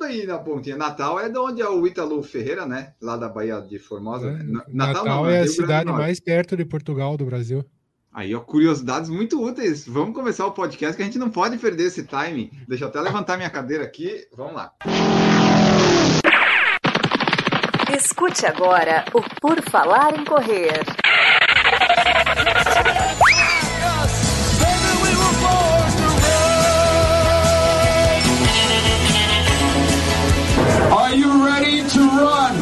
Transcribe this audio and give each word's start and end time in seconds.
bem 0.00 0.26
na 0.26 0.38
pontinha. 0.38 0.76
Natal 0.76 1.20
é 1.20 1.28
de 1.28 1.38
onde 1.38 1.60
é 1.60 1.68
o 1.68 1.86
Ítalo 1.86 2.22
Ferreira, 2.22 2.64
né? 2.64 2.94
Lá 3.00 3.18
da 3.18 3.28
Bahia 3.28 3.60
de 3.60 3.78
Formosa. 3.78 4.30
É, 4.30 4.42
Natal, 4.42 4.64
Natal 4.72 5.04
não, 5.04 5.28
é 5.28 5.40
a 5.40 5.46
cidade 5.46 5.92
mais 5.92 6.18
perto 6.18 6.56
de 6.56 6.64
Portugal 6.64 7.16
do 7.18 7.26
Brasil. 7.26 7.62
Aí, 8.12 8.34
ó, 8.34 8.40
curiosidades 8.40 9.08
muito 9.08 9.40
úteis. 9.40 9.86
Vamos 9.86 10.14
começar 10.14 10.46
o 10.46 10.52
podcast 10.52 10.96
que 10.96 11.02
a 11.02 11.04
gente 11.04 11.18
não 11.18 11.30
pode 11.30 11.58
perder 11.58 11.84
esse 11.84 12.02
timing. 12.04 12.50
Deixa 12.66 12.84
eu 12.84 12.88
até 12.88 13.00
levantar 13.00 13.36
minha 13.36 13.50
cadeira 13.50 13.84
aqui. 13.84 14.26
Vamos 14.34 14.54
lá. 14.54 14.72
Escute 17.94 18.46
agora 18.46 19.04
o 19.12 19.20
Por 19.40 19.60
Falar 19.62 20.18
em 20.18 20.24
Correr. 20.24 20.82
To 31.92 31.98
run? 31.98 32.54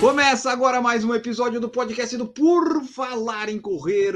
Começa 0.00 0.50
agora 0.50 0.80
mais 0.80 1.04
um 1.04 1.14
episódio 1.14 1.60
do 1.60 1.68
podcast 1.68 2.16
do 2.16 2.26
Por 2.26 2.82
Falar 2.84 3.50
em 3.50 3.58
Correr. 3.58 4.14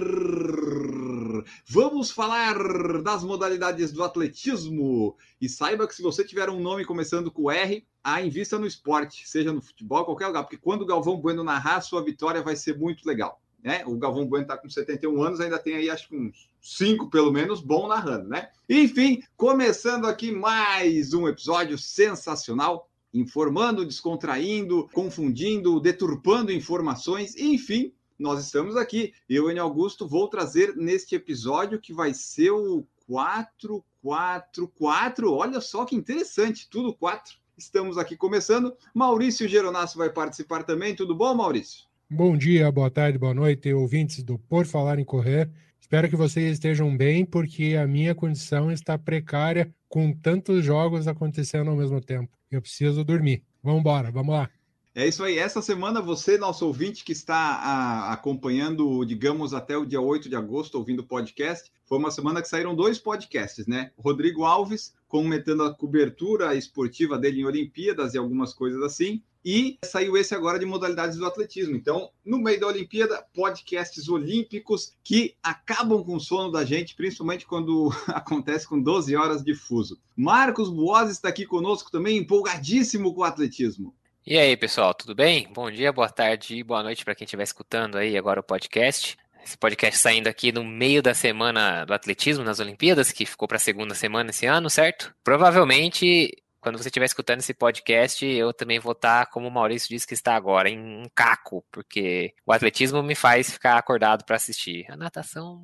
Vamos 1.67 2.11
falar 2.11 2.55
das 3.03 3.23
modalidades 3.23 3.93
do 3.93 4.03
atletismo. 4.03 5.17
E 5.39 5.51
saiba 5.51 5.87
que 5.87 5.95
se 5.95 6.03
você 6.03 6.25
tiver 6.25 6.49
um 6.49 6.61
nome 6.61 6.87
começando 6.87 7.31
com 7.31 7.51
R, 7.51 7.85
a 8.03 8.23
invista 8.23 8.59
no 8.59 8.67
esporte, 8.67 9.29
seja 9.29 9.53
no 9.53 9.61
futebol, 9.61 10.07
qualquer 10.07 10.29
lugar, 10.29 10.45
porque 10.45 10.57
quando 10.57 10.83
o 10.83 10.87
Galvão 10.87 11.21
Bueno 11.21 11.45
narrar, 11.45 11.83
sua 11.83 12.03
vitória 12.03 12.43
vai 12.43 12.57
ser 12.57 12.79
muito 12.79 13.07
legal. 13.07 13.43
Né? 13.63 13.85
O 13.87 13.97
Galvão 13.97 14.27
Bueno 14.27 14.43
está 14.43 14.57
com 14.57 14.69
71 14.69 15.23
anos, 15.23 15.41
ainda 15.41 15.59
tem 15.59 15.77
aí 15.77 15.89
acho 15.89 16.09
que 16.09 16.17
uns 16.17 16.49
5 16.61 17.09
pelo 17.11 17.33
menos 17.33 17.61
bom 17.61 17.87
narrando, 17.87 18.29
né? 18.29 18.51
Enfim, 18.69 19.23
começando 19.37 20.07
aqui 20.07 20.33
mais 20.33 21.15
um 21.15 21.29
episódio 21.29 21.79
sensacional 21.79 22.89
informando, 23.15 23.85
descontraindo, 23.85 24.89
confundindo, 24.93 25.79
deturpando 25.79 26.51
informações, 26.51 27.37
enfim, 27.37 27.93
nós 28.19 28.43
estamos 28.45 28.77
aqui. 28.77 29.13
Eu, 29.29 29.49
Enio 29.51 29.63
Augusto, 29.63 30.09
vou 30.09 30.27
trazer 30.29 30.75
neste 30.77 31.15
episódio 31.15 31.81
que 31.81 31.93
vai 31.93 32.15
ser 32.15 32.51
o 32.51 32.85
444. 33.07 35.33
Olha 35.33 35.61
só 35.61 35.85
que 35.85 35.95
interessante, 35.95 36.69
tudo 36.71 36.95
4. 36.95 37.37
Estamos 37.57 37.97
aqui 37.99 38.17
começando. 38.17 38.75
Maurício 38.95 39.47
Geronasso 39.47 39.99
vai 39.99 40.11
participar 40.11 40.65
também. 40.65 40.97
Tudo 40.97 41.15
bom, 41.15 41.35
Maurício? 41.35 41.92
Bom 42.15 42.37
dia, 42.37 42.71
boa 42.71 42.91
tarde, 42.91 43.17
boa 43.17 43.33
noite, 43.33 43.73
ouvintes 43.73 44.23
do 44.23 44.39
Por 44.39 44.67
Falar 44.67 44.99
em 44.99 45.05
Correr. 45.05 45.51
Espero 45.81 46.11
que 46.11 46.15
vocês 46.15 46.53
estejam 46.53 46.95
bem, 46.95 47.25
porque 47.25 47.75
a 47.75 47.87
minha 47.87 48.15
condição 48.15 48.71
está 48.71 48.99
precária 48.99 49.75
com 49.89 50.13
tantos 50.13 50.63
jogos 50.63 51.09
acontecendo 51.09 51.71
ao 51.71 51.77
mesmo 51.77 52.03
tempo. 52.03 52.29
Eu 52.51 52.61
preciso 52.61 53.03
dormir. 53.03 53.43
Vamos 53.63 53.81
embora, 53.81 54.11
vamos 54.11 54.35
lá. 54.35 54.51
É 54.95 55.09
isso 55.09 55.25
aí. 55.25 55.39
Essa 55.39 55.63
semana, 55.63 56.03
você, 56.03 56.37
nosso 56.37 56.67
ouvinte 56.67 57.03
que 57.03 57.13
está 57.13 57.35
a, 57.35 58.13
acompanhando, 58.13 59.03
digamos, 59.07 59.55
até 59.55 59.75
o 59.75 59.87
dia 59.87 60.03
8 60.03 60.29
de 60.29 60.37
agosto, 60.37 60.75
ouvindo 60.75 61.01
o 61.01 61.07
podcast, 61.07 61.73
foi 61.87 61.97
uma 61.97 62.11
semana 62.11 62.43
que 62.43 62.49
saíram 62.49 62.77
dois 62.77 62.99
podcasts, 62.99 63.67
né? 63.67 63.91
Rodrigo 63.97 64.45
Alves 64.45 64.93
comentando 65.09 65.63
a 65.63 65.75
cobertura 65.75 66.55
esportiva 66.55 67.19
dele 67.19 67.41
em 67.41 67.47
Olimpíadas 67.47 68.13
e 68.13 68.19
algumas 68.19 68.53
coisas 68.53 68.83
assim. 68.83 69.23
E 69.45 69.79
saiu 69.85 70.17
esse 70.17 70.35
agora 70.35 70.59
de 70.59 70.65
modalidades 70.65 71.17
do 71.17 71.27
atletismo. 71.27 71.75
Então, 71.75 72.11
no 72.25 72.39
meio 72.39 72.61
da 72.61 72.69
Olimpíada, 72.69 73.25
podcasts 73.35 74.09
olímpicos 74.09 74.95
que 75.03 75.35
acabam 75.43 76.05
com 76.05 76.17
o 76.17 76.21
sono 76.21 76.53
da 76.53 76.65
gente, 76.65 76.95
principalmente 76.95 77.47
quando 77.47 77.91
acontece 78.09 78.69
com 78.69 78.81
12 78.81 79.17
horas 79.17 79.43
de 79.43 79.55
fuso. 79.55 79.99
Marcos 80.17 80.71
Boas 80.71 81.11
está 81.11 81.29
aqui 81.29 81.45
conosco 81.45 81.91
também, 81.91 82.19
empolgadíssimo 82.19 83.13
com 83.15 83.23
o 83.23 83.25
atletismo. 83.25 83.95
E 84.25 84.39
aí, 84.39 84.57
pessoal, 84.57 84.95
tudo 84.95 85.17
bem? 85.17 85.49
Bom 85.53 85.69
dia, 85.69 85.93
boa 85.93 86.09
tarde 86.09 86.57
e 86.57 86.63
boa 86.63 86.83
noite 86.83 87.05
para 87.05 87.15
quem 87.15 87.25
estiver 87.25 87.43
escutando 87.43 87.99
aí 87.99 88.17
agora 88.17 88.39
o 88.39 88.45
podcast. 88.45 89.17
Esse 89.45 89.59
podcast 89.59 89.99
saindo 89.99 90.29
aqui 90.29 90.53
no 90.53 90.63
meio 90.63 91.03
da 91.03 91.15
semana 91.15 91.85
do 91.85 91.93
atletismo 91.93 92.45
nas 92.45 92.61
Olimpíadas, 92.61 93.11
que 93.11 93.27
ficou 93.27 93.49
para 93.49 93.57
a 93.57 93.61
segunda 93.61 93.93
semana 93.93 94.31
esse 94.31 94.47
ano, 94.47 94.71
certo? 94.71 95.13
Provavelmente 95.25 96.31
quando 96.63 96.79
você 96.79 96.89
estiver 96.89 97.07
escutando 97.07 97.41
esse 97.41 97.53
podcast, 97.53 98.25
eu 98.25 98.55
também 98.55 98.79
vou 98.79 98.93
estar, 98.93 99.27
como 99.27 99.49
o 99.49 99.51
Maurício 99.51 99.89
disse 99.89 100.07
que 100.07 100.15
está 100.15 100.37
agora, 100.37 100.71
em 100.71 100.79
um 100.79 101.09
caco, 101.13 101.65
porque 101.73 102.35
o 102.47 102.53
atletismo 102.53 103.03
me 103.03 103.17
faz 103.17 103.51
ficar 103.51 103.77
acordado 103.77 104.25
para 104.25 104.37
assistir. 104.37 104.87
A 104.89 104.97
natação, 104.97 105.61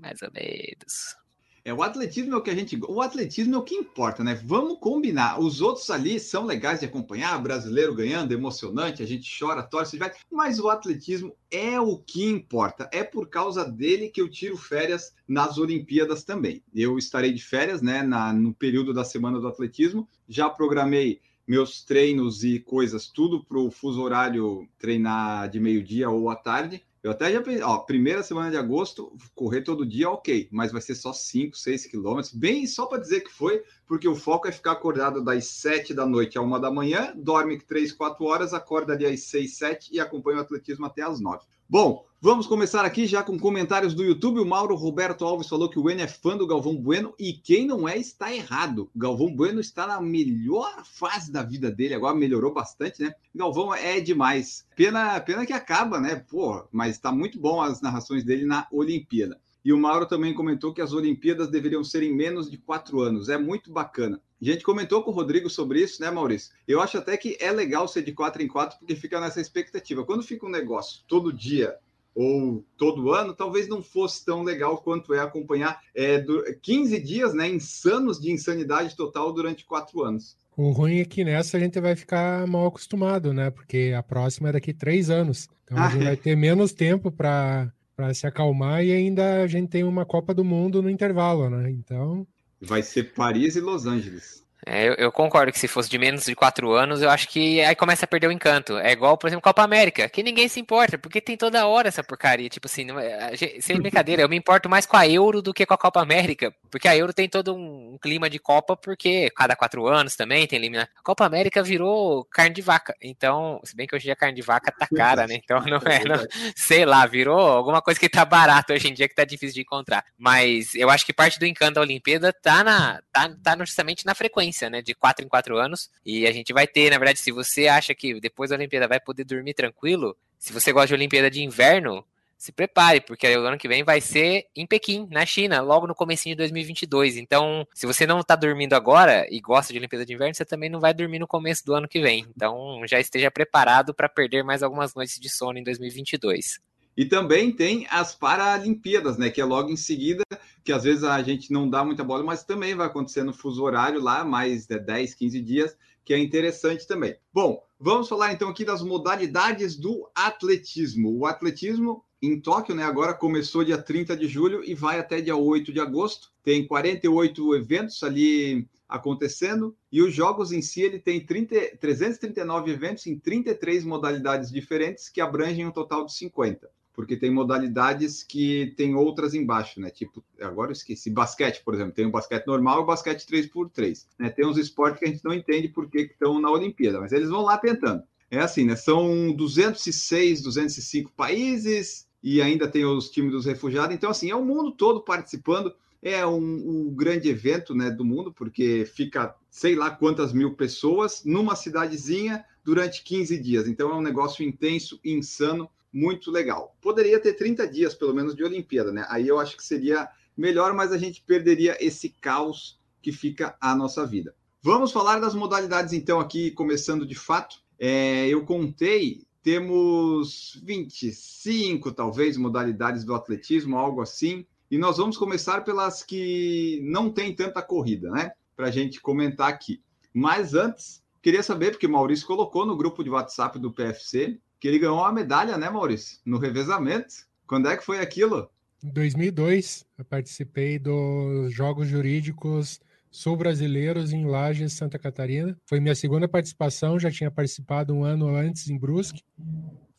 mais 0.00 0.20
ou 0.20 0.30
menos. 0.32 1.16
É, 1.64 1.72
o 1.72 1.80
atletismo 1.80 2.34
é 2.34 2.36
o 2.36 2.42
que 2.42 2.50
a 2.50 2.54
gente. 2.54 2.78
O 2.88 3.00
atletismo 3.00 3.54
é 3.54 3.58
o 3.58 3.62
que 3.62 3.76
importa, 3.76 4.24
né? 4.24 4.34
Vamos 4.44 4.78
combinar. 4.80 5.38
Os 5.38 5.60
outros 5.60 5.88
ali 5.90 6.18
são 6.18 6.44
legais 6.44 6.80
de 6.80 6.86
acompanhar, 6.86 7.40
brasileiro 7.40 7.94
ganhando, 7.94 8.32
emocionante, 8.32 9.00
a 9.00 9.06
gente 9.06 9.30
chora, 9.38 9.62
torce, 9.62 9.96
vai. 9.96 10.10
Mas 10.28 10.58
o 10.58 10.68
atletismo 10.68 11.32
é 11.50 11.80
o 11.80 11.96
que 11.96 12.24
importa. 12.24 12.90
É 12.92 13.04
por 13.04 13.28
causa 13.28 13.64
dele 13.64 14.08
que 14.08 14.20
eu 14.20 14.28
tiro 14.28 14.56
férias 14.56 15.14
nas 15.28 15.56
Olimpíadas 15.56 16.24
também. 16.24 16.64
Eu 16.74 16.98
estarei 16.98 17.32
de 17.32 17.44
férias, 17.44 17.80
né? 17.80 18.02
Na, 18.02 18.32
no 18.32 18.52
período 18.52 18.92
da 18.92 19.04
semana 19.04 19.38
do 19.38 19.46
atletismo. 19.46 20.08
Já 20.28 20.50
programei 20.50 21.20
meus 21.46 21.84
treinos 21.84 22.42
e 22.42 22.58
coisas, 22.58 23.08
tudo 23.08 23.44
para 23.44 23.58
o 23.58 23.70
fuso 23.70 24.02
horário 24.02 24.68
treinar 24.78 25.48
de 25.48 25.60
meio-dia 25.60 26.10
ou 26.10 26.28
à 26.28 26.34
tarde. 26.34 26.84
Eu 27.02 27.10
até 27.10 27.32
já 27.32 27.42
pensei, 27.42 27.62
ó, 27.62 27.78
primeira 27.78 28.22
semana 28.22 28.48
de 28.48 28.56
agosto, 28.56 29.12
correr 29.34 29.62
todo 29.62 29.84
dia, 29.84 30.08
ok, 30.08 30.48
mas 30.52 30.70
vai 30.70 30.80
ser 30.80 30.94
só 30.94 31.12
5, 31.12 31.56
6 31.56 31.86
quilômetros, 31.86 32.32
bem 32.32 32.64
só 32.64 32.86
para 32.86 33.00
dizer 33.00 33.22
que 33.22 33.32
foi, 33.32 33.64
porque 33.88 34.06
o 34.06 34.14
foco 34.14 34.46
é 34.46 34.52
ficar 34.52 34.72
acordado 34.72 35.20
das 35.20 35.46
7 35.46 35.92
da 35.94 36.06
noite 36.06 36.38
a 36.38 36.40
1 36.40 36.60
da 36.60 36.70
manhã, 36.70 37.12
dorme 37.16 37.58
3, 37.58 37.90
4 37.90 38.24
horas, 38.24 38.54
acorda 38.54 38.92
ali 38.92 39.04
às 39.04 39.24
6, 39.24 39.52
7 39.56 39.90
e 39.92 39.98
acompanha 39.98 40.38
o 40.38 40.42
atletismo 40.42 40.86
até 40.86 41.02
às 41.02 41.18
9. 41.18 41.44
Bom, 41.72 42.04
vamos 42.20 42.46
começar 42.46 42.84
aqui 42.84 43.06
já 43.06 43.22
com 43.22 43.38
comentários 43.38 43.94
do 43.94 44.04
YouTube. 44.04 44.38
O 44.38 44.44
Mauro 44.44 44.74
Roberto 44.74 45.24
Alves 45.24 45.48
falou 45.48 45.70
que 45.70 45.78
o 45.78 45.88
N 45.88 46.02
é 46.02 46.06
fã 46.06 46.36
do 46.36 46.46
Galvão 46.46 46.76
Bueno 46.76 47.14
e 47.18 47.32
quem 47.32 47.66
não 47.66 47.88
é 47.88 47.96
está 47.96 48.30
errado. 48.30 48.90
Galvão 48.94 49.34
Bueno 49.34 49.58
está 49.58 49.86
na 49.86 49.98
melhor 49.98 50.84
fase 50.84 51.32
da 51.32 51.42
vida 51.42 51.70
dele, 51.70 51.94
agora 51.94 52.14
melhorou 52.14 52.52
bastante, 52.52 53.02
né? 53.02 53.14
Galvão 53.34 53.74
é 53.74 54.00
demais. 54.00 54.66
Pena, 54.76 55.18
pena 55.20 55.46
que 55.46 55.52
acaba, 55.54 55.98
né? 55.98 56.16
Pô, 56.16 56.62
mas 56.70 56.96
está 56.96 57.10
muito 57.10 57.40
bom 57.40 57.62
as 57.62 57.80
narrações 57.80 58.22
dele 58.22 58.44
na 58.44 58.66
Olimpíada. 58.70 59.40
E 59.64 59.72
o 59.72 59.78
Mauro 59.78 60.04
também 60.04 60.34
comentou 60.34 60.74
que 60.74 60.82
as 60.82 60.92
Olimpíadas 60.92 61.48
deveriam 61.48 61.82
ser 61.82 62.02
em 62.02 62.14
menos 62.14 62.50
de 62.50 62.58
quatro 62.58 63.00
anos. 63.00 63.30
É 63.30 63.38
muito 63.38 63.72
bacana. 63.72 64.20
A 64.50 64.52
gente 64.52 64.64
comentou 64.64 65.02
com 65.02 65.10
o 65.10 65.14
Rodrigo 65.14 65.48
sobre 65.48 65.80
isso, 65.80 66.02
né, 66.02 66.10
Maurício? 66.10 66.52
Eu 66.66 66.80
acho 66.80 66.98
até 66.98 67.16
que 67.16 67.36
é 67.40 67.52
legal 67.52 67.86
ser 67.86 68.02
de 68.02 68.12
quatro 68.12 68.42
em 68.42 68.48
quatro, 68.48 68.78
porque 68.78 68.96
fica 68.96 69.20
nessa 69.20 69.40
expectativa. 69.40 70.04
Quando 70.04 70.22
fica 70.22 70.44
um 70.44 70.50
negócio 70.50 71.02
todo 71.06 71.32
dia 71.32 71.76
ou 72.14 72.64
todo 72.76 73.12
ano, 73.12 73.34
talvez 73.34 73.68
não 73.68 73.80
fosse 73.80 74.24
tão 74.24 74.42
legal 74.42 74.78
quanto 74.78 75.14
é 75.14 75.20
acompanhar 75.20 75.80
é, 75.94 76.22
15 76.60 77.00
dias, 77.00 77.32
né, 77.32 77.48
insanos 77.48 78.20
de 78.20 78.30
insanidade 78.30 78.96
total 78.96 79.32
durante 79.32 79.64
quatro 79.64 80.02
anos. 80.02 80.36
O 80.56 80.70
ruim 80.70 80.98
é 80.98 81.04
que 81.04 81.24
nessa 81.24 81.56
a 81.56 81.60
gente 81.60 81.80
vai 81.80 81.96
ficar 81.96 82.46
mal 82.46 82.66
acostumado, 82.66 83.32
né? 83.32 83.50
Porque 83.50 83.94
a 83.96 84.02
próxima 84.02 84.50
é 84.50 84.52
daqui 84.52 84.74
três 84.74 85.08
anos. 85.08 85.48
Então 85.64 85.78
a 85.78 85.88
gente 85.88 86.04
vai 86.04 86.16
ter 86.16 86.36
menos 86.36 86.72
tempo 86.72 87.10
para 87.10 87.72
se 88.12 88.26
acalmar 88.26 88.84
e 88.84 88.92
ainda 88.92 89.42
a 89.42 89.46
gente 89.46 89.70
tem 89.70 89.82
uma 89.82 90.04
Copa 90.04 90.34
do 90.34 90.44
Mundo 90.44 90.82
no 90.82 90.90
intervalo, 90.90 91.48
né? 91.48 91.70
Então. 91.70 92.26
Vai 92.62 92.82
ser 92.82 93.12
Paris 93.12 93.56
e 93.56 93.60
Los 93.60 93.86
Angeles. 93.86 94.46
É, 94.64 94.88
eu, 94.88 94.94
eu, 94.94 95.12
concordo 95.12 95.50
que 95.50 95.58
se 95.58 95.66
fosse 95.66 95.90
de 95.90 95.98
menos 95.98 96.24
de 96.24 96.34
quatro 96.36 96.72
anos, 96.72 97.02
eu 97.02 97.10
acho 97.10 97.28
que 97.28 97.60
aí 97.60 97.74
começa 97.74 98.04
a 98.04 98.08
perder 98.08 98.28
o 98.28 98.32
encanto. 98.32 98.78
É 98.78 98.92
igual, 98.92 99.18
por 99.18 99.26
exemplo, 99.26 99.42
Copa 99.42 99.62
América, 99.62 100.08
que 100.08 100.22
ninguém 100.22 100.48
se 100.48 100.60
importa, 100.60 100.96
porque 100.96 101.20
tem 101.20 101.36
toda 101.36 101.66
hora 101.66 101.88
essa 101.88 102.04
porcaria. 102.04 102.48
Tipo 102.48 102.68
assim, 102.68 102.84
não, 102.84 102.98
é, 102.98 103.32
sem 103.60 103.80
brincadeira, 103.80 104.22
eu 104.22 104.28
me 104.28 104.36
importo 104.36 104.68
mais 104.68 104.86
com 104.86 104.96
a 104.96 105.06
Euro 105.06 105.42
do 105.42 105.52
que 105.52 105.66
com 105.66 105.74
a 105.74 105.78
Copa 105.78 106.00
América, 106.00 106.54
porque 106.70 106.86
a 106.86 106.96
Euro 106.96 107.12
tem 107.12 107.28
todo 107.28 107.54
um, 107.54 107.94
um 107.94 107.98
clima 107.98 108.30
de 108.30 108.38
Copa, 108.38 108.76
porque 108.76 109.30
cada 109.36 109.56
quatro 109.56 109.86
anos 109.88 110.14
também 110.14 110.46
tem 110.46 110.58
eliminar. 110.58 110.88
A 110.96 111.02
Copa 111.02 111.26
América 111.26 111.60
virou 111.62 112.24
carne 112.26 112.54
de 112.54 112.62
vaca, 112.62 112.94
então, 113.02 113.60
se 113.64 113.74
bem 113.74 113.86
que 113.86 113.96
hoje 113.96 114.04
em 114.04 114.06
dia 114.06 114.12
a 114.12 114.16
carne 114.16 114.36
de 114.36 114.42
vaca 114.42 114.70
tá 114.70 114.86
cara, 114.94 115.26
né? 115.26 115.40
Então 115.42 115.60
não 115.62 115.78
é, 115.78 116.04
não, 116.04 116.24
sei 116.54 116.84
lá, 116.84 117.04
virou 117.04 117.40
alguma 117.40 117.82
coisa 117.82 117.98
que 117.98 118.08
tá 118.08 118.24
barato 118.24 118.72
hoje 118.72 118.88
em 118.88 118.94
dia 118.94 119.08
que 119.08 119.14
tá 119.14 119.24
difícil 119.24 119.54
de 119.54 119.62
encontrar. 119.62 120.04
Mas 120.16 120.74
eu 120.76 120.88
acho 120.88 121.04
que 121.04 121.12
parte 121.12 121.38
do 121.40 121.46
encanto 121.46 121.74
da 121.74 121.80
Olimpíada 121.80 122.32
tá, 122.32 122.62
na, 122.62 123.02
tá, 123.10 123.28
tá 123.42 123.56
justamente 123.64 124.06
na 124.06 124.14
frequência 124.14 124.51
né, 124.70 124.82
de 124.82 124.94
quatro 124.94 125.24
em 125.24 125.28
quatro 125.28 125.56
anos. 125.56 125.90
E 126.04 126.26
a 126.26 126.32
gente 126.32 126.52
vai 126.52 126.66
ter, 126.66 126.90
na 126.90 126.98
verdade, 126.98 127.18
se 127.18 127.30
você 127.30 127.68
acha 127.68 127.94
que 127.94 128.20
depois 128.20 128.50
da 128.50 128.56
Olimpíada 128.56 128.88
vai 128.88 129.00
poder 129.00 129.24
dormir 129.24 129.54
tranquilo, 129.54 130.16
se 130.38 130.52
você 130.52 130.72
gosta 130.72 130.88
de 130.88 130.94
Olimpíada 130.94 131.30
de 131.30 131.42
inverno, 131.42 132.04
se 132.42 132.50
prepare, 132.50 133.00
porque 133.00 133.36
o 133.36 133.46
ano 133.46 133.56
que 133.56 133.68
vem 133.68 133.84
vai 133.84 134.00
ser 134.00 134.48
em 134.56 134.66
Pequim, 134.66 135.06
na 135.12 135.24
China, 135.24 135.60
logo 135.60 135.86
no 135.86 135.94
comecinho 135.94 136.34
de 136.34 136.38
2022. 136.38 137.16
Então, 137.16 137.64
se 137.72 137.86
você 137.86 138.04
não 138.04 138.18
está 138.18 138.34
dormindo 138.34 138.72
agora 138.72 139.24
e 139.30 139.40
gosta 139.40 139.72
de 139.72 139.78
Olimpíada 139.78 140.04
de 140.04 140.12
Inverno, 140.12 140.34
você 140.34 140.44
também 140.44 140.68
não 140.68 140.80
vai 140.80 140.92
dormir 140.92 141.20
no 141.20 141.26
começo 141.28 141.64
do 141.64 141.72
ano 141.72 141.86
que 141.86 142.00
vem. 142.00 142.26
Então, 142.34 142.82
já 142.84 142.98
esteja 142.98 143.30
preparado 143.30 143.94
para 143.94 144.08
perder 144.08 144.42
mais 144.42 144.60
algumas 144.60 144.92
noites 144.92 145.20
de 145.20 145.28
sono 145.28 145.56
em 145.56 145.62
2022. 145.62 146.58
E 146.94 147.06
também 147.06 147.50
tem 147.50 147.86
as 147.90 148.14
Paralimpíadas, 148.14 149.16
né? 149.16 149.30
Que 149.30 149.40
é 149.40 149.44
logo 149.44 149.70
em 149.70 149.76
seguida, 149.76 150.24
que 150.62 150.72
às 150.72 150.84
vezes 150.84 151.04
a 151.04 151.22
gente 151.22 151.50
não 151.50 151.68
dá 151.68 151.84
muita 151.84 152.04
bola, 152.04 152.22
mas 152.22 152.44
também 152.44 152.74
vai 152.74 152.86
acontecer 152.86 153.22
no 153.22 153.32
fuso 153.32 153.62
horário 153.62 154.00
lá, 154.00 154.24
mais 154.24 154.66
de 154.66 154.78
10, 154.78 155.14
15 155.14 155.40
dias, 155.40 155.76
que 156.04 156.12
é 156.12 156.18
interessante 156.18 156.86
também. 156.86 157.16
Bom, 157.32 157.64
vamos 157.80 158.08
falar 158.08 158.32
então 158.32 158.50
aqui 158.50 158.64
das 158.64 158.82
modalidades 158.82 159.76
do 159.76 160.08
atletismo. 160.14 161.16
O 161.16 161.24
atletismo 161.24 162.04
em 162.20 162.38
Tóquio, 162.38 162.74
né? 162.74 162.84
Agora 162.84 163.14
começou 163.14 163.64
dia 163.64 163.78
30 163.78 164.14
de 164.16 164.28
julho 164.28 164.62
e 164.62 164.74
vai 164.74 164.98
até 164.98 165.20
dia 165.20 165.34
8 165.34 165.72
de 165.72 165.80
agosto. 165.80 166.30
Tem 166.44 166.66
48 166.66 167.56
eventos 167.56 168.02
ali 168.02 168.68
acontecendo 168.86 169.74
e 169.90 170.02
os 170.02 170.14
jogos 170.14 170.52
em 170.52 170.60
si 170.60 170.82
ele 170.82 170.98
tem 170.98 171.24
30, 171.24 171.78
339 171.80 172.70
eventos 172.70 173.06
em 173.06 173.18
33 173.18 173.84
modalidades 173.84 174.50
diferentes 174.50 175.08
que 175.08 175.20
abrangem 175.20 175.66
um 175.66 175.70
total 175.70 176.04
de 176.04 176.12
50 176.12 176.68
porque 176.94 177.16
tem 177.16 177.30
modalidades 177.30 178.22
que 178.22 178.74
tem 178.76 178.94
outras 178.94 179.34
embaixo, 179.34 179.80
né? 179.80 179.90
Tipo, 179.90 180.22
agora 180.40 180.70
eu 180.70 180.74
esqueci, 180.74 181.10
basquete, 181.10 181.62
por 181.64 181.74
exemplo, 181.74 181.92
tem 181.92 182.06
o 182.06 182.10
basquete 182.10 182.46
normal 182.46 182.80
e 182.80 182.82
o 182.82 182.86
basquete 182.86 183.26
3x3, 183.26 184.06
né? 184.18 184.28
Tem 184.30 184.46
uns 184.46 184.58
esportes 184.58 184.98
que 184.98 185.06
a 185.06 185.08
gente 185.08 185.24
não 185.24 185.32
entende 185.32 185.68
por 185.68 185.88
que 185.88 186.00
estão 186.00 186.40
na 186.40 186.50
Olimpíada, 186.50 187.00
mas 187.00 187.12
eles 187.12 187.30
vão 187.30 187.42
lá 187.42 187.56
tentando. 187.56 188.02
É 188.30 188.38
assim, 188.38 188.64
né? 188.64 188.76
São 188.76 189.32
206, 189.32 190.42
205 190.42 191.12
países 191.12 192.06
e 192.22 192.40
ainda 192.40 192.68
tem 192.68 192.84
os 192.84 193.10
times 193.10 193.32
dos 193.32 193.46
refugiados. 193.46 193.94
Então, 193.94 194.10
assim, 194.10 194.30
é 194.30 194.36
o 194.36 194.44
mundo 194.44 194.72
todo 194.72 195.02
participando. 195.02 195.74
É 196.00 196.26
um, 196.26 196.38
um 196.38 196.94
grande 196.94 197.28
evento, 197.28 197.74
né, 197.74 197.90
do 197.90 198.04
mundo, 198.04 198.32
porque 198.32 198.84
fica 198.84 199.34
sei 199.50 199.76
lá 199.76 199.90
quantas 199.90 200.32
mil 200.32 200.54
pessoas 200.54 201.22
numa 201.24 201.54
cidadezinha 201.54 202.44
durante 202.64 203.04
15 203.04 203.38
dias. 203.38 203.68
Então, 203.68 203.90
é 203.90 203.94
um 203.94 204.02
negócio 204.02 204.44
intenso, 204.44 204.98
insano 205.04 205.68
muito 205.92 206.30
legal. 206.30 206.76
Poderia 206.80 207.20
ter 207.20 207.34
30 207.34 207.68
dias, 207.68 207.94
pelo 207.94 208.14
menos, 208.14 208.34
de 208.34 208.42
Olimpíada, 208.42 208.92
né? 208.92 209.06
Aí 209.08 209.28
eu 209.28 209.38
acho 209.38 209.56
que 209.56 209.64
seria 209.64 210.08
melhor, 210.36 210.72
mas 210.72 210.92
a 210.92 210.98
gente 210.98 211.22
perderia 211.22 211.76
esse 211.84 212.08
caos 212.08 212.80
que 213.02 213.12
fica 213.12 213.56
a 213.60 213.74
nossa 213.74 214.06
vida. 214.06 214.34
Vamos 214.62 214.92
falar 214.92 215.18
das 215.18 215.34
modalidades, 215.34 215.92
então, 215.92 216.20
aqui, 216.20 216.50
começando 216.52 217.04
de 217.04 217.16
fato. 217.16 217.56
É, 217.78 218.28
eu 218.28 218.44
contei, 218.44 219.26
temos 219.42 220.60
25, 220.64 221.90
talvez, 221.92 222.36
modalidades 222.36 223.04
do 223.04 223.14
atletismo, 223.14 223.76
algo 223.76 224.00
assim. 224.00 224.46
E 224.70 224.78
nós 224.78 224.96
vamos 224.96 225.18
começar 225.18 225.64
pelas 225.64 226.02
que 226.02 226.80
não 226.84 227.10
tem 227.10 227.34
tanta 227.34 227.60
corrida, 227.60 228.10
né? 228.10 228.30
Para 228.56 228.68
a 228.68 228.70
gente 228.70 229.00
comentar 229.00 229.48
aqui. 229.48 229.82
Mas 230.14 230.54
antes, 230.54 231.02
queria 231.20 231.42
saber, 231.42 231.72
porque 231.72 231.88
Maurício 231.88 232.26
colocou 232.26 232.64
no 232.64 232.76
grupo 232.76 233.02
de 233.02 233.10
WhatsApp 233.10 233.58
do 233.58 233.72
PFC, 233.72 234.38
que 234.62 234.68
ele 234.68 234.78
ganhou 234.78 234.98
uma 234.98 235.10
medalha, 235.10 235.58
né, 235.58 235.68
Maurício? 235.68 236.20
No 236.24 236.38
revezamento. 236.38 237.12
Quando 237.48 237.68
é 237.68 237.76
que 237.76 237.84
foi 237.84 237.98
aquilo? 237.98 238.48
Em 238.80 238.90
2002, 238.90 239.84
eu 239.98 240.04
participei 240.04 240.78
dos 240.78 241.52
Jogos 241.52 241.88
Jurídicos 241.88 242.80
Sul-Brasileiros 243.10 244.12
em 244.12 244.24
Lages, 244.24 244.74
Santa 244.74 245.00
Catarina. 245.00 245.58
Foi 245.66 245.80
minha 245.80 245.96
segunda 245.96 246.28
participação, 246.28 246.96
já 246.96 247.10
tinha 247.10 247.28
participado 247.28 247.92
um 247.92 248.04
ano 248.04 248.28
antes 248.28 248.70
em 248.70 248.78
Brusque. 248.78 249.24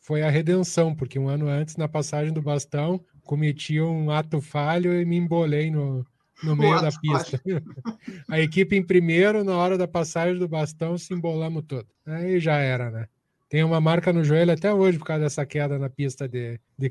Foi 0.00 0.22
a 0.22 0.30
redenção, 0.30 0.94
porque 0.94 1.18
um 1.18 1.28
ano 1.28 1.46
antes, 1.46 1.76
na 1.76 1.86
passagem 1.86 2.32
do 2.32 2.40
bastão, 2.40 3.04
cometi 3.22 3.78
um 3.82 4.10
ato 4.10 4.40
falho 4.40 4.98
e 4.98 5.04
me 5.04 5.18
embolei 5.18 5.70
no, 5.70 6.06
no 6.42 6.56
meio 6.56 6.80
da 6.80 6.88
pista. 6.90 7.38
a 8.30 8.40
equipe 8.40 8.74
em 8.74 8.82
primeiro, 8.82 9.44
na 9.44 9.58
hora 9.58 9.76
da 9.76 9.86
passagem 9.86 10.38
do 10.38 10.48
bastão, 10.48 10.96
se 10.96 11.12
embolamos 11.12 11.64
todo. 11.68 11.86
Aí 12.06 12.40
já 12.40 12.56
era, 12.56 12.90
né? 12.90 13.08
Tem 13.54 13.62
uma 13.62 13.80
marca 13.80 14.12
no 14.12 14.24
joelho 14.24 14.50
até 14.50 14.74
hoje 14.74 14.98
por 14.98 15.04
causa 15.04 15.22
dessa 15.22 15.46
queda 15.46 15.78
na 15.78 15.88
pista 15.88 16.28
de, 16.28 16.58
de. 16.76 16.90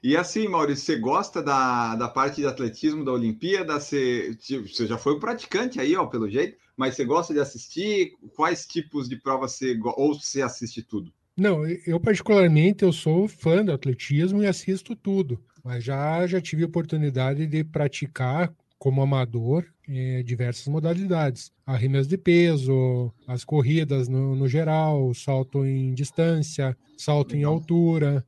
E 0.00 0.16
assim, 0.16 0.46
Maurício, 0.46 0.84
você 0.84 0.96
gosta 0.96 1.42
da, 1.42 1.96
da 1.96 2.06
parte 2.06 2.36
de 2.36 2.46
atletismo 2.46 3.04
da 3.04 3.10
Olimpíada? 3.10 3.80
Você, 3.80 4.38
você 4.38 4.86
já 4.86 4.96
foi 4.96 5.16
um 5.16 5.18
praticante 5.18 5.80
aí, 5.80 5.96
ó, 5.96 6.06
pelo 6.06 6.30
jeito, 6.30 6.56
mas 6.76 6.94
você 6.94 7.04
gosta 7.04 7.34
de 7.34 7.40
assistir? 7.40 8.12
Quais 8.36 8.64
tipos 8.64 9.08
de 9.08 9.16
provas 9.16 9.54
você 9.54 9.76
ou 9.96 10.14
você 10.14 10.40
assiste 10.40 10.84
tudo? 10.84 11.12
Não, 11.36 11.66
eu 11.66 11.98
particularmente 11.98 12.84
eu 12.84 12.92
sou 12.92 13.26
fã 13.26 13.64
do 13.64 13.72
atletismo 13.72 14.40
e 14.40 14.46
assisto 14.46 14.94
tudo, 14.94 15.42
mas 15.64 15.82
já 15.82 16.24
já 16.28 16.40
tive 16.40 16.62
oportunidade 16.62 17.44
de 17.44 17.64
praticar 17.64 18.54
como 18.78 19.02
amador 19.02 19.66
é, 19.88 20.22
diversas 20.22 20.68
modalidades. 20.68 21.52
Arremesso 21.66 22.08
de 22.08 22.18
peso, 22.18 23.12
as 23.26 23.44
corridas 23.44 24.08
no, 24.08 24.34
no 24.34 24.48
geral, 24.48 25.12
salto 25.14 25.64
em 25.64 25.94
distância, 25.94 26.76
salto 26.96 27.36
em 27.36 27.44
altura. 27.44 28.24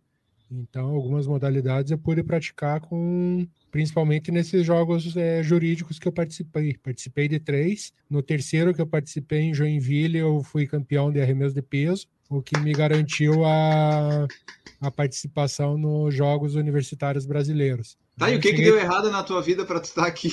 Então, 0.51 0.87
algumas 0.95 1.27
modalidades 1.27 1.91
eu 1.91 1.99
pude 1.99 2.23
praticar 2.23 2.81
com 2.81 3.47
principalmente 3.71 4.31
nesses 4.31 4.65
jogos 4.65 5.17
é, 5.17 5.43
jurídicos 5.43 5.99
que 5.99 6.07
eu 6.07 6.13
participei. 6.13 6.77
Participei 6.81 7.27
de 7.27 7.41
três. 7.41 7.93
No 8.09 8.23
terceiro 8.23 8.73
que 8.73 8.81
eu 8.81 8.87
participei 8.87 9.41
em 9.41 9.55
Joinville, 9.55 10.19
eu 10.19 10.43
fui 10.45 10.67
campeão 10.67 11.11
de 11.11 11.21
arremesso 11.21 11.55
de 11.55 11.63
peso, 11.63 12.07
o 12.31 12.41
que 12.41 12.57
me 12.61 12.73
garantiu 12.73 13.45
a, 13.45 14.29
a 14.81 14.91
participação 14.91 15.77
nos 15.77 16.15
Jogos 16.15 16.55
Universitários 16.55 17.27
Brasileiros. 17.27 17.99
Tá, 18.17 18.31
e 18.31 18.37
o 18.37 18.41
que, 18.41 18.51
cheguei... 18.51 18.65
que 18.65 18.71
deu 18.71 18.79
errado 18.79 19.11
na 19.11 19.25
tua 19.25 19.43
vida 19.43 19.65
para 19.65 19.81
tu 19.81 19.87
estar 19.87 20.07
aqui? 20.07 20.31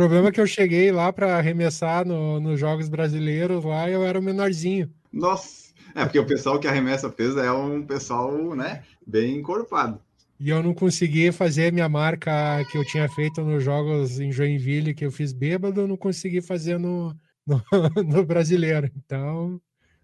O 0.00 0.02
problema 0.02 0.28
é 0.28 0.32
que 0.32 0.40
eu 0.40 0.46
cheguei 0.46 0.90
lá 0.90 1.12
para 1.12 1.36
arremessar 1.36 2.06
no, 2.06 2.40
nos 2.40 2.58
Jogos 2.58 2.88
Brasileiros 2.88 3.62
lá 3.62 3.86
e 3.86 3.92
eu 3.92 4.02
era 4.02 4.18
o 4.18 4.22
menorzinho. 4.22 4.90
Nossa! 5.12 5.74
É, 5.94 6.04
porque 6.04 6.18
o 6.18 6.24
pessoal 6.24 6.58
que 6.58 6.66
arremessa 6.66 7.10
peso 7.10 7.38
é 7.38 7.52
um 7.52 7.82
pessoal, 7.82 8.56
né, 8.56 8.82
bem 9.06 9.36
encorpado. 9.36 10.00
E 10.40 10.48
eu 10.48 10.62
não 10.62 10.72
consegui 10.72 11.30
fazer 11.32 11.70
minha 11.70 11.86
marca 11.86 12.64
que 12.70 12.78
eu 12.78 12.84
tinha 12.86 13.10
feito 13.10 13.42
nos 13.42 13.62
Jogos 13.62 14.18
em 14.18 14.32
Joinville, 14.32 14.94
que 14.94 15.04
eu 15.04 15.12
fiz 15.12 15.34
bêbado, 15.34 15.82
eu 15.82 15.86
não 15.86 15.98
consegui 15.98 16.40
fazer 16.40 16.78
no, 16.78 17.14
no, 17.46 17.62
no 18.02 18.24
brasileiro. 18.24 18.90
Então, 18.96 19.60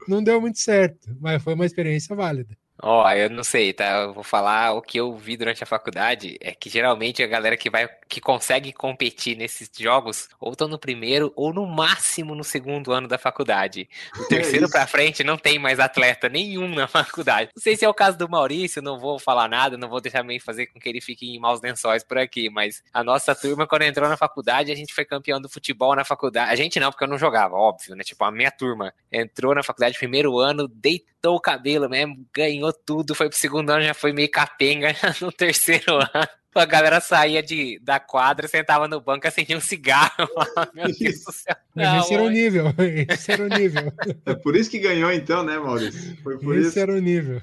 não 0.07 0.23
deu 0.23 0.39
muito 0.43 0.59
certo, 0.59 1.17
mas 1.19 1.43
foi 1.43 1.55
uma 1.55 1.65
experiência 1.65 2.15
válida. 2.15 2.55
Ó, 2.82 3.05
oh, 3.05 3.11
eu 3.11 3.31
não 3.31 3.43
sei, 3.43 3.73
tá? 3.73 4.02
Eu 4.02 4.12
vou 4.12 4.23
falar 4.23 4.73
o 4.73 4.82
que 4.82 4.99
eu 4.99 5.17
vi 5.17 5.37
durante 5.37 5.62
a 5.62 5.67
faculdade 5.67 6.37
é 6.40 6.52
que 6.52 6.69
geralmente 6.69 7.23
a 7.23 7.26
galera 7.26 7.56
que 7.56 7.70
vai 7.70 7.88
que 8.08 8.20
consegue 8.20 8.73
competir 8.73 9.37
nesses 9.37 9.70
jogos 9.76 10.28
ou 10.38 10.52
estão 10.52 10.69
no 10.69 10.78
primeiro 10.78 11.32
ou 11.34 11.52
no 11.52 11.67
máximo 11.67 12.34
no 12.34 12.44
segundo 12.44 12.93
ano 12.93 13.08
da 13.08 13.19
faculdade. 13.19 13.88
O 14.19 14.25
é 14.25 14.28
terceiro 14.28 14.67
é 14.67 14.70
para 14.70 14.87
frente 14.87 15.25
não 15.25 15.38
tem 15.38 15.58
mais 15.58 15.81
atleta 15.81 16.28
nenhum 16.28 16.69
na 16.69 16.87
faculdade. 16.87 17.50
Não 17.56 17.62
sei 17.62 17.76
se 17.76 17.84
é 17.84 17.88
o 17.88 17.94
caso 17.94 18.19
do 18.19 18.28
Maurício, 18.28 18.82
não 18.82 18.99
vou 18.99 19.19
falar 19.19 19.49
nada, 19.49 19.78
não 19.78 19.88
vou 19.88 20.00
deixar 20.00 20.23
meio 20.23 20.40
fazer 20.40 20.67
com 20.67 20.78
que 20.78 20.88
ele 20.88 21.00
fique 21.00 21.34
em 21.34 21.38
maus 21.38 21.61
lençóis 21.62 22.05
por 22.05 22.19
aqui, 22.19 22.50
mas 22.50 22.82
a 22.93 23.02
nossa 23.02 23.34
turma 23.34 23.67
quando 23.67 23.82
entrou 23.82 24.08
na 24.08 24.17
faculdade, 24.19 24.70
a 24.70 24.76
gente 24.76 24.93
foi 24.93 25.05
campeão 25.05 25.40
do 25.40 25.49
futebol 25.49 25.97
na 25.97 26.04
faculdade. 26.04 26.52
A 26.52 26.56
gente 26.56 26.78
não, 26.78 26.90
porque 26.90 27.04
eu 27.04 27.09
não 27.09 27.18
jogava, 27.18 27.56
óbvio, 27.56 27.97
né? 27.97 28.04
Tipo, 28.04 28.25
a 28.25 28.30
minha 28.30 28.50
turma 28.50 28.92
entrou 29.11 29.54
na 29.54 29.62
faculdade 29.62 29.99
primeiro 29.99 30.38
ano, 30.38 30.68
deitou 30.68 31.37
o 31.37 31.40
cabelo 31.40 31.88
mesmo, 31.88 32.25
ganhou 32.33 32.65
ganhou 32.66 32.73
tudo, 32.73 33.14
foi 33.14 33.28
pro 33.28 33.38
segundo 33.38 33.70
ano, 33.70 33.85
já 33.85 33.94
foi 33.94 34.12
meio 34.12 34.30
capenga, 34.30 34.88
no 35.20 35.30
terceiro 35.30 35.96
ano. 35.96 36.28
A 36.54 36.64
galera 36.64 37.02
saía 37.02 37.42
de, 37.42 37.78
da 37.80 38.00
quadra, 38.00 38.49
sentava 38.49 38.88
no 38.88 38.99
banco, 38.99 39.28
acendia 39.28 39.58
um 39.58 39.61
cigarro. 39.61 40.26
Meu 40.75 40.87
Deus 40.87 41.23
do 41.23 41.32
céu. 41.32 41.54
Mas 41.76 42.04
esse 42.04 42.14
era 42.14 42.23
o 42.23 42.30
nível. 42.30 42.75
Esse 43.11 43.32
era 43.32 43.44
o 43.44 43.49
nível. 43.49 43.92
É 44.25 44.35
por 44.35 44.56
isso 44.56 44.70
que 44.70 44.78
ganhou, 44.78 45.12
então, 45.12 45.42
né, 45.42 45.58
Maurício? 45.58 46.16
Foi 46.23 46.38
por 46.38 46.56
esse 46.56 46.68
isso. 46.68 46.78
era 46.78 46.92
o 46.92 46.99
nível. 46.99 47.42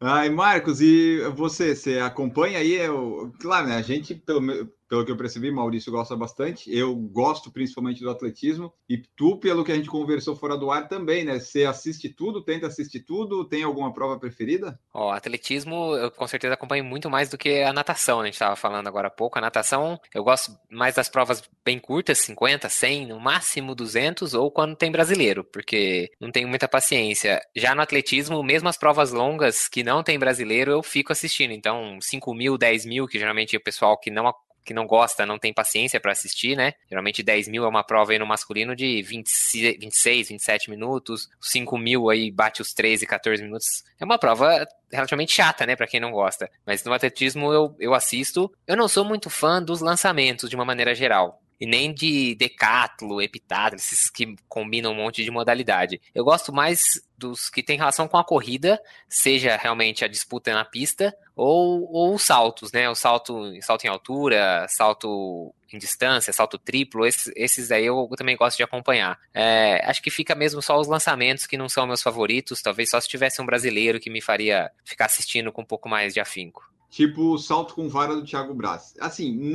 Ai, 0.00 0.30
Marcos, 0.30 0.80
e 0.80 1.20
você, 1.34 1.74
você 1.74 1.98
acompanha 1.98 2.60
aí? 2.60 2.74
Eu, 2.74 3.34
claro, 3.40 3.66
né? 3.66 3.74
A 3.74 3.82
gente, 3.82 4.14
pelo, 4.14 4.40
pelo 4.88 5.04
que 5.04 5.12
eu 5.12 5.16
percebi, 5.16 5.50
Maurício 5.50 5.92
gosta 5.92 6.16
bastante. 6.16 6.74
Eu 6.74 6.94
gosto 6.94 7.52
principalmente 7.52 8.00
do 8.00 8.10
atletismo. 8.10 8.72
E 8.88 8.98
tu, 8.98 9.36
pelo 9.38 9.64
que 9.64 9.70
a 9.70 9.76
gente 9.76 9.88
conversou 9.88 10.34
fora 10.34 10.56
do 10.56 10.70
ar 10.70 10.88
também, 10.88 11.24
né? 11.24 11.38
Você 11.38 11.64
assiste 11.64 12.08
tudo, 12.08 12.42
tenta 12.42 12.66
assistir 12.66 13.00
tudo, 13.00 13.44
tem 13.44 13.62
alguma 13.62 13.92
prova 13.92 14.18
preferida? 14.18 14.78
Ó, 14.92 15.10
atletismo 15.10 15.94
eu 15.96 16.10
com 16.10 16.26
certeza 16.26 16.54
acompanho 16.54 16.84
muito 16.84 17.10
mais 17.10 17.28
do 17.28 17.36
que 17.36 17.62
a 17.62 17.72
natação, 17.72 18.18
né? 18.18 18.22
A 18.22 18.26
gente 18.26 18.34
estava 18.34 18.56
falando 18.56 18.86
agora 18.86 19.08
há 19.08 19.10
pouco. 19.10 19.38
A 19.38 19.42
natação, 19.42 20.00
eu 20.14 20.24
gosto 20.24 20.52
mais 20.70 20.94
das 20.94 21.08
provas 21.08 21.42
bem 21.64 21.78
curtas, 21.78 22.18
50, 22.18 22.68
100, 22.68 23.06
no 23.06 23.20
máximo 23.20 23.74
200, 23.74 24.32
ou 24.34 24.50
quando 24.50 24.74
tem 24.74 24.90
brasileiro, 24.90 25.44
porque 25.44 26.10
não 26.20 26.30
tenho 26.30 26.48
muita 26.48 26.66
paciência. 26.66 27.40
Já 27.54 27.74
no 27.74 27.82
atletismo, 27.82 28.42
mesmo 28.42 28.68
as 28.68 28.78
provas 28.78 29.12
longas 29.12 29.68
que 29.68 29.84
não 29.84 30.02
tem 30.02 30.18
brasileiro, 30.18 30.72
eu 30.72 30.82
fico 30.82 31.12
assistindo. 31.12 31.52
Então, 31.52 31.98
5 32.00 32.34
mil, 32.34 32.56
10 32.56 32.86
mil, 32.86 33.06
que 33.06 33.18
geralmente 33.18 33.54
é 33.54 33.58
o 33.58 33.62
pessoal 33.62 33.98
que 33.98 34.10
não 34.10 34.26
que 34.68 34.74
não 34.74 34.86
gosta, 34.86 35.24
não 35.24 35.38
tem 35.38 35.50
paciência 35.50 35.98
para 35.98 36.12
assistir, 36.12 36.54
né? 36.54 36.74
Geralmente 36.90 37.22
10 37.22 37.48
mil 37.48 37.64
é 37.64 37.68
uma 37.68 37.82
prova 37.82 38.12
aí 38.12 38.18
no 38.18 38.26
masculino 38.26 38.76
de 38.76 39.00
20, 39.00 39.78
26, 39.78 40.28
27 40.28 40.68
minutos, 40.68 41.26
5 41.40 41.78
mil 41.78 42.10
aí 42.10 42.30
bate 42.30 42.60
os 42.60 42.74
13, 42.74 43.06
14 43.06 43.42
minutos. 43.42 43.82
É 43.98 44.04
uma 44.04 44.18
prova 44.18 44.68
relativamente 44.92 45.32
chata, 45.32 45.64
né, 45.64 45.74
para 45.74 45.86
quem 45.86 45.98
não 45.98 46.10
gosta. 46.10 46.50
Mas 46.66 46.84
no 46.84 46.92
atletismo 46.92 47.50
eu, 47.50 47.74
eu 47.80 47.94
assisto. 47.94 48.52
Eu 48.66 48.76
não 48.76 48.88
sou 48.88 49.06
muito 49.06 49.30
fã 49.30 49.62
dos 49.62 49.80
lançamentos 49.80 50.50
de 50.50 50.54
uma 50.54 50.66
maneira 50.66 50.94
geral. 50.94 51.40
E 51.60 51.66
nem 51.66 51.92
de 51.92 52.34
decatlo, 52.34 53.20
heptatlo, 53.20 53.76
esses 53.76 54.10
que 54.10 54.36
combinam 54.48 54.92
um 54.92 54.96
monte 54.96 55.24
de 55.24 55.30
modalidade. 55.30 56.00
Eu 56.14 56.24
gosto 56.24 56.52
mais 56.52 56.82
dos 57.16 57.50
que 57.50 57.62
tem 57.62 57.76
relação 57.76 58.06
com 58.06 58.16
a 58.16 58.24
corrida, 58.24 58.80
seja 59.08 59.56
realmente 59.56 60.04
a 60.04 60.08
disputa 60.08 60.54
na 60.54 60.64
pista 60.64 61.12
ou, 61.34 61.90
ou 61.92 62.14
os 62.14 62.22
saltos, 62.22 62.70
né? 62.70 62.88
O 62.88 62.94
salto, 62.94 63.52
salto 63.60 63.84
em 63.84 63.88
altura, 63.88 64.66
salto 64.68 65.52
em 65.72 65.78
distância, 65.78 66.32
salto 66.32 66.58
triplo, 66.58 67.04
esses, 67.04 67.32
esses 67.36 67.70
aí 67.72 67.86
eu 67.86 68.08
também 68.16 68.36
gosto 68.36 68.56
de 68.56 68.62
acompanhar. 68.62 69.18
É, 69.34 69.84
acho 69.84 70.00
que 70.00 70.10
fica 70.10 70.34
mesmo 70.34 70.62
só 70.62 70.78
os 70.78 70.86
lançamentos 70.86 71.46
que 71.46 71.58
não 71.58 71.68
são 71.68 71.86
meus 71.86 72.02
favoritos, 72.02 72.62
talvez 72.62 72.90
só 72.90 73.00
se 73.00 73.08
tivesse 73.08 73.42
um 73.42 73.46
brasileiro 73.46 74.00
que 74.00 74.10
me 74.10 74.22
faria 74.22 74.70
ficar 74.84 75.06
assistindo 75.06 75.52
com 75.52 75.62
um 75.62 75.66
pouco 75.66 75.88
mais 75.88 76.14
de 76.14 76.20
afinco. 76.20 76.67
Tipo 76.90 77.34
o 77.34 77.38
salto 77.38 77.74
com 77.74 77.88
vara 77.88 78.16
do 78.16 78.24
Thiago 78.24 78.54
Braz. 78.54 78.94
Assim, 78.98 79.52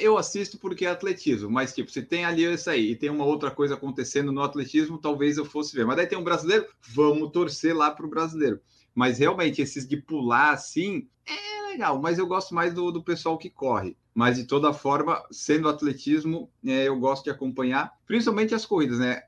eu 0.00 0.18
assisto 0.18 0.58
porque 0.58 0.84
é 0.84 0.90
atletismo, 0.90 1.50
mas 1.50 1.74
tipo, 1.74 1.90
se 1.90 2.02
tem 2.02 2.26
ali 2.26 2.44
isso 2.44 2.68
aí 2.68 2.90
e 2.90 2.96
tem 2.96 3.08
uma 3.08 3.24
outra 3.24 3.50
coisa 3.50 3.74
acontecendo 3.74 4.30
no 4.30 4.42
atletismo, 4.42 4.98
talvez 4.98 5.38
eu 5.38 5.46
fosse 5.46 5.74
ver. 5.74 5.86
Mas 5.86 5.96
daí 5.96 6.06
tem 6.06 6.18
um 6.18 6.24
brasileiro, 6.24 6.66
vamos 6.80 7.30
torcer 7.30 7.74
lá 7.74 7.90
pro 7.90 8.08
brasileiro. 8.08 8.60
Mas 8.94 9.18
realmente, 9.18 9.62
esses 9.62 9.88
de 9.88 9.96
pular 9.96 10.52
assim, 10.52 11.08
é 11.26 11.70
legal, 11.70 12.00
mas 12.00 12.18
eu 12.18 12.26
gosto 12.26 12.54
mais 12.54 12.72
do, 12.74 12.92
do 12.92 13.02
pessoal 13.02 13.38
que 13.38 13.50
corre. 13.50 13.96
Mas 14.14 14.36
de 14.36 14.44
toda 14.44 14.72
forma, 14.72 15.22
sendo 15.30 15.68
atletismo, 15.68 16.48
é, 16.64 16.86
eu 16.86 16.98
gosto 16.98 17.24
de 17.24 17.30
acompanhar, 17.30 17.92
principalmente 18.06 18.54
as 18.54 18.64
corridas, 18.64 18.98
né? 18.98 19.22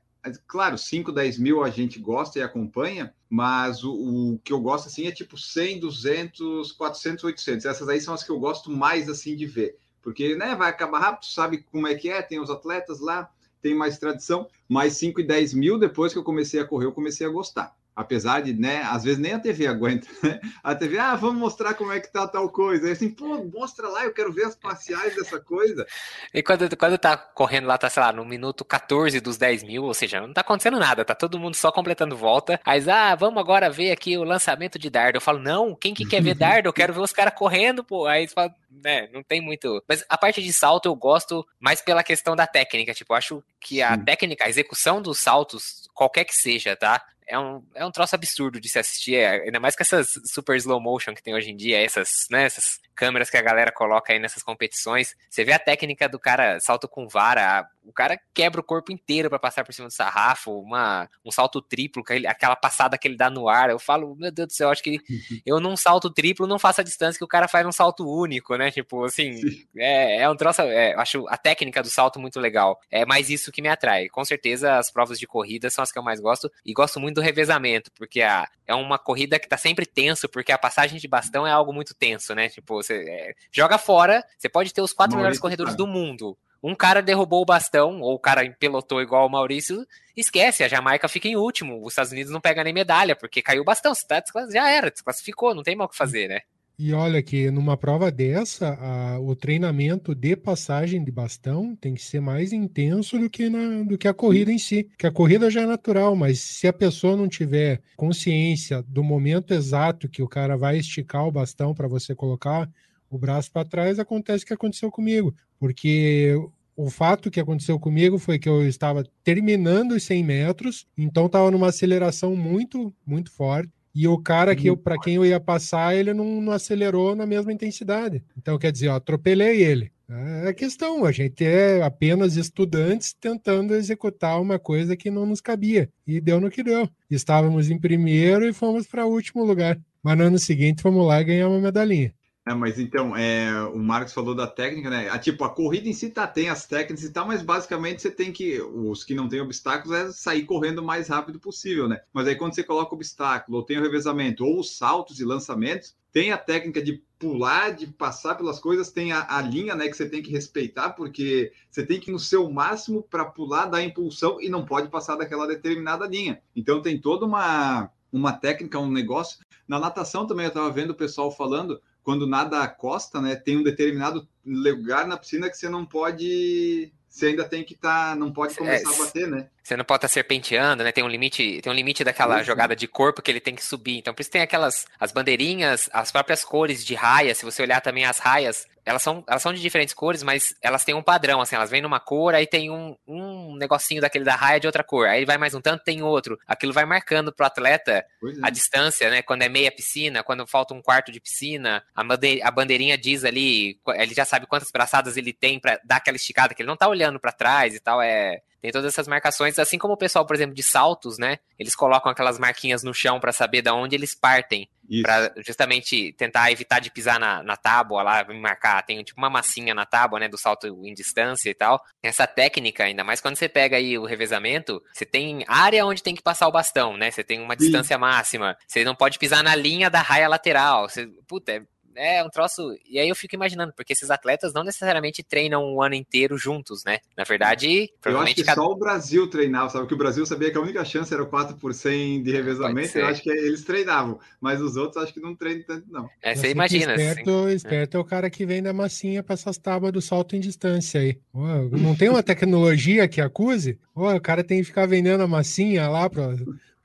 Claro, 0.45 0.77
5, 0.77 1.11
10 1.11 1.39
mil 1.39 1.63
a 1.63 1.69
gente 1.69 1.99
gosta 1.99 2.39
e 2.39 2.41
acompanha, 2.41 3.13
mas 3.29 3.83
o, 3.83 3.93
o, 3.93 4.39
que 4.43 4.53
eu 4.53 4.59
gosto 4.59 4.87
assim 4.87 5.07
é 5.07 5.11
tipo 5.11 5.37
100, 5.37 5.79
200, 5.79 6.71
400, 6.71 7.23
800. 7.23 7.65
Essas 7.65 7.89
aí 7.89 7.99
são 7.99 8.13
as 8.13 8.23
que 8.23 8.31
eu 8.31 8.39
gosto 8.39 8.71
mais 8.71 9.09
assim 9.09 9.35
de 9.35 9.45
ver, 9.45 9.77
porque 10.01 10.35
né, 10.35 10.55
vai 10.55 10.69
acabar 10.69 10.99
rápido, 10.99 11.25
sabe 11.25 11.65
como 11.71 11.87
é 11.87 11.95
que 11.95 12.09
é, 12.09 12.21
tem 12.21 12.39
os 12.39 12.49
atletas 12.49 12.99
lá, 12.99 13.29
tem 13.61 13.75
mais 13.75 13.97
tradição, 13.97 14.47
mas 14.67 14.97
5 14.97 15.19
e 15.19 15.23
10 15.23 15.53
mil 15.53 15.77
depois 15.77 16.13
que 16.13 16.19
eu 16.19 16.23
comecei 16.23 16.59
a 16.59 16.65
correr, 16.65 16.85
eu 16.85 16.93
comecei 16.93 17.25
a 17.25 17.29
gostar 17.29 17.75
apesar 17.97 18.41
de, 18.41 18.53
né, 18.53 18.83
às 18.83 19.03
vezes 19.03 19.17
nem 19.17 19.33
a 19.33 19.39
TV 19.39 19.65
aguenta, 19.65 20.07
né? 20.21 20.39
A 20.63 20.75
TV, 20.75 20.99
ah, 20.99 21.15
vamos 21.15 21.39
mostrar 21.39 21.73
como 21.73 21.91
é 21.91 21.99
que 21.99 22.13
tá 22.13 22.27
tal 22.27 22.47
coisa. 22.47 22.85
Aí 22.85 22.91
assim, 22.91 23.09
pô, 23.09 23.43
mostra 23.43 23.89
lá, 23.89 24.05
eu 24.05 24.13
quero 24.13 24.31
ver 24.31 24.45
as 24.45 24.55
parciais 24.55 25.15
dessa 25.15 25.39
coisa. 25.39 25.83
E 26.31 26.43
quando, 26.43 26.77
quando 26.77 26.95
tá 26.99 27.17
correndo 27.17 27.65
lá, 27.65 27.75
tá, 27.75 27.89
sei 27.89 28.03
lá, 28.03 28.13
no 28.13 28.23
minuto 28.23 28.63
14 28.63 29.19
dos 29.19 29.37
10 29.37 29.63
mil, 29.63 29.83
ou 29.83 29.95
seja, 29.95 30.21
não 30.21 30.31
tá 30.31 30.41
acontecendo 30.41 30.77
nada, 30.77 31.03
tá 31.03 31.15
todo 31.15 31.39
mundo 31.39 31.55
só 31.55 31.71
completando 31.71 32.15
volta. 32.15 32.61
Aí, 32.63 32.87
ah, 32.87 33.15
vamos 33.15 33.39
agora 33.39 33.67
ver 33.67 33.91
aqui 33.91 34.15
o 34.15 34.23
lançamento 34.23 34.77
de 34.77 34.91
dardo. 34.91 35.17
Eu 35.17 35.21
falo, 35.21 35.39
não, 35.39 35.73
quem 35.73 35.95
que 35.95 36.05
quer 36.05 36.21
ver 36.21 36.35
dardo? 36.37 36.69
Eu 36.69 36.73
quero 36.73 36.93
ver 36.93 37.01
os 37.01 37.11
caras 37.11 37.33
correndo, 37.33 37.83
pô. 37.83 38.05
Aí 38.05 38.21
eles 38.21 38.33
falam, 38.33 38.53
né, 38.69 39.09
não 39.11 39.23
tem 39.23 39.41
muito. 39.41 39.83
Mas 39.89 40.05
a 40.07 40.19
parte 40.19 40.43
de 40.43 40.53
salto 40.53 40.85
eu 40.85 40.95
gosto 40.95 41.43
mais 41.59 41.81
pela 41.81 42.03
questão 42.03 42.35
da 42.35 42.45
técnica, 42.45 42.93
tipo, 42.93 43.15
acho 43.15 43.43
que 43.59 43.81
a 43.81 43.97
técnica, 43.97 44.45
a 44.45 44.49
execução 44.49 45.01
dos 45.01 45.19
saltos, 45.19 45.89
qualquer 45.95 46.25
que 46.25 46.33
seja, 46.33 46.75
tá? 46.75 47.03
É 47.27 47.37
um, 47.37 47.63
é 47.75 47.85
um 47.85 47.91
troço 47.91 48.15
absurdo 48.15 48.59
de 48.59 48.69
se 48.69 48.79
assistir, 48.79 49.15
é, 49.15 49.43
ainda 49.43 49.59
mais 49.59 49.75
com 49.75 49.83
essas 49.83 50.07
super 50.25 50.55
slow 50.55 50.79
motion 50.79 51.13
que 51.13 51.21
tem 51.21 51.35
hoje 51.35 51.51
em 51.51 51.55
dia, 51.55 51.79
essas, 51.79 52.09
né, 52.31 52.43
essas 52.43 52.79
câmeras 52.95 53.29
que 53.29 53.37
a 53.37 53.41
galera 53.41 53.71
coloca 53.71 54.11
aí 54.11 54.17
nessas 54.19 54.41
competições. 54.41 55.15
Você 55.29 55.43
vê 55.43 55.53
a 55.53 55.59
técnica 55.59 56.09
do 56.09 56.17
cara 56.17 56.59
salto 56.59 56.87
com 56.87 57.07
vara, 57.07 57.67
o 57.85 57.93
cara 57.93 58.19
quebra 58.33 58.59
o 58.59 58.63
corpo 58.63 58.91
inteiro 58.91 59.29
para 59.29 59.39
passar 59.39 59.63
por 59.63 59.73
cima 59.73 59.87
do 59.87 59.93
sarrafo, 59.93 60.51
uma, 60.59 61.07
um 61.23 61.31
salto 61.31 61.61
triplo, 61.61 62.03
aquela 62.27 62.55
passada 62.55 62.97
que 62.97 63.07
ele 63.07 63.15
dá 63.15 63.29
no 63.29 63.47
ar. 63.47 63.69
Eu 63.69 63.79
falo, 63.79 64.15
meu 64.15 64.31
Deus 64.31 64.47
do 64.47 64.53
céu, 64.53 64.69
acho 64.69 64.83
que 64.83 64.99
eu 65.45 65.59
num 65.59 65.77
salto 65.77 66.09
triplo 66.09 66.47
não 66.47 66.57
faço 66.57 66.81
a 66.81 66.83
distância 66.83 67.17
que 67.17 67.23
o 67.23 67.27
cara 67.27 67.47
faz 67.47 67.63
num 67.63 67.71
salto 67.71 68.05
único, 68.05 68.55
né? 68.57 68.71
Tipo, 68.71 69.05
assim, 69.05 69.39
é, 69.77 70.23
é 70.23 70.29
um 70.29 70.35
troço, 70.35 70.61
é, 70.63 70.95
acho 70.95 71.25
a 71.29 71.37
técnica 71.37 71.83
do 71.83 71.89
salto 71.89 72.19
muito 72.19 72.39
legal. 72.39 72.79
É 72.89 73.05
mais 73.05 73.29
isso 73.29 73.51
que 73.51 73.61
me 73.61 73.69
atrai. 73.69 74.09
Com 74.09 74.25
certeza 74.25 74.77
as 74.77 74.91
provas 74.91 75.19
de 75.19 75.27
corrida 75.27 75.69
são 75.69 75.83
as 75.83 75.91
que 75.91 75.99
eu 75.99 76.03
mais 76.03 76.19
gosto 76.19 76.51
e 76.65 76.73
gosto 76.73 76.99
muito 76.99 77.16
do 77.17 77.21
revezamento, 77.21 77.91
porque 77.93 78.21
a, 78.21 78.47
é 78.67 78.75
uma 78.75 78.99
corrida 78.99 79.39
que 79.39 79.47
tá 79.47 79.57
sempre 79.57 79.85
tenso, 79.85 80.29
porque 80.29 80.51
a 80.51 80.57
passagem 80.57 80.99
de 80.99 81.07
bastão 81.07 81.47
é 81.47 81.51
algo 81.51 81.73
muito 81.73 81.95
tenso, 81.95 82.35
né? 82.35 82.47
Tipo, 82.47 82.75
você 82.75 82.93
é, 82.93 83.33
joga 83.51 83.79
fora, 83.79 84.23
você 84.37 84.47
pode 84.47 84.71
ter 84.71 84.81
os 84.81 84.93
quatro 84.93 85.15
Maurício, 85.15 85.23
melhores 85.23 85.39
corredores 85.39 85.73
cara. 85.73 85.77
do 85.83 85.87
mundo. 85.87 86.37
Um 86.61 86.75
cara 86.75 87.01
derrubou 87.01 87.41
o 87.41 87.45
bastão, 87.45 88.01
ou 88.01 88.13
o 88.13 88.19
cara 88.19 88.45
empelotou 88.45 89.01
igual 89.01 89.25
o 89.25 89.29
Maurício, 89.29 89.85
esquece, 90.15 90.63
a 90.63 90.67
Jamaica 90.67 91.07
fica 91.07 91.27
em 91.27 91.35
último. 91.35 91.83
Os 91.83 91.93
Estados 91.93 92.11
Unidos 92.11 92.31
não 92.31 92.41
pega 92.41 92.63
nem 92.63 92.73
medalha, 92.73 93.15
porque 93.15 93.41
caiu 93.41 93.61
o 93.63 93.65
bastão, 93.65 93.93
tá 94.07 94.21
já 94.51 94.69
era, 94.69 94.91
desclassificou, 94.91 95.55
não 95.55 95.63
tem 95.63 95.75
mal 95.75 95.87
o 95.87 95.89
que 95.89 95.97
fazer, 95.97 96.27
né? 96.27 96.41
E 96.79 96.93
olha 96.93 97.23
que 97.23 97.49
numa 97.49 97.75
prova 97.75 98.11
dessa, 98.11 98.75
a, 98.75 99.19
o 99.19 99.35
treinamento 99.35 100.13
de 100.13 100.35
passagem 100.35 101.03
de 101.03 101.11
bastão 101.11 101.75
tem 101.75 101.95
que 101.95 102.03
ser 102.03 102.19
mais 102.19 102.53
intenso 102.53 103.17
do 103.17 103.27
que, 103.27 103.49
na, 103.49 103.81
do 103.81 103.97
que 103.97 104.07
a 104.07 104.13
corrida 104.13 104.51
em 104.51 104.59
si. 104.59 104.87
Que 104.95 105.07
a 105.07 105.11
corrida 105.11 105.49
já 105.49 105.61
é 105.61 105.65
natural, 105.65 106.15
mas 106.15 106.39
se 106.39 106.67
a 106.67 106.73
pessoa 106.73 107.17
não 107.17 107.27
tiver 107.27 107.81
consciência 107.95 108.83
do 108.83 109.03
momento 109.03 109.55
exato 109.55 110.07
que 110.07 110.21
o 110.21 110.27
cara 110.27 110.55
vai 110.55 110.77
esticar 110.77 111.25
o 111.25 111.31
bastão 111.31 111.73
para 111.73 111.87
você 111.87 112.13
colocar 112.13 112.69
o 113.09 113.17
braço 113.17 113.51
para 113.51 113.67
trás, 113.67 113.97
acontece 113.97 114.43
o 114.43 114.47
que 114.47 114.53
aconteceu 114.53 114.91
comigo. 114.91 115.33
Porque 115.59 116.35
o 116.75 116.91
fato 116.91 117.31
que 117.31 117.39
aconteceu 117.39 117.79
comigo 117.79 118.19
foi 118.19 118.37
que 118.37 118.47
eu 118.47 118.67
estava 118.67 119.03
terminando 119.23 119.93
os 119.93 120.03
100 120.03 120.23
metros, 120.23 120.85
então 120.95 121.25
estava 121.25 121.49
numa 121.49 121.69
aceleração 121.69 122.35
muito, 122.35 122.93
muito 123.03 123.31
forte. 123.31 123.71
E 123.99 124.07
o 124.07 124.15
cara 124.15 124.55
que 124.55 124.77
para 124.77 124.95
quem 124.99 125.15
eu 125.15 125.25
ia 125.25 125.39
passar, 125.39 125.95
ele 125.95 126.13
não, 126.13 126.39
não, 126.39 126.53
acelerou 126.53 127.15
na 127.15 127.25
mesma 127.25 127.51
intensidade. 127.51 128.23
Então, 128.37 128.55
quer 128.59 128.71
dizer, 128.71 128.89
eu 128.89 128.93
atropelei 128.93 129.63
ele. 129.63 129.91
É 130.07 130.49
a 130.49 130.53
questão, 130.53 131.03
a 131.03 131.11
gente 131.11 131.43
é 131.43 131.81
apenas 131.81 132.37
estudantes 132.37 133.15
tentando 133.19 133.73
executar 133.73 134.39
uma 134.39 134.59
coisa 134.59 134.95
que 134.95 135.09
não 135.09 135.25
nos 135.25 135.41
cabia. 135.41 135.89
E 136.05 136.21
deu 136.21 136.39
no 136.39 136.51
que 136.51 136.61
deu. 136.61 136.87
Estávamos 137.09 137.71
em 137.71 137.79
primeiro 137.79 138.47
e 138.47 138.53
fomos 138.53 138.85
para 138.85 139.03
o 139.03 139.11
último 139.11 139.43
lugar. 139.43 139.79
Mas 140.03 140.15
no 140.15 140.25
ano 140.25 140.37
seguinte 140.37 140.83
fomos 140.83 141.03
lá 141.03 141.23
ganhar 141.23 141.49
uma 141.49 141.59
medalhinha. 141.59 142.13
É, 142.47 142.53
mas 142.53 142.79
então, 142.79 143.15
é, 143.15 143.61
o 143.73 143.77
Marcos 143.77 144.13
falou 144.13 144.33
da 144.33 144.47
técnica, 144.47 144.89
né? 144.89 145.09
A, 145.09 145.19
tipo, 145.19 145.43
a 145.43 145.49
corrida 145.49 145.89
em 145.89 145.93
si 145.93 146.09
tá, 146.09 146.25
tem 146.25 146.47
as 146.47 146.65
técnicas 146.65 147.03
e 147.03 147.11
tal, 147.11 147.27
mas 147.27 147.41
basicamente 147.41 148.01
você 148.01 148.09
tem 148.09 148.31
que, 148.31 148.61
os 148.61 149.03
que 149.03 149.13
não 149.13 149.27
têm 149.27 149.41
obstáculos, 149.41 149.97
é 149.97 150.11
sair 150.13 150.45
correndo 150.45 150.79
o 150.79 150.85
mais 150.85 151.09
rápido 151.09 151.41
possível, 151.41 151.89
né? 151.89 151.99
Mas 152.13 152.25
aí 152.25 152.35
quando 152.37 152.55
você 152.55 152.63
coloca 152.63 152.95
obstáculo, 152.95 153.57
ou 153.57 153.63
tem 153.65 153.77
o 153.77 153.81
revezamento, 153.81 154.45
ou 154.45 154.61
os 154.61 154.77
saltos 154.77 155.19
e 155.19 155.25
lançamentos, 155.25 155.93
tem 156.13 156.31
a 156.31 156.37
técnica 156.37 156.81
de 156.81 157.03
pular, 157.19 157.71
de 157.71 157.87
passar 157.87 158.35
pelas 158.35 158.59
coisas, 158.59 158.91
tem 158.91 159.11
a, 159.11 159.25
a 159.27 159.41
linha, 159.41 159.75
né, 159.75 159.89
que 159.89 159.97
você 159.97 160.07
tem 160.07 160.21
que 160.21 160.31
respeitar, 160.31 160.91
porque 160.91 161.51
você 161.69 161.85
tem 161.85 161.99
que 161.99 162.09
ir 162.09 162.13
no 162.13 162.19
seu 162.19 162.49
máximo 162.49 163.03
para 163.03 163.25
pular, 163.25 163.65
dar 163.65 163.83
impulsão 163.83 164.39
e 164.39 164.47
não 164.47 164.63
pode 164.63 164.87
passar 164.87 165.17
daquela 165.17 165.45
determinada 165.45 166.07
linha. 166.07 166.41
Então 166.55 166.81
tem 166.81 166.97
toda 166.97 167.25
uma 167.25 167.91
uma 168.09 168.31
técnica, 168.31 168.79
um 168.79 168.89
negócio. 168.89 169.39
Na 169.67 169.79
natação 169.79 170.25
também 170.25 170.45
eu 170.45 170.49
estava 170.49 170.71
vendo 170.71 170.91
o 170.91 170.95
pessoal 170.95 171.29
falando 171.29 171.81
quando 172.07 172.25
nada 172.25 172.65
costa, 172.69 173.19
né, 173.19 173.35
tem 173.35 173.57
um 173.57 173.63
determinado 173.63 174.25
lugar 174.45 175.05
na 175.05 175.17
piscina 175.17 175.49
que 175.49 175.57
você 175.57 175.67
não 175.67 175.85
pode 175.85 176.89
você 177.09 177.25
ainda 177.27 177.43
tem 177.43 177.65
que 177.65 177.73
estar, 177.73 178.11
tá, 178.11 178.15
não 178.15 178.31
pode 178.31 178.53
é, 178.53 178.55
começar 178.55 178.89
é, 178.89 178.95
a 178.95 178.97
bater, 178.97 179.27
né? 179.27 179.49
Você 179.67 179.75
não 179.75 179.83
pode 179.83 179.97
estar 179.97 180.07
tá 180.07 180.13
serpenteando, 180.13 180.81
né? 180.81 180.93
Tem 180.93 181.03
um 181.03 181.09
limite, 181.09 181.59
tem 181.61 181.69
um 181.69 181.75
limite 181.75 182.01
daquela 182.01 182.41
jogada 182.41 182.73
de 182.73 182.87
corpo 182.87 183.21
que 183.21 183.29
ele 183.29 183.41
tem 183.41 183.53
que 183.53 183.61
subir. 183.61 183.97
Então, 183.97 184.13
por 184.13 184.21
isso 184.21 184.31
tem 184.31 184.41
aquelas 184.41 184.85
as 184.97 185.11
bandeirinhas, 185.11 185.89
as 185.91 186.09
próprias 186.09 186.41
cores 186.41 186.85
de 186.85 186.95
raia. 186.95 187.35
Se 187.35 187.43
você 187.43 187.63
olhar 187.63 187.81
também 187.81 188.05
as 188.05 188.17
raias, 188.17 188.65
elas 188.85 189.01
são, 189.01 189.25
elas 189.27 189.41
são 189.41 189.53
de 189.53 189.61
diferentes 189.61 189.93
cores, 189.93 190.23
mas 190.23 190.55
elas 190.61 190.85
têm 190.85 190.95
um 190.95 191.03
padrão, 191.03 191.41
assim, 191.41 191.57
elas 191.57 191.69
vêm 191.69 191.81
numa 191.81 191.99
cor, 191.99 192.33
aí 192.33 192.47
tem 192.47 192.71
um, 192.71 192.95
um 193.05 193.57
negocinho 193.57 193.99
daquele 193.99 194.23
da 194.23 194.37
raia 194.37 194.57
de 194.57 194.67
outra 194.67 194.85
cor. 194.85 195.05
Aí 195.05 195.25
vai 195.25 195.37
mais 195.37 195.53
um 195.53 195.59
tanto, 195.59 195.83
tem 195.83 196.01
outro. 196.01 196.39
Aquilo 196.47 196.71
vai 196.71 196.85
marcando 196.85 197.33
pro 197.33 197.45
atleta 197.45 197.91
é. 197.91 198.05
a 198.41 198.49
distância, 198.49 199.09
né? 199.09 199.21
Quando 199.21 199.41
é 199.41 199.49
meia 199.49 199.69
piscina, 199.69 200.23
quando 200.23 200.47
falta 200.47 200.73
um 200.73 200.81
quarto 200.81 201.11
de 201.11 201.19
piscina, 201.19 201.83
a, 201.93 202.03
a 202.43 202.51
bandeirinha 202.51 202.97
diz 202.97 203.25
ali, 203.25 203.77
ele 203.95 204.13
já 204.13 204.23
sabe 204.23 204.47
quantas 204.47 204.71
braçadas 204.71 205.17
ele 205.17 205.33
tem 205.33 205.59
para 205.59 205.77
dar 205.83 205.97
aquela 205.97 206.15
esticada, 206.15 206.53
que 206.53 206.61
ele 206.61 206.69
não 206.69 206.77
tá 206.77 206.87
olhando 206.87 207.19
para 207.19 207.33
trás 207.33 207.75
e 207.75 207.81
tal, 207.81 208.01
é 208.01 208.41
tem 208.61 208.71
todas 208.71 208.91
essas 208.91 209.07
marcações, 209.07 209.57
assim 209.59 209.77
como 209.77 209.93
o 209.93 209.97
pessoal, 209.97 210.25
por 210.25 210.35
exemplo, 210.35 210.55
de 210.55 210.63
saltos, 210.63 211.17
né? 211.17 211.37
Eles 211.59 211.75
colocam 211.75 212.11
aquelas 212.11 212.39
marquinhas 212.39 212.83
no 212.83 212.93
chão 212.93 213.19
para 213.19 213.31
saber 213.31 213.61
de 213.61 213.69
onde 213.69 213.95
eles 213.95 214.15
partem. 214.15 214.69
para 215.03 215.33
justamente 215.45 216.13
tentar 216.13 216.51
evitar 216.51 216.79
de 216.79 216.89
pisar 216.89 217.19
na, 217.19 217.43
na 217.43 217.57
tábua 217.57 218.01
lá, 218.03 218.25
marcar. 218.33 218.81
Tem 218.83 219.03
tipo 219.03 219.19
uma 219.19 219.29
massinha 219.29 219.75
na 219.75 219.85
tábua, 219.85 220.19
né? 220.19 220.27
Do 220.27 220.37
salto 220.37 220.65
em 220.85 220.93
distância 220.93 221.49
e 221.49 221.53
tal. 221.53 221.83
Essa 222.01 222.25
técnica, 222.25 222.85
ainda 222.85 223.03
mais 223.03 223.19
quando 223.19 223.35
você 223.35 223.49
pega 223.49 223.77
aí 223.77 223.97
o 223.97 224.05
revezamento, 224.05 224.81
você 224.93 225.05
tem 225.05 225.43
área 225.47 225.85
onde 225.85 226.01
tem 226.01 226.15
que 226.15 226.21
passar 226.21 226.47
o 226.47 226.51
bastão, 226.51 226.95
né? 226.97 227.11
Você 227.11 227.23
tem 227.23 227.39
uma 227.41 227.55
distância 227.55 227.97
máxima. 227.97 228.57
Você 228.65 228.83
não 228.83 228.95
pode 228.95 229.19
pisar 229.19 229.43
na 229.43 229.55
linha 229.55 229.89
da 229.89 230.01
raia 230.01 230.27
lateral. 230.27 230.87
Você, 230.87 231.07
puta, 231.27 231.51
é 231.51 231.61
é 231.97 232.23
um 232.23 232.29
troço. 232.29 232.75
E 232.87 232.99
aí 232.99 233.09
eu 233.09 233.15
fico 233.15 233.35
imaginando, 233.35 233.73
porque 233.73 233.93
esses 233.93 234.11
atletas 234.11 234.53
não 234.53 234.63
necessariamente 234.63 235.23
treinam 235.23 235.73
o 235.73 235.81
ano 235.81 235.95
inteiro 235.95 236.37
juntos, 236.37 236.83
né? 236.85 236.99
Na 237.17 237.23
verdade, 237.23 237.91
provavelmente. 237.99 238.39
Eu 238.39 238.43
acho 238.43 238.55
que 238.55 238.55
cada... 238.55 238.61
só 238.61 238.71
o 238.71 238.77
Brasil 238.77 239.27
treinava, 239.29 239.69
sabe? 239.69 239.87
Que 239.87 239.93
o 239.93 239.97
Brasil 239.97 240.25
sabia 240.25 240.51
que 240.51 240.57
a 240.57 240.61
única 240.61 240.85
chance 240.85 241.13
era 241.13 241.23
o 241.23 241.27
4% 241.27 242.23
de 242.23 242.31
revezamento, 242.31 242.97
eu 242.97 243.07
acho 243.07 243.21
que 243.21 243.29
eles 243.29 243.63
treinavam, 243.63 244.19
mas 244.39 244.61
os 244.61 244.77
outros 244.77 245.03
acho 245.03 245.13
que 245.13 245.19
não 245.19 245.35
treinam 245.35 245.63
tanto, 245.63 245.85
não. 245.89 246.07
É, 246.21 246.35
você 246.35 246.51
imagina. 246.51 246.95
Esperto, 246.95 247.45
assim. 247.45 247.55
esperto 247.55 247.97
é. 247.97 247.99
é 247.99 248.01
o 248.01 248.05
cara 248.05 248.29
que 248.29 248.45
vem 248.45 248.61
da 248.61 248.73
massinha 248.73 249.23
para 249.23 249.33
essas 249.33 249.57
tábuas 249.57 249.91
do 249.91 250.01
salto 250.01 250.35
em 250.35 250.39
distância 250.39 251.01
aí. 251.01 251.19
não 251.33 251.95
tem 251.95 252.09
uma 252.09 252.23
tecnologia 252.23 253.07
que 253.07 253.19
acuse? 253.19 253.79
o 253.95 254.21
cara 254.21 254.43
tem 254.43 254.59
que 254.59 254.65
ficar 254.65 254.85
vendendo 254.85 255.23
a 255.23 255.27
massinha 255.27 255.89
lá 255.89 256.07
para 256.07 256.35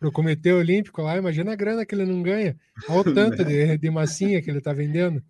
pro 0.03 0.11
Comitê 0.11 0.53
Olímpico 0.53 1.01
lá, 1.01 1.17
imagina 1.17 1.53
a 1.53 1.57
grana 1.57 1.87
que 1.87 1.95
ele 1.95 2.05
não 2.05 2.23
ganha. 2.23 2.57
Olha 2.89 3.01
o 3.01 3.15
tanto 3.15 3.45
de, 3.47 3.79
de 3.79 3.91
massinha 3.91 4.43
que 4.43 4.51
ele 4.51 4.61
tá 4.61 4.73
vendendo. 4.73 5.23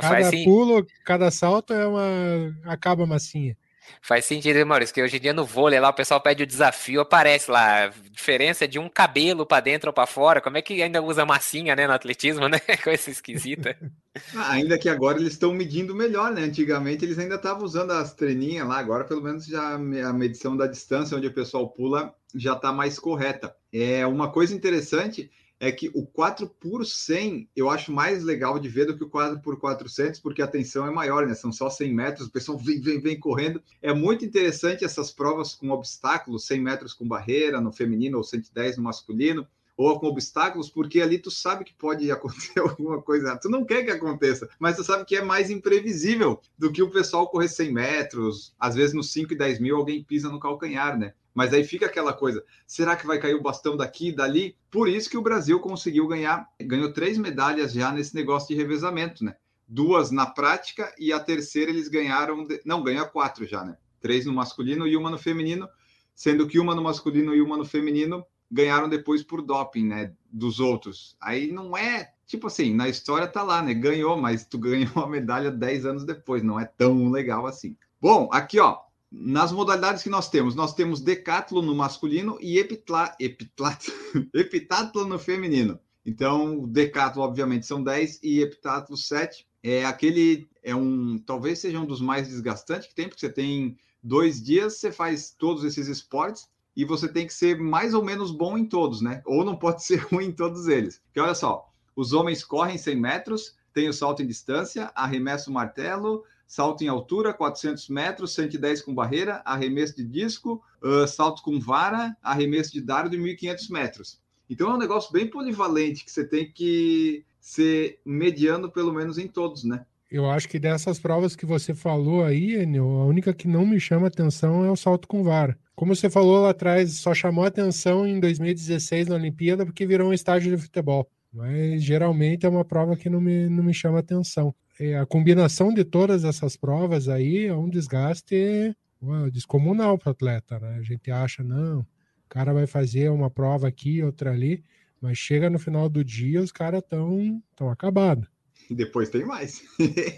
Cada 0.00 0.30
pulo, 0.44 0.86
cada 1.04 1.30
salto 1.30 1.74
é 1.74 1.86
uma. 1.86 2.56
acaba 2.64 3.04
a 3.04 3.06
massinha. 3.06 3.54
Faz 4.00 4.24
sentido, 4.24 4.64
Maurício, 4.66 4.94
que 4.94 5.02
hoje 5.02 5.16
em 5.16 5.20
dia 5.20 5.32
no 5.32 5.44
vôlei 5.44 5.80
lá 5.80 5.88
o 5.88 5.94
pessoal 5.94 6.20
pede 6.20 6.42
o 6.42 6.46
desafio, 6.46 7.00
aparece 7.00 7.50
lá, 7.50 7.92
diferença 8.10 8.66
de 8.66 8.78
um 8.78 8.88
cabelo 8.88 9.46
para 9.46 9.60
dentro 9.60 9.88
ou 9.88 9.94
para 9.94 10.06
fora. 10.06 10.40
Como 10.40 10.56
é 10.56 10.62
que 10.62 10.82
ainda 10.82 11.02
usa 11.02 11.24
massinha, 11.24 11.74
né, 11.74 11.86
no 11.86 11.92
atletismo, 11.92 12.48
né? 12.48 12.58
Coisa 12.82 13.10
esquisita. 13.10 13.76
Ah, 14.32 14.52
ainda 14.52 14.78
que 14.78 14.88
agora 14.88 15.18
eles 15.18 15.32
estão 15.32 15.52
medindo 15.52 15.92
melhor, 15.92 16.32
né? 16.32 16.42
Antigamente 16.42 17.04
eles 17.04 17.18
ainda 17.18 17.34
estavam 17.34 17.64
usando 17.64 17.90
as 17.90 18.14
treininhas 18.14 18.64
lá, 18.68 18.78
agora 18.78 19.02
pelo 19.02 19.20
menos 19.20 19.44
já 19.44 19.74
a 19.74 20.12
medição 20.12 20.56
da 20.56 20.68
distância 20.68 21.16
onde 21.16 21.26
o 21.26 21.34
pessoal 21.34 21.68
pula 21.68 22.14
já 22.32 22.52
está 22.52 22.72
mais 22.72 22.96
correta. 22.96 23.56
É 23.72 24.06
uma 24.06 24.30
coisa 24.30 24.54
interessante 24.54 25.28
é 25.64 25.72
que 25.72 25.90
o 25.94 26.04
4 26.04 26.46
por 26.46 26.84
100 26.84 27.48
eu 27.56 27.70
acho 27.70 27.90
mais 27.90 28.22
legal 28.22 28.58
de 28.58 28.68
ver 28.68 28.84
do 28.86 28.96
que 28.96 29.04
o 29.04 29.08
4 29.08 29.40
por 29.40 29.58
400, 29.58 30.20
porque 30.20 30.42
a 30.42 30.46
tensão 30.46 30.86
é 30.86 30.90
maior, 30.90 31.26
né? 31.26 31.34
São 31.34 31.50
só 31.50 31.70
100 31.70 31.94
metros, 31.94 32.28
o 32.28 32.30
pessoal 32.30 32.58
vem, 32.58 32.80
vem, 32.80 33.00
vem 33.00 33.18
correndo. 33.18 33.62
É 33.80 33.92
muito 33.92 34.26
interessante 34.26 34.84
essas 34.84 35.10
provas 35.10 35.54
com 35.54 35.70
obstáculos, 35.70 36.46
100 36.46 36.60
metros 36.60 36.92
com 36.92 37.08
barreira 37.08 37.62
no 37.62 37.72
feminino 37.72 38.18
ou 38.18 38.24
110 38.24 38.76
no 38.76 38.82
masculino 38.82 39.46
ou 39.76 39.98
com 39.98 40.06
obstáculos, 40.06 40.70
porque 40.70 41.00
ali 41.00 41.18
tu 41.18 41.30
sabe 41.30 41.64
que 41.64 41.74
pode 41.74 42.10
acontecer 42.12 42.60
alguma 42.60 43.00
coisa. 43.02 43.36
Tu 43.36 43.48
não 43.48 43.64
quer 43.64 43.84
que 43.84 43.90
aconteça, 43.90 44.48
mas 44.58 44.76
tu 44.76 44.84
sabe 44.84 45.04
que 45.04 45.16
é 45.16 45.22
mais 45.22 45.50
imprevisível 45.50 46.40
do 46.58 46.72
que 46.72 46.82
o 46.82 46.90
pessoal 46.90 47.28
correr 47.28 47.48
100 47.48 47.72
metros. 47.72 48.54
Às 48.58 48.74
vezes, 48.74 48.94
nos 48.94 49.12
5 49.12 49.32
e 49.32 49.36
10 49.36 49.60
mil, 49.60 49.76
alguém 49.76 50.02
pisa 50.02 50.28
no 50.28 50.40
calcanhar, 50.40 50.98
né? 50.98 51.14
Mas 51.34 51.52
aí 51.52 51.64
fica 51.64 51.86
aquela 51.86 52.12
coisa: 52.12 52.44
será 52.66 52.94
que 52.94 53.06
vai 53.06 53.18
cair 53.18 53.34
o 53.34 53.42
bastão 53.42 53.76
daqui 53.76 54.08
e 54.08 54.12
dali? 54.12 54.56
Por 54.70 54.88
isso 54.88 55.10
que 55.10 55.18
o 55.18 55.22
Brasil 55.22 55.58
conseguiu 55.58 56.06
ganhar, 56.06 56.48
ganhou 56.60 56.92
três 56.92 57.18
medalhas 57.18 57.72
já 57.72 57.90
nesse 57.90 58.14
negócio 58.14 58.48
de 58.48 58.54
revezamento, 58.54 59.24
né? 59.24 59.34
Duas 59.66 60.10
na 60.10 60.26
prática 60.26 60.94
e 60.98 61.12
a 61.12 61.18
terceira 61.18 61.70
eles 61.70 61.88
ganharam, 61.88 62.46
de... 62.46 62.60
não, 62.64 62.82
ganhou 62.82 63.06
quatro 63.06 63.44
já, 63.44 63.64
né? 63.64 63.76
Três 64.00 64.26
no 64.26 64.32
masculino 64.32 64.86
e 64.86 64.96
uma 64.96 65.10
no 65.10 65.18
feminino, 65.18 65.68
sendo 66.14 66.46
que 66.46 66.60
uma 66.60 66.74
no 66.74 66.82
masculino 66.82 67.34
e 67.34 67.40
uma 67.40 67.56
no 67.56 67.64
feminino 67.64 68.24
ganharam 68.50 68.88
depois 68.88 69.22
por 69.22 69.42
doping, 69.42 69.86
né? 69.86 70.12
Dos 70.30 70.60
outros. 70.60 71.16
Aí 71.20 71.50
não 71.50 71.76
é 71.76 72.14
tipo 72.26 72.46
assim, 72.46 72.74
na 72.74 72.88
história 72.88 73.26
tá 73.26 73.42
lá, 73.42 73.62
né? 73.62 73.74
Ganhou, 73.74 74.16
mas 74.16 74.44
tu 74.44 74.58
ganhou 74.58 74.92
a 74.96 75.08
medalha 75.08 75.50
10 75.50 75.86
anos 75.86 76.04
depois, 76.04 76.42
não 76.42 76.58
é 76.58 76.64
tão 76.64 77.10
legal 77.10 77.46
assim. 77.46 77.76
Bom, 78.00 78.28
aqui 78.32 78.58
ó, 78.58 78.78
nas 79.10 79.52
modalidades 79.52 80.02
que 80.02 80.10
nós 80.10 80.28
temos, 80.28 80.54
nós 80.54 80.74
temos 80.74 81.00
decatlo 81.00 81.62
no 81.62 81.74
masculino 81.74 82.38
e 82.40 82.58
epitla, 82.58 83.14
epitla, 83.20 83.78
epitatlo 84.34 85.06
no 85.06 85.18
feminino. 85.18 85.78
Então, 86.04 86.66
decatlo, 86.66 87.22
obviamente, 87.22 87.66
são 87.66 87.82
10 87.82 88.20
e 88.22 88.40
epitatlo 88.40 88.96
7. 88.96 89.46
É 89.62 89.86
aquele, 89.86 90.46
é 90.62 90.74
um, 90.74 91.16
talvez 91.18 91.60
seja 91.60 91.78
um 91.78 91.86
dos 91.86 92.00
mais 92.00 92.28
desgastantes 92.28 92.88
que 92.88 92.94
tem, 92.94 93.08
porque 93.08 93.20
você 93.20 93.32
tem 93.32 93.78
dois 94.02 94.42
dias, 94.42 94.76
você 94.76 94.92
faz 94.92 95.30
todos 95.30 95.64
esses 95.64 95.88
esportes 95.88 96.46
e 96.76 96.84
você 96.84 97.08
tem 97.08 97.26
que 97.26 97.32
ser 97.32 97.58
mais 97.58 97.94
ou 97.94 98.04
menos 98.04 98.30
bom 98.30 98.58
em 98.58 98.64
todos, 98.64 99.00
né? 99.00 99.22
Ou 99.24 99.44
não 99.44 99.56
pode 99.56 99.84
ser 99.84 99.96
ruim 100.10 100.26
em 100.26 100.32
todos 100.32 100.68
eles. 100.68 101.00
Porque 101.06 101.20
olha 101.20 101.34
só, 101.34 101.70
os 101.94 102.12
homens 102.12 102.44
correm 102.44 102.78
100 102.78 102.96
metros, 102.96 103.56
tem 103.72 103.88
o 103.88 103.92
salto 103.92 104.22
em 104.22 104.26
distância, 104.26 104.90
arremesso 104.94 105.52
martelo, 105.52 106.24
salto 106.46 106.82
em 106.82 106.88
altura, 106.88 107.32
400 107.32 107.88
metros, 107.88 108.34
110 108.34 108.82
com 108.82 108.94
barreira, 108.94 109.42
arremesso 109.44 109.96
de 109.96 110.04
disco, 110.04 110.62
uh, 110.82 111.06
salto 111.06 111.42
com 111.42 111.58
vara, 111.58 112.16
arremesso 112.22 112.72
de 112.72 112.80
dardo 112.80 113.14
e 113.14 113.18
1.500 113.18 113.70
metros. 113.70 114.20
Então 114.48 114.70
é 114.70 114.74
um 114.74 114.78
negócio 114.78 115.12
bem 115.12 115.28
polivalente 115.28 116.04
que 116.04 116.10
você 116.10 116.24
tem 116.24 116.50
que 116.50 117.24
ser 117.40 117.98
mediano 118.04 118.70
pelo 118.70 118.92
menos 118.92 119.18
em 119.18 119.26
todos, 119.26 119.64
né? 119.64 119.84
Eu 120.10 120.30
acho 120.30 120.48
que 120.48 120.60
dessas 120.60 121.00
provas 121.00 121.34
que 121.34 121.44
você 121.44 121.74
falou 121.74 122.22
aí, 122.22 122.54
Enio, 122.54 122.84
a 123.00 123.04
única 123.04 123.34
que 123.34 123.48
não 123.48 123.66
me 123.66 123.80
chama 123.80 124.06
atenção 124.06 124.64
é 124.64 124.70
o 124.70 124.76
salto 124.76 125.08
com 125.08 125.24
vara. 125.24 125.58
Como 125.74 125.94
você 125.94 126.08
falou 126.08 126.42
lá 126.42 126.50
atrás, 126.50 127.00
só 127.00 127.14
chamou 127.14 127.44
atenção 127.44 128.06
em 128.06 128.20
2016 128.20 129.08
na 129.08 129.16
Olimpíada 129.16 129.64
porque 129.64 129.86
virou 129.86 130.10
um 130.10 130.12
estádio 130.12 130.56
de 130.56 130.62
futebol. 130.62 131.08
Mas 131.32 131.82
geralmente 131.82 132.46
é 132.46 132.48
uma 132.48 132.64
prova 132.64 132.96
que 132.96 133.10
não 133.10 133.20
me, 133.20 133.48
não 133.48 133.64
me 133.64 133.74
chama 133.74 133.98
atenção 133.98 134.54
é, 134.78 134.98
a 134.98 135.06
combinação 135.06 135.72
de 135.72 135.84
todas 135.84 136.24
essas 136.24 136.56
provas 136.56 137.08
aí 137.08 137.46
é 137.46 137.54
um 137.54 137.68
desgaste 137.68 138.76
ué, 139.02 139.30
descomunal 139.30 139.98
para 139.98 140.08
o 140.08 140.12
atleta, 140.12 140.58
né? 140.58 140.76
A 140.78 140.82
gente 140.82 141.10
acha, 141.10 141.42
não, 141.42 141.80
o 141.80 141.86
cara 142.28 142.52
vai 142.52 142.66
fazer 142.66 143.10
uma 143.10 143.30
prova 143.30 143.68
aqui, 143.68 144.02
outra 144.02 144.32
ali, 144.32 144.64
mas 145.00 145.18
chega 145.18 145.48
no 145.48 145.58
final 145.58 145.88
do 145.88 146.04
dia, 146.04 146.40
os 146.40 146.50
caras 146.50 146.82
estão 146.82 147.42
tão 147.54 147.70
acabados. 147.70 148.26
Depois 148.70 149.10
tem 149.10 149.24
mais. 149.24 149.62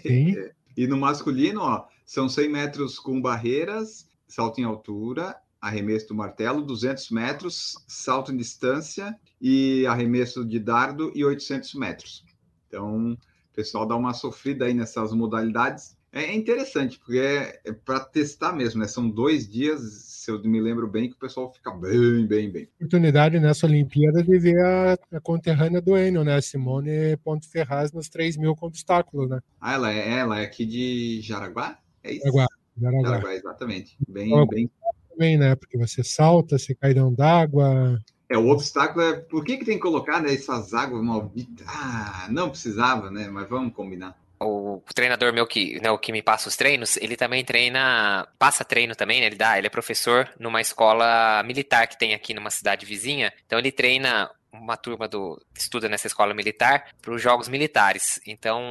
Sim. 0.01 0.35
e 0.75 0.87
no 0.87 0.97
masculino, 0.97 1.61
ó, 1.61 1.85
são 2.05 2.29
100 2.29 2.49
metros 2.49 2.97
com 2.97 3.21
barreiras, 3.21 4.07
salto 4.27 4.59
em 4.59 4.63
altura, 4.63 5.35
arremesso 5.61 6.09
do 6.09 6.15
martelo, 6.15 6.61
200 6.61 7.09
metros, 7.11 7.83
salto 7.87 8.31
em 8.31 8.37
distância 8.37 9.17
e 9.41 9.85
arremesso 9.87 10.45
de 10.45 10.59
dardo 10.59 11.11
e 11.15 11.23
800 11.23 11.73
metros. 11.75 12.25
Então, 12.67 13.17
pessoal 13.57 13.87
dá 13.87 13.95
uma 13.95 14.13
sofrida 14.13 14.65
aí 14.65 14.73
nessas 14.75 15.11
modalidades. 15.11 15.97
É 16.13 16.33
interessante, 16.33 16.99
porque 16.99 17.17
é, 17.17 17.59
é 17.65 17.73
para 17.73 17.99
testar 17.99 18.53
mesmo, 18.53 18.79
né? 18.79 18.87
São 18.87 19.09
dois 19.09 19.49
dias, 19.49 19.81
se 19.81 20.29
eu 20.31 20.41
me 20.43 20.61
lembro 20.61 20.87
bem, 20.87 21.09
que 21.09 21.15
o 21.15 21.19
pessoal 21.19 21.51
fica 21.51 21.71
bem, 21.71 22.25
bem, 22.25 22.51
bem. 22.51 22.69
Oportunidade 22.75 23.39
nessa 23.39 23.65
Olimpíada 23.65 24.23
de 24.23 24.37
ver 24.37 24.59
a, 24.63 24.97
a 25.17 25.19
conterrânea 25.19 25.81
do 25.81 25.97
Enio, 25.97 26.23
né? 26.23 26.39
Simone 26.39 27.17
Ponto 27.23 27.49
Ferraz 27.49 27.91
nos 27.91 28.09
3 28.09 28.37
mil 28.37 28.55
com 28.55 28.67
obstáculos, 28.67 29.27
né? 29.27 29.39
Ah, 29.59 29.73
ela 29.73 29.91
é, 29.91 30.19
ela 30.19 30.39
é 30.39 30.45
aqui 30.45 30.65
de 30.65 31.19
Jaraguá? 31.21 31.79
É 32.03 32.13
isso? 32.13 32.25
Jaraguá, 32.25 32.47
Jaraguá. 32.79 33.09
Jaraguá 33.09 33.35
exatamente. 33.35 33.97
Bem, 34.07 34.47
bem... 34.47 34.71
Também, 35.17 35.37
né? 35.37 35.55
Porque 35.55 35.77
você 35.77 36.03
salta, 36.03 36.57
você 36.57 36.75
cai 36.75 36.93
dentro 36.93 37.15
d'água, 37.15 37.99
é, 38.29 38.37
o 38.37 38.49
obstáculo 38.49 39.05
é 39.05 39.13
por 39.13 39.43
que, 39.43 39.57
que 39.57 39.65
tem 39.65 39.75
que 39.75 39.81
colocar 39.81 40.21
né, 40.21 40.33
essas 40.33 40.73
águas 40.73 41.01
malditas? 41.01 41.65
Ah, 41.67 42.27
não 42.29 42.49
precisava, 42.49 43.09
né? 43.09 43.29
Mas 43.29 43.47
vamos 43.47 43.73
combinar. 43.73 44.17
O 44.39 44.81
treinador 44.93 45.33
meu 45.33 45.47
que, 45.47 45.79
né, 45.81 45.89
o 45.89 45.97
que 45.97 46.11
me 46.11 46.21
passa 46.21 46.47
os 46.47 46.55
treinos, 46.55 46.95
ele 46.97 47.15
também 47.15 47.43
treina, 47.43 48.27
passa 48.37 48.63
treino 48.63 48.95
também, 48.95 49.19
né? 49.19 49.27
Ele 49.27 49.35
dá, 49.35 49.57
ele 49.57 49.65
é 49.65 49.69
professor 49.69 50.29
numa 50.39 50.61
escola 50.61 51.41
militar 51.43 51.87
que 51.87 51.97
tem 51.97 52.13
aqui 52.13 52.33
numa 52.33 52.51
cidade 52.51 52.85
vizinha. 52.85 53.33
Então 53.45 53.57
ele 53.57 53.71
treina 53.71 54.29
uma 54.59 54.77
turma 54.77 55.07
do 55.07 55.39
estuda 55.55 55.87
nessa 55.87 56.07
escola 56.07 56.33
militar 56.33 56.91
para 57.01 57.13
os 57.13 57.21
jogos 57.21 57.47
militares. 57.47 58.19
Então, 58.25 58.61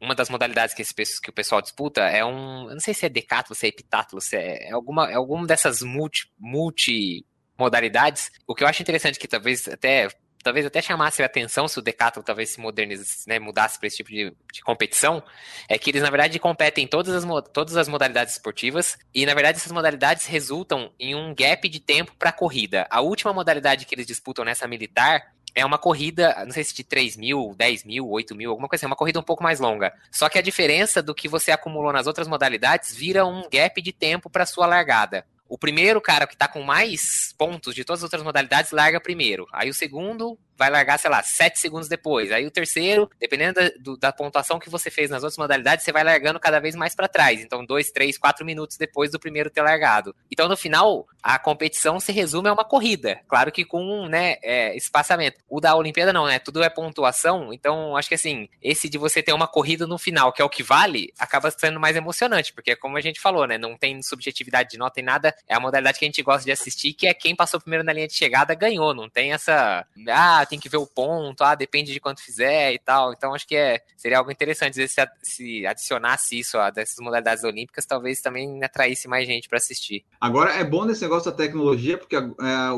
uma 0.00 0.14
das 0.14 0.28
modalidades 0.28 0.74
que, 0.74 0.82
esse, 0.82 1.20
que 1.20 1.30
o 1.30 1.32
pessoal 1.32 1.62
disputa 1.62 2.02
é 2.02 2.24
um, 2.24 2.68
eu 2.68 2.74
não 2.74 2.80
sei 2.80 2.94
se 2.94 3.06
é 3.06 3.08
decátlo, 3.08 3.54
se 3.54 3.66
é 3.66 3.68
epitátulo, 3.68 4.20
se 4.20 4.36
é, 4.36 4.68
é 4.68 4.72
alguma, 4.72 5.10
é 5.10 5.14
alguma 5.14 5.46
dessas 5.46 5.82
multi, 5.82 6.30
multi 6.38 7.24
modalidades. 7.58 8.30
O 8.46 8.54
que 8.54 8.62
eu 8.62 8.68
acho 8.68 8.82
interessante 8.82 9.18
que 9.18 9.28
talvez 9.28 9.68
até 9.68 10.08
talvez 10.46 10.64
até 10.64 10.80
chamasse 10.80 11.24
a 11.24 11.26
atenção 11.26 11.66
se 11.66 11.76
o 11.76 11.82
Decathlon 11.82 12.22
talvez 12.22 12.50
se 12.50 12.60
modernizasse, 12.60 13.28
né, 13.28 13.36
mudasse 13.40 13.80
para 13.80 13.88
esse 13.88 13.96
tipo 13.96 14.10
de, 14.10 14.32
de, 14.52 14.62
competição, 14.62 15.20
é 15.68 15.76
que 15.76 15.90
eles 15.90 16.02
na 16.02 16.08
verdade 16.08 16.38
competem 16.38 16.84
em 16.84 16.86
todas 16.86 17.12
as, 17.12 17.24
todas 17.52 17.76
as 17.76 17.88
modalidades 17.88 18.34
esportivas 18.34 18.96
e 19.12 19.26
na 19.26 19.34
verdade 19.34 19.58
essas 19.58 19.72
modalidades 19.72 20.26
resultam 20.26 20.92
em 21.00 21.16
um 21.16 21.34
gap 21.34 21.68
de 21.68 21.80
tempo 21.80 22.14
para 22.16 22.30
a 22.30 22.32
corrida. 22.32 22.86
A 22.88 23.00
última 23.00 23.32
modalidade 23.32 23.86
que 23.86 23.94
eles 23.94 24.06
disputam 24.06 24.44
nessa 24.44 24.68
militar 24.68 25.32
é 25.52 25.64
uma 25.64 25.78
corrida, 25.78 26.32
não 26.44 26.52
sei 26.52 26.62
se 26.62 26.72
de 26.72 26.84
3 26.84 27.16
mil, 27.16 27.52
10 27.56 27.82
mil, 27.82 28.08
8 28.08 28.32
mil, 28.36 28.50
alguma 28.50 28.68
coisa 28.68 28.82
assim, 28.82 28.86
uma 28.86 28.94
corrida 28.94 29.18
um 29.18 29.24
pouco 29.24 29.42
mais 29.42 29.58
longa. 29.58 29.92
Só 30.12 30.28
que 30.28 30.38
a 30.38 30.42
diferença 30.42 31.02
do 31.02 31.12
que 31.12 31.26
você 31.26 31.50
acumulou 31.50 31.92
nas 31.92 32.06
outras 32.06 32.28
modalidades 32.28 32.94
vira 32.94 33.26
um 33.26 33.48
gap 33.50 33.82
de 33.82 33.92
tempo 33.92 34.30
para 34.30 34.46
sua 34.46 34.66
largada 34.66 35.26
o 35.48 35.58
primeiro 35.58 36.00
cara 36.00 36.26
que 36.26 36.36
tá 36.36 36.48
com 36.48 36.62
mais 36.62 37.34
pontos 37.38 37.74
de 37.74 37.84
todas 37.84 38.00
as 38.00 38.04
outras 38.04 38.22
modalidades 38.22 38.72
larga 38.72 39.00
primeiro. 39.00 39.46
Aí 39.52 39.70
o 39.70 39.74
segundo 39.74 40.38
vai 40.56 40.70
largar, 40.70 40.98
sei 40.98 41.10
lá, 41.10 41.22
7 41.22 41.58
segundos 41.58 41.88
depois. 41.88 42.32
Aí 42.32 42.46
o 42.46 42.50
terceiro, 42.50 43.10
dependendo 43.20 43.60
da, 43.60 43.70
do, 43.78 43.96
da 43.96 44.12
pontuação 44.12 44.58
que 44.58 44.70
você 44.70 44.90
fez 44.90 45.10
nas 45.10 45.22
outras 45.22 45.38
modalidades, 45.38 45.84
você 45.84 45.92
vai 45.92 46.04
largando 46.04 46.40
cada 46.40 46.60
vez 46.60 46.74
mais 46.74 46.94
para 46.94 47.08
trás. 47.08 47.40
Então, 47.40 47.64
2, 47.64 47.90
3, 47.90 48.18
4 48.18 48.44
minutos 48.44 48.76
depois 48.76 49.10
do 49.10 49.18
primeiro 49.18 49.50
ter 49.50 49.62
largado. 49.62 50.14
Então, 50.30 50.48
no 50.48 50.56
final, 50.56 51.06
a 51.22 51.38
competição 51.38 51.98
se 52.00 52.12
resume 52.12 52.48
a 52.48 52.52
uma 52.52 52.64
corrida. 52.64 53.20
Claro 53.28 53.50
que 53.50 53.64
com 53.64 54.06
né, 54.06 54.36
é, 54.42 54.76
espaçamento. 54.76 55.38
O 55.48 55.60
da 55.60 55.74
Olimpíada 55.74 56.12
não, 56.12 56.26
né? 56.26 56.38
Tudo 56.38 56.62
é 56.62 56.70
pontuação. 56.70 57.52
Então, 57.52 57.96
acho 57.96 58.08
que 58.08 58.14
assim, 58.14 58.48
esse 58.62 58.88
de 58.88 58.96
você 58.96 59.22
ter 59.22 59.32
uma 59.32 59.48
corrida 59.48 59.86
no 59.86 59.98
final, 59.98 60.32
que 60.32 60.40
é 60.40 60.44
o 60.44 60.48
que 60.48 60.62
vale, 60.62 61.12
acaba 61.18 61.50
sendo 61.50 61.80
mais 61.80 61.96
emocionante, 61.96 62.52
porque 62.52 62.76
como 62.76 62.96
a 62.96 63.00
gente 63.00 63.20
falou, 63.20 63.46
né? 63.46 63.58
Não 63.58 63.76
tem 63.76 64.00
subjetividade 64.02 64.70
de 64.70 64.78
nota, 64.78 64.94
tem 64.94 65.04
nada. 65.04 65.34
É 65.48 65.54
a 65.54 65.60
modalidade 65.60 65.98
que 65.98 66.04
a 66.04 66.08
gente 66.08 66.22
gosta 66.22 66.44
de 66.44 66.52
assistir, 66.52 66.92
que 66.92 67.06
é 67.06 67.14
quem 67.14 67.34
passou 67.34 67.60
primeiro 67.60 67.84
na 67.84 67.92
linha 67.92 68.06
de 68.06 68.14
chegada 68.14 68.54
ganhou. 68.54 68.94
Não 68.94 69.08
tem 69.08 69.32
essa. 69.32 69.84
Ah, 70.08 70.45
tem 70.46 70.58
que 70.58 70.68
ver 70.68 70.76
o 70.78 70.86
ponto, 70.86 71.42
ah, 71.42 71.54
depende 71.54 71.92
de 71.92 72.00
quanto 72.00 72.22
fizer 72.22 72.72
e 72.72 72.78
tal. 72.78 73.12
Então, 73.12 73.34
acho 73.34 73.46
que 73.46 73.56
é, 73.56 73.80
seria 73.96 74.18
algo 74.18 74.30
interessante 74.30 74.76
se, 74.88 75.08
se 75.22 75.66
adicionasse 75.66 76.38
isso 76.38 76.58
a 76.58 76.70
dessas 76.70 76.96
modalidades 76.98 77.44
olímpicas, 77.44 77.84
talvez 77.84 78.20
também 78.20 78.62
atraísse 78.62 79.08
mais 79.08 79.26
gente 79.26 79.48
para 79.48 79.58
assistir. 79.58 80.04
Agora, 80.20 80.52
é 80.52 80.64
bom 80.64 80.84
nesse 80.84 81.02
negócio 81.02 81.30
da 81.30 81.36
tecnologia, 81.36 81.98
porque 81.98 82.16
é, 82.16 82.22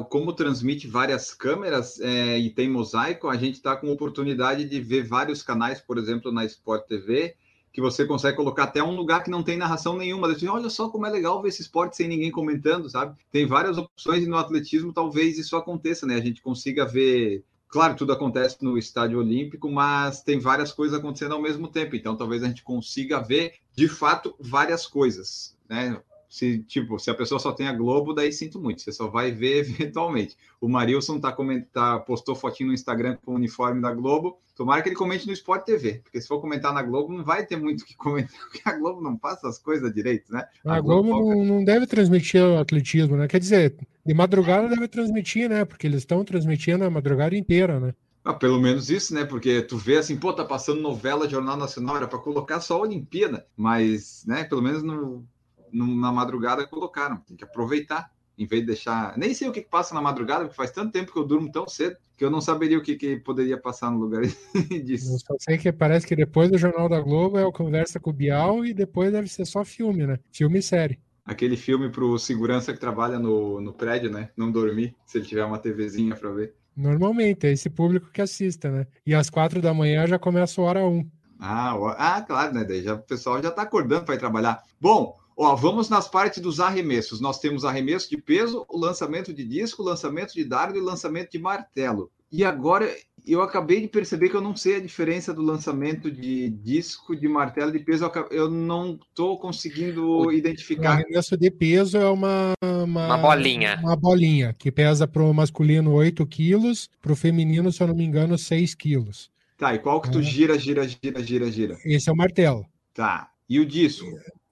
como 0.08 0.32
transmite 0.32 0.88
várias 0.88 1.34
câmeras 1.34 2.00
é, 2.00 2.38
e 2.38 2.50
tem 2.50 2.68
mosaico, 2.68 3.28
a 3.28 3.36
gente 3.36 3.54
está 3.54 3.76
com 3.76 3.90
oportunidade 3.90 4.64
de 4.64 4.80
ver 4.80 5.02
vários 5.06 5.42
canais, 5.42 5.80
por 5.80 5.98
exemplo, 5.98 6.32
na 6.32 6.44
Sport 6.44 6.86
TV 6.86 7.36
que 7.78 7.80
você 7.80 8.04
consegue 8.04 8.36
colocar 8.36 8.64
até 8.64 8.82
um 8.82 8.96
lugar 8.96 9.22
que 9.22 9.30
não 9.30 9.40
tem 9.40 9.56
narração 9.56 9.96
nenhuma. 9.96 10.26
Assim, 10.32 10.48
Olha 10.48 10.68
só 10.68 10.88
como 10.88 11.06
é 11.06 11.10
legal 11.10 11.40
ver 11.40 11.50
esse 11.50 11.62
esporte 11.62 11.96
sem 11.96 12.08
ninguém 12.08 12.28
comentando, 12.28 12.90
sabe? 12.90 13.16
Tem 13.30 13.46
várias 13.46 13.78
opções 13.78 14.24
e 14.24 14.28
no 14.28 14.36
atletismo 14.36 14.92
talvez 14.92 15.38
isso 15.38 15.56
aconteça, 15.56 16.04
né? 16.04 16.16
A 16.16 16.20
gente 16.20 16.42
consiga 16.42 16.84
ver. 16.84 17.44
Claro, 17.68 17.94
tudo 17.94 18.12
acontece 18.12 18.56
no 18.62 18.78
estádio 18.78 19.18
olímpico, 19.18 19.70
mas 19.70 20.22
tem 20.22 20.38
várias 20.38 20.72
coisas 20.72 20.98
acontecendo 20.98 21.34
ao 21.34 21.42
mesmo 21.42 21.68
tempo. 21.68 21.94
Então, 21.94 22.16
talvez 22.16 22.42
a 22.42 22.48
gente 22.48 22.62
consiga 22.62 23.20
ver, 23.20 23.56
de 23.74 23.86
fato, 23.86 24.34
várias 24.40 24.86
coisas, 24.86 25.56
né? 25.68 26.00
Se 26.28 26.58
tipo, 26.64 26.98
se 26.98 27.10
a 27.10 27.14
pessoa 27.14 27.38
só 27.38 27.52
tem 27.52 27.66
a 27.66 27.72
Globo, 27.72 28.12
daí 28.12 28.30
sinto 28.32 28.60
muito, 28.60 28.82
você 28.82 28.92
só 28.92 29.08
vai 29.08 29.32
ver 29.32 29.60
eventualmente. 29.80 30.36
O 30.60 30.68
Marilson 30.68 31.18
tá 31.18 31.32
comentar, 31.32 32.04
postou 32.04 32.34
fotinho 32.34 32.68
no 32.68 32.74
Instagram 32.74 33.16
com 33.24 33.32
o 33.32 33.36
uniforme 33.36 33.80
da 33.80 33.92
Globo. 33.92 34.38
Tomara 34.54 34.82
que 34.82 34.88
ele 34.88 34.96
comente 34.96 35.26
no 35.26 35.32
Sport 35.32 35.64
TV, 35.64 36.00
porque 36.02 36.20
se 36.20 36.26
for 36.26 36.40
comentar 36.40 36.74
na 36.74 36.82
Globo, 36.82 37.12
não 37.12 37.24
vai 37.24 37.46
ter 37.46 37.56
muito 37.56 37.82
o 37.82 37.84
que 37.86 37.96
comentar, 37.96 38.36
porque 38.50 38.60
a 38.68 38.72
Globo 38.76 39.00
não 39.00 39.16
passa 39.16 39.48
as 39.48 39.58
coisas 39.58 39.92
direito, 39.94 40.32
né? 40.32 40.44
A, 40.64 40.76
a 40.76 40.80
Globo, 40.80 41.08
Globo 41.08 41.34
não, 41.34 41.44
não, 41.44 41.64
deve 41.64 41.86
transmitir 41.86 42.42
o 42.42 42.58
atletismo, 42.58 43.16
né? 43.16 43.28
Quer 43.28 43.38
dizer, 43.38 43.76
de 44.04 44.14
madrugada 44.14 44.68
deve 44.68 44.88
transmitir, 44.88 45.48
né? 45.48 45.64
Porque 45.64 45.86
eles 45.86 46.00
estão 46.00 46.24
transmitindo 46.24 46.84
a 46.84 46.90
madrugada 46.90 47.36
inteira, 47.36 47.78
né? 47.78 47.94
Ah, 48.24 48.34
pelo 48.34 48.60
menos 48.60 48.90
isso, 48.90 49.14
né? 49.14 49.24
Porque 49.24 49.62
tu 49.62 49.78
vê 49.78 49.96
assim, 49.96 50.16
pô, 50.16 50.32
tá 50.32 50.44
passando 50.44 50.82
novela, 50.82 51.28
Jornal 51.28 51.56
Nacional, 51.56 51.96
era 51.96 52.08
para 52.08 52.18
colocar 52.18 52.60
só 52.60 52.74
a 52.74 52.82
Olimpíada, 52.82 53.46
mas, 53.56 54.24
né, 54.26 54.44
pelo 54.44 54.60
menos 54.60 54.82
no 54.82 55.24
na 55.72 56.12
madrugada 56.12 56.66
colocaram. 56.66 57.18
Tem 57.18 57.36
que 57.36 57.44
aproveitar, 57.44 58.10
em 58.36 58.46
vez 58.46 58.62
de 58.62 58.68
deixar. 58.68 59.16
Nem 59.16 59.34
sei 59.34 59.48
o 59.48 59.52
que, 59.52 59.60
passa 59.60 59.94
na 59.94 60.00
madrugada, 60.00 60.44
porque 60.44 60.56
faz 60.56 60.70
tanto 60.70 60.92
tempo 60.92 61.12
que 61.12 61.18
eu 61.18 61.26
durmo 61.26 61.50
tão 61.50 61.68
cedo 61.68 61.96
que 62.16 62.24
eu 62.24 62.30
não 62.30 62.40
saberia 62.40 62.76
o 62.76 62.82
que, 62.82 62.96
que 62.96 63.16
poderia 63.16 63.56
passar 63.56 63.92
no 63.92 63.98
lugar 63.98 64.22
disso. 64.84 65.14
Eu 65.14 65.18
só 65.20 65.36
sei 65.38 65.56
que 65.56 65.72
parece 65.72 66.04
que 66.04 66.16
depois 66.16 66.50
do 66.50 66.58
Jornal 66.58 66.88
da 66.88 67.00
Globo 67.00 67.38
é 67.38 67.46
o 67.46 67.52
Conversa 67.52 68.00
com 68.00 68.10
o 68.10 68.12
Bial 68.12 68.66
e 68.66 68.74
depois 68.74 69.12
deve 69.12 69.28
ser 69.28 69.46
só 69.46 69.64
filme, 69.64 70.04
né? 70.04 70.18
Filme 70.32 70.58
e 70.58 70.62
série. 70.62 70.98
Aquele 71.24 71.56
filme 71.56 71.90
pro 71.90 72.18
segurança 72.18 72.72
que 72.72 72.80
trabalha 72.80 73.20
no, 73.20 73.60
no 73.60 73.72
prédio, 73.72 74.10
né? 74.10 74.30
Não 74.36 74.50
dormir, 74.50 74.96
se 75.06 75.18
ele 75.18 75.26
tiver 75.26 75.44
uma 75.44 75.58
TVzinha 75.58 76.16
para 76.16 76.30
ver. 76.30 76.54
Normalmente, 76.74 77.46
é 77.46 77.52
esse 77.52 77.70
público 77.70 78.10
que 78.10 78.22
assista, 78.22 78.70
né? 78.70 78.86
E 79.06 79.14
às 79.14 79.30
quatro 79.30 79.60
da 79.62 79.72
manhã 79.72 80.06
já 80.06 80.18
começa 80.18 80.60
a 80.60 80.64
hora 80.64 80.86
um. 80.86 81.08
Ah, 81.38 81.74
ah 81.96 82.22
claro, 82.22 82.54
né? 82.54 82.64
Daí 82.64 82.82
já, 82.82 82.94
o 82.94 83.02
pessoal 83.02 83.40
já 83.40 83.50
tá 83.50 83.62
acordando 83.62 84.04
para 84.04 84.14
ir 84.14 84.18
trabalhar. 84.18 84.62
Bom, 84.80 85.16
Ó, 85.40 85.54
vamos 85.54 85.88
nas 85.88 86.08
partes 86.08 86.42
dos 86.42 86.58
arremessos. 86.58 87.20
Nós 87.20 87.38
temos 87.38 87.64
arremesso 87.64 88.10
de 88.10 88.16
peso, 88.16 88.66
o 88.68 88.76
lançamento 88.76 89.32
de 89.32 89.44
disco, 89.44 89.82
o 89.82 89.86
lançamento 89.86 90.34
de 90.34 90.42
dardo 90.42 90.76
e 90.76 90.80
o 90.80 90.84
lançamento 90.84 91.30
de 91.30 91.38
martelo. 91.38 92.10
E 92.30 92.42
agora 92.42 92.92
eu 93.24 93.40
acabei 93.40 93.80
de 93.80 93.86
perceber 93.86 94.30
que 94.30 94.34
eu 94.34 94.40
não 94.40 94.56
sei 94.56 94.76
a 94.76 94.80
diferença 94.80 95.32
do 95.32 95.40
lançamento 95.40 96.10
de 96.10 96.50
disco, 96.50 97.14
de 97.14 97.28
martelo, 97.28 97.70
de 97.70 97.78
peso. 97.78 98.10
Eu 98.32 98.50
não 98.50 98.98
estou 99.08 99.38
conseguindo 99.38 100.08
o, 100.08 100.32
identificar. 100.32 100.88
O 100.88 100.92
arremesso 100.94 101.36
de 101.36 101.50
peso 101.52 101.96
é 101.96 102.10
uma, 102.10 102.54
uma, 102.60 103.06
uma 103.06 103.18
bolinha. 103.18 103.78
Uma 103.80 103.94
bolinha 103.94 104.52
que 104.58 104.72
pesa 104.72 105.06
para 105.06 105.22
o 105.22 105.32
masculino 105.32 105.92
8 105.92 106.26
quilos, 106.26 106.90
para 107.00 107.12
o 107.12 107.16
feminino, 107.16 107.70
se 107.70 107.80
eu 107.80 107.86
não 107.86 107.94
me 107.94 108.04
engano, 108.04 108.36
6 108.36 108.74
quilos. 108.74 109.30
Tá, 109.56 109.72
e 109.72 109.78
qual 109.78 110.00
que 110.00 110.10
tu 110.10 110.18
é. 110.18 110.22
gira, 110.22 110.58
gira, 110.58 110.88
gira, 110.88 111.22
gira, 111.22 111.50
gira? 111.50 111.78
Esse 111.84 112.10
é 112.10 112.12
o 112.12 112.16
martelo. 112.16 112.66
Tá. 112.92 113.30
E 113.48 113.60
o 113.60 113.64
disco? 113.64 114.04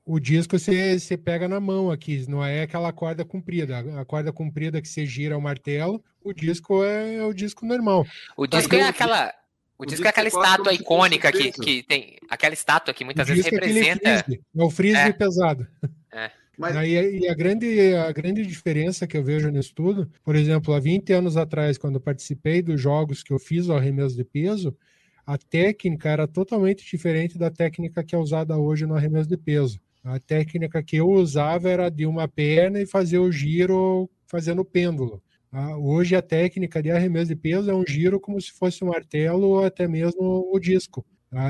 O 0.06 0.20
disco 0.20 0.56
você, 0.56 0.96
você 0.98 1.16
pega 1.16 1.48
na 1.48 1.58
mão 1.58 1.90
aqui, 1.90 2.24
não 2.28 2.42
é 2.42 2.62
aquela 2.62 2.92
corda 2.92 3.24
comprida. 3.24 3.80
A 4.00 4.04
corda 4.04 4.32
comprida 4.32 4.80
que 4.80 4.88
você 4.88 5.04
gira 5.04 5.36
o 5.36 5.42
martelo, 5.42 6.02
o 6.22 6.32
disco 6.32 6.84
é, 6.84 7.16
é 7.16 7.24
o 7.24 7.34
disco 7.34 7.66
normal. 7.66 8.06
O 8.36 8.46
disco 8.46 8.76
é 8.76 8.82
aquela. 8.82 9.34
O, 9.76 9.82
o 9.82 9.84
disco, 9.84 9.96
disco 9.96 10.06
é 10.06 10.08
aquela 10.08 10.28
estátua 10.28 10.72
icônica 10.72 11.32
que, 11.32 11.50
que 11.50 11.82
tem. 11.82 12.16
Aquela 12.30 12.54
estátua 12.54 12.94
que 12.94 13.04
muitas 13.04 13.26
vezes 13.26 13.46
é 13.46 13.50
representa. 13.50 14.08
É, 14.08 14.22
frisbee, 14.22 14.44
é 14.56 14.62
o 14.62 14.70
frisbee 14.70 15.08
é. 15.08 15.12
pesado. 15.12 15.66
É. 16.12 16.30
Mas... 16.56 16.74
E, 16.86 17.18
e 17.18 17.28
a, 17.28 17.34
grande, 17.34 17.94
a 17.94 18.10
grande 18.12 18.46
diferença 18.46 19.06
que 19.06 19.16
eu 19.16 19.22
vejo 19.22 19.50
nisso 19.50 19.74
tudo, 19.74 20.10
por 20.24 20.34
exemplo, 20.34 20.72
há 20.72 20.80
20 20.80 21.12
anos 21.12 21.36
atrás, 21.36 21.76
quando 21.76 22.00
participei 22.00 22.62
dos 22.62 22.80
jogos 22.80 23.22
que 23.22 23.32
eu 23.32 23.38
fiz 23.38 23.68
o 23.68 23.74
arremesso 23.74 24.16
de 24.16 24.24
peso, 24.24 24.74
a 25.26 25.36
técnica 25.36 26.08
era 26.08 26.26
totalmente 26.26 26.88
diferente 26.88 27.36
da 27.36 27.50
técnica 27.50 28.02
que 28.02 28.14
é 28.14 28.18
usada 28.18 28.56
hoje 28.56 28.86
no 28.86 28.94
arremesso 28.94 29.28
de 29.28 29.36
peso. 29.36 29.78
A 30.06 30.20
técnica 30.20 30.80
que 30.84 30.98
eu 30.98 31.08
usava 31.08 31.68
era 31.68 31.88
de 31.88 32.06
uma 32.06 32.28
perna 32.28 32.80
e 32.80 32.86
fazer 32.86 33.18
o 33.18 33.32
giro 33.32 34.08
fazendo 34.28 34.64
pêndulo. 34.64 35.20
Tá? 35.50 35.76
Hoje 35.76 36.14
a 36.14 36.22
técnica 36.22 36.80
de 36.80 36.92
arremesso 36.92 37.26
de 37.26 37.34
peso 37.34 37.68
é 37.68 37.74
um 37.74 37.84
giro 37.84 38.20
como 38.20 38.40
se 38.40 38.52
fosse 38.52 38.84
um 38.84 38.88
martelo 38.88 39.48
ou 39.48 39.64
até 39.64 39.88
mesmo 39.88 40.48
o 40.52 40.60
disco. 40.60 41.04
Tá? 41.28 41.48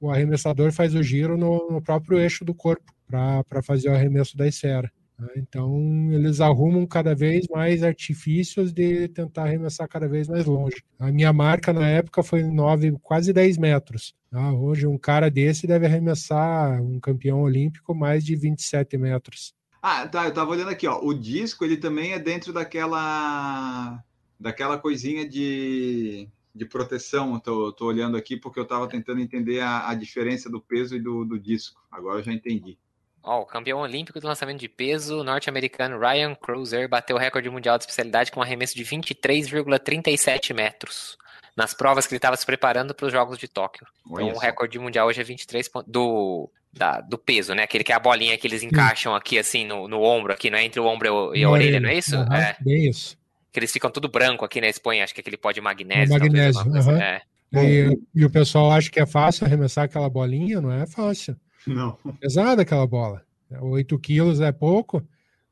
O 0.00 0.08
arremessador 0.08 0.70
faz 0.70 0.94
o 0.94 1.02
giro 1.02 1.36
no 1.36 1.82
próprio 1.82 2.20
eixo 2.20 2.44
do 2.44 2.54
corpo 2.54 2.94
para 3.08 3.62
fazer 3.64 3.88
o 3.88 3.94
arremesso 3.94 4.36
da 4.36 4.46
esfera. 4.46 4.88
Tá? 5.20 5.26
Então, 5.36 6.10
eles 6.12 6.40
arrumam 6.40 6.86
cada 6.86 7.14
vez 7.14 7.46
mais 7.48 7.82
artifícios 7.82 8.72
de 8.72 9.08
tentar 9.08 9.44
arremessar 9.44 9.86
cada 9.86 10.08
vez 10.08 10.28
mais 10.28 10.46
longe. 10.46 10.82
A 10.98 11.12
minha 11.12 11.32
marca 11.32 11.72
na 11.72 11.86
época 11.86 12.22
foi 12.22 12.42
9, 12.42 12.92
quase 13.02 13.32
10 13.32 13.58
metros. 13.58 14.14
Tá? 14.30 14.52
Hoje, 14.52 14.86
um 14.86 14.96
cara 14.96 15.30
desse 15.30 15.66
deve 15.66 15.84
arremessar 15.84 16.80
um 16.82 16.98
campeão 16.98 17.42
olímpico 17.42 17.94
mais 17.94 18.24
de 18.24 18.34
27 18.34 18.96
metros. 18.96 19.54
Ah, 19.82 20.08
tá. 20.08 20.24
Eu 20.24 20.32
tava 20.32 20.50
olhando 20.52 20.70
aqui, 20.70 20.86
ó. 20.86 21.00
O 21.02 21.12
disco, 21.12 21.64
ele 21.64 21.76
também 21.76 22.12
é 22.12 22.18
dentro 22.18 22.52
daquela 22.52 24.02
daquela 24.38 24.78
coisinha 24.78 25.28
de, 25.28 26.26
de 26.54 26.64
proteção. 26.64 27.38
Tô, 27.38 27.72
tô 27.72 27.86
olhando 27.86 28.16
aqui 28.16 28.38
porque 28.38 28.58
eu 28.58 28.64
estava 28.64 28.88
tentando 28.88 29.20
entender 29.20 29.60
a, 29.60 29.90
a 29.90 29.94
diferença 29.94 30.48
do 30.48 30.60
peso 30.60 30.96
e 30.96 31.00
do, 31.00 31.26
do 31.26 31.38
disco. 31.38 31.82
Agora 31.90 32.20
eu 32.20 32.24
já 32.24 32.32
entendi. 32.32 32.78
Ó, 33.22 33.42
o 33.42 33.46
campeão 33.46 33.80
olímpico 33.80 34.18
do 34.18 34.26
lançamento 34.26 34.60
de 34.60 34.68
peso 34.68 35.22
norte-americano 35.22 35.98
Ryan 35.98 36.34
Cruiser 36.34 36.88
bateu 36.88 37.16
o 37.16 37.18
recorde 37.18 37.50
mundial 37.50 37.76
de 37.76 37.84
especialidade 37.84 38.32
com 38.32 38.40
um 38.40 38.42
arremesso 38.42 38.74
de 38.74 38.84
23,37 38.84 40.54
metros. 40.54 41.18
Nas 41.56 41.74
provas 41.74 42.06
que 42.06 42.14
ele 42.14 42.18
estava 42.18 42.36
se 42.36 42.46
preparando 42.46 42.94
para 42.94 43.06
os 43.06 43.12
Jogos 43.12 43.38
de 43.38 43.46
Tóquio. 43.46 43.86
Então, 44.06 44.32
o 44.32 44.38
recorde 44.38 44.78
mundial 44.78 45.08
hoje 45.08 45.20
é 45.20 45.24
23 45.24 45.68
do, 45.86 46.48
da, 46.72 47.00
do 47.00 47.18
peso, 47.18 47.54
né? 47.54 47.64
Aquele 47.64 47.84
que 47.84 47.92
é 47.92 47.94
a 47.94 48.00
bolinha 48.00 48.38
que 48.38 48.46
eles 48.46 48.62
encaixam 48.62 49.14
aqui, 49.14 49.38
assim, 49.38 49.66
no, 49.66 49.86
no 49.86 50.00
ombro, 50.02 50.32
aqui, 50.32 50.48
né? 50.48 50.64
Entre 50.64 50.80
o 50.80 50.86
ombro 50.86 51.34
e 51.34 51.44
a 51.44 51.50
orelha, 51.50 51.80
não 51.80 51.90
é 51.90 51.98
isso? 51.98 52.16
Uhum, 52.16 52.32
é. 52.32 52.56
Bem 52.60 52.88
isso. 52.88 53.18
Que 53.52 53.58
eles 53.58 53.72
ficam 53.72 53.90
tudo 53.90 54.08
branco 54.08 54.44
aqui, 54.44 54.60
né? 54.60 54.70
Expõe, 54.70 55.02
acho 55.02 55.12
que 55.12 55.20
aquele 55.20 55.36
pó 55.36 55.52
de 55.52 55.60
magnésio. 55.60 56.16
É 56.16 56.18
magnésio, 56.18 56.62
uhum. 56.62 56.96
é. 56.96 57.22
e, 57.52 57.98
e, 58.14 58.24
o 58.24 58.30
pessoal 58.30 58.70
acha 58.70 58.88
que 58.88 59.00
é 59.00 59.06
fácil 59.06 59.44
arremessar 59.44 59.84
aquela 59.84 60.08
bolinha, 60.08 60.60
não 60.60 60.72
é 60.72 60.86
fácil. 60.86 61.36
Não. 61.66 61.98
Pesada 62.20 62.62
aquela 62.62 62.86
bola. 62.86 63.24
8 63.60 63.98
quilos 63.98 64.40
é 64.40 64.52
pouco, 64.52 65.02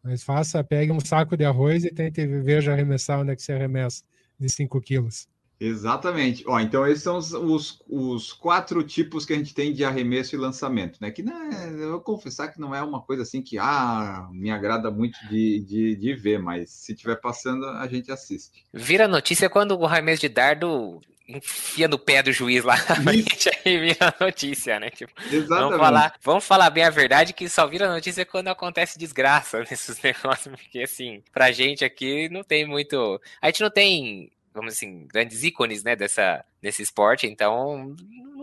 mas 0.03 0.23
faça, 0.23 0.63
pegue 0.63 0.93
um 0.93 1.01
saco 1.01 1.37
de 1.37 1.45
arroz 1.45 1.85
e 1.85 1.91
tente 1.91 2.25
veja 2.27 2.73
arremessar 2.73 3.21
onde 3.21 3.33
é 3.33 3.37
que 3.37 3.43
você 3.43 3.53
arremessa 3.53 4.05
de 4.39 4.49
5 4.49 4.81
quilos. 4.81 5.29
Exatamente. 5.61 6.45
Ó, 6.47 6.61
então, 6.61 6.87
esses 6.87 7.03
são 7.03 7.17
os, 7.17 7.33
os, 7.33 7.83
os, 7.89 8.33
quatro 8.33 8.83
tipos 8.85 9.27
que 9.27 9.33
a 9.33 9.37
gente 9.37 9.53
tem 9.53 9.73
de 9.73 9.85
arremesso 9.85 10.37
e 10.37 10.39
lançamento, 10.39 10.99
né? 11.01 11.11
Que 11.11 11.23
não 11.23 11.37
é, 11.53 11.69
eu 11.69 11.91
vou 11.93 12.01
confessar 12.01 12.49
que 12.49 12.61
não 12.61 12.73
é 12.73 12.81
uma 12.81 13.03
coisa 13.03 13.23
assim 13.23 13.43
que 13.43 13.59
ah, 13.59 14.29
me 14.31 14.51
agrada 14.53 14.89
muito 14.89 15.19
de, 15.29 15.59
de, 15.61 15.97
de 15.97 16.15
ver, 16.15 16.39
mas 16.39 16.71
se 16.71 16.93
estiver 16.93 17.17
passando, 17.17 17.67
a 17.67 17.89
gente 17.89 18.13
assiste. 18.13 18.65
Vira 18.73 19.09
notícia 19.09 19.51
quando 19.51 19.77
o 19.77 19.85
arremesso 19.85 20.21
de 20.21 20.29
dardo 20.29 21.01
enfia 21.29 21.87
no 21.87 21.99
pé 21.99 22.23
do 22.23 22.33
juiz 22.33 22.65
lá 22.65 22.77
na 22.89 22.97
frente, 22.97 23.51
aí 23.65 23.79
vira 23.79 24.15
notícia, 24.19 24.81
né? 24.81 24.91
Tipo, 24.91 25.13
Exatamente. 25.21 25.49
Vamos 25.49 25.77
falar, 25.79 26.15
vamos 26.23 26.45
falar 26.45 26.71
bem 26.71 26.85
a 26.85 26.91
verdade 26.91 27.33
que 27.33 27.49
só 27.49 27.67
vira 27.67 27.93
notícia 27.93 28.25
quando 28.25 28.49
acontece 28.49 28.99
desgraça 28.99 29.61
nesses 29.71 30.01
negócios, 30.01 30.55
porque 30.55 30.81
assim, 30.81 31.23
pra 31.33 31.53
gente 31.53 31.85
aqui 31.85 32.29
não 32.31 32.43
tem 32.43 32.67
muito. 32.67 33.21
A 33.41 33.47
gente 33.47 33.63
não 33.63 33.71
tem 33.71 34.31
vamos 34.55 34.75
assim, 34.75 35.07
grandes 35.07 35.45
ícones, 35.45 35.85
né, 35.85 35.95
dessa, 35.95 36.45
desse 36.61 36.83
esporte, 36.83 37.29
então 37.29 37.95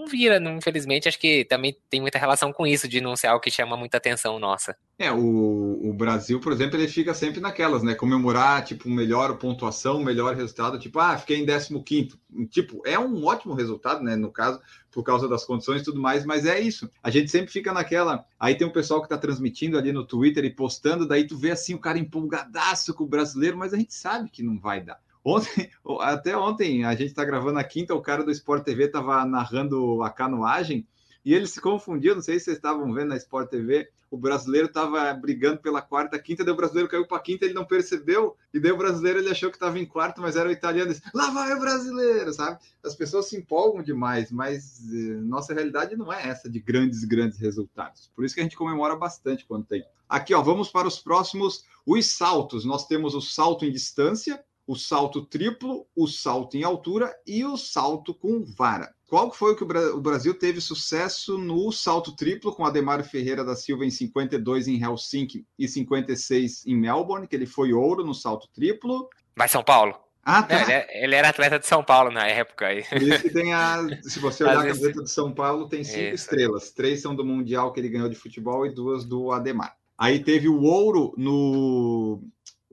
não 0.06 0.08
vira, 0.08 0.38
infelizmente, 0.38 1.08
acho 1.08 1.20
que 1.20 1.44
também 1.46 1.76
tem 1.90 2.00
muita 2.00 2.20
relação 2.20 2.54
com 2.54 2.66
isso, 2.66 2.88
de 2.88 3.02
não 3.02 3.16
ser 3.16 3.28
algo 3.28 3.42
que 3.42 3.50
chama 3.50 3.76
muita 3.76 3.98
atenção 3.98 4.40
nossa. 4.40 4.78
É, 4.98 5.12
o, 5.12 5.90
o 5.90 5.94
Brasil, 5.94 6.40
por 6.40 6.54
exemplo, 6.54 6.78
ele 6.78 6.88
fica 6.88 7.14
sempre 7.14 7.42
naquelas, 7.42 7.84
né, 7.84 7.96
comemorar, 7.96 8.64
tipo, 8.64 8.90
melhor 8.90 9.38
pontuação, 9.38 10.02
melhor 10.04 10.36
resultado, 10.36 10.80
tipo, 10.80 11.00
ah, 11.00 11.18
fiquei 11.18 11.38
em 11.38 11.46
15º, 11.46 12.18
tipo, 12.50 12.82
é 12.86 12.98
um 12.98 13.26
ótimo 13.26 13.56
resultado, 13.56 14.04
né, 14.04 14.16
no 14.16 14.32
caso, 14.32 14.62
por 14.92 15.04
causa 15.04 15.28
das 15.28 15.44
condições 15.44 15.82
e 15.82 15.86
tudo 15.86 16.00
mais, 16.00 16.24
mas 16.24 16.46
é 16.46 16.60
isso. 16.60 16.90
A 17.04 17.10
gente 17.10 17.30
sempre 17.30 17.52
fica 17.52 17.74
naquela. 17.74 18.24
Aí 18.40 18.56
tem 18.56 18.66
um 18.66 18.72
pessoal 18.72 19.02
que 19.02 19.08
está 19.08 19.18
transmitindo 19.18 19.78
ali 19.78 19.92
no 19.92 20.06
Twitter 20.06 20.46
e 20.46 20.50
postando, 20.50 21.06
daí 21.06 21.28
tu 21.28 21.38
vê 21.38 21.52
assim 21.52 21.74
o 21.74 21.80
cara 21.80 22.00
empolgadaço 22.00 22.94
com 22.94 23.04
o 23.04 23.08
brasileiro, 23.08 23.58
mas 23.58 23.74
a 23.74 23.78
gente 23.78 23.94
sabe 23.94 24.30
que 24.30 24.42
não 24.42 24.58
vai 24.58 24.82
dar. 24.82 25.00
Ontem, 25.26 25.72
até 26.02 26.38
ontem, 26.38 26.86
a 26.86 26.92
gente 26.92 27.08
está 27.08 27.26
gravando 27.26 27.58
a 27.58 27.64
quinta, 27.64 27.96
o 27.96 28.02
cara 28.02 28.24
do 28.24 28.30
Sport 28.30 28.64
TV 28.64 28.86
estava 28.86 29.26
narrando 29.26 30.04
a 30.04 30.12
canoagem 30.12 30.88
e 31.26 31.34
ele 31.34 31.48
se 31.48 31.60
confundiu. 31.60 32.14
Não 32.14 32.22
sei 32.22 32.38
se 32.38 32.46
vocês 32.46 32.58
estavam 32.58 32.94
vendo 32.94 33.10
na 33.10 33.18
Sport 33.18 33.50
TV. 33.50 33.90
O 34.12 34.18
brasileiro 34.18 34.68
estava 34.68 35.12
brigando 35.16 35.60
pela 35.60 35.82
quarta, 35.82 36.18
quinta, 36.20 36.46
daí 36.46 36.54
o 36.54 36.56
brasileiro 36.56 36.88
caiu 36.88 37.08
para 37.08 37.20
quinta, 37.20 37.44
ele 37.44 37.56
não 37.56 37.66
percebeu, 37.66 38.38
e 38.54 38.60
daí 38.60 38.72
o 38.72 38.78
brasileiro 38.78 39.20
ele 39.20 39.30
achou 39.30 39.50
que 39.50 39.58
estava 39.58 39.78
em 39.80 39.86
quarto, 39.86 40.22
mas 40.22 40.36
era 40.36 40.48
o 40.48 40.52
italiano. 40.52 40.92
Disse, 40.92 41.02
Lá 41.14 41.32
vai 41.32 41.52
o 41.54 41.60
brasileiro, 41.60 42.32
sabe? 42.32 42.60
As 42.84 42.96
pessoas 42.96 43.28
se 43.28 43.36
empolgam 43.36 43.82
demais, 43.82 44.32
mas 44.32 44.80
eh, 44.94 45.20
nossa 45.22 45.54
realidade 45.54 45.98
não 45.98 46.14
é 46.14 46.30
essa 46.30 46.48
de 46.48 46.60
grandes, 46.60 47.04
grandes 47.04 47.40
resultados. 47.40 48.12
Por 48.16 48.24
isso 48.24 48.36
que 48.36 48.42
a 48.42 48.44
gente 48.44 48.56
comemora 48.56 48.96
bastante 48.96 49.44
quando 49.44 49.66
tem. 49.66 49.84
Aqui, 50.08 50.36
ó, 50.36 50.42
vamos 50.42 50.70
para 50.70 50.88
os 50.88 51.00
próximos, 51.00 51.66
os 51.86 52.06
saltos. 52.06 52.64
Nós 52.64 52.88
temos 52.88 53.16
o 53.16 53.22
salto 53.22 53.66
em 53.66 53.72
distância, 53.72 54.42
o 54.68 54.76
salto 54.76 55.26
triplo, 55.26 55.86
o 55.96 56.08
salto 56.08 56.58
em 56.58 56.64
altura 56.64 57.14
e 57.26 57.46
o 57.46 57.58
salto 57.58 58.14
com 58.14 58.44
vara. 58.44 58.94
Qual 59.08 59.32
foi 59.32 59.54
o 59.54 59.56
que 59.56 59.64
o 59.64 60.02
Brasil 60.02 60.34
teve 60.34 60.60
sucesso 60.60 61.38
no 61.38 61.72
salto 61.72 62.16
triplo 62.16 62.54
com 62.54 62.66
Ademar 62.66 63.04
Ferreira 63.04 63.46
da 63.46 63.56
Silva 63.56 63.86
em 63.86 63.92
52 63.92 64.68
em 64.68 64.82
Helsinki 64.82 65.46
e 65.58 65.68
56 65.68 66.66
em 66.66 66.76
Melbourne, 66.76 67.28
que 67.28 67.36
ele 67.36 67.46
foi 67.46 67.72
ouro 67.72 68.04
no 68.04 68.16
salto 68.16 68.48
triplo. 68.54 69.08
Vai 69.36 69.48
São 69.48 69.64
Paulo. 69.64 69.96
Ah, 70.24 70.42
tá. 70.42 70.60
Ele, 70.60 70.72
é, 70.72 71.04
ele, 71.04 71.16
era 71.16 71.30
atleta 71.30 71.60
de 71.60 71.68
São 71.68 71.84
Paulo 71.84 72.10
na 72.10 72.26
época. 72.26 72.74
Isso 72.74 73.32
tem 73.32 73.54
a, 73.54 73.78
se 74.02 74.18
você 74.20 74.44
olhar 74.44 74.62
a 74.62 74.68
camiseta 74.68 75.04
de 75.04 75.12
São 75.12 75.32
Paulo, 75.32 75.70
tem 75.70 75.84
cinco 75.84 76.00
Isso. 76.00 76.16
estrelas. 76.16 76.72
Três 76.72 77.00
são 77.00 77.16
do 77.16 77.24
Mundial 77.24 77.72
que 77.72 77.80
ele 77.80 77.90
ganhou 77.90 78.10
de 78.10 78.16
futebol 78.16 78.66
e 78.66 78.74
duas 78.74 79.06
do 79.06 79.32
Ademar. 79.32 79.78
Aí 79.96 80.20
teve 80.20 80.50
o 80.50 80.64
ouro 80.64 81.14
no 81.16 82.24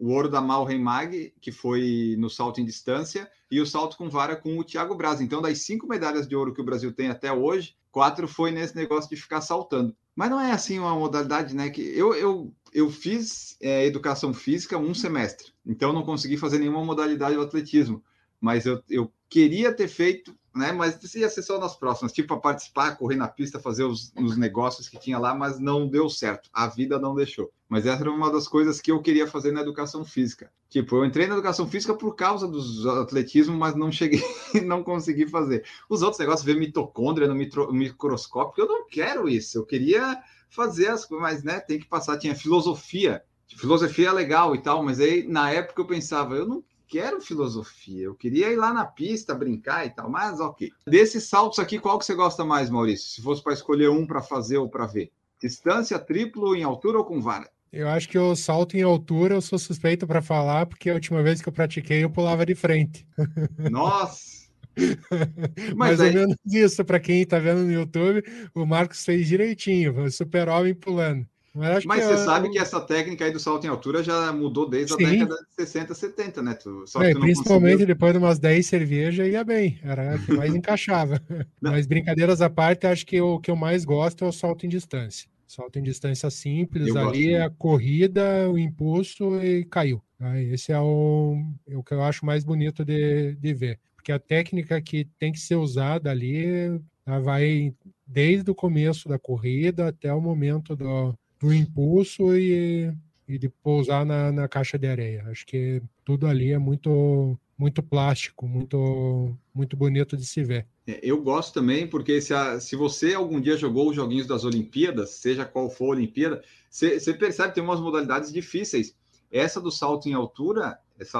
o 0.02 0.10
ouro 0.10 0.28
da 0.28 0.40
Malren 0.40 0.80
Mag, 0.80 1.32
que 1.40 1.52
foi 1.52 2.16
no 2.18 2.28
salto 2.28 2.60
em 2.60 2.64
distância, 2.64 3.30
e 3.48 3.60
o 3.60 3.66
salto 3.66 3.96
com 3.96 4.10
vara 4.10 4.34
com 4.34 4.58
o 4.58 4.64
Thiago 4.64 4.96
Braz. 4.96 5.20
Então, 5.20 5.40
das 5.40 5.58
cinco 5.58 5.86
medalhas 5.86 6.26
de 6.26 6.34
ouro 6.34 6.52
que 6.52 6.60
o 6.60 6.64
Brasil 6.64 6.92
tem 6.92 7.08
até 7.08 7.32
hoje, 7.32 7.76
quatro 7.92 8.26
foi 8.26 8.50
nesse 8.50 8.74
negócio 8.74 9.08
de 9.08 9.14
ficar 9.14 9.40
saltando. 9.40 9.94
Mas 10.16 10.28
não 10.28 10.40
é 10.40 10.50
assim 10.50 10.76
uma 10.80 10.92
modalidade, 10.92 11.54
né? 11.54 11.70
Que 11.70 11.82
eu, 11.96 12.14
eu, 12.14 12.52
eu 12.74 12.90
fiz 12.90 13.56
é, 13.60 13.86
educação 13.86 14.34
física 14.34 14.76
um 14.76 14.92
semestre, 14.92 15.52
então 15.64 15.92
não 15.92 16.02
consegui 16.02 16.36
fazer 16.36 16.58
nenhuma 16.58 16.84
modalidade 16.84 17.36
do 17.36 17.42
atletismo. 17.42 18.02
Mas 18.40 18.66
eu, 18.66 18.82
eu 18.90 19.08
queria 19.28 19.72
ter 19.72 19.86
feito 19.86 20.36
né? 20.54 20.72
Mas 20.72 21.14
ia 21.14 21.28
ser 21.28 21.42
só 21.42 21.58
nas 21.58 21.76
próximas, 21.76 22.12
tipo, 22.12 22.28
para 22.28 22.38
participar, 22.38 22.96
correr 22.96 23.16
na 23.16 23.28
pista, 23.28 23.58
fazer 23.58 23.84
os, 23.84 24.12
os, 24.16 24.36
negócios 24.36 24.88
que 24.88 24.98
tinha 24.98 25.18
lá, 25.18 25.34
mas 25.34 25.58
não 25.58 25.88
deu 25.88 26.08
certo. 26.08 26.48
A 26.52 26.66
vida 26.66 26.98
não 26.98 27.14
deixou. 27.14 27.50
Mas 27.68 27.86
essa 27.86 28.02
era 28.02 28.10
uma 28.10 28.30
das 28.30 28.46
coisas 28.46 28.80
que 28.80 28.92
eu 28.92 29.00
queria 29.00 29.26
fazer 29.26 29.52
na 29.52 29.62
educação 29.62 30.04
física. 30.04 30.50
Tipo, 30.68 30.96
eu 30.96 31.04
entrei 31.04 31.26
na 31.26 31.34
educação 31.34 31.66
física 31.66 31.94
por 31.94 32.14
causa 32.14 32.46
dos 32.46 32.86
atletismo, 32.86 33.56
mas 33.56 33.74
não 33.74 33.90
cheguei, 33.90 34.22
não 34.64 34.82
consegui 34.82 35.26
fazer. 35.26 35.64
Os 35.88 36.02
outros 36.02 36.20
negócios, 36.20 36.44
ver 36.44 36.56
mitocôndria 36.56 37.28
no 37.28 37.34
microscópio, 37.34 38.64
eu 38.64 38.68
não 38.68 38.86
quero 38.86 39.28
isso. 39.28 39.58
Eu 39.58 39.64
queria 39.64 40.18
fazer 40.48 40.88
as 40.88 41.04
coisas, 41.04 41.22
mas 41.22 41.42
né, 41.42 41.60
tem 41.60 41.78
que 41.78 41.86
passar. 41.86 42.18
Tinha 42.18 42.34
filosofia. 42.34 43.22
Filosofia 43.56 44.08
é 44.08 44.12
legal 44.12 44.54
e 44.54 44.62
tal, 44.62 44.82
mas 44.82 44.98
aí 44.98 45.26
na 45.26 45.50
época 45.50 45.82
eu 45.82 45.86
pensava, 45.86 46.34
eu 46.34 46.46
não 46.46 46.64
quero 46.92 47.22
filosofia, 47.22 48.05
eu 48.05 48.14
queria 48.14 48.52
ir 48.52 48.57
lá 48.57 48.70
na 48.70 48.85
pista, 48.85 49.35
brincar 49.35 49.87
e 49.87 49.90
tal, 49.90 50.11
mas 50.11 50.38
ok. 50.40 50.70
Desses 50.87 51.24
saltos 51.24 51.59
aqui, 51.59 51.78
qual 51.78 51.98
que 51.98 52.05
você 52.05 52.14
gosta 52.14 52.44
mais, 52.44 52.68
Maurício? 52.68 53.09
Se 53.09 53.22
fosse 53.22 53.42
para 53.42 53.55
escolher 53.55 53.88
um 53.88 54.07
para 54.07 54.20
fazer 54.20 54.59
ou 54.59 54.68
para 54.68 54.85
ver? 54.87 55.11
Distância, 55.40 55.98
triplo, 55.98 56.55
em 56.55 56.62
altura 56.62 56.98
ou 56.98 57.05
com 57.07 57.18
vara? 57.18 57.50
Eu 57.72 57.88
acho 57.88 58.07
que 58.07 58.18
o 58.18 58.37
salto 58.37 58.76
em 58.76 58.83
altura 58.83 59.37
eu 59.37 59.40
sou 59.40 59.59
suspeito 59.59 60.07
para 60.07 60.20
falar, 60.20 60.66
porque 60.66 60.90
a 60.90 60.94
última 60.94 61.22
vez 61.22 61.40
que 61.40 61.48
eu 61.48 61.52
pratiquei 61.52 62.05
eu 62.05 62.11
pulava 62.11 62.44
de 62.44 62.55
frente. 62.55 63.07
Nossa! 63.70 64.42
Mais 65.74 65.98
aí... 65.98 66.09
ou 66.09 66.14
menos 66.14 66.37
isso, 66.44 66.85
para 66.85 67.00
quem 67.00 67.22
está 67.22 67.38
vendo 67.38 67.64
no 67.64 67.72
YouTube, 67.72 68.22
o 68.55 68.66
Marcos 68.66 69.02
fez 69.02 69.26
direitinho, 69.26 69.98
o 69.98 70.11
super-homem 70.11 70.74
pulando. 70.74 71.26
Mas, 71.54 71.84
Mas 71.84 72.04
você 72.04 72.16
sabe 72.18 72.48
que 72.48 72.58
essa 72.58 72.80
técnica 72.80 73.26
aí 73.26 73.30
do 73.30 73.38
salto 73.38 73.66
em 73.66 73.68
altura 73.68 74.02
já 74.02 74.32
mudou 74.32 74.68
desde 74.68 74.94
Sim. 74.94 75.04
a 75.04 75.10
década 75.10 75.34
de 75.34 75.54
60, 75.54 75.94
70, 75.94 76.42
né? 76.42 76.54
Tu, 76.54 76.86
só 76.86 77.02
é, 77.02 77.14
principalmente 77.14 77.72
conseguiu... 77.72 77.86
depois 77.86 78.12
de 78.12 78.18
umas 78.18 78.38
10 78.38 78.66
cervejas 78.66 79.28
ia 79.28 79.44
bem, 79.44 79.78
era 79.82 80.16
o 80.16 80.24
que 80.24 80.32
mais 80.32 80.54
encaixava. 80.54 81.20
Mas 81.60 81.86
brincadeiras 81.86 82.40
à 82.40 82.48
parte, 82.48 82.86
acho 82.86 83.04
que 83.04 83.20
o 83.20 83.38
que 83.38 83.50
eu 83.50 83.56
mais 83.56 83.84
gosto 83.84 84.24
é 84.24 84.28
o 84.28 84.32
salto 84.32 84.64
em 84.64 84.68
distância. 84.68 85.28
Salto 85.46 85.78
em 85.78 85.82
distância 85.82 86.30
simples, 86.30 86.88
eu 86.88 87.08
ali 87.08 87.34
é 87.34 87.42
a 87.42 87.50
corrida, 87.50 88.48
o 88.48 88.58
impulso 88.58 89.36
e 89.42 89.66
caiu. 89.66 90.02
Esse 90.50 90.72
é 90.72 90.80
o, 90.80 91.36
é 91.68 91.76
o 91.76 91.82
que 91.82 91.92
eu 91.92 92.02
acho 92.02 92.24
mais 92.24 92.44
bonito 92.44 92.82
de, 92.82 93.34
de 93.34 93.52
ver. 93.52 93.78
Porque 93.94 94.10
a 94.10 94.18
técnica 94.18 94.80
que 94.80 95.04
tem 95.18 95.30
que 95.30 95.38
ser 95.38 95.56
usada 95.56 96.10
ali 96.10 96.80
vai 97.04 97.74
desde 98.06 98.50
o 98.50 98.54
começo 98.54 99.08
da 99.08 99.18
corrida 99.18 99.88
até 99.88 100.12
o 100.14 100.20
momento 100.20 100.74
do, 100.74 101.14
do 101.42 101.52
impulso 101.52 102.35
e, 102.37 102.94
e 103.26 103.37
de 103.37 103.48
pousar 103.48 104.07
na, 104.07 104.31
na 104.31 104.46
caixa 104.46 104.78
de 104.78 104.87
areia. 104.87 105.24
Acho 105.26 105.44
que 105.44 105.83
tudo 106.05 106.28
ali 106.28 106.52
é 106.52 106.59
muito 106.59 107.37
muito 107.59 107.83
plástico, 107.83 108.46
muito 108.48 109.37
muito 109.52 109.76
bonito 109.76 110.16
de 110.16 110.24
se 110.24 110.42
ver. 110.44 110.66
É, 110.87 111.00
eu 111.02 111.20
gosto 111.20 111.55
também, 111.55 111.87
porque 111.87 112.20
se, 112.20 112.33
a, 112.33 112.61
se 112.61 112.76
você 112.76 113.14
algum 113.14 113.40
dia 113.40 113.57
jogou 113.57 113.90
os 113.90 113.96
joguinhos 113.96 114.26
das 114.26 114.44
Olimpíadas, 114.44 115.11
seja 115.11 115.44
qual 115.44 115.68
for 115.68 115.87
a 115.87 115.96
Olimpíada, 115.96 116.42
você, 116.70 116.98
percebe 117.12 117.48
que 117.50 117.55
tem 117.57 117.64
umas 117.64 117.81
modalidades 117.81 118.33
difíceis. 118.33 118.96
Essa 119.31 119.61
do 119.61 119.70
salto 119.70 120.09
em 120.09 120.14
altura, 120.14 120.78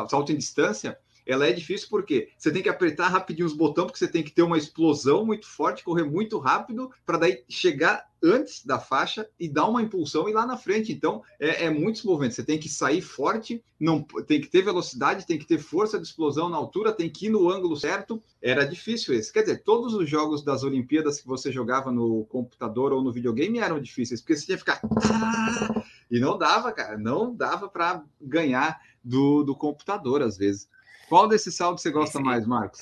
salto 0.09 0.33
em 0.33 0.37
distância, 0.37 0.99
ela 1.27 1.47
é 1.47 1.53
difícil 1.53 1.89
porque 1.91 2.29
você 2.37 2.51
tem 2.51 2.63
que 2.63 2.69
apertar 2.69 3.09
rapidinho 3.09 3.47
os 3.47 3.55
botões, 3.55 3.87
porque 3.87 3.99
você 3.99 4.09
tem 4.09 4.23
que 4.23 4.31
ter 4.31 4.43
uma 4.43 4.59
explosão 4.59 5.25
muito 5.25 5.47
forte, 5.47 5.85
correr 5.85 6.05
muito 6.05 6.39
rápido, 6.39 6.91
para 7.05 7.19
daí 7.19 7.45
chegar 7.49 8.07
antes 8.23 8.65
da 8.65 8.79
faixa 8.79 9.29
e 9.39 9.49
dar 9.49 9.67
uma 9.67 9.83
impulsão 9.83 10.29
e 10.29 10.33
lá 10.33 10.47
na 10.47 10.57
frente. 10.57 10.93
Então, 10.93 11.23
é, 11.41 11.65
é 11.65 11.71
muito 11.71 12.07
movimento. 12.07 12.35
Você 12.35 12.45
tem 12.45 12.59
que 12.59 12.69
sair 12.69 13.01
forte, 13.01 13.63
não 13.79 14.03
tem 14.03 14.41
que 14.41 14.47
ter 14.47 14.63
velocidade, 14.63 15.27
tem 15.27 15.39
que 15.39 15.47
ter 15.47 15.59
força 15.59 15.99
de 15.99 16.07
explosão 16.07 16.49
na 16.49 16.57
altura, 16.57 16.93
tem 16.93 17.11
que 17.11 17.27
ir 17.27 17.31
no 17.31 17.51
ângulo 17.51 17.77
certo. 17.77 18.23
Era 18.41 18.65
difícil 18.65 19.15
esse. 19.15 19.33
Quer 19.33 19.41
dizer, 19.41 19.63
todos 19.65 19.95
os 19.95 20.09
jogos 20.09 20.45
das 20.45 20.63
Olimpíadas 20.63 21.21
que 21.21 21.27
você 21.27 21.51
jogava 21.51 21.91
no 21.91 22.25
computador 22.27 22.93
ou 22.93 23.03
no 23.03 23.13
videogame 23.13 23.59
eram 23.59 23.81
difíceis, 23.81 24.21
porque 24.21 24.37
você 24.37 24.47
tinha 24.47 24.57
que 24.57 24.65
ficar. 24.65 24.81
E 26.11 26.21
não 26.21 26.39
dava, 26.39 26.71
cara, 26.73 26.97
não 26.97 27.35
dava 27.35 27.69
para 27.69 28.05
ganhar 28.21 28.81
do, 29.03 29.43
do 29.43 29.57
computador 29.57 30.23
às 30.23 30.37
vezes. 30.37 30.69
Qual 31.09 31.29
desses 31.29 31.55
saltos 31.55 31.83
você 31.83 31.91
gosta 31.91 32.19
esse, 32.19 32.25
mais, 32.25 32.47
Marcos? 32.47 32.81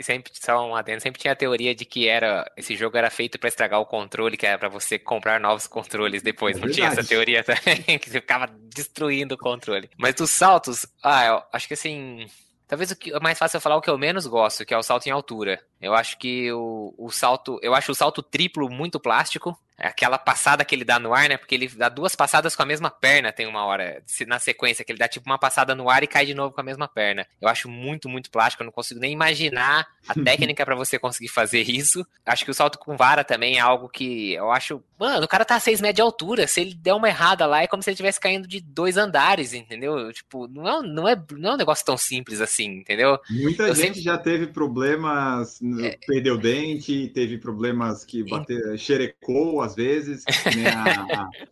Sempre, 0.00 0.32
só 0.34 0.66
um 0.66 0.74
adendo, 0.74 1.02
sempre 1.02 1.20
tinha 1.20 1.32
a 1.32 1.36
teoria 1.36 1.74
de 1.74 1.84
que 1.84 2.08
era 2.08 2.50
esse 2.56 2.76
jogo 2.76 2.96
era 2.96 3.10
feito 3.10 3.38
para 3.38 3.48
estragar 3.48 3.80
o 3.80 3.86
controle, 3.86 4.36
que 4.36 4.46
era 4.46 4.58
para 4.58 4.68
você 4.68 4.98
comprar 4.98 5.40
novos 5.40 5.66
controles 5.66 6.22
depois. 6.22 6.56
É 6.56 6.60
Não 6.60 6.70
tinha 6.70 6.88
essa 6.88 7.04
teoria 7.04 7.42
também, 7.44 7.98
que 7.98 8.08
você 8.08 8.20
ficava 8.20 8.46
destruindo 8.46 9.34
o 9.34 9.38
controle. 9.38 9.90
Mas 9.98 10.14
dos 10.14 10.30
saltos, 10.30 10.86
ah, 11.02 11.26
eu 11.26 11.42
acho 11.52 11.68
que 11.68 11.74
assim. 11.74 12.26
Talvez 12.66 12.90
o 12.90 12.96
que 12.96 13.12
é 13.12 13.20
mais 13.20 13.38
fácil 13.38 13.58
eu 13.58 13.60
falar 13.60 13.76
o 13.76 13.82
que 13.82 13.90
eu 13.90 13.98
menos 13.98 14.26
gosto, 14.26 14.64
que 14.64 14.72
é 14.72 14.78
o 14.78 14.82
salto 14.82 15.06
em 15.06 15.10
altura. 15.10 15.62
Eu 15.78 15.92
acho 15.92 16.16
que 16.18 16.50
o, 16.52 16.94
o 16.96 17.10
salto. 17.10 17.58
Eu 17.62 17.74
acho 17.74 17.92
o 17.92 17.94
salto 17.94 18.22
triplo 18.22 18.70
muito 18.70 18.98
plástico. 18.98 19.54
É 19.82 19.88
aquela 19.88 20.16
passada 20.16 20.64
que 20.64 20.72
ele 20.72 20.84
dá 20.84 21.00
no 21.00 21.12
ar, 21.12 21.28
né? 21.28 21.36
Porque 21.36 21.56
ele 21.56 21.66
dá 21.66 21.88
duas 21.88 22.14
passadas 22.14 22.54
com 22.54 22.62
a 22.62 22.66
mesma 22.66 22.88
perna, 22.88 23.32
tem 23.32 23.48
uma 23.48 23.64
hora, 23.64 24.00
na 24.28 24.38
sequência, 24.38 24.84
que 24.84 24.92
ele 24.92 24.98
dá 24.98 25.08
tipo 25.08 25.28
uma 25.28 25.38
passada 25.38 25.74
no 25.74 25.90
ar 25.90 26.04
e 26.04 26.06
cai 26.06 26.24
de 26.24 26.34
novo 26.34 26.54
com 26.54 26.60
a 26.60 26.64
mesma 26.64 26.86
perna. 26.86 27.26
Eu 27.40 27.48
acho 27.48 27.68
muito, 27.68 28.08
muito 28.08 28.30
plástico, 28.30 28.62
eu 28.62 28.66
não 28.66 28.72
consigo 28.72 29.00
nem 29.00 29.12
imaginar 29.12 29.84
a 30.06 30.14
técnica 30.22 30.64
para 30.64 30.76
você 30.76 31.00
conseguir 31.00 31.28
fazer 31.28 31.68
isso. 31.68 32.06
Acho 32.24 32.44
que 32.44 32.50
o 32.52 32.54
salto 32.54 32.78
com 32.78 32.96
vara 32.96 33.24
também 33.24 33.56
é 33.56 33.60
algo 33.60 33.88
que 33.88 34.34
eu 34.34 34.52
acho. 34.52 34.80
Mano, 34.98 35.24
o 35.24 35.28
cara 35.28 35.44
tá 35.44 35.56
a 35.56 35.60
6 35.60 35.80
metros 35.80 35.96
de 35.96 36.02
altura. 36.02 36.46
Se 36.46 36.60
ele 36.60 36.74
der 36.74 36.94
uma 36.94 37.08
errada 37.08 37.44
lá, 37.44 37.62
é 37.62 37.66
como 37.66 37.82
se 37.82 37.90
ele 37.90 37.94
estivesse 37.94 38.20
caindo 38.20 38.46
de 38.46 38.60
dois 38.60 38.96
andares, 38.96 39.52
entendeu? 39.52 40.12
Tipo, 40.12 40.46
não 40.46 40.68
é, 40.68 40.82
não 40.82 41.08
é, 41.08 41.16
não 41.32 41.50
é 41.50 41.54
um 41.54 41.58
negócio 41.58 41.84
tão 41.84 41.96
simples 41.96 42.40
assim, 42.40 42.78
entendeu? 42.78 43.18
Muita 43.28 43.64
eu 43.64 43.74
gente 43.74 43.86
sempre... 43.86 44.00
já 44.00 44.16
teve 44.16 44.46
problemas, 44.46 45.60
é... 45.80 45.98
perdeu 46.06 46.38
dente, 46.38 47.10
teve 47.12 47.38
problemas 47.38 48.04
que 48.04 48.22
bateu, 48.22 48.78
xerecou, 48.78 49.60
às 49.60 49.71
às 49.72 49.76
vezes, 49.76 50.24
né? 50.56 50.70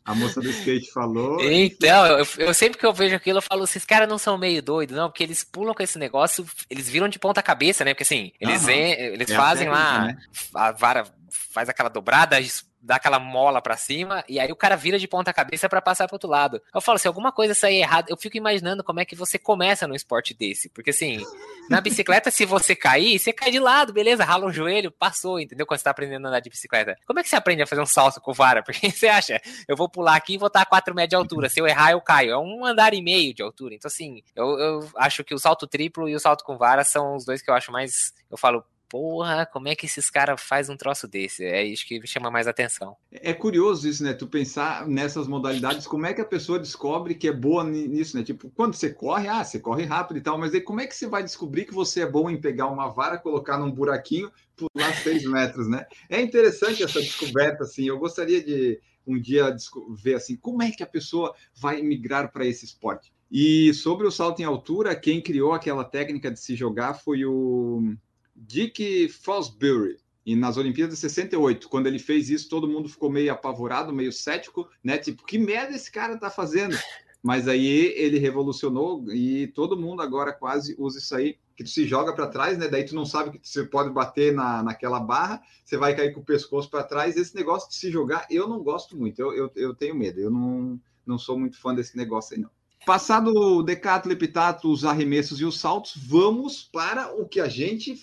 a, 0.05 0.13
a, 0.13 0.15
moça 0.15 0.41
do 0.41 0.51
skate 0.51 0.93
falou. 0.93 1.41
Então, 1.43 2.07
eu, 2.07 2.27
eu, 2.39 2.55
sempre 2.55 2.79
que 2.79 2.87
eu 2.87 2.93
vejo 2.93 3.17
aquilo, 3.17 3.39
eu 3.39 3.43
falo, 3.43 3.65
esses 3.65 3.85
caras 3.85 4.09
não 4.09 4.19
são 4.19 4.37
meio 4.37 4.63
doidos, 4.63 4.97
não, 4.97 5.09
porque 5.09 5.23
eles 5.23 5.43
pulam 5.43 5.75
com 5.75 5.83
esse 5.83 5.99
negócio, 5.99 6.47
eles 6.69 6.89
viram 6.89 7.09
de 7.09 7.19
ponta 7.19 7.43
cabeça, 7.43 7.85
né? 7.85 7.93
Porque 7.93 8.03
assim, 8.03 8.33
eles, 8.41 8.65
uhum. 8.65 8.71
eles 8.71 9.31
é 9.31 9.37
fazem 9.37 9.69
técnica, 9.69 9.89
lá, 9.89 10.05
né? 10.07 10.19
a 10.55 10.73
vara 10.73 11.05
faz 11.53 11.69
aquela 11.69 11.89
dobrada, 11.89 12.41
dá 12.81 12.97
aquela 12.97 13.19
mola 13.19 13.61
para 13.61 13.77
cima 13.77 14.25
e 14.29 14.41
aí 14.41 14.51
o 14.51 14.57
cara 14.57 14.77
vira 14.77 14.99
de 14.99 15.07
ponta 15.07 15.33
cabeça 15.33 15.69
para 15.69 15.83
passar 15.83 16.07
pro 16.07 16.15
outro 16.15 16.29
lado. 16.29 16.63
Eu 16.75 16.81
falo, 16.81 16.99
se 16.99 17.07
alguma 17.07 17.31
coisa 17.31 17.55
sair 17.55 17.77
errada, 17.77 18.07
eu 18.11 18.17
fico 18.17 18.37
imaginando 18.37 18.83
como 18.83 19.01
é 19.01 19.05
que 19.05 19.15
você 19.15 19.39
começa 19.39 19.87
num 19.87 19.95
esporte 19.95 20.35
desse, 20.35 20.69
porque 20.71 20.91
assim, 20.91 21.25
na 21.69 21.81
bicicleta 21.81 22.31
se 22.31 22.45
você 22.47 22.75
cair, 22.75 23.19
você 23.19 23.33
cai 23.33 23.51
de 23.51 23.59
lado, 23.59 23.93
beleza, 23.93 24.25
rala 24.25 24.47
um 24.47 24.53
joelho, 24.53 24.91
passou, 24.91 25.39
entendeu? 25.39 25.67
Quando 25.67 25.79
você 25.79 25.85
tá 25.85 25.91
aprendendo 25.91 26.27
a 26.27 26.29
andar 26.29 26.41
de 26.41 26.51
bicicleta. 26.51 26.97
Como 27.07 27.19
é 27.19 27.23
que 27.23 27.29
você 27.29 27.37
aprende 27.37 27.63
a 27.63 27.67
fazer 27.67 27.83
um 27.83 27.87
salto 27.87 28.21
com 28.21 28.33
vara? 28.33 28.63
Porque 28.65 28.91
você 28.91 29.09
acha, 29.09 29.41
eu 29.69 29.77
vou 29.77 29.89
pular 29.89 30.17
aqui 30.17 30.35
e 30.35 30.39
vou 30.39 30.49
estar 30.49 30.63
a 30.63 30.67
4 30.67 30.95
metros 30.95 31.11
de 31.11 31.17
altura, 31.17 31.49
se 31.49 31.61
eu 31.61 31.67
errar 31.67 31.93
eu 31.93 32.01
caio. 32.01 32.33
É 32.33 32.39
um 32.39 32.65
andar 32.65 32.95
e 32.95 33.03
meio 33.03 33.35
de 33.35 33.43
altura. 33.43 33.75
Então 33.75 33.89
assim, 33.89 34.23
eu, 34.35 34.59
eu 34.59 34.91
acho 34.97 35.23
que 35.23 35.35
o 35.35 35.39
salto 35.39 35.67
triplo 35.67 36.09
e 36.09 36.15
o 36.15 36.21
salto 36.21 36.45
com 36.45 36.57
vara 36.57 36.85
são 36.85 37.17
os 37.17 37.25
dois 37.25 37.43
que 37.43 37.51
eu 37.51 37.55
acho 37.55 37.71
mais, 37.71 38.13
eu 38.31 38.37
falo, 38.37 38.65
porra, 38.91 39.47
como 39.47 39.69
é 39.69 39.77
que 39.77 39.87
esses 39.87 40.11
caras 40.11 40.43
fazem 40.43 40.75
um 40.75 40.77
troço 40.77 41.07
desse? 41.07 41.45
É 41.45 41.65
isso 41.65 41.87
que 41.87 42.05
chama 42.07 42.31
mais 42.31 42.49
atenção. 42.49 42.97
É 43.13 43.33
curioso 43.33 43.89
isso, 43.89 44.03
né? 44.03 44.13
Tu 44.13 44.27
pensar 44.27 44.87
nessas 44.87 45.29
modalidades, 45.29 45.87
como 45.87 46.07
é 46.07 46.13
que 46.13 46.21
a 46.21 46.25
pessoa 46.25 46.59
descobre 46.59 47.15
que 47.15 47.29
é 47.29 47.33
boa 47.33 47.63
nisso, 47.63 48.17
né? 48.17 48.25
Tipo, 48.25 48.51
quando 48.51 48.75
você 48.75 48.93
corre, 48.93 49.29
ah, 49.29 49.45
você 49.45 49.61
corre 49.61 49.85
rápido 49.85 50.19
e 50.19 50.21
tal, 50.21 50.37
mas 50.37 50.53
aí 50.53 50.61
como 50.61 50.81
é 50.81 50.87
que 50.87 50.97
você 50.97 51.07
vai 51.07 51.23
descobrir 51.23 51.65
que 51.65 51.73
você 51.73 52.01
é 52.01 52.07
bom 52.07 52.29
em 52.29 52.41
pegar 52.41 52.67
uma 52.67 52.89
vara, 52.89 53.17
colocar 53.17 53.57
num 53.57 53.71
buraquinho, 53.71 54.31
pular 54.57 54.93
seis 54.97 55.25
metros, 55.25 55.69
né? 55.69 55.87
É 56.09 56.21
interessante 56.21 56.83
essa 56.83 57.01
descoberta, 57.01 57.63
assim. 57.63 57.87
Eu 57.87 57.99
gostaria 57.99 58.43
de 58.43 58.81
um 59.07 59.21
dia 59.21 59.57
ver 60.03 60.15
assim, 60.15 60.37
como 60.37 60.63
é 60.63 60.71
que 60.73 60.83
a 60.83 60.87
pessoa 60.87 61.33
vai 61.55 61.81
migrar 61.81 62.33
para 62.33 62.45
esse 62.45 62.65
esporte. 62.65 63.13
E 63.31 63.73
sobre 63.73 64.07
o 64.07 64.11
salto 64.11 64.43
em 64.43 64.45
altura, 64.45 64.97
quem 64.97 65.23
criou 65.23 65.53
aquela 65.53 65.85
técnica 65.85 66.31
de 66.31 66.41
se 66.41 66.57
jogar 66.57 66.95
foi 66.95 67.25
o 67.25 67.95
Dick 68.41 69.09
Fosbury. 69.09 69.99
E 70.25 70.35
nas 70.35 70.57
Olimpíadas 70.57 70.95
de 70.95 71.01
68, 71.01 71.69
quando 71.69 71.87
ele 71.87 71.99
fez 71.99 72.31
isso, 72.31 72.49
todo 72.49 72.69
mundo 72.69 72.89
ficou 72.89 73.11
meio 73.11 73.33
apavorado, 73.33 73.93
meio 73.93 74.13
cético, 74.13 74.69
né? 74.83 74.97
Tipo, 74.99 75.25
que 75.25 75.39
merda 75.39 75.75
esse 75.75 75.91
cara 75.91 76.17
tá 76.17 76.31
fazendo? 76.31 76.77
Mas 77.23 77.47
aí 77.47 77.67
ele 77.97 78.19
revolucionou 78.19 79.05
e 79.13 79.49
todo 79.49 79.79
mundo 79.79 80.01
agora 80.01 80.33
quase 80.33 80.75
usa 80.79 80.99
isso 80.99 81.15
aí, 81.15 81.37
que 81.55 81.63
tu 81.63 81.69
se 81.69 81.87
joga 81.87 82.15
para 82.15 82.29
trás, 82.29 82.57
né? 82.57 82.67
Daí 82.67 82.85
tu 82.85 82.95
não 82.95 83.05
sabe 83.05 83.39
que 83.39 83.47
você 83.47 83.65
pode 83.65 83.91
bater 83.91 84.33
na, 84.33 84.63
naquela 84.63 84.99
barra, 85.01 85.43
você 85.63 85.77
vai 85.77 85.95
cair 85.95 86.15
com 86.15 86.21
o 86.21 86.25
pescoço 86.25 86.71
para 86.71 86.83
trás. 86.83 87.17
Esse 87.17 87.35
negócio 87.35 87.69
de 87.69 87.75
se 87.75 87.91
jogar, 87.91 88.27
eu 88.31 88.49
não 88.49 88.63
gosto 88.63 88.97
muito, 88.97 89.21
eu, 89.21 89.35
eu, 89.35 89.53
eu 89.55 89.75
tenho 89.75 89.95
medo, 89.95 90.19
eu 90.19 90.31
não, 90.31 90.81
não 91.05 91.19
sou 91.19 91.39
muito 91.39 91.61
fã 91.61 91.75
desse 91.75 91.95
negócio 91.95 92.37
aí, 92.37 92.41
não. 92.41 92.51
Passado 92.87 93.31
o 93.35 93.63
decathlon, 93.63 94.13
epitato, 94.13 94.71
os 94.71 94.87
arremessos 94.87 95.39
e 95.41 95.45
os 95.45 95.61
saltos, 95.61 95.95
vamos 95.97 96.63
para 96.63 97.13
o 97.15 97.29
que 97.29 97.39
a 97.39 97.49
gente 97.49 97.95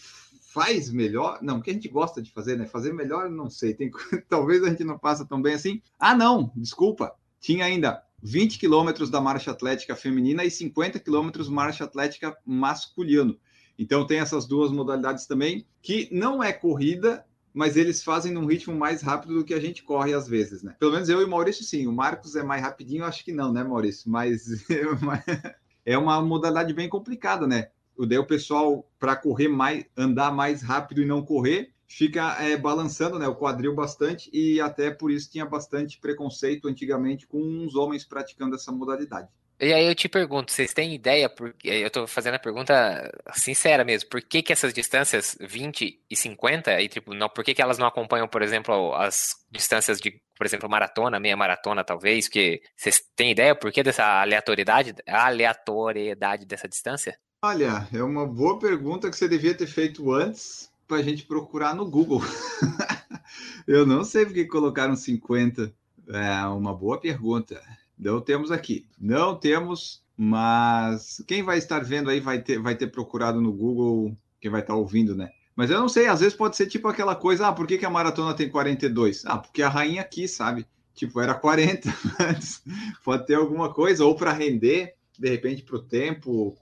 faz 0.57 0.89
melhor, 0.89 1.37
não, 1.41 1.59
o 1.59 1.61
que 1.61 1.69
a 1.69 1.73
gente 1.73 1.87
gosta 1.87 2.19
de 2.19 2.31
fazer, 2.31 2.57
né? 2.57 2.65
Fazer 2.65 2.91
melhor, 2.91 3.29
não 3.29 3.49
sei, 3.49 3.75
tem, 3.75 3.91
talvez 4.27 4.63
a 4.63 4.69
gente 4.69 4.83
não 4.83 4.97
faça 4.97 5.23
tão 5.23 5.39
bem 5.39 5.53
assim. 5.53 5.81
Ah, 5.99 6.15
não, 6.15 6.51
desculpa, 6.55 7.13
tinha 7.39 7.63
ainda 7.63 8.03
20 8.23 8.57
quilômetros 8.57 9.11
da 9.11 9.21
marcha 9.21 9.51
atlética 9.51 9.95
feminina 9.95 10.43
e 10.43 10.49
50 10.49 10.99
quilômetros 10.99 11.47
marcha 11.47 11.83
atlética 11.83 12.35
masculino. 12.43 13.37
Então 13.77 14.07
tem 14.07 14.19
essas 14.19 14.47
duas 14.47 14.71
modalidades 14.71 15.27
também, 15.27 15.67
que 15.81 16.09
não 16.11 16.43
é 16.43 16.51
corrida, 16.51 17.23
mas 17.53 17.77
eles 17.77 18.03
fazem 18.03 18.33
num 18.33 18.47
ritmo 18.47 18.75
mais 18.75 19.03
rápido 19.03 19.35
do 19.35 19.45
que 19.45 19.53
a 19.53 19.59
gente 19.59 19.83
corre 19.83 20.13
às 20.13 20.27
vezes, 20.27 20.63
né? 20.63 20.75
Pelo 20.79 20.91
menos 20.91 21.07
eu 21.07 21.21
e 21.21 21.25
o 21.25 21.29
Maurício 21.29 21.63
sim, 21.63 21.85
o 21.85 21.91
Marcos 21.91 22.35
é 22.35 22.41
mais 22.41 22.63
rapidinho, 22.63 23.05
acho 23.05 23.23
que 23.23 23.31
não, 23.31 23.53
né, 23.53 23.63
Maurício? 23.63 24.09
Mas 24.09 24.47
é 25.85 25.97
uma 25.97 26.19
modalidade 26.21 26.73
bem 26.73 26.89
complicada, 26.89 27.45
né? 27.45 27.69
Daí 28.05 28.17
o 28.17 28.27
pessoal, 28.27 28.87
para 28.99 29.15
correr 29.15 29.47
mais, 29.47 29.85
andar 29.95 30.31
mais 30.31 30.61
rápido 30.61 31.01
e 31.01 31.05
não 31.05 31.23
correr, 31.23 31.71
fica 31.87 32.35
é, 32.43 32.57
balançando 32.57 33.17
né, 33.17 33.27
o 33.27 33.35
quadril 33.35 33.73
bastante 33.73 34.29
e 34.33 34.59
até 34.59 34.91
por 34.91 35.09
isso 35.09 35.31
tinha 35.31 35.45
bastante 35.45 35.99
preconceito 35.99 36.67
antigamente 36.67 37.25
com 37.25 37.65
os 37.65 37.75
homens 37.75 38.03
praticando 38.03 38.55
essa 38.55 38.71
modalidade. 38.71 39.29
E 39.59 39.73
aí 39.73 39.87
eu 39.87 39.95
te 39.95 40.07
pergunto, 40.07 40.51
vocês 40.51 40.71
têm 40.71 40.93
ideia, 40.93 41.27
porque 41.27 41.67
eu 41.67 41.87
estou 41.87 42.05
fazendo 42.05 42.35
a 42.35 42.39
pergunta 42.39 43.11
sincera 43.33 43.83
mesmo, 43.83 44.07
por 44.07 44.21
que, 44.21 44.43
que 44.43 44.53
essas 44.53 44.71
distâncias 44.71 45.35
20 45.41 45.99
e 46.07 46.15
50, 46.15 46.79
e, 46.79 46.87
tipo, 46.87 47.11
não, 47.15 47.27
por 47.27 47.43
que, 47.43 47.55
que 47.55 47.61
elas 47.61 47.79
não 47.79 47.87
acompanham, 47.87 48.27
por 48.27 48.43
exemplo, 48.43 48.93
as 48.93 49.35
distâncias 49.49 49.99
de, 49.99 50.21
por 50.37 50.45
exemplo, 50.45 50.69
maratona, 50.69 51.19
meia 51.19 51.35
maratona, 51.35 51.83
talvez, 51.83 52.27
que 52.27 52.61
vocês 52.75 53.01
têm 53.15 53.31
ideia 53.31 53.55
por 53.55 53.71
que 53.71 53.81
dessa 53.81 54.21
aleatoriedade, 54.21 54.93
aleatoriedade 55.07 56.45
dessa 56.45 56.67
distância? 56.67 57.17
Olha, 57.43 57.87
é 57.93 58.01
uma 58.01 58.25
boa 58.25 58.57
pergunta 58.57 59.11
que 59.11 59.15
você 59.15 59.27
devia 59.27 59.53
ter 59.53 59.67
feito 59.67 60.11
antes 60.11 60.71
para 60.87 60.97
a 60.97 61.03
gente 61.03 61.23
procurar 61.23 61.75
no 61.75 61.87
Google. 61.87 62.19
Eu 63.67 63.85
não 63.85 64.03
sei 64.03 64.25
porque 64.25 64.45
colocaram 64.45 64.95
50. 64.95 65.71
É 66.07 66.47
uma 66.47 66.73
boa 66.73 66.99
pergunta. 66.99 67.61
Não 67.97 68.19
temos 68.21 68.51
aqui. 68.51 68.87
Não 68.99 69.35
temos, 69.35 70.03
mas 70.17 71.23
quem 71.27 71.43
vai 71.43 71.59
estar 71.59 71.83
vendo 71.83 72.09
aí 72.09 72.19
vai 72.19 72.41
ter, 72.41 72.59
vai 72.59 72.75
ter 72.75 72.87
procurado 72.87 73.39
no 73.39 73.53
Google, 73.53 74.17
quem 74.41 74.49
vai 74.49 74.61
estar 74.61 74.73
ouvindo, 74.73 75.15
né? 75.15 75.29
Mas 75.55 75.69
eu 75.69 75.79
não 75.79 75.89
sei, 75.89 76.07
às 76.07 76.21
vezes 76.21 76.35
pode 76.35 76.55
ser 76.55 76.65
tipo 76.65 76.87
aquela 76.87 77.15
coisa, 77.15 77.47
ah, 77.47 77.53
por 77.53 77.67
que, 77.67 77.77
que 77.77 77.85
a 77.85 77.89
maratona 77.89 78.33
tem 78.33 78.49
42? 78.49 79.25
Ah, 79.27 79.37
porque 79.37 79.61
a 79.61 79.69
rainha 79.69 80.01
aqui, 80.01 80.27
sabe? 80.27 80.65
Tipo, 80.95 81.21
era 81.21 81.35
40 81.35 81.87
antes. 82.19 82.63
pode 83.03 83.27
ter 83.27 83.35
alguma 83.35 83.71
coisa, 83.71 84.03
ou 84.03 84.15
para 84.15 84.33
render, 84.33 84.95
de 85.19 85.29
repente, 85.29 85.61
para 85.61 85.75
o 85.75 85.83
tempo, 85.83 86.57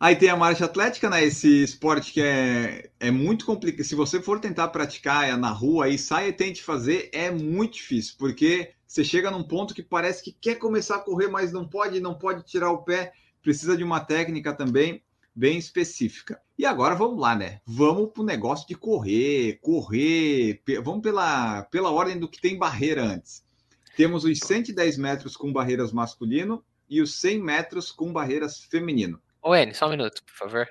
Aí 0.00 0.14
tem 0.14 0.28
a 0.28 0.36
marcha 0.36 0.64
atlética, 0.64 1.10
né? 1.10 1.24
Esse 1.24 1.64
esporte 1.64 2.12
que 2.12 2.20
é, 2.20 2.88
é 3.00 3.10
muito 3.10 3.44
complicado. 3.44 3.84
Se 3.84 3.96
você 3.96 4.22
for 4.22 4.38
tentar 4.38 4.68
praticar 4.68 5.36
na 5.36 5.50
rua 5.50 5.86
aí, 5.86 5.98
sai 5.98 6.28
e 6.28 6.32
tente 6.32 6.62
fazer, 6.62 7.10
é 7.12 7.32
muito 7.32 7.74
difícil, 7.74 8.14
porque 8.16 8.74
você 8.86 9.02
chega 9.02 9.28
num 9.28 9.42
ponto 9.42 9.74
que 9.74 9.82
parece 9.82 10.22
que 10.22 10.32
quer 10.32 10.54
começar 10.54 10.96
a 10.96 11.00
correr, 11.00 11.26
mas 11.26 11.52
não 11.52 11.66
pode, 11.66 11.98
não 11.98 12.14
pode 12.14 12.44
tirar 12.44 12.70
o 12.70 12.84
pé. 12.84 13.12
Precisa 13.42 13.76
de 13.76 13.82
uma 13.82 13.98
técnica 13.98 14.52
também 14.54 15.02
bem 15.34 15.58
específica. 15.58 16.40
E 16.56 16.64
agora 16.64 16.94
vamos 16.94 17.20
lá, 17.20 17.34
né? 17.34 17.60
Vamos 17.66 18.10
para 18.12 18.22
o 18.22 18.26
negócio 18.26 18.68
de 18.68 18.76
correr, 18.76 19.58
correr. 19.60 20.62
Vamos 20.82 21.02
pela, 21.02 21.62
pela 21.62 21.90
ordem 21.90 22.18
do 22.18 22.28
que 22.28 22.40
tem 22.40 22.56
barreira 22.56 23.04
antes. 23.04 23.42
Temos 23.96 24.24
os 24.24 24.38
110 24.38 24.96
metros 24.96 25.36
com 25.36 25.52
barreiras 25.52 25.92
masculino 25.92 26.62
e 26.88 27.02
os 27.02 27.20
100 27.20 27.42
metros 27.42 27.90
com 27.90 28.12
barreiras 28.12 28.60
feminino. 28.60 29.20
Ô, 29.42 29.54
N, 29.54 29.72
só 29.72 29.86
um 29.86 29.90
minuto, 29.90 30.22
por 30.24 30.34
favor. 30.34 30.68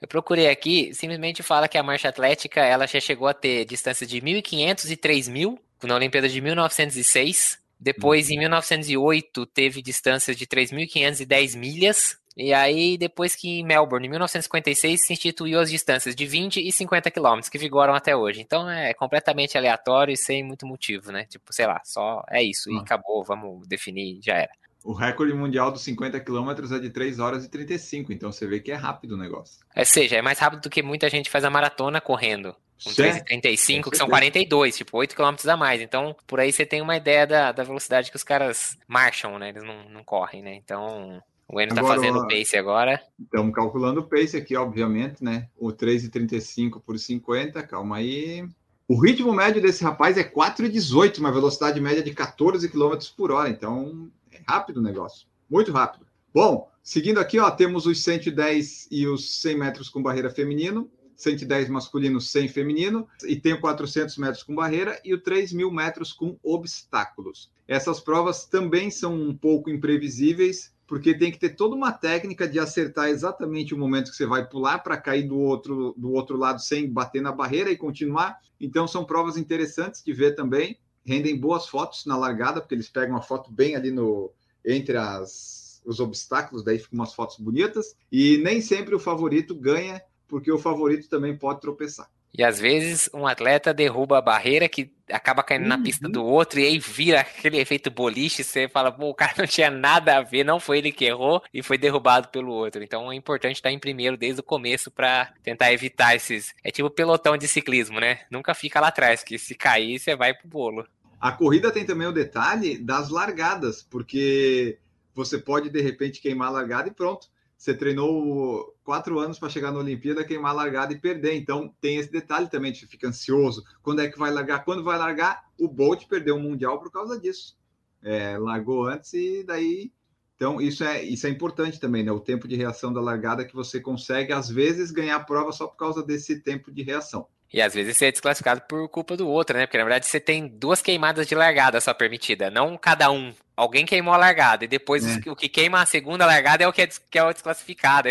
Eu 0.00 0.06
procurei 0.06 0.48
aqui, 0.48 0.94
simplesmente 0.94 1.42
fala 1.42 1.68
que 1.68 1.78
a 1.78 1.82
marcha 1.82 2.08
atlética 2.08 2.60
ela 2.60 2.86
já 2.86 3.00
chegou 3.00 3.26
a 3.26 3.34
ter 3.34 3.64
distâncias 3.64 4.08
de 4.08 4.20
1.500 4.20 4.90
e 4.90 4.96
3.000 4.96 5.58
na 5.82 5.94
Olimpíada 5.94 6.28
de 6.28 6.40
1906. 6.40 7.58
Depois, 7.78 8.28
uhum. 8.28 8.34
em 8.34 8.38
1908, 8.40 9.46
teve 9.46 9.80
distâncias 9.80 10.36
de 10.36 10.46
3.500 10.46 11.20
e 11.20 11.24
10 11.24 11.54
milhas. 11.54 12.20
E 12.36 12.54
aí, 12.54 12.96
depois 12.96 13.34
que 13.34 13.60
em 13.60 13.64
Melbourne, 13.64 14.06
em 14.06 14.10
1956, 14.10 15.06
se 15.06 15.12
instituiu 15.12 15.58
as 15.58 15.70
distâncias 15.70 16.14
de 16.14 16.26
20 16.26 16.60
e 16.60 16.70
50 16.70 17.10
quilômetros, 17.10 17.48
que 17.48 17.58
vigoram 17.58 17.94
até 17.94 18.14
hoje. 18.14 18.40
Então 18.40 18.68
é 18.70 18.94
completamente 18.94 19.58
aleatório 19.58 20.12
e 20.12 20.16
sem 20.16 20.44
muito 20.44 20.66
motivo, 20.66 21.10
né? 21.10 21.24
Tipo, 21.24 21.52
sei 21.52 21.66
lá, 21.66 21.80
só 21.84 22.22
é 22.30 22.42
isso 22.42 22.70
e 22.70 22.76
ah. 22.76 22.80
acabou, 22.80 23.24
vamos 23.24 23.66
definir, 23.66 24.20
já 24.22 24.34
era. 24.34 24.52
O 24.82 24.92
recorde 24.92 25.34
mundial 25.34 25.70
dos 25.70 25.82
50 25.82 26.18
quilômetros 26.20 26.72
é 26.72 26.78
de 26.78 26.88
3 26.88 27.18
horas 27.18 27.44
e 27.44 27.50
35, 27.50 28.12
então 28.12 28.32
você 28.32 28.46
vê 28.46 28.60
que 28.60 28.72
é 28.72 28.74
rápido 28.74 29.12
o 29.12 29.16
negócio. 29.16 29.60
Ou 29.76 29.84
seja, 29.84 30.16
é 30.16 30.22
mais 30.22 30.38
rápido 30.38 30.62
do 30.62 30.70
que 30.70 30.82
muita 30.82 31.08
gente 31.10 31.28
faz 31.28 31.44
a 31.44 31.50
maratona 31.50 32.00
correndo. 32.00 32.54
Com 32.82 32.90
3,35, 32.90 33.90
que 33.90 33.96
são 33.98 34.08
42, 34.08 34.74
tipo, 34.74 34.96
8 34.96 35.14
km 35.14 35.34
a 35.50 35.56
mais. 35.56 35.82
Então, 35.82 36.16
por 36.26 36.40
aí 36.40 36.50
você 36.50 36.64
tem 36.64 36.80
uma 36.80 36.96
ideia 36.96 37.26
da, 37.26 37.52
da 37.52 37.62
velocidade 37.62 38.10
que 38.10 38.16
os 38.16 38.24
caras 38.24 38.78
marcham, 38.88 39.38
né? 39.38 39.50
Eles 39.50 39.62
não, 39.62 39.86
não 39.90 40.02
correm, 40.02 40.42
né? 40.42 40.54
Então, 40.54 41.22
o 41.46 41.60
Eno 41.60 41.74
tá 41.74 41.82
fazendo 41.82 42.20
o 42.20 42.26
pace 42.26 42.56
agora. 42.56 43.02
Estamos 43.20 43.54
calculando 43.54 44.00
o 44.00 44.08
pace 44.08 44.34
aqui, 44.34 44.56
obviamente, 44.56 45.22
né? 45.22 45.48
O 45.58 45.68
3,35 45.68 46.80
por 46.80 46.98
50, 46.98 47.62
calma 47.64 47.98
aí. 47.98 48.48
O 48.88 48.98
ritmo 48.98 49.32
médio 49.32 49.60
desse 49.60 49.84
rapaz 49.84 50.16
é 50.16 50.24
4,18, 50.24 51.18
uma 51.18 51.30
velocidade 51.30 51.78
média 51.80 52.02
de 52.02 52.14
14 52.14 52.66
km 52.68 52.96
por 53.14 53.30
hora. 53.30 53.50
Então, 53.50 54.10
rápido 54.46 54.78
o 54.78 54.82
negócio, 54.82 55.26
muito 55.48 55.72
rápido. 55.72 56.06
Bom, 56.32 56.70
seguindo 56.82 57.18
aqui, 57.18 57.38
ó, 57.38 57.50
temos 57.50 57.86
os 57.86 58.02
110 58.02 58.88
e 58.90 59.06
os 59.06 59.40
100 59.40 59.58
metros 59.58 59.88
com 59.88 60.02
barreira 60.02 60.30
feminino, 60.30 60.90
110 61.16 61.68
masculino, 61.68 62.20
100 62.20 62.48
feminino, 62.48 63.06
e 63.24 63.36
tem 63.36 63.52
o 63.52 63.60
400 63.60 64.16
metros 64.16 64.42
com 64.42 64.54
barreira 64.54 65.00
e 65.04 65.12
o 65.12 65.20
3 65.20 65.52
mil 65.52 65.70
metros 65.70 66.12
com 66.12 66.38
obstáculos. 66.42 67.50
Essas 67.68 68.00
provas 68.00 68.46
também 68.46 68.90
são 68.90 69.14
um 69.14 69.36
pouco 69.36 69.70
imprevisíveis, 69.70 70.72
porque 70.86 71.16
tem 71.16 71.30
que 71.30 71.38
ter 71.38 71.50
toda 71.50 71.76
uma 71.76 71.92
técnica 71.92 72.48
de 72.48 72.58
acertar 72.58 73.08
exatamente 73.08 73.74
o 73.74 73.78
momento 73.78 74.10
que 74.10 74.16
você 74.16 74.26
vai 74.26 74.48
pular 74.48 74.78
para 74.78 74.96
cair 74.96 75.28
do 75.28 75.38
outro, 75.38 75.94
do 75.96 76.12
outro 76.12 76.36
lado 76.36 76.60
sem 76.60 76.90
bater 76.90 77.22
na 77.22 77.30
barreira 77.30 77.70
e 77.70 77.76
continuar. 77.76 78.38
Então, 78.60 78.88
são 78.88 79.04
provas 79.04 79.36
interessantes 79.36 80.02
de 80.02 80.12
ver 80.12 80.34
também 80.34 80.78
rendem 81.10 81.36
boas 81.36 81.66
fotos 81.66 82.06
na 82.06 82.16
largada, 82.16 82.60
porque 82.60 82.74
eles 82.74 82.88
pegam 82.88 83.16
uma 83.16 83.22
foto 83.22 83.50
bem 83.50 83.74
ali 83.74 83.90
no 83.90 84.30
entre 84.64 84.96
as, 84.96 85.82
os 85.84 85.98
obstáculos, 85.98 86.62
daí 86.62 86.78
ficam 86.78 87.00
umas 87.00 87.12
fotos 87.12 87.36
bonitas. 87.38 87.96
E 88.12 88.38
nem 88.38 88.60
sempre 88.60 88.94
o 88.94 89.00
favorito 89.00 89.52
ganha, 89.54 90.00
porque 90.28 90.52
o 90.52 90.58
favorito 90.58 91.08
também 91.08 91.36
pode 91.36 91.60
tropeçar. 91.60 92.08
E 92.32 92.44
às 92.44 92.60
vezes 92.60 93.10
um 93.12 93.26
atleta 93.26 93.74
derruba 93.74 94.18
a 94.18 94.22
barreira 94.22 94.68
que 94.68 94.92
acaba 95.10 95.42
caindo 95.42 95.62
uhum. 95.62 95.68
na 95.68 95.82
pista 95.82 96.08
do 96.08 96.24
outro 96.24 96.60
e 96.60 96.64
aí 96.64 96.78
vira 96.78 97.20
aquele 97.20 97.58
efeito 97.58 97.90
boliche, 97.90 98.44
você 98.44 98.68
fala, 98.68 98.92
pô, 98.92 99.08
o 99.08 99.14
cara 99.14 99.34
não 99.38 99.46
tinha 99.46 99.68
nada 99.68 100.16
a 100.16 100.22
ver, 100.22 100.44
não 100.44 100.60
foi 100.60 100.78
ele 100.78 100.92
que 100.92 101.04
errou 101.04 101.42
e 101.52 101.60
foi 101.60 101.76
derrubado 101.76 102.28
pelo 102.28 102.52
outro. 102.52 102.84
Então 102.84 103.10
é 103.10 103.16
importante 103.16 103.56
estar 103.56 103.72
em 103.72 103.78
primeiro 103.80 104.16
desde 104.16 104.40
o 104.40 104.44
começo 104.44 104.90
para 104.92 105.32
tentar 105.42 105.72
evitar 105.72 106.14
esses. 106.14 106.54
É 106.62 106.70
tipo 106.70 106.88
pelotão 106.88 107.36
de 107.36 107.48
ciclismo, 107.48 107.98
né? 107.98 108.20
Nunca 108.30 108.54
fica 108.54 108.80
lá 108.80 108.88
atrás, 108.88 109.24
que 109.24 109.36
se 109.36 109.56
cair 109.56 109.98
você 109.98 110.14
vai 110.14 110.32
pro 110.32 110.48
bolo. 110.48 110.86
A 111.20 111.30
corrida 111.30 111.70
tem 111.70 111.84
também 111.84 112.06
o 112.06 112.12
detalhe 112.12 112.78
das 112.78 113.10
largadas, 113.10 113.82
porque 113.82 114.78
você 115.14 115.38
pode 115.38 115.68
de 115.68 115.80
repente 115.80 116.20
queimar 116.20 116.48
a 116.48 116.52
largada 116.52 116.88
e 116.88 116.94
pronto 116.94 117.28
você 117.60 117.74
treinou 117.74 118.74
quatro 118.82 119.18
anos 119.18 119.38
para 119.38 119.50
chegar 119.50 119.70
na 119.70 119.80
Olimpíada, 119.80 120.24
queimar 120.24 120.52
a 120.52 120.54
largada 120.54 120.94
e 120.94 120.98
perder. 120.98 121.34
Então 121.34 121.74
tem 121.78 121.98
esse 121.98 122.10
detalhe 122.10 122.48
também, 122.48 122.74
você 122.74 122.86
fica 122.86 123.06
ansioso. 123.06 123.62
Quando 123.82 124.00
é 124.00 124.08
que 124.08 124.18
vai 124.18 124.30
largar? 124.30 124.64
Quando 124.64 124.82
vai 124.82 124.96
largar? 124.96 125.44
O 125.58 125.68
Bolt 125.68 126.06
perdeu 126.06 126.36
o 126.36 126.40
Mundial 126.40 126.80
por 126.80 126.90
causa 126.90 127.20
disso. 127.20 127.58
É, 128.02 128.38
largou 128.38 128.86
antes 128.86 129.12
e 129.12 129.44
daí. 129.44 129.92
Então, 130.36 130.58
isso 130.58 130.82
é, 130.82 131.04
isso 131.04 131.26
é 131.26 131.30
importante 131.30 131.78
também, 131.78 132.02
né? 132.02 132.10
O 132.10 132.18
tempo 132.18 132.48
de 132.48 132.56
reação 132.56 132.94
da 132.94 133.00
largada 133.02 133.44
que 133.44 133.54
você 133.54 133.78
consegue, 133.78 134.32
às 134.32 134.48
vezes, 134.48 134.90
ganhar 134.90 135.16
a 135.16 135.20
prova 135.20 135.52
só 135.52 135.66
por 135.66 135.76
causa 135.76 136.02
desse 136.02 136.40
tempo 136.40 136.72
de 136.72 136.82
reação. 136.82 137.26
E 137.52 137.60
às 137.60 137.74
vezes 137.74 137.96
você 137.96 138.06
é 138.06 138.12
desclassificado 138.12 138.60
por 138.62 138.88
culpa 138.88 139.16
do 139.16 139.28
outro, 139.28 139.56
né? 139.56 139.66
Porque 139.66 139.76
na 139.76 139.84
verdade 139.84 140.06
você 140.06 140.20
tem 140.20 140.46
duas 140.46 140.80
queimadas 140.80 141.26
de 141.26 141.34
largada 141.34 141.80
só 141.80 141.92
permitida, 141.92 142.48
não 142.48 142.76
cada 142.78 143.10
um. 143.10 143.34
Alguém 143.56 143.84
queimou 143.84 144.14
a 144.14 144.16
largada 144.16 144.64
e 144.64 144.68
depois 144.68 145.04
é. 145.04 145.28
o 145.28 145.34
que 145.34 145.48
queima 145.48 145.82
a 145.82 145.86
segunda 145.86 146.24
largada 146.24 146.62
é 146.64 146.68
o 146.68 146.72
que 146.72 146.82
é, 146.82 146.86
que 146.86 147.18
é 147.18 147.24
o 147.24 147.32
desclassificado. 147.32 148.08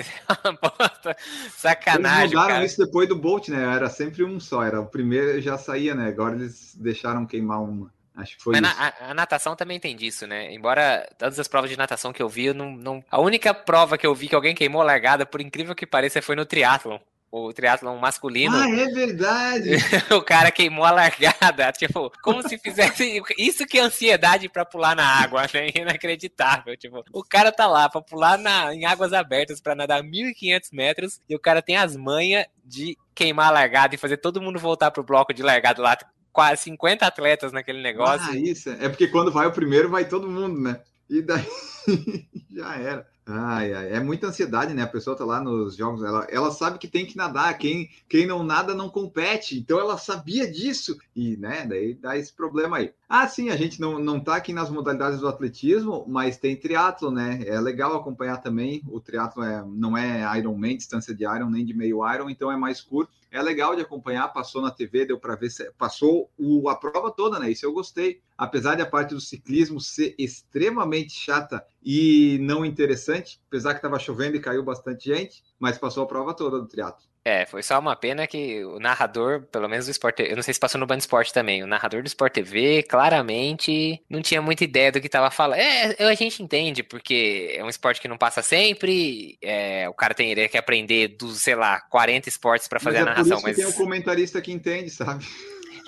Sacanagem. 1.58 2.20
Eles 2.20 2.34
mudaram 2.34 2.54
cara. 2.54 2.66
isso 2.66 2.86
depois 2.86 3.08
do 3.08 3.16
Bolt, 3.16 3.48
né? 3.48 3.64
Era 3.76 3.90
sempre 3.90 4.24
um 4.24 4.40
só, 4.40 4.62
era 4.62 4.82
o 4.82 4.86
primeiro 4.86 5.42
já 5.42 5.58
saía, 5.58 5.96
né? 5.96 6.10
Agora 6.10 6.36
eles 6.36 6.76
deixaram 6.76 7.26
queimar 7.26 7.64
uma. 7.64 7.92
Acho 8.16 8.36
que 8.36 8.44
foi 8.44 8.60
Mas 8.60 8.70
isso. 8.70 8.82
A, 8.82 9.12
a, 9.12 9.14
natação 9.14 9.56
também 9.56 9.80
tem 9.80 9.96
disso, 9.96 10.28
né? 10.28 10.54
Embora 10.54 11.08
todas 11.18 11.40
as 11.40 11.48
provas 11.48 11.70
de 11.70 11.78
natação 11.78 12.12
que 12.12 12.22
eu 12.22 12.28
vi, 12.28 12.48
eu 12.48 12.54
não, 12.54 12.72
não, 12.72 13.04
a 13.10 13.22
única 13.22 13.54
prova 13.54 13.98
que 13.98 14.06
eu 14.06 14.14
vi 14.14 14.28
que 14.28 14.36
alguém 14.36 14.54
queimou 14.54 14.82
a 14.82 14.86
largada, 14.86 15.26
por 15.26 15.40
incrível 15.40 15.74
que 15.74 15.88
pareça, 15.88 16.22
foi 16.22 16.36
no 16.36 16.46
triatlon 16.46 17.00
o 17.32 17.54
triatlon 17.54 17.98
masculino. 17.98 18.56
Ah, 18.56 18.70
é 18.70 18.86
verdade! 18.88 19.70
o 20.14 20.22
cara 20.22 20.52
queimou 20.52 20.84
a 20.84 20.92
largada, 20.92 21.72
tipo, 21.78 22.12
como 22.24 22.48
se 22.48 22.58
fizesse 22.58 23.22
isso 23.38 23.66
que 23.66 23.78
é 23.78 23.82
ansiedade 23.82 24.50
para 24.50 24.66
pular 24.66 24.96
na 24.96 25.06
água, 25.06 25.44
né? 25.54 25.70
Inacreditável, 25.76 26.76
tipo, 26.76 27.04
o 27.14 27.24
cara 27.24 27.52
tá 27.52 27.68
lá 27.68 27.90
para 27.90 28.02
pular 28.02 28.38
na, 28.38 28.74
em 28.74 28.86
águas 28.86 29.14
abertas 29.14 29.62
para 29.62 29.76
nadar 29.76 30.04
1500 30.04 30.72
metros 30.72 31.22
e 31.30 31.36
o 31.36 31.40
cara 31.40 31.62
tem 31.62 31.78
as 31.78 31.96
manhas 31.96 32.46
de 32.66 32.98
queimar 33.14 33.48
a 33.48 33.52
largada 33.52 33.96
e 33.96 33.98
fazer 33.98 34.18
todo 34.18 34.42
mundo 34.42 34.60
voltar 34.60 34.92
pro 34.92 35.04
bloco 35.04 35.34
de 35.34 35.44
largada 35.44 35.82
lá, 35.82 35.98
quase 36.32 36.64
50 36.64 37.06
atletas 37.06 37.52
naquele 37.52 37.82
negócio. 37.82 38.32
Ah, 38.32 38.36
isso, 38.36 38.70
é 38.70 38.90
porque 38.90 39.08
quando 39.08 39.32
vai 39.32 39.48
o 39.48 39.52
primeiro 39.52 39.90
vai 39.90 40.08
todo 40.08 40.30
mundo, 40.30 40.60
né? 40.60 40.80
E 41.10 41.22
daí 41.22 41.44
já 42.50 42.76
era. 42.76 43.08
Ai, 43.32 43.74
ai, 43.74 43.94
é 43.94 44.00
muita 44.00 44.26
ansiedade, 44.26 44.74
né? 44.74 44.82
A 44.82 44.88
pessoa 44.88 45.16
tá 45.16 45.24
lá 45.24 45.40
nos 45.40 45.76
jogos, 45.76 46.04
ela, 46.04 46.26
ela 46.32 46.50
sabe 46.50 46.80
que 46.80 46.88
tem 46.88 47.06
que 47.06 47.16
nadar, 47.16 47.56
quem, 47.60 47.88
quem 48.10 48.26
não 48.26 48.44
nada 48.44 48.74
não 48.74 48.90
compete, 48.90 49.60
então 49.60 49.80
ela 49.80 50.00
sabia 50.00 50.52
disso, 50.52 50.98
e 51.16 51.38
né, 51.38 51.64
daí 51.64 51.94
dá 51.94 52.18
esse 52.18 52.34
problema 52.34 52.78
aí. 52.78 52.92
Ah, 53.08 53.28
sim, 53.28 53.52
a 53.52 53.56
gente 53.56 53.80
não, 53.80 54.00
não 54.00 54.20
tá 54.20 54.36
aqui 54.36 54.52
nas 54.52 54.72
modalidades 54.72 55.20
do 55.20 55.28
atletismo, 55.28 56.06
mas 56.08 56.38
tem 56.38 56.56
triatlo, 56.56 57.12
né? 57.12 57.44
É 57.46 57.60
legal 57.62 57.96
acompanhar 57.96 58.38
também, 58.38 58.82
o 58.88 59.00
triatlo 59.00 59.44
é, 59.44 59.64
não 59.64 59.96
é 59.96 60.40
Ironman, 60.40 60.76
distância 60.76 61.14
de 61.14 61.24
Iron, 61.24 61.52
nem 61.52 61.64
de 61.64 61.74
meio 61.76 62.00
Iron, 62.12 62.32
então 62.32 62.52
é 62.52 62.58
mais 62.58 62.82
curto, 62.82 63.14
é 63.32 63.42
legal 63.42 63.76
de 63.76 63.82
acompanhar, 63.84 64.28
passou 64.30 64.62
na 64.62 64.72
TV, 64.72 65.06
deu 65.06 65.20
para 65.20 65.36
ver, 65.36 65.52
se, 65.52 65.72
passou 65.78 66.32
o, 66.36 66.68
a 66.68 66.76
prova 66.76 67.12
toda, 67.12 67.38
né? 67.38 67.52
Isso 67.52 67.66
eu 67.66 67.72
gostei. 67.72 68.22
Apesar 68.36 68.76
de 68.76 68.82
a 68.82 68.88
parte 68.88 69.14
do 69.14 69.22
ciclismo 69.22 69.80
ser 69.80 70.16
extremamente 70.18 71.14
chata 71.14 71.64
e 71.84 72.38
não 72.42 72.66
interessante, 72.66 73.40
apesar 73.48 73.74
que 73.74 73.80
estava 73.80 74.00
chovendo 74.00 74.36
e 74.36 74.42
caiu 74.42 74.64
bastante 74.64 75.06
gente, 75.06 75.44
mas 75.60 75.78
passou 75.78 76.04
a 76.04 76.08
prova 76.08 76.34
toda 76.34 76.60
do 76.60 76.68
triatlo. 76.68 77.10
É, 77.24 77.46
foi 77.46 77.62
só 77.62 77.78
uma 77.78 77.96
pena 77.96 78.26
que 78.26 78.64
o 78.64 78.80
narrador, 78.80 79.44
pelo 79.52 79.68
menos 79.68 79.86
do 79.86 79.92
Sport 79.92 80.16
TV, 80.16 80.32
eu 80.32 80.36
não 80.38 80.42
sei 80.42 80.54
se 80.54 80.60
passou 80.60 80.80
no 80.80 80.88
Band 80.88 80.98
Esporte 80.98 81.34
também, 81.34 81.62
o 81.62 81.68
narrador 81.68 82.02
do 82.02 82.08
Sport 82.08 82.34
TV 82.34 82.82
claramente 82.84 84.02
não 84.10 84.22
tinha 84.22 84.42
muita 84.42 84.64
ideia 84.64 84.92
do 84.92 85.02
que 85.02 85.08
estava 85.08 85.30
falando. 85.30 85.60
É, 85.60 85.96
a 86.00 86.16
gente 86.16 86.42
entende, 86.42 86.82
porque 86.82 87.54
é 87.56 87.64
um 87.64 87.70
esporte 87.70 88.00
que 88.00 88.08
não 88.08 88.18
passa 88.18 88.42
sempre, 88.42 89.38
é, 89.42 89.88
o 89.90 89.94
cara 89.94 90.14
tem 90.14 90.32
ele 90.32 90.48
que 90.48 90.58
aprender 90.58 91.10
dos, 91.10 91.42
sei 91.42 91.56
lá, 91.56 91.82
40 91.82 92.30
esportes 92.30 92.68
para 92.68 92.80
fazer 92.80 93.00
mas 93.00 93.08
a 93.08 93.10
narração. 93.12 93.38
É 93.38 93.42
por 93.42 93.50
isso 93.50 93.62
mas 93.62 93.74
tem 93.74 93.76
um 93.76 93.86
comentarista 93.86 94.42
que 94.42 94.52
entende, 94.52 94.90
sabe? 94.90 95.26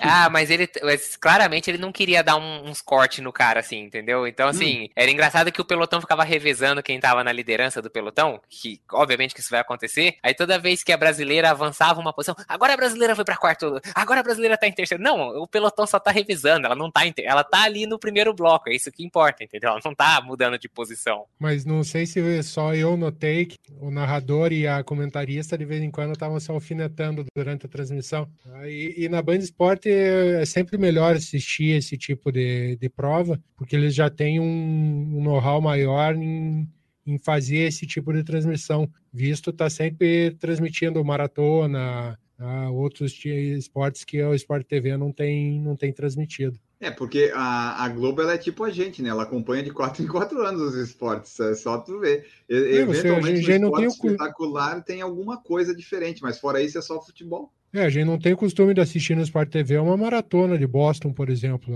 Ah, 0.02 0.28
mas 0.28 0.50
ele 0.50 0.68
mas 0.82 1.16
claramente 1.16 1.70
ele 1.70 1.78
não 1.78 1.92
queria 1.92 2.22
dar 2.22 2.36
um, 2.36 2.68
uns 2.68 2.80
cortes 2.80 3.20
no 3.20 3.32
cara, 3.32 3.60
assim, 3.60 3.78
entendeu? 3.78 4.26
Então, 4.26 4.48
assim, 4.48 4.84
hum. 4.84 4.88
era 4.96 5.10
engraçado 5.10 5.52
que 5.52 5.60
o 5.60 5.64
pelotão 5.64 6.00
ficava 6.00 6.24
revezando 6.24 6.82
quem 6.82 6.98
tava 6.98 7.22
na 7.22 7.32
liderança 7.32 7.80
do 7.80 7.90
pelotão, 7.90 8.40
que 8.48 8.80
obviamente 8.92 9.34
que 9.34 9.40
isso 9.40 9.50
vai 9.50 9.60
acontecer. 9.60 10.16
Aí 10.22 10.34
toda 10.34 10.58
vez 10.58 10.82
que 10.82 10.92
a 10.92 10.96
brasileira 10.96 11.50
avançava 11.50 12.00
uma 12.00 12.12
posição, 12.12 12.34
agora 12.48 12.74
a 12.74 12.76
brasileira 12.76 13.14
foi 13.14 13.24
pra 13.24 13.36
quarto, 13.36 13.80
agora 13.94 14.20
a 14.20 14.22
brasileira 14.22 14.58
tá 14.58 14.66
em 14.66 14.72
terceiro. 14.72 15.02
Não, 15.02 15.42
o 15.42 15.46
pelotão 15.46 15.86
só 15.86 15.98
tá 15.98 16.10
revisando, 16.10 16.66
ela 16.66 16.76
não 16.76 16.90
tá 16.90 17.06
em, 17.06 17.14
ela 17.18 17.44
tá 17.44 17.62
ali 17.62 17.86
no 17.86 17.98
primeiro 17.98 18.34
bloco, 18.34 18.68
é 18.68 18.74
isso 18.74 18.90
que 18.90 19.04
importa, 19.04 19.44
entendeu? 19.44 19.70
Ela 19.70 19.80
não 19.84 19.94
tá 19.94 20.20
mudando 20.20 20.58
de 20.58 20.68
posição. 20.68 21.26
Mas 21.38 21.64
não 21.64 21.84
sei 21.84 22.06
se 22.06 22.42
só 22.42 22.74
eu 22.74 22.96
notei 22.96 23.46
que 23.46 23.56
o 23.80 23.90
narrador 23.90 24.52
e 24.52 24.66
a 24.66 24.82
comentarista 24.82 25.56
de 25.56 25.64
vez 25.64 25.82
em 25.82 25.90
quando 25.90 26.12
estavam 26.12 26.38
se 26.40 26.50
alfinetando 26.50 27.24
durante 27.34 27.66
a 27.66 27.68
transmissão. 27.68 28.28
E, 28.64 29.04
e 29.04 29.08
na 29.08 29.22
Band 29.22 29.36
Esporte 29.36 29.91
é 29.92 30.44
sempre 30.44 30.78
melhor 30.78 31.16
assistir 31.16 31.76
esse 31.76 31.96
tipo 31.96 32.30
de, 32.32 32.76
de 32.76 32.88
prova, 32.88 33.40
porque 33.56 33.76
eles 33.76 33.94
já 33.94 34.10
têm 34.10 34.40
um, 34.40 35.18
um 35.18 35.22
know-how 35.22 35.60
maior 35.60 36.14
em, 36.14 36.68
em 37.06 37.18
fazer 37.18 37.58
esse 37.58 37.86
tipo 37.86 38.12
de 38.12 38.24
transmissão, 38.24 38.88
visto 39.12 39.52
tá 39.52 39.68
sempre 39.68 40.32
transmitindo 40.32 41.04
maratona, 41.04 42.18
uh, 42.38 42.72
outros 42.72 43.18
esportes 43.24 44.04
que 44.04 44.22
o 44.22 44.34
Sport 44.34 44.66
TV 44.66 44.96
não 44.96 45.12
tem, 45.12 45.60
não 45.60 45.76
tem 45.76 45.92
transmitido. 45.92 46.58
É, 46.82 46.90
porque 46.90 47.30
a, 47.32 47.84
a 47.84 47.88
Globo 47.88 48.22
ela 48.22 48.34
é 48.34 48.38
tipo 48.38 48.64
a 48.64 48.70
gente, 48.70 49.00
né? 49.02 49.10
Ela 49.10 49.22
acompanha 49.22 49.62
de 49.62 49.70
quatro 49.70 50.02
em 50.02 50.06
quatro 50.08 50.42
anos 50.42 50.60
os 50.60 50.74
esportes, 50.74 51.38
é 51.38 51.54
só 51.54 51.78
tu 51.78 52.00
ver. 52.00 52.26
E, 52.48 52.54
é, 52.54 52.74
Eventualmente, 52.80 53.44
você, 53.44 53.56
no 53.56 53.68
esporte 53.68 54.00
tem 54.00 54.10
espetacular 54.10 54.78
o... 54.78 54.82
tem 54.82 55.00
alguma 55.00 55.40
coisa 55.40 55.72
diferente, 55.72 56.20
mas 56.20 56.40
fora 56.40 56.60
isso 56.60 56.76
é 56.76 56.82
só 56.82 57.00
futebol. 57.00 57.52
É, 57.72 57.84
a 57.84 57.88
gente 57.88 58.04
não 58.04 58.18
tem 58.18 58.36
costume 58.36 58.74
de 58.74 58.80
assistir 58.80 59.16
no 59.16 59.22
Sport 59.22 59.48
TV 59.48 59.78
uma 59.78 59.96
maratona 59.96 60.58
de 60.58 60.66
Boston, 60.66 61.12
por 61.12 61.30
exemplo. 61.30 61.74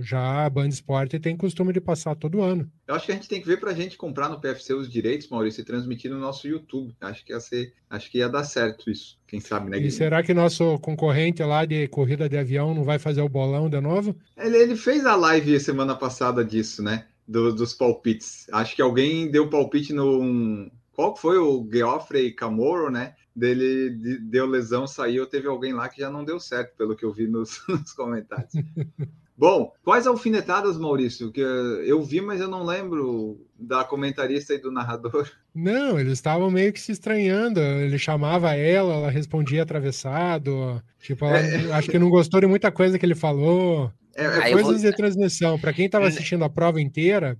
Já 0.00 0.46
a 0.46 0.50
Band 0.50 0.68
Esporte 0.68 1.18
tem 1.18 1.36
costume 1.36 1.70
de 1.72 1.80
passar 1.80 2.14
todo 2.14 2.40
ano. 2.40 2.70
Eu 2.86 2.94
acho 2.94 3.06
que 3.06 3.12
a 3.12 3.14
gente 3.14 3.28
tem 3.28 3.40
que 3.40 3.46
ver 3.46 3.60
para 3.60 3.72
a 3.72 3.74
gente 3.74 3.98
comprar 3.98 4.30
no 4.30 4.40
PFC 4.40 4.72
os 4.72 4.90
direitos, 4.90 5.28
Maurício, 5.28 5.60
e 5.60 5.64
transmitir 5.64 6.10
no 6.10 6.18
nosso 6.18 6.48
YouTube. 6.48 6.94
Acho 7.00 7.22
que 7.24 7.32
ia 7.32 7.40
ser, 7.40 7.74
acho 7.90 8.10
que 8.10 8.18
ia 8.18 8.28
dar 8.28 8.44
certo 8.44 8.90
isso. 8.90 9.18
Quem 9.26 9.38
sabe, 9.38 9.70
né? 9.70 9.78
E 9.78 9.90
será 9.90 10.22
que 10.22 10.32
nosso 10.32 10.78
concorrente 10.78 11.42
lá 11.42 11.66
de 11.66 11.88
corrida 11.88 12.28
de 12.28 12.38
avião 12.38 12.74
não 12.74 12.84
vai 12.84 12.98
fazer 12.98 13.20
o 13.20 13.28
bolão 13.28 13.68
de 13.68 13.80
novo? 13.80 14.16
Ele, 14.36 14.56
ele 14.56 14.76
fez 14.76 15.04
a 15.04 15.14
live 15.14 15.60
semana 15.60 15.94
passada 15.94 16.42
disso, 16.42 16.82
né? 16.82 17.06
Do, 17.28 17.54
dos 17.54 17.74
palpites. 17.74 18.46
Acho 18.50 18.74
que 18.74 18.80
alguém 18.82 19.30
deu 19.30 19.50
palpite 19.50 19.92
no. 19.92 20.70
Qual 20.92 21.16
foi 21.16 21.38
o 21.38 21.68
Geoffrey 21.70 22.32
Camoro, 22.32 22.90
né? 22.90 23.14
Dele 23.34 24.18
deu 24.20 24.46
lesão, 24.46 24.86
saiu, 24.86 25.26
teve 25.26 25.48
alguém 25.48 25.72
lá 25.72 25.88
que 25.88 26.00
já 26.00 26.10
não 26.10 26.24
deu 26.24 26.38
certo, 26.38 26.76
pelo 26.76 26.96
que 26.96 27.04
eu 27.04 27.12
vi 27.12 27.26
nos, 27.26 27.62
nos 27.68 27.92
comentários. 27.92 28.52
Bom, 29.36 29.72
quais 29.82 30.06
alfinetadas, 30.06 30.78
Maurício? 30.78 31.32
Que 31.32 31.40
eu 31.40 32.00
vi, 32.02 32.20
mas 32.20 32.40
eu 32.40 32.48
não 32.48 32.64
lembro 32.64 33.44
da 33.58 33.82
comentarista 33.82 34.54
e 34.54 34.58
do 34.58 34.70
narrador. 34.70 35.28
Não, 35.54 35.98
eles 35.98 36.12
estavam 36.12 36.50
meio 36.50 36.72
que 36.72 36.80
se 36.80 36.92
estranhando. 36.92 37.60
Ele 37.60 37.98
chamava 37.98 38.54
ela, 38.54 38.94
ela 38.94 39.10
respondia 39.10 39.62
atravessado. 39.62 40.82
Tipo, 41.00 41.26
ela, 41.26 41.38
é... 41.38 41.72
acho 41.72 41.90
que 41.90 41.98
não 41.98 42.08
gostou 42.08 42.40
de 42.40 42.46
muita 42.46 42.70
coisa 42.70 42.98
que 42.98 43.04
ele 43.04 43.14
falou. 43.14 43.92
É, 44.14 44.24
é 44.24 44.52
coisas 44.52 44.80
vou... 44.80 44.90
de 44.90 44.96
transmissão. 44.96 45.58
Para 45.58 45.72
quem 45.72 45.86
estava 45.86 46.06
assistindo 46.06 46.44
a 46.44 46.48
prova 46.48 46.80
inteira, 46.80 47.36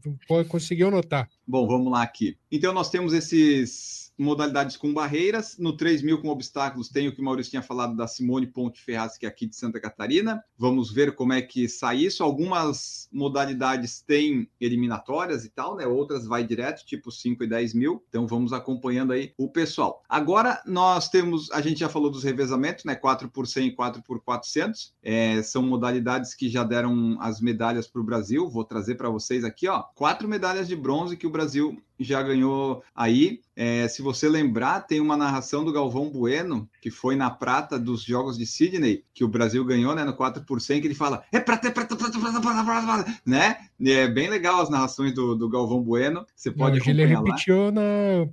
conseguiu 0.48 0.90
notar. 0.90 1.28
Bom, 1.46 1.66
vamos 1.66 1.90
lá 1.90 2.02
aqui. 2.02 2.36
Então 2.50 2.74
nós 2.74 2.90
temos 2.90 3.14
esses 3.14 4.01
modalidades 4.18 4.76
com 4.76 4.92
barreiras. 4.92 5.56
No 5.58 5.76
3 5.76 6.02
mil 6.02 6.20
com 6.20 6.28
obstáculos, 6.28 6.88
tem 6.88 7.08
o 7.08 7.14
que 7.14 7.20
o 7.20 7.24
Maurício 7.24 7.50
tinha 7.50 7.62
falado 7.62 7.96
da 7.96 8.06
Simone 8.06 8.46
Ponte 8.46 8.82
Ferraz, 8.82 9.16
que 9.16 9.26
é 9.26 9.28
aqui 9.28 9.46
de 9.46 9.56
Santa 9.56 9.80
Catarina. 9.80 10.42
Vamos 10.56 10.92
ver 10.92 11.14
como 11.14 11.32
é 11.32 11.42
que 11.42 11.68
sai 11.68 11.98
isso. 11.98 12.22
Algumas 12.22 13.08
modalidades 13.12 14.02
têm 14.02 14.48
eliminatórias 14.60 15.44
e 15.44 15.50
tal, 15.50 15.76
né? 15.76 15.86
Outras 15.86 16.26
vai 16.26 16.44
direto, 16.44 16.84
tipo 16.84 17.10
5 17.10 17.44
e 17.44 17.46
10 17.46 17.74
mil. 17.74 18.04
Então 18.08 18.26
vamos 18.26 18.52
acompanhando 18.52 19.12
aí 19.12 19.32
o 19.36 19.48
pessoal. 19.48 20.02
Agora 20.08 20.62
nós 20.66 21.08
temos, 21.08 21.50
a 21.50 21.60
gente 21.60 21.80
já 21.80 21.88
falou 21.88 22.10
dos 22.10 22.24
revezamentos, 22.24 22.84
né? 22.84 22.94
4 22.94 23.28
por 23.28 23.46
100 23.46 23.68
e 23.68 23.72
4 23.72 24.02
por 24.02 24.20
400. 24.20 24.94
É, 25.02 25.42
são 25.42 25.62
modalidades 25.62 26.34
que 26.34 26.48
já 26.48 26.64
deram 26.64 27.16
as 27.20 27.40
medalhas 27.40 27.86
para 27.86 28.00
o 28.00 28.04
Brasil. 28.04 28.48
Vou 28.48 28.64
trazer 28.64 28.94
para 28.94 29.08
vocês 29.08 29.44
aqui, 29.44 29.68
ó. 29.68 29.82
Quatro 29.94 30.28
medalhas 30.28 30.68
de 30.68 30.76
bronze 30.76 31.16
que 31.16 31.26
o 31.26 31.30
Brasil 31.30 31.82
já 31.98 32.22
ganhou 32.22 32.82
aí. 32.94 33.40
É, 33.54 33.86
se 33.86 34.00
você 34.00 34.28
lembrar, 34.28 34.80
tem 34.80 35.00
uma 35.00 35.16
narração 35.16 35.64
do 35.64 35.72
Galvão 35.72 36.08
Bueno, 36.08 36.68
que 36.80 36.90
foi 36.90 37.16
na 37.16 37.30
prata 37.30 37.78
dos 37.78 38.02
Jogos 38.02 38.38
de 38.38 38.46
Sydney, 38.46 39.04
que 39.12 39.24
o 39.24 39.28
Brasil 39.28 39.64
ganhou, 39.64 39.94
né, 39.94 40.04
no 40.04 40.14
4 40.14 40.42
por 40.44 40.60
100, 40.60 40.80
que 40.80 40.86
ele 40.86 40.94
fala, 40.94 41.22
é 41.30 41.38
prata, 41.38 41.68
é 41.68 41.70
prata, 41.70 41.94
prata, 41.94 42.18
prata, 42.18 42.40
prata, 42.40 42.64
prata, 42.64 43.20
né? 43.26 43.68
É 43.84 44.06
bem 44.08 44.28
legal 44.28 44.60
as 44.60 44.70
narrações 44.70 45.14
do, 45.14 45.34
do 45.34 45.48
Galvão 45.48 45.82
Bueno, 45.82 46.24
você 46.34 46.50
pode 46.50 46.78
hoje 46.78 46.90
ele 46.90 47.04
repetiu 47.04 47.72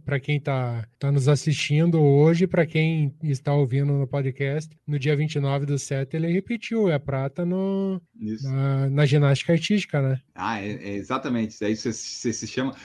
para 0.05 0.19
quem 0.19 0.37
está 0.37 0.85
tá 0.99 1.11
nos 1.11 1.27
assistindo 1.27 2.01
hoje, 2.01 2.45
para 2.45 2.65
quem 2.65 3.15
está 3.23 3.53
ouvindo 3.53 3.93
no 3.93 4.07
podcast, 4.07 4.69
no 4.85 4.99
dia 4.99 5.15
29 5.15 5.65
do 5.65 5.79
7, 5.79 6.15
ele 6.15 6.31
repetiu, 6.31 6.89
é 6.89 6.99
prata 6.99 7.45
no, 7.45 8.01
na, 8.43 8.89
na, 8.89 9.05
ginástica 9.05 9.53
artística, 9.53 10.01
né? 10.01 10.19
Ah, 10.35 10.61
é, 10.61 10.71
é 10.71 10.93
exatamente, 10.95 11.63
aí 11.63 11.75
você, 11.75 11.91
você 11.91 12.33
se 12.33 12.47
chama 12.47 12.75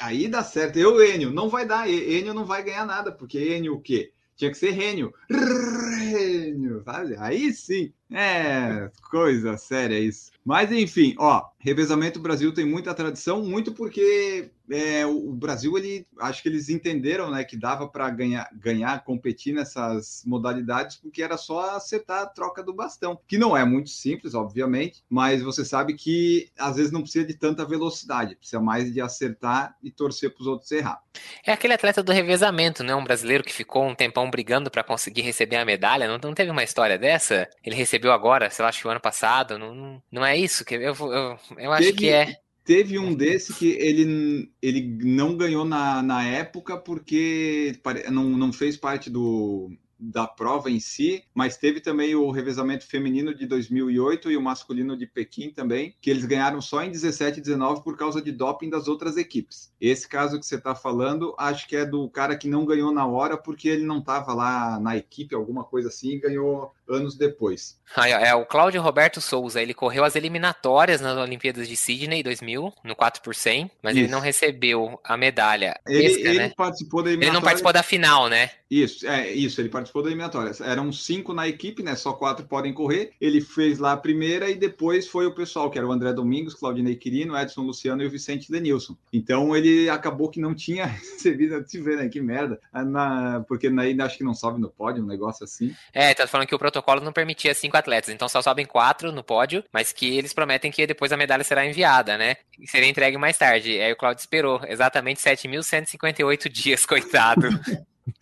Aí 0.00 0.28
dá 0.28 0.42
certo. 0.42 0.78
Eu, 0.78 1.02
Enio, 1.04 1.30
não 1.30 1.48
vai 1.48 1.66
dar. 1.66 1.88
Enio 1.88 2.34
não 2.34 2.44
vai 2.44 2.62
ganhar 2.62 2.86
nada, 2.86 3.12
porque 3.12 3.38
Enio 3.38 3.74
o 3.74 3.80
quê? 3.80 4.12
Tinha 4.40 4.50
que 4.50 4.56
ser 4.56 4.70
Rênio. 4.70 5.12
Rênio, 5.30 6.82
sabe? 6.82 7.14
Aí 7.18 7.52
sim. 7.52 7.92
É, 8.10 8.90
coisa 9.10 9.58
séria 9.58 10.00
isso. 10.00 10.32
Mas 10.42 10.72
enfim, 10.72 11.14
ó, 11.18 11.44
revezamento 11.58 12.18
Brasil 12.18 12.50
tem 12.54 12.64
muita 12.64 12.94
tradição, 12.94 13.42
muito 13.44 13.74
porque 13.74 14.50
é, 14.70 15.06
o 15.06 15.32
Brasil, 15.32 15.76
ele 15.76 16.06
acho 16.18 16.42
que 16.42 16.48
eles 16.48 16.68
entenderam 16.68 17.30
né, 17.30 17.44
que 17.44 17.56
dava 17.56 17.88
para 17.88 18.08
ganhar, 18.10 18.48
ganhar, 18.52 19.04
competir 19.04 19.54
nessas 19.54 20.22
modalidades, 20.26 20.96
porque 20.96 21.22
era 21.22 21.36
só 21.36 21.76
acertar 21.76 22.22
a 22.22 22.26
troca 22.26 22.62
do 22.62 22.72
bastão, 22.72 23.18
que 23.26 23.38
não 23.38 23.56
é 23.56 23.64
muito 23.64 23.90
simples, 23.90 24.34
obviamente, 24.34 25.02
mas 25.08 25.42
você 25.42 25.64
sabe 25.64 25.94
que 25.94 26.50
às 26.58 26.76
vezes 26.76 26.92
não 26.92 27.02
precisa 27.02 27.26
de 27.26 27.34
tanta 27.34 27.64
velocidade, 27.64 28.36
precisa 28.36 28.60
mais 28.60 28.92
de 28.92 29.00
acertar 29.00 29.76
e 29.82 29.90
torcer 29.90 30.32
para 30.32 30.40
os 30.40 30.46
outros 30.46 30.70
errar. 30.70 31.02
É 31.44 31.52
aquele 31.52 31.74
atleta 31.74 32.02
do 32.02 32.12
revezamento, 32.12 32.82
né? 32.84 32.94
Um 32.94 33.04
brasileiro 33.04 33.44
que 33.44 33.52
ficou 33.52 33.86
um 33.86 33.94
tempão 33.94 34.30
brigando 34.30 34.70
para 34.70 34.84
conseguir 34.84 35.22
receber 35.22 35.56
a 35.56 35.64
medalha. 35.64 36.06
Não, 36.06 36.18
não 36.22 36.34
teve 36.34 36.50
uma 36.50 36.62
história 36.62 36.98
dessa? 36.98 37.48
Ele 37.64 37.74
recebeu 37.74 38.12
agora, 38.12 38.50
sei 38.50 38.62
lá, 38.62 38.68
acho 38.68 38.80
que 38.80 38.86
o 38.86 38.90
ano 38.90 39.00
passado. 39.00 39.58
Não, 39.58 40.02
não 40.10 40.24
é 40.24 40.36
isso 40.36 40.64
que 40.64 40.74
eu, 40.74 40.80
eu, 40.80 41.38
eu 41.58 41.72
acho 41.72 41.84
teve, 41.84 41.98
que 41.98 42.08
é. 42.10 42.36
Teve 42.64 42.98
um 42.98 43.14
desse 43.14 43.54
que 43.54 43.70
ele, 43.70 44.52
ele 44.60 44.82
não 45.02 45.36
ganhou 45.36 45.64
na, 45.64 46.02
na 46.02 46.24
época 46.24 46.76
porque 46.76 47.78
não, 48.10 48.24
não 48.30 48.52
fez 48.52 48.76
parte 48.76 49.10
do, 49.10 49.70
da 50.00 50.26
prova 50.26 50.70
em 50.70 50.80
si, 50.80 51.22
mas 51.34 51.58
teve 51.58 51.80
também 51.80 52.14
o 52.14 52.30
revezamento 52.30 52.86
feminino 52.86 53.34
de 53.34 53.46
2008 53.46 54.30
e 54.30 54.36
o 54.36 54.42
masculino 54.42 54.96
de 54.96 55.06
Pequim 55.06 55.50
também, 55.50 55.94
que 56.00 56.08
eles 56.08 56.24
ganharam 56.24 56.60
só 56.62 56.82
em 56.82 56.90
17 56.90 57.38
e 57.38 57.42
19 57.42 57.84
por 57.84 57.96
causa 57.96 58.22
de 58.22 58.32
doping 58.32 58.70
das 58.70 58.88
outras 58.88 59.18
equipes. 59.18 59.72
Esse 59.78 60.08
caso 60.08 60.40
que 60.40 60.46
você 60.46 60.56
está 60.56 60.74
falando, 60.74 61.34
acho 61.38 61.68
que 61.68 61.76
é 61.76 61.84
do 61.84 62.08
cara 62.08 62.36
que 62.36 62.48
não 62.48 62.64
ganhou 62.64 62.92
na 62.92 63.06
hora 63.06 63.36
porque 63.36 63.68
ele 63.68 63.84
não 63.84 63.98
estava 63.98 64.32
lá 64.32 64.80
na 64.80 64.96
equipe, 64.96 65.34
alguma 65.34 65.64
coisa 65.64 65.88
assim, 65.88 66.12
e 66.12 66.20
ganhou 66.20 66.72
anos 66.90 67.16
depois. 67.16 67.78
é 67.96 68.34
o 68.34 68.44
Cláudio 68.44 68.82
Roberto 68.82 69.20
Souza. 69.20 69.60
Ele 69.60 69.74
correu 69.74 70.04
as 70.04 70.16
eliminatórias 70.16 71.00
nas 71.00 71.16
Olimpíadas 71.16 71.68
de 71.68 71.76
Sydney 71.76 72.22
2000, 72.22 72.72
no 72.84 72.96
4 72.96 73.22
por 73.22 73.34
100, 73.34 73.70
mas 73.82 73.94
Isso. 73.94 74.04
ele 74.04 74.12
não 74.12 74.20
recebeu 74.20 75.00
a 75.04 75.16
medalha. 75.16 75.78
Ele, 75.86 76.08
pesca, 76.08 76.28
ele 76.28 76.38
né? 76.38 76.52
participou 76.56 77.02
da 77.02 77.10
Ele 77.10 77.30
não 77.30 77.42
participou 77.42 77.72
da 77.72 77.82
final, 77.82 78.28
né? 78.28 78.50
Isso, 78.70 79.06
é 79.06 79.32
isso. 79.32 79.60
Ele 79.60 79.68
participou 79.68 80.02
da 80.02 80.08
eliminatória. 80.08 80.52
Eram 80.60 80.92
cinco 80.92 81.34
na 81.34 81.48
equipe, 81.48 81.82
né? 81.82 81.96
Só 81.96 82.12
quatro 82.12 82.46
podem 82.46 82.72
correr. 82.72 83.10
Ele 83.20 83.40
fez 83.40 83.80
lá 83.80 83.92
a 83.92 83.96
primeira 83.96 84.48
e 84.48 84.54
depois 84.54 85.08
foi 85.08 85.26
o 85.26 85.34
pessoal, 85.34 85.68
que 85.68 85.76
era 85.76 85.86
o 85.86 85.90
André 85.90 86.12
Domingos, 86.12 86.54
Claudinei 86.54 86.94
Quirino, 86.94 87.36
Edson 87.36 87.62
Luciano 87.62 88.02
e 88.02 88.06
o 88.06 88.10
Vicente 88.10 88.50
Denilson. 88.50 88.96
Então 89.12 89.56
ele 89.56 89.90
acabou 89.90 90.30
que 90.30 90.40
não 90.40 90.54
tinha 90.54 90.86
recebido. 90.86 91.60
Te 91.64 91.80
ver, 91.80 91.96
né? 91.96 92.08
Que 92.08 92.20
merda. 92.20 92.60
Na, 92.72 93.44
porque 93.48 93.66
ainda 93.66 94.04
acho 94.04 94.16
que 94.16 94.24
não 94.24 94.34
sobe 94.34 94.60
no 94.60 94.70
pódio, 94.70 95.02
um 95.02 95.06
negócio 95.06 95.44
assim. 95.44 95.74
É, 95.92 96.14
tá 96.14 96.26
falando 96.26 96.46
que 96.46 96.54
o 96.54 96.58
protocolo 96.58 96.79
protocolo 96.80 97.00
não 97.00 97.12
permitia 97.12 97.54
cinco 97.54 97.76
atletas, 97.76 98.10
então 98.10 98.28
só 98.28 98.42
sobem 98.42 98.66
quatro 98.66 99.12
no 99.12 99.22
pódio, 99.22 99.62
mas 99.72 99.92
que 99.92 100.16
eles 100.16 100.32
prometem 100.32 100.70
que 100.70 100.86
depois 100.86 101.12
a 101.12 101.16
medalha 101.16 101.44
será 101.44 101.64
enviada, 101.64 102.16
né? 102.16 102.36
E 102.58 102.66
seria 102.66 102.88
entregue 102.88 103.16
mais 103.16 103.36
tarde. 103.36 103.80
Aí 103.80 103.92
o 103.92 103.96
Claudio 103.96 104.20
esperou 104.20 104.60
exatamente 104.66 105.20
7.158 105.20 106.48
dias, 106.48 106.84
coitado. 106.86 107.48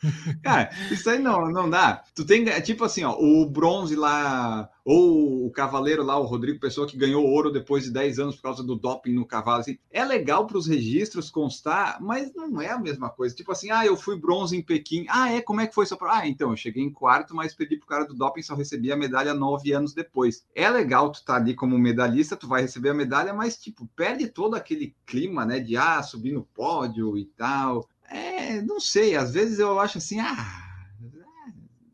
Cara, 0.43 0.70
isso 0.91 1.09
aí 1.11 1.18
não, 1.18 1.51
não 1.51 1.68
dá. 1.68 2.03
Tu 2.14 2.24
tem, 2.24 2.45
tipo 2.62 2.84
assim, 2.84 3.05
ó, 3.05 3.12
o 3.18 3.49
bronze 3.49 3.95
lá, 3.97 4.68
ou 4.84 5.47
o 5.47 5.51
cavaleiro 5.51 6.03
lá, 6.03 6.18
o 6.18 6.24
Rodrigo 6.24 6.59
Pessoa, 6.59 6.86
que 6.86 6.97
ganhou 6.97 7.24
ouro 7.24 7.53
depois 7.53 7.84
de 7.84 7.91
10 7.91 8.18
anos 8.18 8.36
por 8.36 8.43
causa 8.43 8.62
do 8.62 8.74
doping 8.74 9.12
no 9.12 9.26
cavalo, 9.26 9.61
assim, 9.61 9.78
é 9.91 10.05
legal 10.05 10.47
para 10.47 10.57
os 10.57 10.66
registros 10.66 11.30
constar, 11.30 11.99
mas 12.01 12.32
não 12.34 12.61
é 12.61 12.70
a 12.70 12.78
mesma 12.78 13.11
coisa. 13.11 13.34
Tipo 13.34 13.53
assim, 13.53 13.70
ah, 13.70 13.84
eu 13.84 13.97
fui 13.97 14.18
bronze 14.18 14.57
em 14.57 14.62
Pequim. 14.62 15.05
Ah, 15.09 15.32
é? 15.32 15.41
Como 15.41 15.61
é 15.61 15.66
que 15.66 15.74
foi 15.74 15.84
sua? 15.86 15.99
Ah, 16.03 16.26
então, 16.26 16.51
eu 16.51 16.57
cheguei 16.57 16.82
em 16.82 16.91
quarto, 16.91 17.34
mas 17.34 17.55
perdi 17.55 17.76
pro 17.76 17.86
cara 17.86 18.05
do 18.07 18.14
doping, 18.14 18.43
só 18.43 18.55
recebi 18.55 18.91
a 18.91 18.97
medalha 18.97 19.34
nove 19.34 19.72
anos 19.72 19.93
depois. 19.93 20.45
É 20.55 20.68
legal 20.70 21.11
tu 21.12 21.24
tá 21.24 21.36
ali 21.36 21.55
como 21.55 21.78
medalhista, 21.78 22.36
tu 22.36 22.49
vai 22.49 22.62
receber 22.62 22.91
a 22.91 22.95
medalha, 22.95 23.34
mas, 23.34 23.57
tipo, 23.57 23.86
perde 23.95 24.28
todo 24.28 24.55
aquele 24.55 24.95
clima, 25.05 25.45
né, 25.45 25.59
de, 25.61 25.76
ah, 25.76 26.03
subir 26.03 26.32
no 26.32 26.43
pódio 26.43 27.16
e 27.16 27.24
tal. 27.24 27.86
É, 28.09 28.61
não 28.63 28.81
sei, 28.81 29.17
às 29.17 29.33
vezes 29.33 29.59
eu 29.59 29.79
acho 29.79 29.99
assim, 29.99 30.19
ah, 30.19 30.69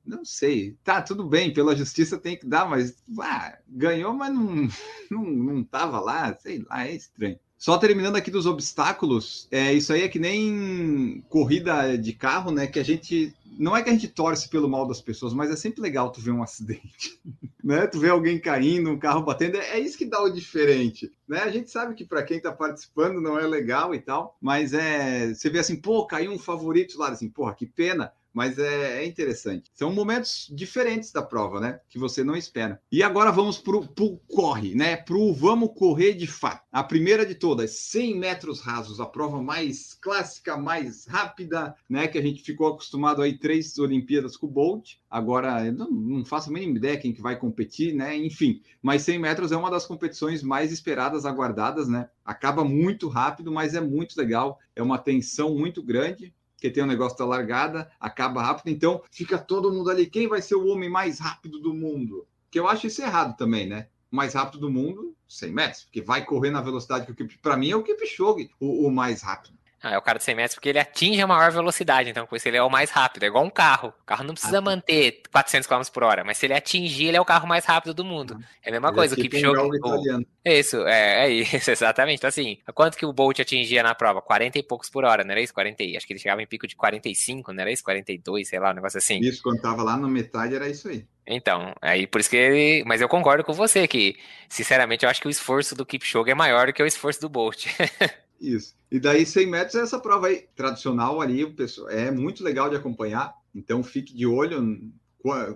não 0.06 0.24
sei, 0.24 0.76
tá, 0.84 1.00
tudo 1.00 1.24
bem, 1.24 1.52
pela 1.52 1.74
justiça 1.74 2.18
tem 2.18 2.36
que 2.36 2.46
dar, 2.46 2.68
mas 2.68 3.02
ah, 3.20 3.58
ganhou, 3.68 4.12
mas 4.12 4.32
não, 4.32 4.68
não, 5.10 5.24
não 5.24 5.64
tava 5.64 5.98
lá, 6.00 6.36
sei 6.38 6.64
lá, 6.68 6.86
é 6.86 6.94
estranho. 6.94 7.38
Só 7.56 7.78
terminando 7.78 8.16
aqui 8.16 8.30
dos 8.30 8.44
obstáculos, 8.44 9.48
é, 9.50 9.72
isso 9.72 9.92
aí 9.92 10.02
é 10.02 10.08
que 10.08 10.18
nem 10.18 11.24
corrida 11.30 11.96
de 11.96 12.12
carro, 12.12 12.50
né? 12.50 12.66
Que 12.66 12.78
a 12.78 12.82
gente. 12.82 13.34
Não 13.58 13.76
é 13.76 13.82
que 13.82 13.90
a 13.90 13.92
gente 13.92 14.08
torce 14.08 14.48
pelo 14.48 14.68
mal 14.68 14.86
das 14.86 15.00
pessoas, 15.00 15.32
mas 15.32 15.50
é 15.50 15.56
sempre 15.56 15.80
legal 15.80 16.10
tu 16.10 16.20
ver 16.20 16.32
um 16.32 16.42
acidente. 16.42 17.20
Né? 17.64 17.86
Tu 17.86 17.98
vê 17.98 18.10
alguém 18.10 18.38
caindo, 18.38 18.90
um 18.90 18.98
carro 18.98 19.22
batendo, 19.22 19.56
é, 19.56 19.70
é 19.70 19.80
isso 19.80 19.96
que 19.96 20.04
dá 20.04 20.22
o 20.22 20.28
diferente. 20.28 21.10
Né? 21.26 21.38
A 21.38 21.50
gente 21.50 21.70
sabe 21.70 21.94
que 21.94 22.04
para 22.04 22.22
quem 22.22 22.36
está 22.36 22.52
participando 22.52 23.22
não 23.22 23.38
é 23.38 23.46
legal 23.46 23.94
e 23.94 24.00
tal, 24.00 24.36
mas 24.38 24.74
é. 24.74 25.32
Você 25.32 25.48
vê 25.48 25.60
assim, 25.60 25.76
pô, 25.76 26.06
caiu 26.06 26.30
um 26.30 26.38
favorito 26.38 26.98
lá, 26.98 27.08
assim, 27.08 27.26
porra, 27.26 27.54
que 27.54 27.64
pena 27.64 28.12
mas 28.34 28.58
é, 28.58 29.02
é, 29.02 29.06
interessante. 29.06 29.70
São 29.72 29.92
momentos 29.92 30.50
diferentes 30.52 31.12
da 31.12 31.22
prova, 31.22 31.60
né? 31.60 31.80
Que 31.88 31.98
você 31.98 32.24
não 32.24 32.36
espera. 32.36 32.80
E 32.90 33.00
agora 33.00 33.30
vamos 33.30 33.58
para 33.58 33.76
o 33.76 34.18
corre, 34.26 34.74
né? 34.74 34.96
Para 34.96 35.16
o 35.16 35.32
vamos 35.32 35.70
correr 35.78 36.14
de 36.14 36.26
fato. 36.26 36.64
A 36.72 36.82
primeira 36.82 37.24
de 37.24 37.36
todas, 37.36 37.70
100 37.78 38.18
metros 38.18 38.60
rasos, 38.60 38.98
a 38.98 39.06
prova 39.06 39.40
mais 39.40 39.94
clássica, 39.94 40.56
mais 40.56 41.06
rápida, 41.06 41.76
né? 41.88 42.08
Que 42.08 42.18
a 42.18 42.22
gente 42.22 42.42
ficou 42.42 42.66
acostumado 42.66 43.22
aí 43.22 43.38
três 43.38 43.78
Olimpíadas 43.78 44.36
com 44.36 44.48
o 44.48 44.50
Bolt. 44.50 44.96
Agora, 45.08 45.64
eu 45.64 45.72
não, 45.72 45.90
não 45.90 46.24
faço 46.24 46.50
a 46.50 46.52
mínima 46.52 46.76
ideia 46.76 46.98
quem 46.98 47.12
que 47.12 47.22
vai 47.22 47.38
competir, 47.38 47.94
né? 47.94 48.16
Enfim, 48.16 48.60
mas 48.82 49.02
100 49.02 49.20
metros 49.20 49.52
é 49.52 49.56
uma 49.56 49.70
das 49.70 49.86
competições 49.86 50.42
mais 50.42 50.72
esperadas, 50.72 51.24
aguardadas, 51.24 51.86
né? 51.86 52.08
Acaba 52.24 52.64
muito 52.64 53.06
rápido, 53.06 53.52
mas 53.52 53.74
é 53.74 53.80
muito 53.80 54.16
legal. 54.16 54.58
É 54.74 54.82
uma 54.82 54.98
tensão 54.98 55.54
muito 55.56 55.80
grande 55.80 56.34
porque 56.64 56.70
tem 56.70 56.82
um 56.82 56.86
negócio 56.86 57.18
da 57.18 57.26
largada, 57.26 57.90
acaba 58.00 58.42
rápido, 58.42 58.68
então 58.74 59.02
fica 59.10 59.36
todo 59.36 59.70
mundo 59.70 59.90
ali. 59.90 60.06
Quem 60.06 60.26
vai 60.26 60.40
ser 60.40 60.54
o 60.54 60.66
homem 60.66 60.88
mais 60.88 61.18
rápido 61.18 61.60
do 61.60 61.74
mundo? 61.74 62.26
Que 62.50 62.58
eu 62.58 62.66
acho 62.66 62.86
isso 62.86 63.02
errado 63.02 63.36
também, 63.36 63.68
né? 63.68 63.88
Mais 64.10 64.32
rápido 64.32 64.60
do 64.60 64.70
mundo, 64.70 65.14
100 65.28 65.52
metros, 65.52 65.84
porque 65.84 66.00
vai 66.00 66.24
correr 66.24 66.50
na 66.50 66.62
velocidade 66.62 67.04
que 67.04 67.22
o 67.22 67.38
para 67.42 67.58
mim 67.58 67.70
é 67.70 67.76
o 67.76 67.82
Kipchoge, 67.82 68.48
o, 68.58 68.86
o 68.86 68.90
mais 68.90 69.20
rápido. 69.20 69.58
Ah, 69.84 69.92
é 69.92 69.98
o 69.98 70.02
cara 70.02 70.16
de 70.16 70.24
100 70.24 70.34
metros 70.34 70.54
porque 70.54 70.70
ele 70.70 70.78
atinge 70.78 71.20
a 71.20 71.26
maior 71.26 71.52
velocidade, 71.52 72.08
então 72.08 72.26
com 72.26 72.34
isso 72.34 72.48
ele 72.48 72.56
é 72.56 72.62
o 72.62 72.70
mais 72.70 72.90
rápido, 72.90 73.24
é 73.24 73.26
igual 73.26 73.44
um 73.44 73.50
carro. 73.50 73.92
O 74.00 74.06
carro 74.06 74.24
não 74.24 74.32
precisa 74.32 74.56
ah, 74.58 74.62
tá. 74.62 74.70
manter 74.70 75.20
400 75.30 75.68
km 75.68 75.82
por 75.92 76.02
hora, 76.04 76.24
mas 76.24 76.38
se 76.38 76.46
ele 76.46 76.54
atingir, 76.54 77.08
ele 77.08 77.18
é 77.18 77.20
o 77.20 77.24
carro 77.24 77.46
mais 77.46 77.66
rápido 77.66 77.92
do 77.92 78.02
mundo. 78.02 78.38
É 78.62 78.70
a 78.70 78.72
mesma 78.72 78.88
ele 78.88 78.96
coisa, 78.96 79.14
o 79.14 79.18
Kipchoge... 79.18 80.26
isso, 80.42 80.78
é, 80.86 81.26
é 81.26 81.30
isso, 81.30 81.68
exatamente. 81.70 82.16
Então 82.16 82.28
assim, 82.28 82.56
quanto 82.74 82.96
que 82.96 83.04
o 83.04 83.12
Bolt 83.12 83.38
atingia 83.40 83.82
na 83.82 83.94
prova? 83.94 84.22
40 84.22 84.58
e 84.58 84.62
poucos 84.62 84.88
por 84.88 85.04
hora, 85.04 85.22
não 85.22 85.32
era 85.32 85.42
isso? 85.42 85.52
40, 85.52 85.84
acho 85.98 86.06
que 86.06 86.14
ele 86.14 86.20
chegava 86.20 86.40
em 86.40 86.46
pico 86.46 86.66
de 86.66 86.74
45, 86.74 87.52
não 87.52 87.60
era 87.60 87.70
isso? 87.70 87.84
42, 87.84 88.48
sei 88.48 88.58
lá, 88.58 88.70
um 88.70 88.74
negócio 88.74 88.96
assim. 88.96 89.20
Isso, 89.20 89.42
quando 89.42 89.60
tava 89.60 89.82
lá 89.82 89.98
na 89.98 90.08
metade 90.08 90.54
era 90.54 90.66
isso 90.66 90.88
aí. 90.88 91.04
Então, 91.26 91.74
aí 91.80 92.06
por 92.06 92.22
isso 92.22 92.30
que 92.30 92.36
ele. 92.36 92.84
Mas 92.86 93.02
eu 93.02 93.08
concordo 93.08 93.44
com 93.44 93.52
você 93.52 93.86
que, 93.86 94.16
sinceramente, 94.48 95.04
eu 95.04 95.10
acho 95.10 95.20
que 95.20 95.28
o 95.28 95.30
esforço 95.30 95.74
do 95.74 95.84
Kipchoge 95.84 96.30
é 96.30 96.34
maior 96.34 96.66
do 96.68 96.72
que 96.72 96.82
o 96.82 96.86
esforço 96.86 97.20
do 97.20 97.28
Bolt. 97.28 97.66
Isso. 98.44 98.76
E 98.90 99.00
daí 99.00 99.24
100 99.24 99.46
metros 99.46 99.74
é 99.74 99.80
essa 99.80 99.98
prova 99.98 100.26
aí, 100.28 100.46
tradicional 100.54 101.20
ali, 101.20 101.46
pessoal, 101.52 101.88
é 101.88 102.10
muito 102.10 102.44
legal 102.44 102.68
de 102.68 102.76
acompanhar. 102.76 103.34
Então 103.54 103.82
fique 103.82 104.14
de 104.14 104.26
olho, 104.26 104.60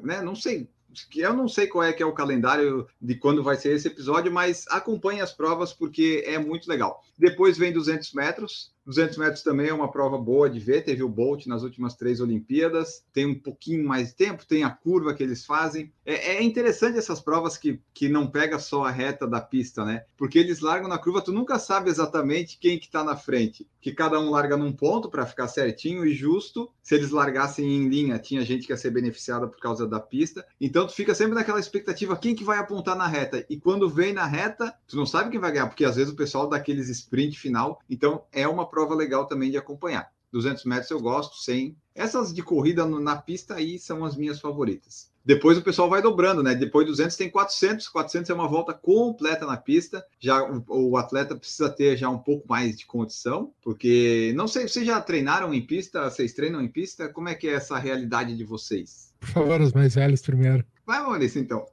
né? 0.02 0.22
Não 0.22 0.34
sei 0.34 0.68
eu 1.16 1.34
não 1.34 1.48
sei 1.48 1.66
qual 1.66 1.84
é 1.84 1.92
que 1.92 2.02
é 2.02 2.06
o 2.06 2.14
calendário 2.14 2.86
de 3.00 3.14
quando 3.14 3.42
vai 3.42 3.56
ser 3.56 3.74
esse 3.74 3.88
episódio, 3.88 4.32
mas 4.32 4.64
acompanhe 4.68 5.20
as 5.20 5.32
provas 5.32 5.72
porque 5.72 6.24
é 6.26 6.38
muito 6.38 6.68
legal. 6.68 7.02
Depois 7.18 7.58
vem 7.58 7.72
200 7.72 8.12
metros, 8.14 8.72
200 8.86 9.18
metros 9.18 9.42
também 9.42 9.68
é 9.68 9.74
uma 9.74 9.90
prova 9.90 10.16
boa 10.16 10.48
de 10.48 10.58
ver. 10.58 10.84
Teve 10.84 11.02
o 11.02 11.08
Bolt 11.08 11.46
nas 11.46 11.62
últimas 11.62 11.94
três 11.94 12.20
Olimpíadas, 12.20 13.04
tem 13.12 13.26
um 13.26 13.38
pouquinho 13.38 13.86
mais 13.86 14.08
de 14.08 14.16
tempo, 14.16 14.46
tem 14.46 14.64
a 14.64 14.70
curva 14.70 15.14
que 15.14 15.22
eles 15.22 15.44
fazem. 15.44 15.92
É, 16.10 16.36
é, 16.36 16.42
interessante 16.42 16.96
essas 16.96 17.20
provas 17.20 17.58
que, 17.58 17.82
que 17.92 18.08
não 18.08 18.26
pega 18.26 18.58
só 18.58 18.82
a 18.82 18.90
reta 18.90 19.26
da 19.26 19.42
pista, 19.42 19.84
né? 19.84 20.06
Porque 20.16 20.38
eles 20.38 20.60
largam 20.60 20.88
na 20.88 20.96
curva, 20.96 21.20
tu 21.20 21.30
nunca 21.30 21.58
sabe 21.58 21.90
exatamente 21.90 22.56
quem 22.58 22.78
que 22.78 22.90
tá 22.90 23.04
na 23.04 23.14
frente. 23.14 23.68
Que 23.78 23.92
cada 23.92 24.18
um 24.18 24.30
larga 24.30 24.56
num 24.56 24.72
ponto 24.72 25.10
para 25.10 25.26
ficar 25.26 25.48
certinho 25.48 26.06
e 26.06 26.14
justo. 26.14 26.72
Se 26.82 26.94
eles 26.94 27.10
largassem 27.10 27.70
em 27.70 27.90
linha, 27.90 28.18
tinha 28.18 28.42
gente 28.42 28.66
que 28.66 28.72
ia 28.72 28.76
ser 28.78 28.90
beneficiada 28.90 29.46
por 29.46 29.60
causa 29.60 29.86
da 29.86 30.00
pista. 30.00 30.46
Então 30.58 30.86
tu 30.86 30.94
fica 30.94 31.14
sempre 31.14 31.34
naquela 31.34 31.60
expectativa 31.60 32.16
quem 32.16 32.34
que 32.34 32.42
vai 32.42 32.56
apontar 32.56 32.96
na 32.96 33.06
reta. 33.06 33.44
E 33.50 33.60
quando 33.60 33.86
vem 33.86 34.14
na 34.14 34.24
reta, 34.24 34.74
tu 34.86 34.96
não 34.96 35.04
sabe 35.04 35.28
quem 35.28 35.38
vai 35.38 35.52
ganhar, 35.52 35.66
porque 35.66 35.84
às 35.84 35.96
vezes 35.96 36.10
o 36.10 36.16
pessoal 36.16 36.48
dá 36.48 36.56
aqueles 36.56 36.88
sprint 36.88 37.38
final. 37.38 37.82
Então 37.90 38.24
é 38.32 38.48
uma 38.48 38.66
prova 38.66 38.94
legal 38.94 39.26
também 39.26 39.50
de 39.50 39.58
acompanhar. 39.58 40.10
200 40.32 40.64
metros 40.64 40.90
eu 40.90 41.00
gosto, 41.00 41.36
100. 41.36 41.76
Essas 41.94 42.32
de 42.32 42.42
corrida 42.42 42.86
na 42.86 43.16
pista 43.16 43.56
aí 43.56 43.78
são 43.78 44.04
as 44.04 44.16
minhas 44.16 44.40
favoritas. 44.40 45.10
Depois 45.28 45.58
o 45.58 45.62
pessoal 45.62 45.90
vai 45.90 46.00
dobrando, 46.00 46.42
né? 46.42 46.54
Depois 46.54 46.86
200 46.86 47.14
tem 47.14 47.28
400. 47.28 47.86
400 47.88 48.30
é 48.30 48.32
uma 48.32 48.48
volta 48.48 48.72
completa 48.72 49.44
na 49.44 49.58
pista. 49.58 50.02
Já 50.18 50.42
o, 50.42 50.64
o, 50.66 50.96
atleta 50.96 51.36
precisa 51.36 51.68
ter 51.68 51.98
já 51.98 52.08
um 52.08 52.16
pouco 52.16 52.48
mais 52.48 52.78
de 52.78 52.86
condição, 52.86 53.52
porque 53.62 54.32
não 54.34 54.48
sei, 54.48 54.66
vocês 54.66 54.86
já 54.86 54.98
treinaram 55.02 55.52
em 55.52 55.60
pista? 55.60 56.08
Vocês 56.08 56.32
treinam 56.32 56.62
em 56.62 56.68
pista? 56.68 57.10
Como 57.10 57.28
é 57.28 57.34
que 57.34 57.46
é 57.46 57.52
essa 57.52 57.76
realidade 57.76 58.34
de 58.34 58.42
vocês? 58.42 59.12
Por 59.20 59.28
favor, 59.28 59.60
os 59.60 59.74
mais 59.74 59.96
velhos 59.96 60.22
primeiro. 60.22 60.64
Vai, 60.86 61.02
Maurício, 61.02 61.38
então. 61.38 61.66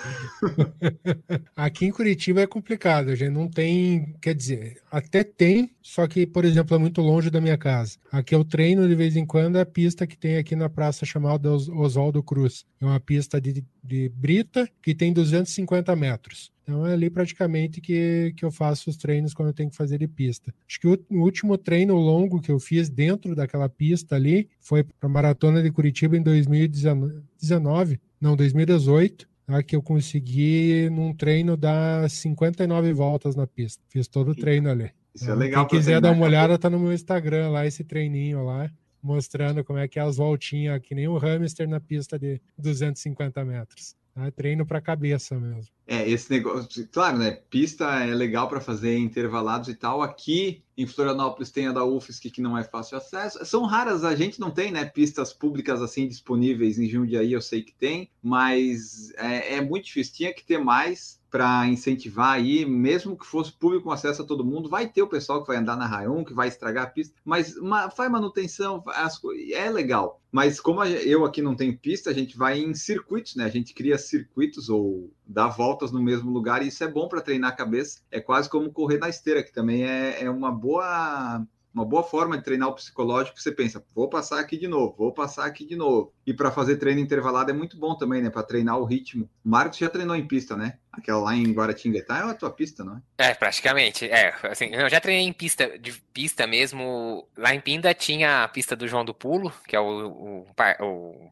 Aqui 1.54 1.86
em 1.86 1.90
Curitiba 1.90 2.40
é 2.40 2.46
complicado, 2.46 3.10
a 3.10 3.14
gente 3.14 3.30
não 3.30 3.48
tem, 3.48 4.14
quer 4.20 4.34
dizer, 4.34 4.80
até 4.90 5.22
tem, 5.22 5.70
só 5.82 6.06
que, 6.06 6.26
por 6.26 6.44
exemplo, 6.44 6.74
é 6.76 6.78
muito 6.78 7.00
longe 7.00 7.30
da 7.30 7.40
minha 7.40 7.58
casa. 7.58 7.98
Aqui 8.10 8.34
eu 8.34 8.44
treino 8.44 8.88
de 8.88 8.94
vez 8.94 9.16
em 9.16 9.26
quando 9.26 9.56
a 9.56 9.66
pista 9.66 10.06
que 10.06 10.16
tem 10.16 10.36
aqui 10.36 10.56
na 10.56 10.68
praça 10.68 11.04
chamada 11.04 11.50
Oswaldo 11.52 12.22
Cruz. 12.22 12.64
É 12.80 12.84
uma 12.84 13.00
pista 13.00 13.40
de, 13.40 13.64
de 13.82 14.08
brita 14.08 14.68
que 14.82 14.94
tem 14.94 15.12
250 15.12 15.94
metros. 15.96 16.52
Então 16.62 16.86
é 16.86 16.92
ali 16.92 17.10
praticamente 17.10 17.80
que, 17.80 18.32
que 18.36 18.44
eu 18.44 18.50
faço 18.52 18.90
os 18.90 18.96
treinos 18.96 19.34
quando 19.34 19.48
eu 19.48 19.54
tenho 19.54 19.70
que 19.70 19.76
fazer 19.76 19.98
de 19.98 20.06
pista. 20.06 20.54
Acho 20.68 20.80
que 20.80 20.86
o, 20.86 20.98
o 21.10 21.22
último 21.22 21.58
treino 21.58 21.94
longo 21.94 22.40
que 22.40 22.50
eu 22.50 22.60
fiz 22.60 22.88
dentro 22.88 23.34
daquela 23.34 23.68
pista 23.68 24.14
ali 24.14 24.48
foi 24.60 24.84
para 24.84 25.08
a 25.08 25.08
Maratona 25.08 25.62
de 25.62 25.70
Curitiba 25.72 26.16
em 26.16 26.22
2019, 26.22 28.00
não, 28.20 28.36
2018 28.36 29.29
tá? 29.56 29.62
que 29.62 29.76
eu 29.76 29.82
consegui 29.82 30.88
num 30.90 31.14
treino 31.14 31.56
dar 31.56 32.08
59 32.08 32.92
voltas 32.92 33.36
na 33.36 33.46
pista. 33.46 33.82
Fiz 33.88 34.06
todo 34.08 34.32
o 34.32 34.34
treino 34.34 34.70
ali. 34.70 34.90
Isso 35.14 35.30
é 35.30 35.34
legal. 35.34 35.66
Quem 35.66 35.78
quiser 35.78 36.00
dar 36.00 36.12
uma 36.12 36.24
olhada, 36.24 36.58
tá 36.58 36.70
no 36.70 36.78
meu 36.78 36.92
Instagram 36.92 37.50
lá, 37.50 37.66
esse 37.66 37.82
treininho 37.84 38.44
lá, 38.44 38.70
mostrando 39.02 39.64
como 39.64 39.78
é 39.78 39.88
que 39.88 39.98
é 39.98 40.02
as 40.02 40.16
voltinhas, 40.16 40.80
que 40.80 40.94
nem 40.94 41.08
o 41.08 41.18
hamster 41.18 41.68
na 41.68 41.80
pista 41.80 42.18
de 42.18 42.40
250 42.56 43.44
metros. 43.44 43.94
Tá? 44.20 44.30
Treino 44.30 44.66
para 44.66 44.80
cabeça 44.80 45.38
mesmo. 45.38 45.72
É, 45.86 46.08
esse 46.08 46.30
negócio, 46.30 46.86
claro, 46.92 47.18
né? 47.18 47.32
Pista 47.48 47.84
é 48.04 48.14
legal 48.14 48.48
para 48.48 48.60
fazer 48.60 48.96
intervalados 48.98 49.68
e 49.68 49.74
tal. 49.74 50.02
Aqui 50.02 50.62
em 50.76 50.86
Florianópolis 50.86 51.50
tem 51.50 51.66
a 51.66 51.72
da 51.72 51.84
UFSC 51.84 52.30
que 52.30 52.42
não 52.42 52.56
é 52.56 52.62
fácil 52.62 52.98
acesso. 52.98 53.44
São 53.44 53.64
raras, 53.64 54.04
a 54.04 54.14
gente 54.14 54.38
não 54.38 54.50
tem, 54.50 54.70
né? 54.70 54.84
Pistas 54.84 55.32
públicas 55.32 55.80
assim 55.82 56.06
disponíveis 56.06 56.78
em 56.78 56.88
Jundiaí, 56.88 57.32
eu 57.32 57.40
sei 57.40 57.62
que 57.62 57.72
tem, 57.72 58.10
mas 58.22 59.12
é, 59.16 59.56
é 59.56 59.60
muito 59.60 59.86
difícil. 59.86 60.14
Tinha 60.14 60.34
que 60.34 60.44
ter 60.44 60.58
mais 60.58 61.19
para 61.30 61.66
incentivar 61.68 62.32
aí, 62.32 62.66
mesmo 62.66 63.16
que 63.16 63.24
fosse 63.24 63.52
público 63.52 63.84
com 63.84 63.92
acesso 63.92 64.22
a 64.22 64.26
todo 64.26 64.44
mundo, 64.44 64.68
vai 64.68 64.88
ter 64.88 65.02
o 65.02 65.08
pessoal 65.08 65.40
que 65.40 65.48
vai 65.48 65.56
andar 65.56 65.76
na 65.76 65.86
Rayon, 65.86 66.24
que 66.24 66.34
vai 66.34 66.48
estragar 66.48 66.84
a 66.84 66.90
pista, 66.90 67.14
mas 67.24 67.54
faz 67.94 68.10
manutenção, 68.10 68.82
as, 68.88 69.20
é 69.52 69.70
legal. 69.70 70.20
Mas 70.32 70.60
como 70.60 70.84
eu 70.84 71.24
aqui 71.24 71.42
não 71.42 71.56
tenho 71.56 71.76
pista, 71.76 72.10
a 72.10 72.12
gente 72.12 72.36
vai 72.36 72.60
em 72.60 72.72
circuitos, 72.74 73.34
né? 73.34 73.44
A 73.44 73.48
gente 73.48 73.74
cria 73.74 73.98
circuitos 73.98 74.68
ou 74.68 75.12
dá 75.26 75.48
voltas 75.48 75.90
no 75.90 76.02
mesmo 76.02 76.30
lugar 76.30 76.62
e 76.62 76.68
isso 76.68 76.84
é 76.84 76.88
bom 76.88 77.08
para 77.08 77.20
treinar 77.20 77.50
a 77.50 77.56
cabeça. 77.56 78.00
É 78.10 78.20
quase 78.20 78.48
como 78.48 78.72
correr 78.72 78.98
na 78.98 79.08
esteira, 79.08 79.42
que 79.42 79.52
também 79.52 79.84
é, 79.84 80.22
é 80.22 80.30
uma 80.30 80.52
boa 80.52 81.44
uma 81.72 81.84
boa 81.84 82.02
forma 82.02 82.36
de 82.36 82.44
treinar 82.44 82.68
o 82.68 82.74
psicológico, 82.74 83.40
você 83.40 83.52
pensa, 83.52 83.84
vou 83.94 84.08
passar 84.08 84.40
aqui 84.40 84.56
de 84.56 84.66
novo, 84.66 84.94
vou 84.96 85.12
passar 85.12 85.46
aqui 85.46 85.64
de 85.64 85.76
novo. 85.76 86.12
E 86.26 86.34
para 86.34 86.50
fazer 86.50 86.76
treino 86.76 87.00
intervalado 87.00 87.50
é 87.50 87.54
muito 87.54 87.76
bom 87.76 87.94
também, 87.94 88.20
né? 88.22 88.30
Para 88.30 88.42
treinar 88.42 88.78
o 88.78 88.84
ritmo. 88.84 89.28
O 89.44 89.48
Marcos 89.48 89.78
já 89.78 89.88
treinou 89.88 90.16
em 90.16 90.26
pista, 90.26 90.56
né? 90.56 90.78
Aquela 90.92 91.20
lá 91.20 91.34
em 91.34 91.52
Guaratinguetá 91.52 92.18
é 92.18 92.22
a 92.30 92.34
tua 92.34 92.50
pista, 92.50 92.82
não 92.82 92.96
é? 92.96 93.30
É, 93.30 93.34
praticamente. 93.34 94.06
É, 94.06 94.34
assim, 94.42 94.66
eu 94.66 94.88
já 94.88 95.00
treinei 95.00 95.26
em 95.26 95.32
pista, 95.32 95.78
de 95.78 95.92
pista 96.12 96.46
mesmo. 96.46 97.28
Lá 97.36 97.54
em 97.54 97.60
Pinda 97.60 97.94
tinha 97.94 98.44
a 98.44 98.48
pista 98.48 98.74
do 98.74 98.88
João 98.88 99.04
do 99.04 99.14
Pulo, 99.14 99.52
que 99.66 99.76
é 99.76 99.80
o, 99.80 100.08
o, 100.08 100.46
o 100.80 101.30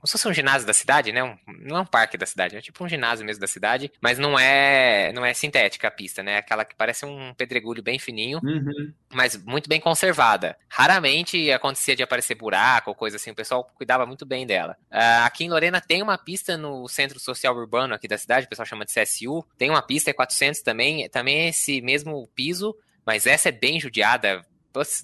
como 0.00 0.06
se 0.06 0.12
fosse 0.12 0.28
um 0.28 0.32
ginásio 0.32 0.66
da 0.66 0.72
cidade, 0.72 1.12
né? 1.12 1.22
Um, 1.22 1.36
não 1.46 1.76
é 1.76 1.80
um 1.82 1.86
parque 1.86 2.16
da 2.16 2.24
cidade, 2.24 2.56
é 2.56 2.60
tipo 2.62 2.82
um 2.82 2.88
ginásio 2.88 3.24
mesmo 3.24 3.40
da 3.40 3.46
cidade, 3.46 3.92
mas 4.00 4.18
não 4.18 4.38
é 4.38 5.12
não 5.12 5.24
é 5.24 5.34
sintética 5.34 5.88
a 5.88 5.90
pista, 5.90 6.22
né? 6.22 6.38
Aquela 6.38 6.64
que 6.64 6.74
parece 6.74 7.04
um 7.04 7.34
pedregulho 7.34 7.82
bem 7.82 7.98
fininho, 7.98 8.40
uhum. 8.42 8.92
mas 9.12 9.36
muito 9.44 9.68
bem 9.68 9.78
conservada. 9.78 10.56
Raramente 10.68 11.52
acontecia 11.52 11.94
de 11.94 12.02
aparecer 12.02 12.34
buraco 12.34 12.90
ou 12.90 12.96
coisa 12.96 13.16
assim, 13.16 13.30
o 13.30 13.34
pessoal 13.34 13.64
cuidava 13.74 14.06
muito 14.06 14.24
bem 14.24 14.46
dela. 14.46 14.76
Uh, 14.90 15.24
aqui 15.24 15.44
em 15.44 15.50
Lorena 15.50 15.80
tem 15.80 16.02
uma 16.02 16.16
pista 16.16 16.56
no 16.56 16.88
Centro 16.88 17.20
Social 17.20 17.54
Urbano 17.54 17.94
aqui 17.94 18.08
da 18.08 18.16
cidade, 18.16 18.46
o 18.46 18.48
pessoal 18.48 18.66
chama 18.66 18.86
de 18.86 18.92
CSU, 18.94 19.44
tem 19.58 19.68
uma 19.68 19.82
pista, 19.82 20.10
é 20.10 20.14
400 20.14 20.62
também, 20.62 21.08
também 21.10 21.40
é 21.40 21.48
esse 21.48 21.82
mesmo 21.82 22.26
piso, 22.34 22.74
mas 23.04 23.26
essa 23.26 23.50
é 23.50 23.52
bem 23.52 23.78
judiada, 23.78 24.42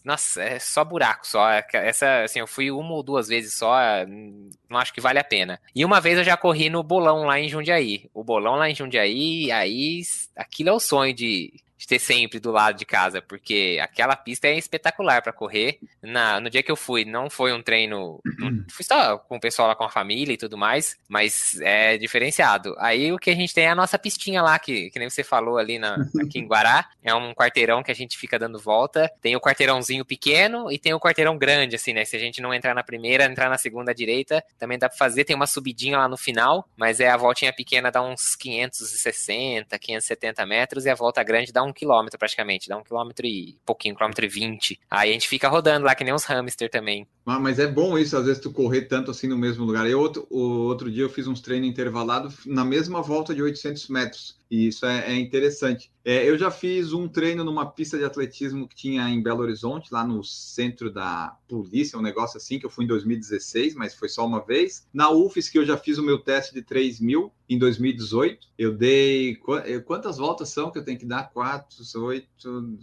nossa, 0.04 0.42
é 0.42 0.58
só 0.58 0.84
buraco, 0.84 1.26
só. 1.26 1.50
Essa, 1.72 2.22
assim, 2.22 2.38
eu 2.38 2.46
fui 2.46 2.70
uma 2.70 2.92
ou 2.92 3.02
duas 3.02 3.28
vezes 3.28 3.56
só, 3.56 3.76
não 4.68 4.78
acho 4.78 4.92
que 4.92 5.00
vale 5.00 5.18
a 5.18 5.24
pena. 5.24 5.60
E 5.74 5.84
uma 5.84 6.00
vez 6.00 6.18
eu 6.18 6.24
já 6.24 6.36
corri 6.36 6.70
no 6.70 6.82
bolão 6.82 7.24
lá 7.24 7.38
em 7.40 7.48
Jundiaí. 7.48 8.08
O 8.14 8.22
bolão 8.22 8.56
lá 8.56 8.70
em 8.70 8.74
Jundiaí, 8.74 9.50
aí 9.50 10.02
aquilo 10.36 10.70
é 10.70 10.72
o 10.72 10.80
sonho 10.80 11.12
de 11.14 11.52
de 11.76 11.86
ter 11.86 11.98
sempre 11.98 12.40
do 12.40 12.50
lado 12.50 12.76
de 12.76 12.84
casa, 12.84 13.20
porque 13.20 13.78
aquela 13.82 14.16
pista 14.16 14.46
é 14.48 14.56
espetacular 14.56 15.22
para 15.22 15.32
correr. 15.32 15.78
Na, 16.02 16.40
no 16.40 16.48
dia 16.48 16.62
que 16.62 16.70
eu 16.70 16.76
fui, 16.76 17.04
não 17.04 17.28
foi 17.28 17.52
um 17.52 17.62
treino, 17.62 18.20
não, 18.38 18.64
fui 18.70 18.84
só 18.84 19.18
com 19.18 19.36
o 19.36 19.40
pessoal 19.40 19.68
lá 19.68 19.74
com 19.74 19.84
a 19.84 19.90
família 19.90 20.32
e 20.32 20.36
tudo 20.36 20.56
mais, 20.56 20.96
mas 21.08 21.60
é 21.60 21.98
diferenciado. 21.98 22.74
Aí 22.78 23.12
o 23.12 23.18
que 23.18 23.30
a 23.30 23.34
gente 23.34 23.52
tem 23.52 23.64
é 23.64 23.70
a 23.70 23.74
nossa 23.74 23.98
pistinha 23.98 24.42
lá, 24.42 24.58
que, 24.58 24.90
que 24.90 24.98
nem 24.98 25.10
você 25.10 25.22
falou 25.22 25.58
ali 25.58 25.78
na, 25.78 25.96
aqui 26.22 26.38
em 26.38 26.46
Guará, 26.46 26.88
é 27.02 27.14
um 27.14 27.34
quarteirão 27.34 27.82
que 27.82 27.90
a 27.90 27.94
gente 27.94 28.16
fica 28.16 28.38
dando 28.38 28.58
volta. 28.58 29.10
Tem 29.20 29.36
o 29.36 29.40
quarteirãozinho 29.40 30.04
pequeno 30.04 30.70
e 30.70 30.78
tem 30.78 30.94
o 30.94 31.00
quarteirão 31.00 31.36
grande, 31.36 31.76
assim, 31.76 31.92
né? 31.92 32.04
Se 32.04 32.16
a 32.16 32.18
gente 32.18 32.40
não 32.40 32.54
entrar 32.54 32.74
na 32.74 32.82
primeira, 32.82 33.24
entrar 33.24 33.50
na 33.50 33.58
segunda 33.58 33.94
direita, 33.94 34.42
também 34.58 34.78
dá 34.78 34.88
para 34.88 34.98
fazer. 34.98 35.24
Tem 35.24 35.36
uma 35.36 35.46
subidinha 35.46 35.98
lá 35.98 36.08
no 36.08 36.16
final, 36.16 36.68
mas 36.76 37.00
é 37.00 37.08
a 37.08 37.16
voltinha 37.16 37.52
pequena 37.52 37.90
dá 37.90 38.02
uns 38.02 38.34
560, 38.34 39.78
570 39.78 40.46
metros 40.46 40.84
e 40.84 40.90
a 40.90 40.94
volta 40.94 41.22
grande 41.22 41.52
dá 41.52 41.62
um 41.66 41.72
quilômetro 41.72 42.18
praticamente, 42.18 42.68
dá 42.68 42.76
um 42.76 42.82
quilômetro 42.82 43.26
e 43.26 43.58
pouquinho, 43.64 43.94
um 43.94 43.96
quilômetro 43.96 44.24
e 44.24 44.28
vinte. 44.28 44.80
Aí 44.90 45.10
a 45.10 45.12
gente 45.12 45.28
fica 45.28 45.48
rodando 45.48 45.86
lá 45.86 45.94
que 45.94 46.04
nem 46.04 46.14
uns 46.14 46.24
hamster 46.24 46.70
também. 46.70 47.06
Ah, 47.24 47.40
mas 47.40 47.58
é 47.58 47.66
bom 47.66 47.98
isso, 47.98 48.16
às 48.16 48.26
vezes 48.26 48.40
tu 48.40 48.50
correr 48.52 48.82
tanto 48.82 49.10
assim 49.10 49.26
no 49.26 49.36
mesmo 49.36 49.64
lugar. 49.64 49.88
Eu, 49.88 49.98
outro, 49.98 50.26
o 50.30 50.66
outro 50.66 50.90
dia 50.90 51.02
eu 51.02 51.10
fiz 51.10 51.26
uns 51.26 51.40
treinos 51.40 51.68
intervalados 51.68 52.46
na 52.46 52.64
mesma 52.64 53.02
volta 53.02 53.34
de 53.34 53.42
800 53.42 53.88
metros. 53.88 54.38
E 54.50 54.68
isso 54.68 54.86
é, 54.86 55.12
é 55.12 55.16
interessante. 55.16 55.90
É, 56.04 56.28
eu 56.28 56.38
já 56.38 56.50
fiz 56.50 56.92
um 56.92 57.08
treino 57.08 57.42
numa 57.42 57.66
pista 57.66 57.98
de 57.98 58.04
atletismo 58.04 58.68
que 58.68 58.76
tinha 58.76 59.08
em 59.08 59.20
Belo 59.20 59.42
Horizonte, 59.42 59.92
lá 59.92 60.06
no 60.06 60.22
centro 60.22 60.90
da 60.90 61.36
polícia, 61.48 61.98
um 61.98 62.02
negócio 62.02 62.36
assim, 62.36 62.58
que 62.58 62.66
eu 62.66 62.70
fui 62.70 62.84
em 62.84 62.88
2016, 62.88 63.74
mas 63.74 63.94
foi 63.94 64.08
só 64.08 64.24
uma 64.24 64.44
vez. 64.44 64.86
Na 64.92 65.10
UFES, 65.10 65.48
que 65.48 65.58
eu 65.58 65.66
já 65.66 65.76
fiz 65.76 65.98
o 65.98 66.02
meu 66.02 66.18
teste 66.18 66.54
de 66.54 66.62
3 66.62 67.00
mil 67.00 67.32
em 67.48 67.58
2018. 67.58 68.46
Eu 68.56 68.72
dei. 68.72 69.36
Quantas 69.84 70.18
voltas 70.18 70.48
são 70.50 70.70
que 70.70 70.78
eu 70.78 70.84
tenho 70.84 70.98
que 70.98 71.06
dar? 71.06 71.30
Quatro, 71.32 71.76
oito. 72.04 72.76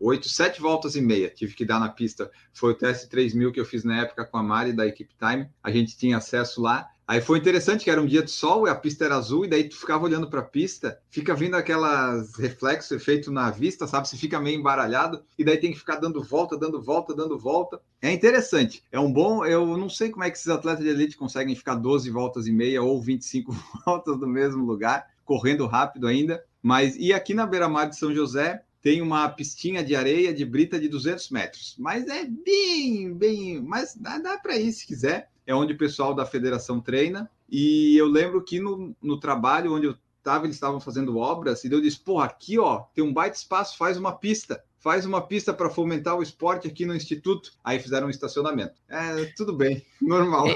Oito, 0.00 0.28
sete 0.28 0.60
voltas 0.60 0.94
e 0.94 1.00
meia 1.00 1.28
tive 1.28 1.54
que 1.54 1.64
dar 1.64 1.80
na 1.80 1.88
pista. 1.88 2.30
Foi 2.52 2.70
o 2.70 2.74
teste 2.74 3.08
3 3.08 3.34
mil 3.34 3.50
que 3.50 3.58
eu 3.58 3.64
fiz 3.64 3.82
na 3.82 4.02
época 4.02 4.24
com 4.24 4.38
a 4.38 4.42
Mari 4.44 4.72
da 4.72 4.86
Equipe 4.86 5.12
Time. 5.18 5.50
A 5.60 5.72
gente 5.72 5.98
tinha 5.98 6.18
acesso 6.18 6.62
lá 6.62 6.88
Aí 7.08 7.22
foi 7.22 7.38
interessante 7.38 7.84
que 7.84 7.90
era 7.90 8.02
um 8.02 8.06
dia 8.06 8.22
de 8.22 8.30
sol 8.30 8.66
e 8.66 8.70
a 8.70 8.74
pista 8.74 9.06
era 9.06 9.16
azul, 9.16 9.46
e 9.46 9.48
daí 9.48 9.66
tu 9.66 9.78
ficava 9.78 10.04
olhando 10.04 10.28
para 10.28 10.40
a 10.40 10.44
pista, 10.44 11.00
fica 11.08 11.34
vindo 11.34 11.56
aquelas 11.56 12.36
reflexos 12.36 12.92
efeito 12.92 13.32
na 13.32 13.50
vista, 13.50 13.86
sabe? 13.86 14.06
Você 14.06 14.18
fica 14.18 14.38
meio 14.38 14.60
embaralhado, 14.60 15.24
e 15.38 15.42
daí 15.42 15.56
tem 15.56 15.72
que 15.72 15.78
ficar 15.78 15.96
dando 15.96 16.22
volta, 16.22 16.54
dando 16.54 16.82
volta, 16.82 17.14
dando 17.14 17.38
volta. 17.38 17.80
É 18.02 18.12
interessante. 18.12 18.84
É 18.92 19.00
um 19.00 19.10
bom. 19.10 19.42
Eu 19.42 19.78
não 19.78 19.88
sei 19.88 20.10
como 20.10 20.22
é 20.22 20.30
que 20.30 20.36
esses 20.36 20.50
atletas 20.50 20.84
de 20.84 20.90
elite 20.90 21.16
conseguem 21.16 21.56
ficar 21.56 21.76
12 21.76 22.10
voltas 22.10 22.46
e 22.46 22.52
meia 22.52 22.82
ou 22.82 23.00
25 23.00 23.56
voltas 23.86 24.18
no 24.18 24.26
mesmo 24.26 24.62
lugar, 24.62 25.06
correndo 25.24 25.66
rápido 25.66 26.06
ainda. 26.06 26.44
Mas 26.62 26.94
e 26.96 27.14
aqui 27.14 27.32
na 27.32 27.46
beira-mar 27.46 27.88
de 27.88 27.96
São 27.96 28.14
José, 28.14 28.62
tem 28.82 29.02
uma 29.02 29.28
pistinha 29.28 29.82
de 29.82 29.94
areia 29.96 30.32
de 30.32 30.44
brita 30.44 30.78
de 30.78 30.88
200 30.88 31.30
metros, 31.30 31.74
mas 31.78 32.06
é 32.06 32.24
bem, 32.24 33.12
bem, 33.12 33.60
mas 33.60 33.94
dá, 33.94 34.18
dá 34.18 34.38
para 34.38 34.56
ir 34.56 34.72
se 34.72 34.86
quiser. 34.86 35.30
É 35.46 35.54
onde 35.54 35.72
o 35.72 35.78
pessoal 35.78 36.14
da 36.14 36.26
federação 36.26 36.78
treina. 36.80 37.30
E 37.48 37.96
eu 37.96 38.06
lembro 38.06 38.44
que 38.44 38.60
no, 38.60 38.94
no 39.00 39.18
trabalho 39.18 39.74
onde 39.74 39.86
eu 39.86 39.96
estava, 40.18 40.44
eles 40.44 40.56
estavam 40.56 40.78
fazendo 40.78 41.16
obras, 41.16 41.64
e 41.64 41.72
eu 41.72 41.80
disse: 41.80 41.98
pô, 41.98 42.20
aqui 42.20 42.58
ó, 42.58 42.80
tem 42.94 43.02
um 43.02 43.12
baita 43.14 43.36
espaço, 43.36 43.78
faz 43.78 43.96
uma 43.96 44.12
pista 44.12 44.62
faz 44.78 45.04
uma 45.04 45.20
pista 45.20 45.52
para 45.52 45.68
fomentar 45.68 46.16
o 46.16 46.22
esporte 46.22 46.68
aqui 46.68 46.86
no 46.86 46.94
instituto. 46.94 47.52
Aí 47.62 47.78
fizeram 47.78 48.06
um 48.06 48.10
estacionamento. 48.10 48.74
É, 48.88 49.24
tudo 49.36 49.52
bem, 49.52 49.84
normal. 50.00 50.46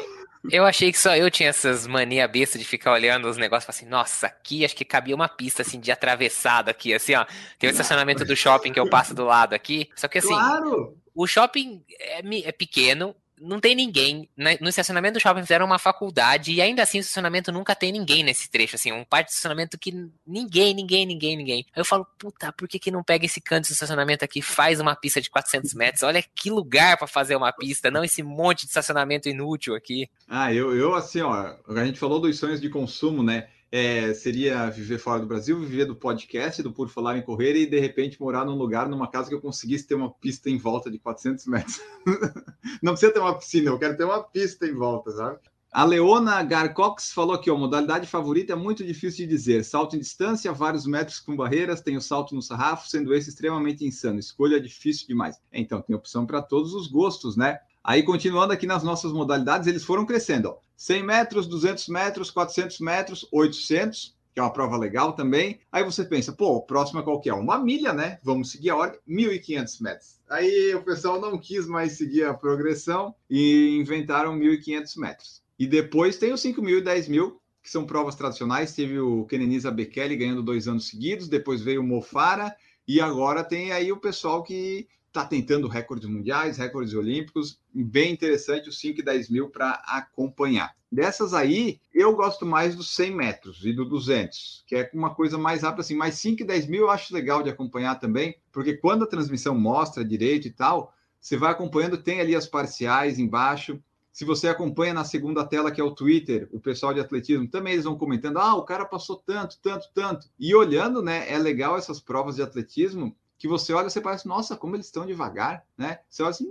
Eu 0.50 0.64
achei 0.64 0.90
que 0.90 0.98
só 0.98 1.16
eu 1.16 1.30
tinha 1.30 1.48
essas 1.48 1.86
mania 1.86 2.26
besta 2.26 2.58
de 2.58 2.64
ficar 2.64 2.92
olhando 2.92 3.28
os 3.28 3.36
negócios 3.36 3.68
assim, 3.68 3.86
nossa, 3.86 4.26
aqui 4.26 4.64
acho 4.64 4.74
que 4.74 4.84
cabia 4.84 5.14
uma 5.14 5.28
pista 5.28 5.62
assim 5.62 5.78
de 5.78 5.92
atravessado 5.92 6.68
aqui, 6.68 6.92
assim, 6.92 7.14
ó. 7.14 7.24
Tem 7.58 7.70
o 7.70 7.72
estacionamento 7.72 8.24
do 8.24 8.34
shopping 8.34 8.72
que 8.72 8.80
eu 8.80 8.90
passo 8.90 9.14
do 9.14 9.24
lado 9.24 9.54
aqui. 9.54 9.88
Só 9.94 10.08
que 10.08 10.18
assim, 10.18 10.28
claro. 10.28 10.96
o 11.14 11.26
shopping 11.26 11.84
é, 12.00 12.20
é 12.48 12.52
pequeno, 12.52 13.14
não 13.42 13.60
tem 13.60 13.74
ninguém. 13.74 14.28
No 14.36 14.68
estacionamento 14.68 15.14
do 15.14 15.20
shopping 15.20 15.42
fizeram 15.42 15.66
uma 15.66 15.78
faculdade 15.78 16.52
e 16.52 16.60
ainda 16.60 16.82
assim 16.82 16.98
o 16.98 17.00
estacionamento 17.00 17.50
nunca 17.50 17.74
tem 17.74 17.90
ninguém 17.90 18.22
nesse 18.22 18.50
trecho, 18.50 18.76
assim, 18.76 18.92
um 18.92 19.04
parte 19.04 19.26
de 19.26 19.32
estacionamento 19.32 19.76
que 19.76 19.92
ninguém, 20.26 20.72
ninguém, 20.74 21.04
ninguém, 21.04 21.36
ninguém. 21.36 21.66
Aí 21.74 21.80
eu 21.80 21.84
falo, 21.84 22.06
puta, 22.18 22.52
por 22.52 22.68
que 22.68 22.78
que 22.78 22.90
não 22.90 23.02
pega 23.02 23.26
esse 23.26 23.40
canto 23.40 23.66
de 23.66 23.72
estacionamento 23.72 24.24
aqui, 24.24 24.40
faz 24.40 24.80
uma 24.80 24.94
pista 24.94 25.20
de 25.20 25.28
400 25.28 25.74
metros? 25.74 26.02
Olha 26.02 26.22
que 26.34 26.50
lugar 26.50 26.96
para 26.96 27.06
fazer 27.06 27.36
uma 27.36 27.52
pista, 27.52 27.90
não 27.90 28.04
esse 28.04 28.22
monte 28.22 28.60
de 28.60 28.68
estacionamento 28.68 29.28
inútil 29.28 29.74
aqui. 29.74 30.08
Ah, 30.28 30.52
eu, 30.52 30.76
eu 30.76 30.94
assim, 30.94 31.20
ó, 31.20 31.56
a 31.68 31.84
gente 31.84 31.98
falou 31.98 32.20
dos 32.20 32.38
sonhos 32.38 32.60
de 32.60 32.70
consumo, 32.70 33.22
né? 33.22 33.48
É, 33.72 34.12
seria 34.12 34.68
viver 34.68 34.98
fora 34.98 35.18
do 35.18 35.26
Brasil, 35.26 35.58
viver 35.58 35.86
do 35.86 35.96
podcast, 35.96 36.62
do 36.62 36.70
Por 36.70 36.90
Falar 36.90 37.16
em 37.16 37.22
Correr 37.22 37.56
e 37.56 37.64
de 37.64 37.80
repente 37.80 38.20
morar 38.20 38.44
num 38.44 38.54
lugar, 38.54 38.86
numa 38.86 39.10
casa 39.10 39.30
que 39.30 39.34
eu 39.34 39.40
conseguisse 39.40 39.86
ter 39.86 39.94
uma 39.94 40.12
pista 40.12 40.50
em 40.50 40.58
volta 40.58 40.90
de 40.90 40.98
400 40.98 41.46
metros. 41.46 41.80
Não 42.82 42.92
precisa 42.92 43.14
ter 43.14 43.20
uma 43.20 43.36
piscina, 43.38 43.70
eu 43.70 43.78
quero 43.78 43.96
ter 43.96 44.04
uma 44.04 44.22
pista 44.22 44.66
em 44.66 44.74
volta, 44.74 45.10
sabe? 45.12 45.38
A 45.72 45.86
Leona 45.86 46.42
Garcox 46.42 47.12
falou 47.14 47.34
aqui, 47.34 47.50
ó, 47.50 47.56
modalidade 47.56 48.06
favorita 48.06 48.52
é 48.52 48.56
muito 48.56 48.84
difícil 48.84 49.24
de 49.24 49.32
dizer. 49.32 49.64
Salto 49.64 49.96
em 49.96 50.00
distância, 50.00 50.52
vários 50.52 50.86
metros 50.86 51.18
com 51.18 51.34
barreiras, 51.34 51.80
tem 51.80 51.96
o 51.96 52.00
salto 52.02 52.34
no 52.34 52.42
sarrafo, 52.42 52.86
sendo 52.86 53.14
esse 53.14 53.30
extremamente 53.30 53.86
insano. 53.86 54.18
Escolha 54.18 54.60
difícil 54.60 55.06
demais. 55.08 55.40
Então, 55.50 55.80
tem 55.80 55.96
opção 55.96 56.26
para 56.26 56.42
todos 56.42 56.74
os 56.74 56.88
gostos, 56.88 57.38
né? 57.38 57.58
Aí, 57.82 58.02
continuando 58.02 58.52
aqui 58.52 58.66
nas 58.66 58.82
nossas 58.82 59.12
modalidades, 59.12 59.66
eles 59.66 59.82
foram 59.82 60.04
crescendo. 60.04 60.50
Ó. 60.50 60.58
100 60.82 61.04
metros, 61.04 61.46
200 61.46 61.86
metros, 61.86 62.28
400 62.28 62.80
metros, 62.80 63.28
800, 63.30 64.16
que 64.34 64.40
é 64.40 64.42
uma 64.42 64.52
prova 64.52 64.76
legal 64.76 65.12
também. 65.12 65.60
Aí 65.70 65.84
você 65.84 66.04
pensa, 66.04 66.32
pô, 66.32 66.58
é 66.58 67.02
qual 67.02 67.20
que 67.20 67.30
é? 67.30 67.34
Uma 67.34 67.56
milha, 67.56 67.92
né? 67.92 68.18
Vamos 68.20 68.50
seguir 68.50 68.70
a 68.70 68.76
ordem, 68.76 68.98
1.500 69.08 69.80
metros. 69.80 70.20
Aí 70.28 70.74
o 70.74 70.82
pessoal 70.82 71.20
não 71.20 71.38
quis 71.38 71.68
mais 71.68 71.92
seguir 71.92 72.24
a 72.24 72.34
progressão 72.34 73.14
e 73.30 73.78
inventaram 73.78 74.36
1.500 74.36 74.96
metros. 74.98 75.42
E 75.56 75.68
depois 75.68 76.16
tem 76.16 76.32
os 76.32 76.42
5.000 76.42 76.78
e 76.78 76.82
10.000, 76.82 77.36
que 77.62 77.70
são 77.70 77.86
provas 77.86 78.16
tradicionais. 78.16 78.74
Teve 78.74 78.98
o 78.98 79.24
Kenenisa 79.26 79.70
Bekele 79.70 80.16
ganhando 80.16 80.42
dois 80.42 80.66
anos 80.66 80.88
seguidos, 80.88 81.28
depois 81.28 81.60
veio 81.60 81.80
o 81.80 81.86
Mofara, 81.86 82.52
e 82.88 83.00
agora 83.00 83.44
tem 83.44 83.70
aí 83.70 83.92
o 83.92 84.00
pessoal 84.00 84.42
que 84.42 84.88
está 85.12 85.26
tentando 85.26 85.68
recordes 85.68 86.08
mundiais, 86.08 86.56
recordes 86.56 86.94
olímpicos, 86.94 87.60
bem 87.72 88.12
interessante 88.12 88.70
os 88.70 88.78
5 88.78 89.00
e 89.00 89.04
10 89.04 89.28
mil 89.28 89.50
para 89.50 89.72
acompanhar. 89.86 90.74
Dessas 90.90 91.34
aí, 91.34 91.78
eu 91.92 92.16
gosto 92.16 92.46
mais 92.46 92.74
dos 92.74 92.94
100 92.94 93.14
metros 93.14 93.64
e 93.64 93.72
do 93.74 93.84
200, 93.84 94.64
que 94.66 94.74
é 94.74 94.90
uma 94.94 95.14
coisa 95.14 95.36
mais 95.36 95.62
rápida 95.62 95.82
assim, 95.82 95.94
mas 95.94 96.14
5 96.14 96.42
e 96.42 96.46
10 96.46 96.66
mil 96.66 96.82
eu 96.82 96.90
acho 96.90 97.14
legal 97.14 97.42
de 97.42 97.50
acompanhar 97.50 97.96
também, 97.96 98.36
porque 98.50 98.74
quando 98.74 99.04
a 99.04 99.06
transmissão 99.06 99.54
mostra 99.54 100.04
direito 100.04 100.48
e 100.48 100.50
tal, 100.50 100.94
você 101.20 101.36
vai 101.36 101.52
acompanhando, 101.52 101.98
tem 101.98 102.20
ali 102.20 102.34
as 102.34 102.46
parciais 102.46 103.18
embaixo, 103.18 103.78
se 104.10 104.24
você 104.24 104.48
acompanha 104.48 104.92
na 104.92 105.04
segunda 105.04 105.44
tela, 105.44 105.70
que 105.70 105.80
é 105.80 105.84
o 105.84 105.94
Twitter, 105.94 106.46
o 106.52 106.60
pessoal 106.60 106.92
de 106.92 107.00
atletismo, 107.00 107.48
também 107.48 107.72
eles 107.72 107.86
vão 107.86 107.96
comentando: 107.96 108.38
ah, 108.38 108.54
o 108.54 108.64
cara 108.64 108.84
passou 108.84 109.16
tanto, 109.16 109.58
tanto, 109.62 109.88
tanto. 109.94 110.28
E 110.38 110.54
olhando, 110.54 111.02
né, 111.02 111.30
é 111.30 111.38
legal 111.38 111.78
essas 111.78 111.98
provas 111.98 112.36
de 112.36 112.42
atletismo, 112.42 113.16
que 113.42 113.48
você 113.48 113.72
olha, 113.72 113.90
você 113.90 114.00
parece, 114.00 114.28
nossa, 114.28 114.56
como 114.56 114.76
eles 114.76 114.86
estão 114.86 115.04
devagar, 115.04 115.66
né? 115.76 115.98
Você 116.08 116.22
olha 116.22 116.30
assim, 116.30 116.48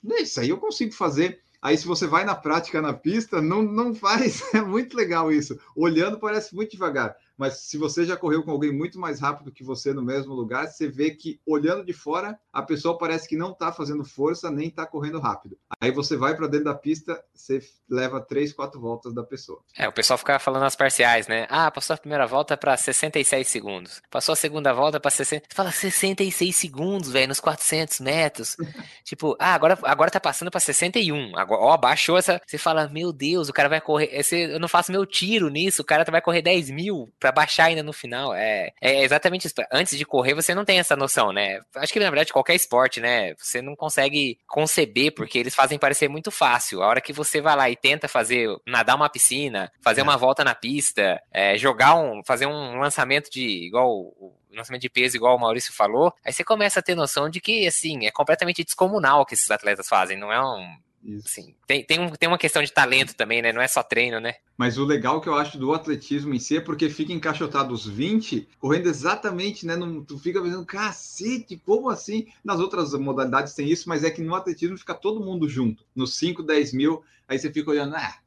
mas 0.00 0.20
isso 0.22 0.38
aí 0.38 0.50
eu 0.50 0.58
consigo 0.58 0.94
fazer. 0.94 1.40
Aí, 1.60 1.76
se 1.76 1.84
você 1.84 2.06
vai 2.06 2.24
na 2.24 2.36
prática 2.36 2.80
na 2.80 2.92
pista, 2.92 3.42
não, 3.42 3.60
não 3.60 3.92
faz. 3.92 4.40
É 4.54 4.60
muito 4.60 4.96
legal 4.96 5.32
isso. 5.32 5.58
Olhando, 5.74 6.20
parece 6.20 6.54
muito 6.54 6.70
devagar 6.70 7.16
mas 7.38 7.60
se 7.60 7.78
você 7.78 8.04
já 8.04 8.16
correu 8.16 8.42
com 8.42 8.50
alguém 8.50 8.72
muito 8.72 8.98
mais 8.98 9.20
rápido 9.20 9.52
que 9.52 9.62
você 9.62 9.94
no 9.94 10.02
mesmo 10.02 10.34
lugar, 10.34 10.66
você 10.66 10.88
vê 10.88 11.12
que 11.12 11.40
olhando 11.46 11.84
de 11.84 11.92
fora, 11.92 12.38
a 12.52 12.62
pessoa 12.62 12.98
parece 12.98 13.28
que 13.28 13.36
não 13.36 13.52
está 13.52 13.72
fazendo 13.72 14.04
força 14.04 14.50
nem 14.50 14.68
está 14.68 14.84
correndo 14.84 15.20
rápido. 15.20 15.56
Aí 15.80 15.92
você 15.92 16.16
vai 16.16 16.34
para 16.36 16.48
dentro 16.48 16.64
da 16.64 16.74
pista, 16.74 17.22
você 17.32 17.60
leva 17.88 18.20
três, 18.20 18.52
quatro 18.52 18.80
voltas 18.80 19.14
da 19.14 19.22
pessoa. 19.22 19.60
É, 19.76 19.88
o 19.88 19.92
pessoal 19.92 20.18
fica 20.18 20.38
falando 20.40 20.62
nas 20.62 20.74
parciais, 20.74 21.28
né? 21.28 21.46
Ah, 21.48 21.70
passou 21.70 21.94
a 21.94 21.96
primeira 21.96 22.26
volta 22.26 22.56
para 22.56 22.76
66 22.76 23.46
segundos. 23.46 24.02
Passou 24.10 24.32
a 24.32 24.36
segunda 24.36 24.72
volta 24.72 24.98
para 24.98 25.10
60. 25.10 25.46
Você 25.48 25.54
fala 25.54 25.70
66 25.70 26.54
segundos, 26.54 27.10
velho, 27.12 27.28
nos 27.28 27.38
400 27.38 28.00
metros. 28.00 28.56
tipo, 29.04 29.36
ah, 29.38 29.54
agora, 29.54 29.78
agora 29.84 30.10
tá 30.10 30.18
passando 30.18 30.50
para 30.50 30.60
61. 30.60 31.36
Agora, 31.38 31.60
ó, 31.60 31.76
baixou 31.76 32.18
essa. 32.18 32.40
Você 32.44 32.58
fala, 32.58 32.88
meu 32.88 33.12
Deus, 33.12 33.48
o 33.48 33.52
cara 33.52 33.68
vai 33.68 33.80
correr. 33.80 34.08
Esse, 34.10 34.36
eu 34.36 34.58
não 34.58 34.68
faço 34.68 34.90
meu 34.90 35.06
tiro 35.06 35.48
nisso, 35.48 35.82
o 35.82 35.84
cara 35.84 36.04
vai 36.10 36.20
correr 36.20 36.42
10 36.42 36.70
mil 36.70 37.08
pra 37.20 37.27
para 37.28 37.32
baixar 37.32 37.66
ainda 37.66 37.82
no 37.82 37.92
final. 37.92 38.34
É, 38.34 38.72
é 38.80 39.02
exatamente 39.02 39.46
isso. 39.46 39.54
Antes 39.72 39.96
de 39.96 40.04
correr, 40.04 40.34
você 40.34 40.54
não 40.54 40.64
tem 40.64 40.78
essa 40.78 40.96
noção, 40.96 41.32
né? 41.32 41.60
Acho 41.76 41.92
que 41.92 42.00
na 42.00 42.10
verdade 42.10 42.32
qualquer 42.32 42.54
esporte, 42.54 43.00
né? 43.00 43.34
Você 43.34 43.60
não 43.60 43.76
consegue 43.76 44.38
conceber, 44.46 45.12
porque 45.12 45.38
eles 45.38 45.54
fazem 45.54 45.78
parecer 45.78 46.08
muito 46.08 46.30
fácil. 46.30 46.82
A 46.82 46.86
hora 46.86 47.00
que 47.00 47.12
você 47.12 47.40
vai 47.40 47.56
lá 47.56 47.70
e 47.70 47.76
tenta 47.76 48.08
fazer, 48.08 48.48
nadar 48.66 48.96
uma 48.96 49.10
piscina, 49.10 49.70
fazer 49.82 50.00
é. 50.00 50.04
uma 50.04 50.16
volta 50.16 50.42
na 50.42 50.54
pista, 50.54 51.20
é, 51.32 51.56
jogar 51.58 51.96
um, 51.96 52.22
fazer 52.24 52.46
um 52.46 52.78
lançamento 52.78 53.30
de 53.30 53.66
igual 53.66 54.12
lançamento 54.50 54.82
de 54.82 54.90
peso, 54.90 55.16
igual 55.16 55.36
o 55.36 55.40
Maurício 55.40 55.72
falou, 55.72 56.12
aí 56.24 56.32
você 56.32 56.42
começa 56.42 56.80
a 56.80 56.82
ter 56.82 56.94
noção 56.94 57.28
de 57.28 57.40
que, 57.40 57.66
assim, 57.66 58.06
é 58.06 58.10
completamente 58.10 58.64
descomunal 58.64 59.20
o 59.20 59.26
que 59.26 59.34
esses 59.34 59.50
atletas 59.50 59.86
fazem. 59.86 60.16
Não 60.16 60.32
é 60.32 60.40
um, 60.40 60.66
isso. 61.02 61.28
Sim. 61.28 61.54
Tem, 61.66 61.84
tem, 61.84 61.98
um, 62.00 62.10
tem 62.10 62.28
uma 62.28 62.38
questão 62.38 62.62
de 62.62 62.72
talento 62.72 63.14
também, 63.14 63.40
né? 63.40 63.52
Não 63.52 63.60
é 63.60 63.68
só 63.68 63.82
treino, 63.82 64.20
né? 64.20 64.34
Mas 64.56 64.78
o 64.78 64.84
legal 64.84 65.20
que 65.20 65.28
eu 65.28 65.34
acho 65.34 65.58
do 65.58 65.72
atletismo 65.72 66.34
em 66.34 66.38
si 66.38 66.56
é 66.56 66.60
porque 66.60 66.90
fica 66.90 67.12
encaixotado 67.12 67.72
os 67.72 67.86
20, 67.86 68.48
correndo 68.58 68.88
exatamente, 68.88 69.64
né? 69.64 69.76
No, 69.76 70.04
tu 70.04 70.18
fica 70.18 70.42
pensando, 70.42 70.66
cacete, 70.66 71.60
como 71.64 71.88
assim? 71.88 72.26
Nas 72.44 72.60
outras 72.60 72.92
modalidades 72.94 73.54
tem 73.54 73.70
isso, 73.70 73.88
mas 73.88 74.04
é 74.04 74.10
que 74.10 74.22
no 74.22 74.34
atletismo 74.34 74.76
fica 74.76 74.94
todo 74.94 75.24
mundo 75.24 75.48
junto. 75.48 75.84
Nos 75.94 76.16
5, 76.16 76.42
10 76.42 76.72
mil, 76.72 77.02
aí 77.26 77.38
você 77.38 77.52
fica 77.52 77.70
olhando, 77.70 77.94
ah, 77.94 78.18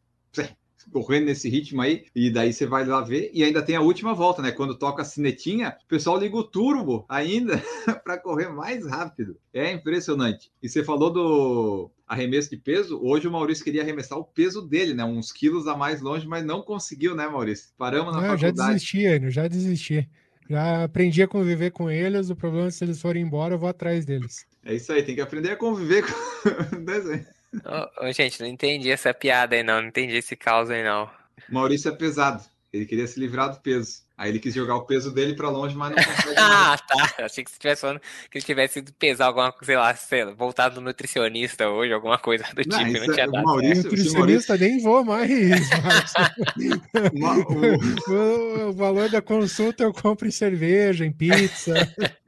correndo 0.89 1.25
nesse 1.25 1.49
ritmo 1.49 1.81
aí, 1.81 2.05
e 2.15 2.29
daí 2.29 2.53
você 2.53 2.65
vai 2.65 2.85
lá 2.85 3.01
ver, 3.01 3.29
e 3.33 3.43
ainda 3.43 3.61
tem 3.61 3.75
a 3.75 3.81
última 3.81 4.13
volta, 4.13 4.41
né? 4.41 4.51
Quando 4.51 4.77
toca 4.77 5.01
a 5.01 5.05
sinetinha, 5.05 5.75
o 5.83 5.87
pessoal 5.87 6.19
liga 6.19 6.35
o 6.35 6.43
turbo 6.43 7.05
ainda 7.07 7.61
para 8.03 8.17
correr 8.17 8.49
mais 8.49 8.85
rápido. 8.85 9.37
É 9.53 9.71
impressionante. 9.71 10.51
E 10.61 10.69
você 10.69 10.83
falou 10.83 11.11
do 11.11 11.91
arremesso 12.07 12.49
de 12.49 12.57
peso, 12.57 12.99
hoje 13.01 13.27
o 13.27 13.31
Maurício 13.31 13.63
queria 13.63 13.81
arremessar 13.81 14.17
o 14.17 14.25
peso 14.25 14.61
dele, 14.61 14.93
né? 14.93 15.03
Uns 15.03 15.31
quilos 15.31 15.67
a 15.67 15.75
mais 15.77 16.01
longe, 16.01 16.27
mas 16.27 16.43
não 16.43 16.61
conseguiu, 16.61 17.15
né, 17.15 17.27
Maurício? 17.27 17.69
Paramos 17.77 18.13
na 18.13 18.21
não, 18.21 18.27
faculdade. 18.37 18.57
Já 18.57 18.73
desisti, 18.73 19.29
já 19.31 19.47
desisti. 19.47 20.09
Já 20.49 20.83
aprendi 20.83 21.23
a 21.23 21.27
conviver 21.27 21.71
com 21.71 21.89
eles, 21.89 22.29
o 22.29 22.35
problema 22.35 22.67
é 22.67 22.71
se 22.71 22.83
eles 22.83 23.01
forem 23.01 23.23
embora, 23.23 23.53
eu 23.53 23.59
vou 23.59 23.69
atrás 23.69 24.03
deles. 24.03 24.45
É 24.65 24.73
isso 24.75 24.91
aí, 24.91 25.01
tem 25.01 25.15
que 25.15 25.21
aprender 25.21 25.51
a 25.51 25.55
conviver 25.55 26.03
com... 26.05 26.83
oh, 27.99 28.11
gente, 28.11 28.39
não 28.41 28.47
entendi 28.47 28.89
essa 28.89 29.13
piada 29.13 29.55
aí 29.55 29.63
não, 29.63 29.81
não 29.81 29.89
entendi 29.89 30.15
esse 30.15 30.35
caos 30.35 30.69
aí 30.69 30.83
não. 30.83 31.09
Maurício 31.49 31.89
é 31.89 31.95
pesado, 31.95 32.43
ele 32.71 32.85
queria 32.85 33.07
se 33.07 33.19
livrar 33.19 33.49
do 33.51 33.59
peso. 33.59 34.03
Aí 34.21 34.29
ele 34.29 34.37
quis 34.37 34.53
jogar 34.53 34.75
o 34.75 34.83
peso 34.83 35.11
dele 35.11 35.33
para 35.33 35.49
longe, 35.49 35.75
mas 35.75 35.95
não 35.95 35.97
consegue. 36.05 36.35
ah, 36.37 36.77
tá. 36.77 37.25
Achei 37.25 37.43
que 37.43 37.49
você 37.49 37.55
estivesse 37.55 37.81
falando 37.81 37.99
que 38.29 38.37
ele 38.37 38.45
tivesse 38.45 38.77
ido 38.77 38.93
pesar 38.93 39.25
alguma 39.25 39.51
coisa, 39.51 39.65
sei 39.65 39.75
lá, 39.75 39.95
sei 39.95 40.25
lá, 40.25 40.31
voltado 40.31 40.75
no 40.75 40.81
nutricionista 40.81 41.67
hoje, 41.67 41.91
alguma 41.91 42.19
coisa 42.19 42.43
do 42.53 42.61
não, 42.67 42.77
tipo. 42.77 42.99
Não 42.99 43.13
tinha 43.15 43.23
é, 43.23 43.27
dado. 43.27 43.43
Maurício, 43.43 43.83
nutricionista 43.85 44.53
Maurício... 44.53 44.59
nem 44.59 44.79
vou 44.79 45.03
mais. 45.03 45.31
o, 48.07 48.13
o, 48.13 48.69
o, 48.69 48.73
valor 48.73 49.09
da 49.09 49.23
consulta 49.23 49.85
eu 49.85 49.91
compro 49.91 50.27
em 50.27 50.31
cerveja, 50.31 51.03
em 51.03 51.11
pizza. 51.11 51.73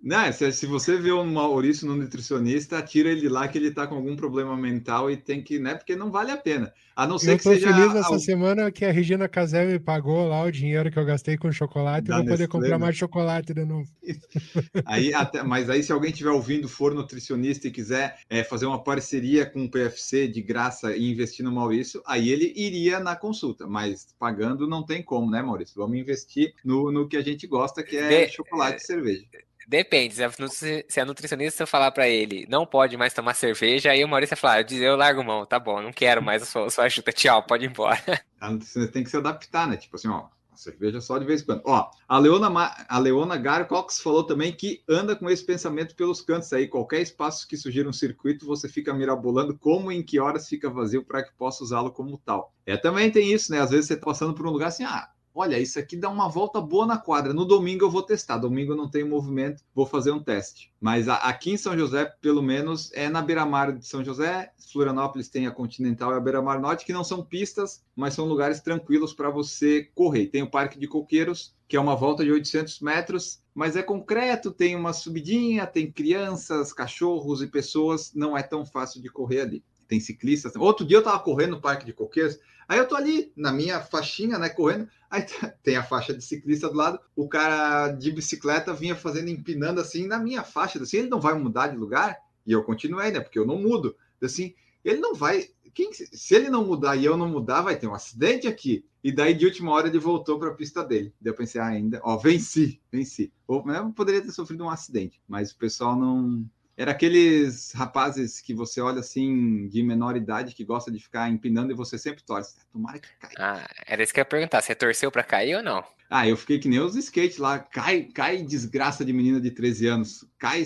Não, 0.02 0.34
se, 0.34 0.52
se 0.52 0.66
você 0.66 0.98
vê 0.98 1.12
o 1.12 1.24
Maurício 1.24 1.86
no 1.86 1.96
nutricionista, 1.96 2.82
tira 2.82 3.10
ele 3.10 3.30
lá 3.30 3.48
que 3.48 3.60
ele 3.60 3.70
tá 3.70 3.86
com 3.86 3.94
algum 3.94 4.16
problema 4.16 4.58
mental 4.58 5.12
e 5.12 5.16
tem 5.16 5.44
que, 5.44 5.60
né? 5.60 5.76
Porque 5.76 5.96
não 5.96 6.10
vale 6.10 6.32
a 6.32 6.38
pena. 6.38 6.74
A 6.96 7.08
não 7.08 7.18
ser 7.18 7.34
eu 7.34 7.38
que 7.38 7.44
seja. 7.44 7.68
Eu 7.68 7.74
tô 7.74 7.80
feliz 7.80 7.96
essa 7.96 8.20
semana 8.20 8.72
que 8.72 8.86
a 8.86 8.92
Regina 8.92 9.28
Casé 9.28 9.66
me 9.66 9.80
pagou 9.80 10.28
lá 10.28 10.44
o 10.44 10.52
dinheiro 10.52 10.92
que 10.92 11.00
eu 11.00 11.06
gastei 11.06 11.38
com 11.38 11.52
chocolate 11.52 12.10
e 12.10 12.14
vou 12.14 12.26
poder 12.26 12.48
comprar 12.48 12.78
mais 12.78 12.96
chocolate 12.96 13.54
de 13.54 13.66
novo. 13.66 13.90
aí, 14.86 15.14
até, 15.14 15.42
mas 15.42 15.70
aí, 15.70 15.82
se 15.82 15.92
alguém 15.92 16.12
estiver 16.12 16.30
ouvindo, 16.30 16.70
for 16.70 16.94
nutricionista 16.94 17.68
e 17.68 17.72
quiser 17.72 18.18
é, 18.30 18.44
fazer 18.44 18.66
uma 18.66 18.84
parceria 18.84 19.46
com 19.46 19.66
o 19.66 19.72
PFC 19.72 20.28
de 20.28 20.42
graça 20.42 20.96
e 20.96 21.12
investir 21.12 21.44
no 21.44 21.52
Maurício, 21.52 22.02
aí 22.06 22.30
ele 22.30 22.54
iria 22.56 23.00
na 23.00 23.16
consulta. 23.16 23.66
Mas 23.66 24.08
pagando 24.20 24.68
não 24.68 24.86
tem 24.86 25.02
como, 25.02 25.32
né, 25.32 25.42
Maurício? 25.42 25.76
Vamos 25.76 25.98
investir 25.98 26.54
no, 26.64 26.92
no 26.92 27.08
que 27.08 27.18
a 27.18 27.22
gente 27.22 27.48
gosta, 27.48 27.84
que 27.84 27.98
é 27.98 28.28
chocolate 28.28 28.84
e 28.84 28.86
cerveja. 28.86 29.26
Depende. 29.68 30.16
Se 30.16 31.00
a, 31.00 31.04
a 31.04 31.06
nutricionista 31.06 31.66
falar 31.66 31.92
para 31.92 32.08
ele 32.08 32.46
não 32.50 32.66
pode 32.66 32.98
mais 32.98 33.14
tomar 33.14 33.34
cerveja, 33.34 33.92
aí 33.92 34.04
o 34.04 34.08
Maurício 34.08 34.38
falar, 34.38 34.62
eu, 34.72 34.78
eu 34.78 34.96
largo 34.96 35.24
mão, 35.24 35.46
tá 35.46 35.60
bom, 35.60 35.82
não 35.82 35.94
quero 35.94 36.22
mais 36.22 36.44
a 36.44 36.46
sua, 36.46 36.66
a 36.66 36.70
sua 36.70 36.84
ajuda, 36.86 37.12
tchau, 37.12 37.44
pode 37.44 37.66
ir 37.66 37.70
embora. 37.70 38.02
A 38.40 38.50
nutricionista 38.50 38.92
tem 38.92 39.04
que 39.06 39.10
se 39.10 39.16
adaptar, 39.16 39.66
né? 39.70 39.78
Tipo 39.78 39.96
assim, 39.96 40.10
ó, 40.10 40.26
cerveja 40.64 41.02
só 41.02 41.18
de 41.18 41.26
vez 41.26 41.42
em 41.42 41.46
quando. 41.46 41.62
Ó, 41.66 41.90
a 42.08 42.20
Leona, 42.20 42.50
a 42.88 43.00
Leona 43.00 43.38
Garcox 43.38 44.00
falou 44.00 44.24
também 44.24 44.52
que 44.52 44.82
anda 44.88 45.16
com 45.16 45.30
esse 45.30 45.46
pensamento 45.46 45.96
pelos 45.96 46.22
cantos 46.22 46.52
aí. 46.54 46.68
Qualquer 46.68 47.02
espaço 47.02 47.48
que 47.48 47.58
surgir 47.58 47.88
um 47.88 47.94
circuito, 47.94 48.46
você 48.46 48.68
fica 48.70 48.94
mirabolando 48.94 49.58
como 49.58 49.92
e 49.92 49.98
em 49.98 50.04
que 50.04 50.20
horas 50.20 50.48
fica 50.48 50.70
vazio 50.70 51.04
para 51.04 51.24
que 51.24 51.34
possa 51.36 51.64
usá-lo 51.64 51.92
como 51.92 52.18
tal. 52.18 52.54
É, 52.66 52.78
também 52.78 53.12
tem 53.12 53.32
isso, 53.32 53.52
né? 53.52 53.60
Às 53.60 53.72
vezes 53.72 53.88
você 53.88 53.98
tá 53.98 54.06
passando 54.06 54.34
por 54.34 54.48
um 54.48 54.52
lugar 54.52 54.68
assim, 54.68 54.84
ah, 54.84 55.10
olha, 55.34 55.60
isso 55.60 55.80
aqui 55.80 55.96
dá 55.96 56.10
uma 56.10 56.30
volta 56.30 56.62
boa 56.62 56.86
na 56.86 56.98
quadra. 56.98 57.34
No 57.34 57.46
domingo 57.46 57.86
eu 57.86 57.92
vou 57.92 58.04
testar. 58.04 58.38
Domingo 58.38 58.76
não 58.76 58.90
tem 58.90 59.04
movimento, 59.04 59.64
vou 59.74 59.86
fazer 59.86 60.12
um 60.12 60.22
teste. 60.22 60.72
Mas 60.80 61.08
aqui 61.08 61.52
em 61.52 61.58
São 61.58 61.78
José, 61.78 62.06
pelo 62.22 62.42
menos, 62.42 62.92
é 62.94 63.10
na 63.10 63.22
beira-mar 63.22 63.74
de 63.74 63.88
São 63.88 64.04
José. 64.04 64.52
Florianópolis 64.72 65.30
tem 65.30 65.46
a 65.46 65.52
Continental 65.52 66.12
e 66.12 66.16
a 66.16 66.20
beira-mar 66.20 66.60
norte, 66.60 66.86
que 66.86 66.94
não 66.94 67.04
são 67.04 67.24
pistas, 67.24 67.84
mas 67.96 68.16
são 68.16 68.26
lugares 68.26 68.60
tranquilos 68.60 69.14
para 69.14 69.30
você 69.30 69.90
correr. 69.94 70.28
Tem 70.28 70.42
o 70.42 70.50
Parque 70.50 70.80
de 70.80 70.88
Coqueiros, 70.88 71.54
que 71.68 71.78
é 71.78 71.80
uma 71.80 71.96
volta 71.96 72.24
de 72.24 72.32
800 72.32 72.80
metros, 72.82 73.42
mas 73.54 73.76
é 73.76 73.84
concreto, 73.84 74.52
tem 74.52 74.76
uma 74.76 74.94
subidinha, 74.94 75.68
tem 75.68 75.92
crianças, 75.92 76.74
cachorros 76.74 77.42
e 77.42 77.48
pessoas, 77.48 78.12
não 78.16 78.36
é 78.38 78.42
tão 78.42 78.66
fácil 78.66 79.02
de 79.02 79.10
correr 79.10 79.42
ali. 79.42 79.64
Tem 79.88 80.00
ciclistas. 80.00 80.56
Outro 80.56 80.86
dia 80.86 80.98
eu 80.98 81.02
estava 81.02 81.20
correndo 81.20 81.52
no 81.52 81.62
Parque 81.62 81.86
de 81.86 81.94
Coqueiros, 81.94 82.40
Aí 82.68 82.78
eu 82.78 82.88
tô 82.88 82.96
ali 82.96 83.32
na 83.36 83.52
minha 83.52 83.80
faixinha, 83.82 84.38
né, 84.38 84.50
correndo. 84.50 84.88
Aí 85.10 85.26
tem 85.64 85.76
a 85.76 85.84
faixa 85.84 86.14
de 86.14 86.24
ciclista 86.24 86.70
do 86.70 86.76
lado. 86.76 87.00
O 87.16 87.28
cara 87.28 87.90
de 87.90 88.12
bicicleta 88.12 88.74
vinha 88.74 88.96
fazendo, 88.96 89.30
empinando 89.30 89.80
assim 89.80 90.08
na 90.08 90.18
minha 90.18 90.44
faixa. 90.44 90.82
Assim, 90.82 90.98
ele 90.98 91.10
não 91.10 91.20
vai 91.20 91.34
mudar 91.34 91.68
de 91.68 91.78
lugar? 91.78 92.18
E 92.46 92.52
eu 92.52 92.64
continuei, 92.64 93.12
né? 93.12 93.20
Porque 93.20 93.40
eu 93.40 93.46
não 93.46 93.62
mudo. 93.62 93.96
Assim, 94.22 94.54
ele 94.84 95.00
não 95.00 95.14
vai. 95.14 95.50
Quem, 95.74 95.92
se 95.94 96.36
ele 96.36 96.50
não 96.50 96.66
mudar 96.66 96.96
e 96.96 97.06
eu 97.06 97.18
não 97.18 97.28
mudar, 97.28 97.62
vai 97.62 97.78
ter 97.78 97.88
um 97.88 97.96
acidente 97.96 98.48
aqui. 98.48 98.86
E 99.04 99.12
daí, 99.12 99.34
de 99.34 99.46
última 99.46 99.72
hora, 99.72 99.88
ele 99.88 100.00
voltou 100.00 100.40
para 100.40 100.50
a 100.50 100.54
pista 100.54 100.84
dele. 100.84 101.14
Daí 101.20 101.32
eu 101.32 101.36
pensei, 101.36 101.60
ah, 101.60 101.68
ainda, 101.68 102.00
ó, 102.04 102.16
venci, 102.16 102.80
venci. 102.92 103.34
Ou 103.48 103.64
eu 103.70 103.92
poderia 103.92 104.22
ter 104.22 104.32
sofrido 104.32 104.64
um 104.64 104.70
acidente, 104.70 105.22
mas 105.28 105.52
o 105.52 105.58
pessoal 105.58 105.96
não, 105.96 106.46
era 106.76 106.92
aqueles 106.92 107.72
rapazes 107.74 108.42
que 108.42 108.54
você 108.54 108.82
olha 108.82 109.00
assim, 109.00 109.68
de 109.68 109.84
menor 109.84 110.16
idade, 110.18 110.56
que 110.56 110.64
gosta 110.64 110.92
de 110.92 111.00
ficar 111.00 111.30
empinando 111.30 111.72
e 111.72 111.76
você 111.76 111.98
sempre 111.98 112.24
torce. 112.24 112.56
Tomara 112.72 113.00
que 113.00 113.08
caia. 113.20 113.34
Ah, 113.38 113.70
era 113.86 114.02
isso 114.02 114.14
que 114.14 114.20
eu 114.20 114.22
ia 114.22 114.26
perguntar. 114.26 114.62
Você 114.62 114.74
torceu 114.74 115.12
para 115.12 115.24
cair 115.24 115.56
ou 115.56 115.64
não? 115.64 115.84
Ah, 116.10 116.28
eu 116.28 116.38
fiquei 116.38 116.60
que 116.60 116.68
nem 116.68 116.80
os 116.80 116.96
skates 116.96 117.38
lá. 117.38 117.60
Cai, 117.60 118.04
cai 118.04 118.42
desgraça 118.44 119.04
de 119.04 119.14
menina 119.14 119.40
de 119.40 119.50
13 119.52 119.88
anos. 119.88 120.26
Cai 120.38 120.64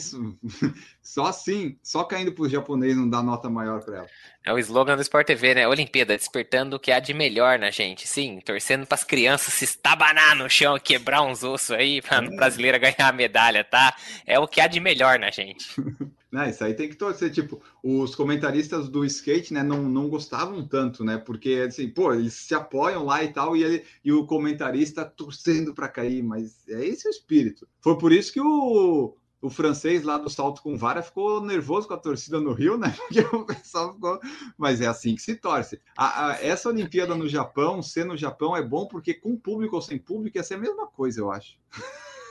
só 1.08 1.28
assim, 1.28 1.80
só 1.82 2.04
caindo 2.04 2.34
pro 2.34 2.50
japonês 2.50 2.98
não 2.98 3.10
dá 3.10 3.24
nota 3.24 3.50
maior 3.50 3.82
para 3.82 4.00
ela. 4.00 4.08
É 4.44 4.52
o 4.52 4.60
slogan 4.60 4.98
do 4.98 5.02
Sport 5.02 5.26
TV, 5.26 5.56
né? 5.56 5.66
Olimpíada, 5.66 6.18
despertando 6.18 6.76
o 6.76 6.80
que 6.80 6.92
há 6.92 7.00
de 7.00 7.14
melhor 7.14 7.58
na 7.58 7.72
gente. 7.72 8.06
Sim, 8.06 8.42
torcendo 8.44 8.86
para 8.86 8.96
as 8.96 9.06
crianças 9.06 9.54
se 9.54 9.64
estabanar 9.64 10.36
no 10.36 10.50
chão 10.50 10.78
quebrar 10.78 11.22
uns 11.22 11.46
ossos 11.46 11.72
aí 11.72 12.02
para 12.02 12.26
é. 12.26 12.28
brasileira 12.36 12.78
ganhar 12.78 13.08
a 13.08 13.14
medalha, 13.14 13.64
tá? 13.64 13.96
É 14.26 14.38
o 14.38 14.50
que 14.50 14.60
há 14.60 14.68
de 14.68 14.82
melhor 14.82 15.18
na 15.18 15.32
gente. 15.32 15.74
Né, 16.30 16.50
isso 16.50 16.62
aí 16.62 16.74
tem 16.74 16.90
que 16.90 16.98
torcer. 16.98 17.32
Tipo, 17.32 17.62
os 17.82 18.14
comentaristas 18.14 18.90
do 18.90 19.06
skate, 19.06 19.54
né, 19.54 19.64
não, 19.64 19.84
não 19.84 20.10
gostavam 20.10 20.68
tanto, 20.68 21.02
né? 21.02 21.18
Porque, 21.18 21.64
assim, 21.66 21.90
pô, 21.90 22.14
eles 22.14 22.34
se 22.34 22.54
apoiam 22.54 23.06
lá 23.06 23.24
e 23.24 23.30
tal, 23.30 23.56
e, 23.56 23.64
ele, 23.64 23.86
e 24.04 24.12
o 24.12 24.26
comentarista 24.26 25.06
torcendo 25.06 25.74
para 25.74 25.88
cair, 25.88 26.22
mas 26.22 26.68
é 26.68 26.86
esse 26.86 27.08
o 27.08 27.10
espírito. 27.10 27.66
Foi 27.80 27.98
por 27.98 28.12
isso 28.12 28.34
que 28.34 28.42
o, 28.42 29.16
o 29.42 29.50
francês 29.50 30.04
lá 30.04 30.18
do 30.18 30.30
salto 30.30 30.62
com 30.62 30.78
vara 30.78 31.04
ficou 31.04 31.42
nervoso 31.42 31.88
com 31.88 31.94
a 31.94 31.98
torcida 31.98 32.40
no 32.40 32.54
Rio, 32.54 32.78
né? 32.78 32.96
Porque 33.08 33.36
o 33.36 33.46
pessoal 33.46 33.94
ficou. 33.94 34.20
Mas 34.58 34.82
é 34.82 34.88
assim 34.88 35.16
que 35.16 35.22
se 35.22 35.36
torce. 35.36 35.80
A, 35.96 36.32
a, 36.32 36.44
essa 36.44 36.70
Olimpíada 36.70 37.16
no 37.16 37.28
Japão, 37.28 37.82
ser 37.82 38.06
no 38.06 38.18
Japão 38.18 38.56
é 38.56 38.62
bom 38.62 38.88
porque 38.88 39.14
com 39.14 39.38
público 39.38 39.76
ou 39.76 39.82
sem 39.82 39.98
público 39.98 40.38
ia 40.38 40.44
ser 40.44 40.56
a 40.56 40.60
mesma 40.60 40.88
coisa, 40.88 41.22
eu 41.22 41.32
acho. 41.32 41.58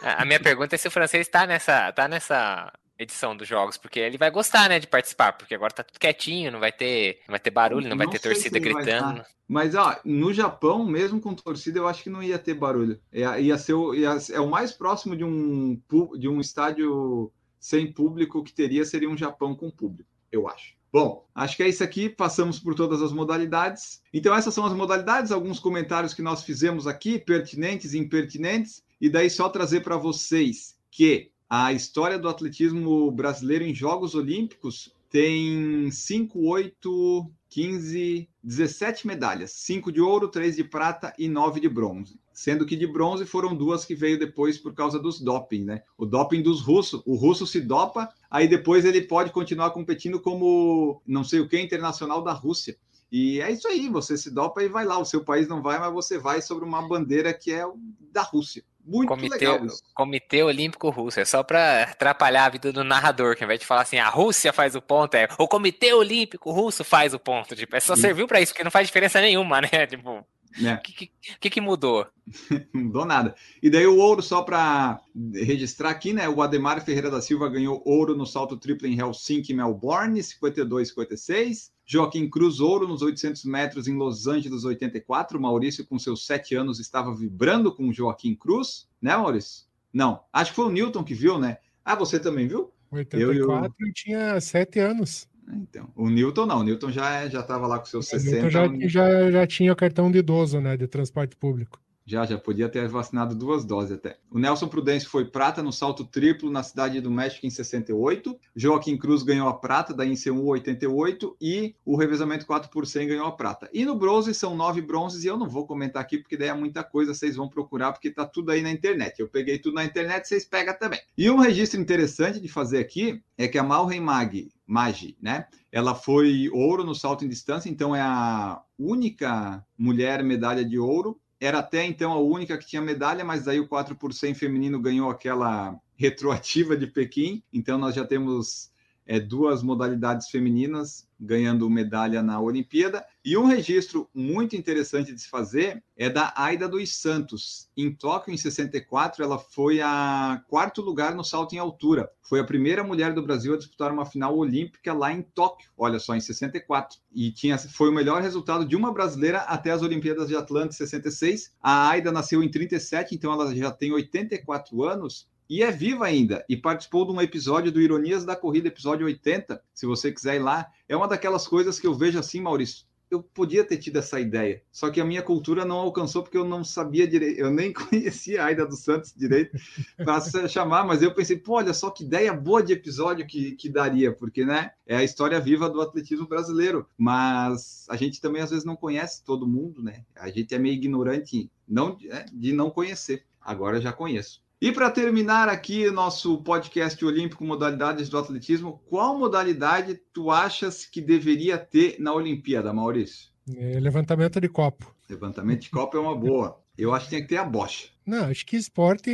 A 0.03 0.25
minha 0.25 0.41
pergunta 0.41 0.75
é 0.75 0.79
se 0.79 0.89
o 0.89 0.91
francês 0.91 1.27
está 1.27 1.47
nessa, 1.47 1.93
tá 1.93 2.07
nessa 2.07 2.73
edição 2.99 3.37
dos 3.37 3.47
jogos, 3.47 3.77
porque 3.77 4.01
ele 4.01 4.19
vai 4.19 4.31
gostar, 4.31 4.69
né, 4.69 4.79
de 4.79 4.87
participar, 4.87 5.33
porque 5.33 5.55
agora 5.55 5.73
tá 5.73 5.83
tudo 5.83 5.99
quietinho, 5.99 6.51
não 6.51 6.61
vai 6.61 6.73
ter, 6.73 7.21
não 7.27 7.33
vai 7.33 7.41
ter 7.41 7.51
barulho, 7.51 7.83
não, 7.83 7.91
não 7.91 7.97
vai 7.97 8.09
ter 8.09 8.19
torcida 8.19 8.59
gritando. 8.59 9.25
Mas 9.49 9.75
ó, 9.75 9.97
no 10.05 10.33
Japão, 10.33 10.85
mesmo 10.85 11.21
com 11.21 11.35
torcida, 11.35 11.79
eu 11.79 11.87
acho 11.87 12.03
que 12.03 12.11
não 12.11 12.23
ia 12.23 12.39
ter 12.39 12.55
barulho. 12.55 13.01
Ia, 13.13 13.39
ia 13.39 13.59
ser 13.59 13.75
o, 13.75 13.95
ia, 13.95 14.17
é 14.33 14.41
o 14.41 14.51
mais 14.51 14.73
próximo 14.73 15.17
de 15.17 15.25
um 15.25 15.81
de 16.19 16.29
um 16.29 16.41
estádio 16.41 17.31
sem 17.61 17.93
público 17.93 18.43
que 18.43 18.53
teria 18.53 18.85
seria 18.85 19.09
um 19.09 19.17
Japão 19.17 19.55
com 19.55 19.71
público, 19.71 20.11
eu 20.33 20.49
acho. 20.49 20.75
Bom, 20.93 21.27
acho 21.35 21.57
que 21.57 21.63
é 21.63 21.69
isso 21.69 21.85
aqui. 21.85 22.09
Passamos 22.09 22.59
por 22.59 22.75
todas 22.75 23.03
as 23.03 23.13
modalidades. 23.13 24.03
Então, 24.15 24.35
essas 24.35 24.55
são 24.55 24.65
as 24.65 24.73
modalidades, 24.73 25.31
alguns 25.31 25.59
comentários 25.59 26.15
que 26.15 26.23
nós 26.23 26.43
fizemos 26.43 26.87
aqui, 26.87 27.19
pertinentes 27.19 27.93
e 27.93 27.99
impertinentes. 27.99 28.83
E 28.99 29.11
daí, 29.11 29.29
só 29.29 29.49
trazer 29.51 29.81
para 29.81 29.99
vocês 29.99 30.75
que 30.91 31.31
a 31.49 31.73
história 31.73 32.19
do 32.19 32.29
atletismo 32.29 33.11
brasileiro 33.11 33.65
em 33.65 33.75
Jogos 33.75 34.15
Olímpicos 34.15 34.93
tem 35.09 35.91
5, 35.91 36.41
8, 36.41 37.31
15, 37.49 38.29
17 38.43 39.07
medalhas: 39.07 39.53
5 39.53 39.93
de 39.93 40.01
ouro, 40.01 40.29
3 40.29 40.57
de 40.57 40.65
prata 40.65 41.13
e 41.19 41.29
9 41.29 41.61
de 41.61 41.69
bronze. 41.69 42.19
Sendo 42.33 42.67
que 42.67 42.77
de 42.77 42.87
bronze 42.87 43.25
foram 43.25 43.57
duas 43.57 43.85
que 43.85 43.95
veio 43.95 44.19
depois 44.19 44.59
por 44.59 44.75
causa 44.75 44.99
dos 44.99 45.21
doping, 45.21 45.65
né? 45.65 45.83
O 45.97 46.05
doping 46.05 46.43
dos 46.43 46.61
russos. 46.61 47.01
O 47.07 47.15
russo 47.15 47.47
se 47.47 47.61
dopa, 47.61 48.11
aí 48.31 48.47
depois 48.47 48.85
ele 48.85 49.01
pode 49.01 49.31
continuar 49.31 49.71
competindo 49.71 50.21
como 50.21 51.01
não 51.07 51.25
sei 51.25 51.41
o 51.41 51.49
que 51.49 51.59
internacional 51.59 52.23
da 52.23 52.33
Rússia. 52.33 52.77
E 53.11 53.41
é 53.41 53.51
isso 53.51 53.69
aí, 53.69 53.89
você 53.89 54.19
se 54.19 54.31
dopa 54.31 54.63
e 54.63 54.69
vai 54.69 54.85
lá. 54.85 54.99
O 54.99 55.05
seu 55.05 55.25
país 55.25 55.49
não 55.49 55.63
vai, 55.63 55.79
mas 55.79 55.93
você 55.93 56.19
vai 56.19 56.43
sobre 56.43 56.65
uma 56.65 56.87
bandeira 56.87 57.33
que 57.33 57.53
é 57.53 57.65
da 58.13 58.23
Rússia. 58.23 58.65
Muito 58.87 59.09
comitê, 59.09 59.49
legal. 59.49 59.66
Comitê 59.95 60.43
Olímpico 60.45 60.89
Russo. 60.91 61.18
É 61.18 61.24
só 61.24 61.43
para 61.43 61.82
atrapalhar 61.82 62.45
a 62.45 62.49
vida 62.49 62.72
do 62.72 62.84
narrador, 62.84 63.34
que 63.34 63.43
ao 63.43 63.47
invés 63.47 63.59
de 63.59 63.66
falar 63.66 63.82
assim, 63.82 63.99
a 63.99 64.09
Rússia 64.09 64.53
faz 64.53 64.76
o 64.76 64.80
ponto, 64.80 65.14
é 65.14 65.28
o 65.39 65.49
Comitê 65.49 65.93
Olímpico 65.93 66.53
Russo 66.53 66.84
faz 66.84 67.12
o 67.12 67.18
ponto. 67.18 67.57
Tipo, 67.57 67.74
é 67.74 67.80
só 67.80 67.97
serviu 67.97 68.28
para 68.28 68.41
isso, 68.41 68.53
porque 68.53 68.62
não 68.62 68.70
faz 68.70 68.87
diferença 68.87 69.20
nenhuma, 69.20 69.61
né? 69.62 69.87
Tipo, 69.89 70.24
o 70.61 70.66
é. 70.66 70.76
que, 70.78 71.11
que, 71.41 71.51
que, 71.51 71.61
mudou? 71.61 72.07
não 72.72 72.84
mudou 72.84 73.05
nada. 73.05 73.34
E 73.62 73.68
daí 73.68 73.87
o 73.87 73.99
ouro, 73.99 74.22
só 74.22 74.43
para 74.43 75.01
registrar 75.34 75.91
aqui, 75.91 76.12
né? 76.12 76.28
O 76.28 76.41
Ademar 76.41 76.82
Ferreira 76.84 77.11
da 77.11 77.20
Silva 77.20 77.49
ganhou 77.49 77.82
ouro 77.84 78.16
no 78.16 78.24
salto 78.24 78.57
triplo 78.57 78.87
em 78.87 78.99
Helsinki 78.99 79.53
e 79.53 79.57
Melbourne, 79.57 80.22
52 80.22 80.89
56. 80.89 81.76
Joaquim 81.87 82.28
Cruz, 82.28 82.59
ouro 82.59 82.89
nos 82.89 83.01
800 83.01 83.45
metros 83.45 83.87
em 83.87 83.95
Los 83.95 84.26
Angeles, 84.26 84.64
84. 84.64 85.41
Maurício, 85.41 85.87
com 85.87 85.99
seus 85.99 86.26
sete 86.26 86.57
anos, 86.57 86.80
estava 86.80 87.14
vibrando 87.14 87.72
com 87.72 87.93
Joaquim 87.93 88.34
Cruz, 88.34 88.89
né, 89.01 89.16
Maurício? 89.16 89.66
Não, 89.93 90.20
acho 90.32 90.51
que 90.51 90.57
foi 90.57 90.66
o 90.66 90.70
Newton 90.70 91.05
que 91.05 91.14
viu, 91.14 91.39
né? 91.39 91.59
Ah, 91.84 91.95
você 91.95 92.18
também 92.18 92.49
viu? 92.49 92.72
84 92.91 93.20
eu, 93.20 93.49
eu... 93.49 93.64
eu 93.64 93.93
tinha 93.95 94.41
sete 94.41 94.80
anos. 94.80 95.28
Então, 95.49 95.89
o 95.95 96.11
Newton 96.11 96.45
não, 96.45 96.59
o 96.59 96.62
Newton 96.64 96.91
já 96.91 97.28
já 97.28 97.41
estava 97.41 97.68
lá 97.68 97.78
com 97.78 97.84
seus 97.84 98.07
o 98.07 98.11
60. 98.11 98.51
Já, 98.51 98.68
já, 98.89 99.30
já 99.30 99.47
tinha 99.47 99.72
o 99.72 99.76
cartão 99.76 100.11
de 100.11 100.18
idoso, 100.18 100.61
né, 100.61 100.76
de 100.76 100.89
transporte 100.89 101.37
público. 101.37 101.80
Já, 102.07 102.25
já 102.25 102.39
podia 102.39 102.69
ter 102.69 102.87
vacinado 102.87 103.35
duas 103.35 103.65
doses 103.65 103.93
até. 103.93 104.17
O 104.31 104.39
Nelson 104.39 104.69
Prudêncio 104.69 105.11
foi 105.11 105.25
prata 105.25 105.61
no 105.61 105.73
salto 105.73 106.05
triplo 106.05 106.49
na 106.49 106.63
cidade 106.63 107.01
do 107.01 107.11
México 107.11 107.45
em 107.45 107.51
68. 107.51 108.39
Joaquim 108.55 108.97
Cruz 108.97 109.25
ganhou 109.25 109.49
a 109.49 109.55
prata 109.55 109.93
da 109.93 110.07
INC1 110.07 110.41
88 110.41 111.37
e 111.41 111.75
o 111.85 111.97
revezamento 111.97 112.47
4 112.47 112.71
por 112.71 112.87
100 112.87 113.09
ganhou 113.09 113.27
a 113.27 113.33
prata. 113.33 113.69
E 113.73 113.85
no 113.85 113.97
bronze 113.97 114.33
são 114.33 114.55
nove 114.55 114.81
bronzes 114.81 115.25
e 115.25 115.27
eu 115.27 115.37
não 115.37 115.49
vou 115.49 115.67
comentar 115.67 116.01
aqui 116.01 116.19
porque 116.19 116.37
daí 116.37 116.49
é 116.49 116.55
muita 116.55 116.85
coisa, 116.85 117.13
vocês 117.13 117.35
vão 117.35 117.49
procurar 117.49 117.93
porque 117.93 118.11
tá 118.11 118.25
tudo 118.25 118.53
aí 118.53 118.63
na 118.63 118.71
internet. 118.71 119.19
Eu 119.19 119.29
peguei 119.29 119.59
tudo 119.59 119.75
na 119.75 119.85
internet, 119.85 120.29
vocês 120.29 120.45
pegam 120.45 120.79
também. 120.79 121.01
E 121.19 121.29
um 121.29 121.39
registro 121.39 121.81
interessante 121.81 122.39
de 122.39 122.49
fazer 122.49 122.79
aqui 122.79 123.21
é 123.37 123.49
que 123.49 123.59
a 123.59 123.65
Malren 123.65 124.01
Mag, 124.01 124.49
Magi, 124.65 125.17
né? 125.21 125.47
Ela 125.73 125.95
foi 125.95 126.49
ouro 126.53 126.85
no 126.85 126.95
salto 126.95 127.25
em 127.25 127.29
distância, 127.29 127.69
então 127.69 127.95
é 127.95 128.01
a 128.01 128.63
única 128.79 129.65
mulher 129.77 130.23
medalha 130.23 130.65
de 130.65 130.79
ouro 130.79 131.21
era 131.41 131.59
até 131.59 131.84
então 131.84 132.12
a 132.12 132.18
única 132.18 132.57
que 132.57 132.66
tinha 132.66 132.82
medalha, 132.82 133.24
mas 133.24 133.45
daí 133.45 133.61
o 133.61 133.68
4 133.68 133.95
por 133.95 134.12
100 134.12 134.34
feminino 134.34 134.80
ganhou 134.80 135.11
aquela 135.11 135.78
retroativa 135.97 136.76
de 136.76 136.87
Pequim, 136.87 137.43
então 137.53 137.78
nós 137.78 137.95
já 137.95 138.05
temos 138.05 138.70
é, 139.07 139.21
duas 139.21 139.63
modalidades 139.63 140.29
femininas 140.29 141.07
ganhando 141.19 141.69
medalha 141.71 142.23
na 142.23 142.41
Olimpíada. 142.41 143.05
E 143.25 143.37
um 143.37 143.47
registro 143.47 144.09
muito 144.15 144.55
interessante 144.55 145.13
de 145.13 145.21
se 145.21 145.29
fazer 145.29 145.83
é 145.97 146.11
da 146.11 146.33
Aida 146.37 146.69
dos 146.69 146.95
Santos. 146.95 147.69
Em 147.77 147.93
Tóquio, 147.93 148.33
em 148.33 148.37
64, 148.37 149.25
ela 149.25 149.39
foi 149.39 149.81
a 149.81 150.43
quarto 150.49 150.83
lugar 150.83 151.15
no 151.15 151.25
salto 151.25 151.55
em 151.55 151.59
altura. 151.59 152.11
Foi 152.23 152.39
a 152.39 152.45
primeira 152.45 152.85
mulher 152.85 153.15
do 153.15 153.23
Brasil 153.23 153.55
a 153.55 153.57
disputar 153.57 153.91
uma 153.91 154.05
final 154.05 154.37
olímpica 154.37 154.93
lá 154.93 155.13
em 155.13 155.23
Tóquio, 155.23 155.71
olha 155.77 155.99
só, 155.99 156.15
em 156.15 156.21
64. 156.21 156.99
E 157.13 157.31
tinha, 157.33 157.57
foi 157.57 157.89
o 157.89 157.95
melhor 157.95 158.21
resultado 158.21 158.65
de 158.65 158.77
uma 158.77 158.93
brasileira 158.93 159.39
até 159.41 159.71
as 159.71 159.83
Olimpíadas 159.83 160.29
de 160.29 160.37
Atlanta 160.37 160.75
em 160.75 160.77
66. 160.77 161.55
A 161.63 161.89
Aida 161.89 162.13
nasceu 162.13 162.43
em 162.43 162.51
37, 162.51 163.15
então 163.15 163.33
ela 163.33 163.55
já 163.55 163.71
tem 163.71 163.93
84 163.93 164.85
anos 164.85 165.29
e 165.49 165.63
é 165.63 165.71
viva 165.71 166.07
ainda. 166.07 166.45
E 166.49 166.57
participou 166.57 167.07
de 167.07 167.13
um 167.13 167.21
episódio 167.21 167.71
do 167.71 167.81
Ironias 167.81 168.25
da 168.25 168.37
Corrida, 168.37 168.69
episódio 168.69 169.07
80. 169.07 169.63
Se 169.75 169.87
você 169.87 170.13
quiser 170.13 170.37
ir 170.37 170.41
lá, 170.41 170.67
é 170.89 170.97
uma 170.97 171.09
daquelas 171.09 171.47
coisas 171.47 171.79
que 171.79 171.87
eu 171.87 171.95
vejo 171.95 172.19
assim, 172.19 172.41
Maurício. 172.41 172.87
Eu 173.09 173.23
podia 173.23 173.65
ter 173.65 173.77
tido 173.77 174.01
essa 174.01 174.19
ideia, 174.19 174.61
só 174.73 174.91
que 174.91 175.01
a 175.01 175.05
minha 175.05 175.23
cultura 175.23 175.65
não 175.65 175.77
alcançou 175.77 176.25
porque 176.25 176.37
eu 176.37 176.45
não 176.45 176.65
sabia 176.65 177.07
direito, 177.07 177.39
eu 177.39 177.53
nem 177.53 177.71
conhecia 177.73 178.43
a 178.43 178.47
Aida 178.47 178.67
dos 178.67 178.81
Santos 178.81 179.15
direito 179.17 179.57
para 179.97 180.21
chamar, 180.49 180.85
mas 180.85 181.03
eu 181.03 181.15
pensei, 181.15 181.39
pô, 181.39 181.53
olha 181.55 181.73
só 181.73 181.89
que 181.89 182.03
ideia 182.03 182.35
boa 182.35 182.61
de 182.61 182.73
episódio 182.73 183.25
que, 183.25 183.53
que 183.53 183.69
daria, 183.69 184.13
porque 184.13 184.45
né, 184.45 184.73
é 184.85 184.97
a 184.97 185.05
história 185.05 185.41
viva 185.41 185.71
do 185.71 185.81
atletismo 185.81 186.27
brasileiro, 186.27 186.85
mas 186.99 187.87
a 187.89 187.97
gente 187.97 188.21
também 188.21 188.43
às 188.43 188.51
vezes 188.51 188.65
não 188.65 188.75
conhece 188.75 189.23
todo 189.23 189.47
mundo, 189.47 189.81
né? 189.81 190.05
A 190.17 190.29
gente 190.29 190.53
é 190.53 190.59
meio 190.59 190.75
ignorante 190.75 191.49
não, 191.67 191.97
é, 192.11 192.27
de 192.33 192.53
não 192.53 192.71
conhecer. 192.71 193.25
Agora 193.41 193.81
já 193.81 193.93
conheço. 193.93 194.43
E 194.59 194.73
para 194.73 194.91
terminar 194.91 195.51
aqui 195.51 195.91
nosso 195.91 196.43
podcast 196.43 197.05
olímpico 197.05 197.45
modalidades 197.45 198.09
do 198.09 198.17
atletismo, 198.17 198.83
qual 198.87 199.19
modalidade 199.19 200.01
tu 200.15 200.31
achas 200.31 200.87
que 200.87 201.03
deveria 201.03 201.59
ter 201.59 201.97
na 201.99 202.15
Olimpíada, 202.15 202.73
Maurício? 202.73 203.29
É 203.55 203.79
levantamento 203.79 204.41
de 204.41 204.49
copo. 204.49 204.95
Levantamento 205.11 205.61
de 205.61 205.71
copo 205.71 205.99
é 205.99 206.01
uma 206.01 206.17
boa. 206.17 206.59
Eu 206.77 206.95
acho 206.95 207.05
que 207.05 207.11
tem 207.11 207.23
que 207.23 207.29
ter 207.29 207.37
a 207.37 207.45
Bosch. 207.45 207.93
Não, 208.07 208.27
acho 208.27 208.47
que 208.47 208.57
esporte, 208.57 209.11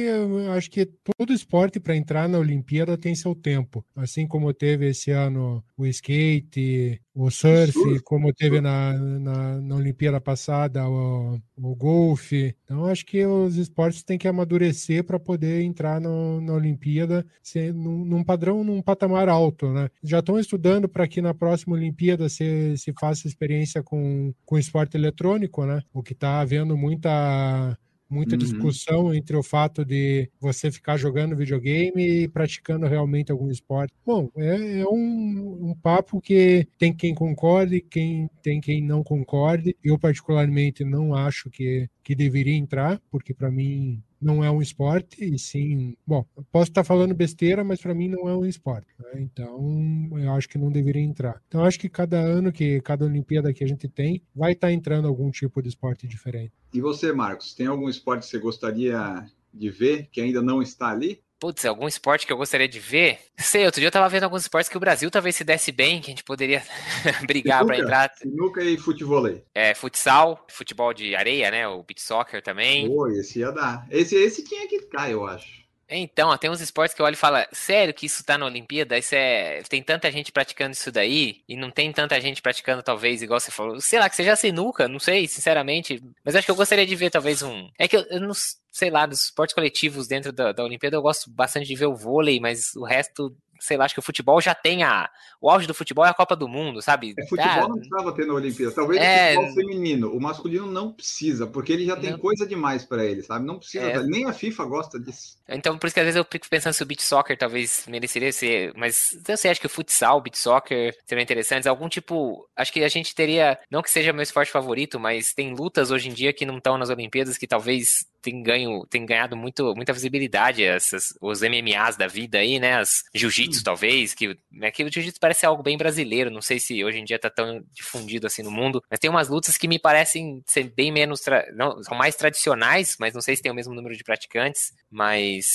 acho 0.54 0.70
que 0.70 0.84
todo 1.16 1.32
esporte 1.32 1.80
para 1.80 1.96
entrar 1.96 2.28
na 2.28 2.38
Olimpíada 2.38 2.98
tem 2.98 3.14
seu 3.14 3.34
tempo. 3.34 3.82
Assim 3.96 4.26
como 4.28 4.52
teve 4.52 4.86
esse 4.90 5.10
ano 5.10 5.64
o 5.78 5.86
skate, 5.86 7.00
o 7.14 7.30
surf, 7.30 8.00
como 8.04 8.34
teve 8.34 8.60
na, 8.60 8.92
na, 8.92 9.60
na 9.62 9.76
Olimpíada 9.76 10.20
passada 10.20 10.86
o, 10.86 11.40
o 11.56 11.74
golfe. 11.74 12.54
Então, 12.64 12.84
acho 12.84 13.06
que 13.06 13.24
os 13.24 13.56
esportes 13.56 14.02
têm 14.02 14.18
que 14.18 14.28
amadurecer 14.28 15.02
para 15.04 15.18
poder 15.18 15.62
entrar 15.62 15.98
no, 15.98 16.42
na 16.42 16.52
Olimpíada 16.52 17.24
ser, 17.42 17.72
num, 17.72 18.04
num, 18.04 18.22
padrão, 18.22 18.62
num 18.62 18.82
patamar 18.82 19.26
alto. 19.26 19.72
Né? 19.72 19.88
Já 20.02 20.18
estão 20.18 20.38
estudando 20.38 20.86
para 20.86 21.08
que 21.08 21.22
na 21.22 21.32
próxima 21.32 21.76
Olimpíada 21.76 22.28
se, 22.28 22.76
se 22.76 22.92
faça 23.00 23.26
experiência 23.26 23.82
com, 23.82 24.34
com 24.44 24.58
esporte 24.58 24.98
eletrônico, 24.98 25.64
né? 25.64 25.80
o 25.94 26.02
que 26.02 26.12
está 26.12 26.40
havendo 26.40 26.76
muita 26.76 27.74
muita 28.12 28.34
uhum. 28.34 28.38
discussão 28.38 29.14
entre 29.14 29.34
o 29.36 29.42
fato 29.42 29.84
de 29.84 30.28
você 30.38 30.70
ficar 30.70 30.98
jogando 30.98 31.34
videogame 31.34 32.24
e 32.24 32.28
praticando 32.28 32.86
realmente 32.86 33.32
algum 33.32 33.50
esporte. 33.50 33.94
Bom, 34.04 34.28
é, 34.36 34.80
é 34.80 34.86
um, 34.86 35.70
um, 35.70 35.74
papo 35.74 36.20
que 36.20 36.68
tem 36.78 36.92
quem 36.92 37.14
concorde, 37.14 37.80
quem 37.80 38.28
tem 38.42 38.60
quem 38.60 38.82
não 38.82 39.02
concorde. 39.02 39.74
Eu 39.82 39.98
particularmente 39.98 40.84
não 40.84 41.14
acho 41.14 41.48
que 41.48 41.88
que 42.02 42.14
deveria 42.14 42.56
entrar, 42.56 43.00
porque 43.10 43.32
para 43.32 43.50
mim 43.50 44.02
não 44.20 44.44
é 44.44 44.50
um 44.50 44.62
esporte, 44.62 45.24
e 45.24 45.38
sim. 45.38 45.96
Bom, 46.06 46.24
posso 46.50 46.70
estar 46.70 46.84
falando 46.84 47.14
besteira, 47.14 47.64
mas 47.64 47.80
para 47.80 47.94
mim 47.94 48.08
não 48.08 48.28
é 48.28 48.36
um 48.36 48.46
esporte. 48.46 48.86
Né? 48.98 49.22
Então, 49.22 50.08
eu 50.12 50.32
acho 50.32 50.48
que 50.48 50.58
não 50.58 50.70
deveria 50.70 51.02
entrar. 51.02 51.42
Então, 51.48 51.64
acho 51.64 51.78
que 51.78 51.88
cada 51.88 52.18
ano 52.18 52.52
que 52.52 52.80
cada 52.80 53.04
Olimpíada 53.04 53.52
que 53.52 53.64
a 53.64 53.66
gente 53.66 53.88
tem, 53.88 54.22
vai 54.34 54.52
estar 54.52 54.72
entrando 54.72 55.08
algum 55.08 55.30
tipo 55.30 55.60
de 55.60 55.68
esporte 55.68 56.06
diferente. 56.06 56.52
E 56.72 56.80
você, 56.80 57.12
Marcos, 57.12 57.54
tem 57.54 57.66
algum 57.66 57.88
esporte 57.88 58.22
que 58.22 58.28
você 58.28 58.38
gostaria 58.38 59.26
de 59.52 59.70
ver 59.70 60.08
que 60.10 60.20
ainda 60.20 60.40
não 60.40 60.62
está 60.62 60.88
ali? 60.88 61.20
Putz, 61.42 61.64
algum 61.64 61.88
esporte 61.88 62.24
que 62.24 62.32
eu 62.32 62.36
gostaria 62.36 62.68
de 62.68 62.78
ver? 62.78 63.18
Sei, 63.36 63.66
outro 63.66 63.80
dia 63.80 63.88
eu 63.88 63.92
tava 63.92 64.08
vendo 64.08 64.22
alguns 64.22 64.42
esportes 64.42 64.68
que 64.68 64.76
o 64.76 64.80
Brasil 64.80 65.10
talvez 65.10 65.34
se 65.34 65.42
desse 65.42 65.72
bem, 65.72 66.00
que 66.00 66.06
a 66.06 66.10
gente 66.10 66.22
poderia 66.22 66.62
brigar 67.26 67.66
para 67.66 67.78
entrar. 67.80 68.12
Sinuca 68.14 68.62
e 68.62 68.78
futebol 68.78 69.26
aí. 69.26 69.42
É, 69.52 69.74
futsal, 69.74 70.46
futebol 70.48 70.94
de 70.94 71.16
areia, 71.16 71.50
né? 71.50 71.66
O 71.66 71.82
beach 71.82 72.00
soccer 72.00 72.40
também. 72.44 72.86
Pô, 72.86 73.08
esse 73.08 73.40
ia 73.40 73.50
dar. 73.50 73.84
Esse, 73.90 74.14
esse 74.14 74.44
tinha 74.44 74.68
que 74.68 74.82
ficar, 74.82 75.10
eu 75.10 75.26
acho. 75.26 75.64
Então, 75.88 76.36
tem 76.38 76.50
uns 76.50 76.60
esportes 76.60 76.94
que 76.94 77.02
eu 77.02 77.06
olho 77.06 77.14
e 77.14 77.16
falo, 77.16 77.36
sério 77.52 77.92
que 77.92 78.06
isso 78.06 78.24
tá 78.24 78.38
na 78.38 78.46
Olimpíada? 78.46 78.96
Isso 78.96 79.14
é... 79.14 79.62
Tem 79.68 79.82
tanta 79.82 80.10
gente 80.10 80.32
praticando 80.32 80.72
isso 80.72 80.90
daí, 80.90 81.42
e 81.48 81.56
não 81.56 81.70
tem 81.70 81.92
tanta 81.92 82.20
gente 82.20 82.40
praticando, 82.40 82.82
talvez, 82.82 83.22
igual 83.22 83.38
você 83.38 83.50
falou. 83.50 83.80
Sei 83.80 83.98
lá, 83.98 84.08
que 84.08 84.16
seja 84.16 84.36
sinuca, 84.36 84.88
não 84.88 84.98
sei, 84.98 85.28
sinceramente. 85.28 86.02
Mas 86.24 86.34
acho 86.34 86.46
que 86.46 86.50
eu 86.50 86.56
gostaria 86.56 86.86
de 86.86 86.96
ver, 86.96 87.10
talvez, 87.10 87.42
um. 87.42 87.68
É 87.78 87.86
que 87.86 87.96
eu, 87.96 88.02
eu 88.10 88.20
não 88.20 88.32
sei 88.72 88.90
lá, 88.90 89.04
dos 89.04 89.24
esportes 89.24 89.54
coletivos 89.54 90.08
dentro 90.08 90.32
da, 90.32 90.50
da 90.50 90.64
Olimpíada, 90.64 90.96
eu 90.96 91.02
gosto 91.02 91.30
bastante 91.30 91.66
de 91.66 91.76
ver 91.76 91.86
o 91.86 91.94
vôlei, 91.94 92.40
mas 92.40 92.74
o 92.74 92.84
resto 92.84 93.36
sei 93.62 93.76
lá, 93.76 93.84
acho 93.84 93.94
que 93.94 94.00
o 94.00 94.02
futebol 94.02 94.40
já 94.40 94.54
tem 94.54 94.82
a. 94.82 95.08
O 95.40 95.48
auge 95.48 95.66
do 95.66 95.74
futebol 95.74 96.04
é 96.04 96.08
a 96.08 96.14
Copa 96.14 96.34
do 96.34 96.48
Mundo, 96.48 96.82
sabe? 96.82 97.14
É, 97.16 97.26
futebol 97.26 97.52
ah, 97.52 97.68
não 97.68 97.76
precisava 97.76 98.12
ter 98.12 98.26
na 98.26 98.34
Olimpíada. 98.34 98.74
Talvez 98.74 99.00
é... 99.00 99.32
o 99.32 99.34
futebol 99.34 99.54
feminino. 99.54 100.12
O 100.12 100.20
masculino 100.20 100.66
não 100.66 100.92
precisa, 100.92 101.46
porque 101.46 101.72
ele 101.72 101.86
já 101.86 101.96
tem 101.96 102.10
não... 102.10 102.18
coisa 102.18 102.46
demais 102.46 102.84
para 102.84 103.04
ele, 103.04 103.22
sabe? 103.22 103.46
Não 103.46 103.58
precisa. 103.58 103.84
É... 103.84 104.02
Nem 104.02 104.26
a 104.26 104.32
FIFA 104.32 104.64
gosta 104.64 104.98
disso. 104.98 105.38
Então, 105.48 105.78
por 105.78 105.86
isso 105.86 105.94
que 105.94 106.00
às 106.00 106.06
vezes 106.06 106.16
eu 106.16 106.26
fico 106.28 106.48
pensando 106.48 106.72
se 106.72 106.82
o 106.82 106.86
beach 106.86 107.02
soccer 107.02 107.38
talvez 107.38 107.84
mereceria 107.88 108.32
ser. 108.32 108.72
Mas 108.76 109.16
eu 109.26 109.36
sei, 109.36 109.50
acho 109.50 109.60
que 109.60 109.66
o 109.66 109.70
futsal, 109.70 110.18
o 110.18 110.22
beach 110.22 110.38
soccer 110.38 110.96
seriam 111.06 111.22
interessantes. 111.22 111.66
Algum 111.66 111.88
tipo. 111.88 112.48
Acho 112.56 112.72
que 112.72 112.82
a 112.82 112.88
gente 112.88 113.14
teria. 113.14 113.58
Não 113.70 113.82
que 113.82 113.90
seja 113.90 114.12
meu 114.12 114.22
esporte 114.22 114.50
favorito, 114.50 114.98
mas 114.98 115.32
tem 115.32 115.54
lutas 115.54 115.90
hoje 115.90 116.08
em 116.08 116.12
dia 116.12 116.32
que 116.32 116.44
não 116.44 116.58
estão 116.58 116.76
nas 116.76 116.90
Olimpíadas 116.90 117.38
que 117.38 117.46
talvez 117.46 118.06
tem 118.22 118.42
ganho, 118.42 118.86
tem 118.88 119.04
ganhado 119.04 119.36
muito, 119.36 119.74
muita 119.74 119.92
visibilidade 119.92 120.62
essas, 120.62 121.12
os 121.20 121.42
MMAs 121.42 121.96
da 121.96 122.06
vida 122.06 122.38
aí, 122.38 122.60
né? 122.60 122.78
As 122.78 123.02
jiu-jitsu, 123.14 123.64
talvez, 123.64 124.14
que, 124.14 124.38
né, 124.50 124.70
que 124.70 124.84
o 124.84 124.92
jiu-jitsu 124.92 125.20
parece 125.20 125.44
algo 125.44 125.62
bem 125.62 125.76
brasileiro, 125.76 126.30
não 126.30 126.40
sei 126.40 126.60
se 126.60 126.82
hoje 126.84 126.98
em 126.98 127.04
dia 127.04 127.18
tá 127.18 127.28
tão 127.28 127.62
difundido 127.72 128.26
assim 128.26 128.42
no 128.42 128.50
mundo, 128.50 128.82
mas 128.88 129.00
tem 129.00 129.10
umas 129.10 129.28
lutas 129.28 129.58
que 129.58 129.66
me 129.66 129.78
parecem 129.78 130.42
ser 130.46 130.72
bem 130.74 130.92
menos, 130.92 131.20
não, 131.54 131.82
são 131.82 131.96
mais 131.96 132.14
tradicionais, 132.14 132.96
mas 132.98 133.12
não 133.12 133.20
sei 133.20 133.36
se 133.36 133.42
tem 133.42 133.50
o 133.50 133.54
mesmo 133.54 133.74
número 133.74 133.96
de 133.96 134.04
praticantes, 134.04 134.72
mas 134.90 135.46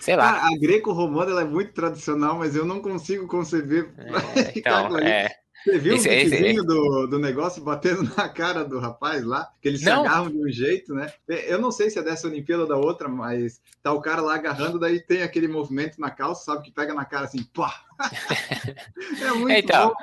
sei 0.00 0.14
lá. 0.16 0.46
a 0.46 0.58
greco-romana 0.58 1.40
é 1.40 1.44
muito 1.44 1.72
tradicional, 1.72 2.38
mas 2.38 2.54
eu 2.54 2.64
não 2.64 2.80
consigo 2.80 3.26
conceber. 3.26 3.92
É, 3.98 4.52
então, 4.56 4.98
é. 5.02 5.28
Você 5.64 5.78
viu 5.78 5.94
esse, 5.96 6.08
o 6.08 6.10
videozinho 6.10 6.64
do, 6.64 7.06
do 7.06 7.18
negócio 7.18 7.62
batendo 7.62 8.02
na 8.16 8.28
cara 8.28 8.64
do 8.64 8.78
rapaz 8.78 9.24
lá? 9.24 9.50
Que 9.60 9.68
eles 9.68 9.80
se 9.80 9.86
não. 9.86 10.00
agarram 10.00 10.30
de 10.30 10.38
um 10.38 10.48
jeito, 10.48 10.94
né? 10.94 11.12
É, 11.28 11.52
eu 11.52 11.60
não 11.60 11.70
sei 11.70 11.90
se 11.90 11.98
é 11.98 12.02
dessa 12.02 12.26
Olimpíada 12.26 12.62
ou 12.62 12.68
da 12.68 12.76
outra, 12.76 13.08
mas 13.08 13.60
tá 13.82 13.92
o 13.92 14.00
cara 14.00 14.22
lá 14.22 14.34
agarrando, 14.34 14.78
daí 14.78 15.00
tem 15.00 15.22
aquele 15.22 15.48
movimento 15.48 16.00
na 16.00 16.10
calça, 16.10 16.44
sabe? 16.44 16.62
Que 16.62 16.70
pega 16.70 16.94
na 16.94 17.04
cara 17.04 17.24
assim, 17.24 17.42
pá! 17.42 17.82
é 19.20 19.30
muito 19.32 19.58
então, 19.58 19.88
bom. 19.88 19.94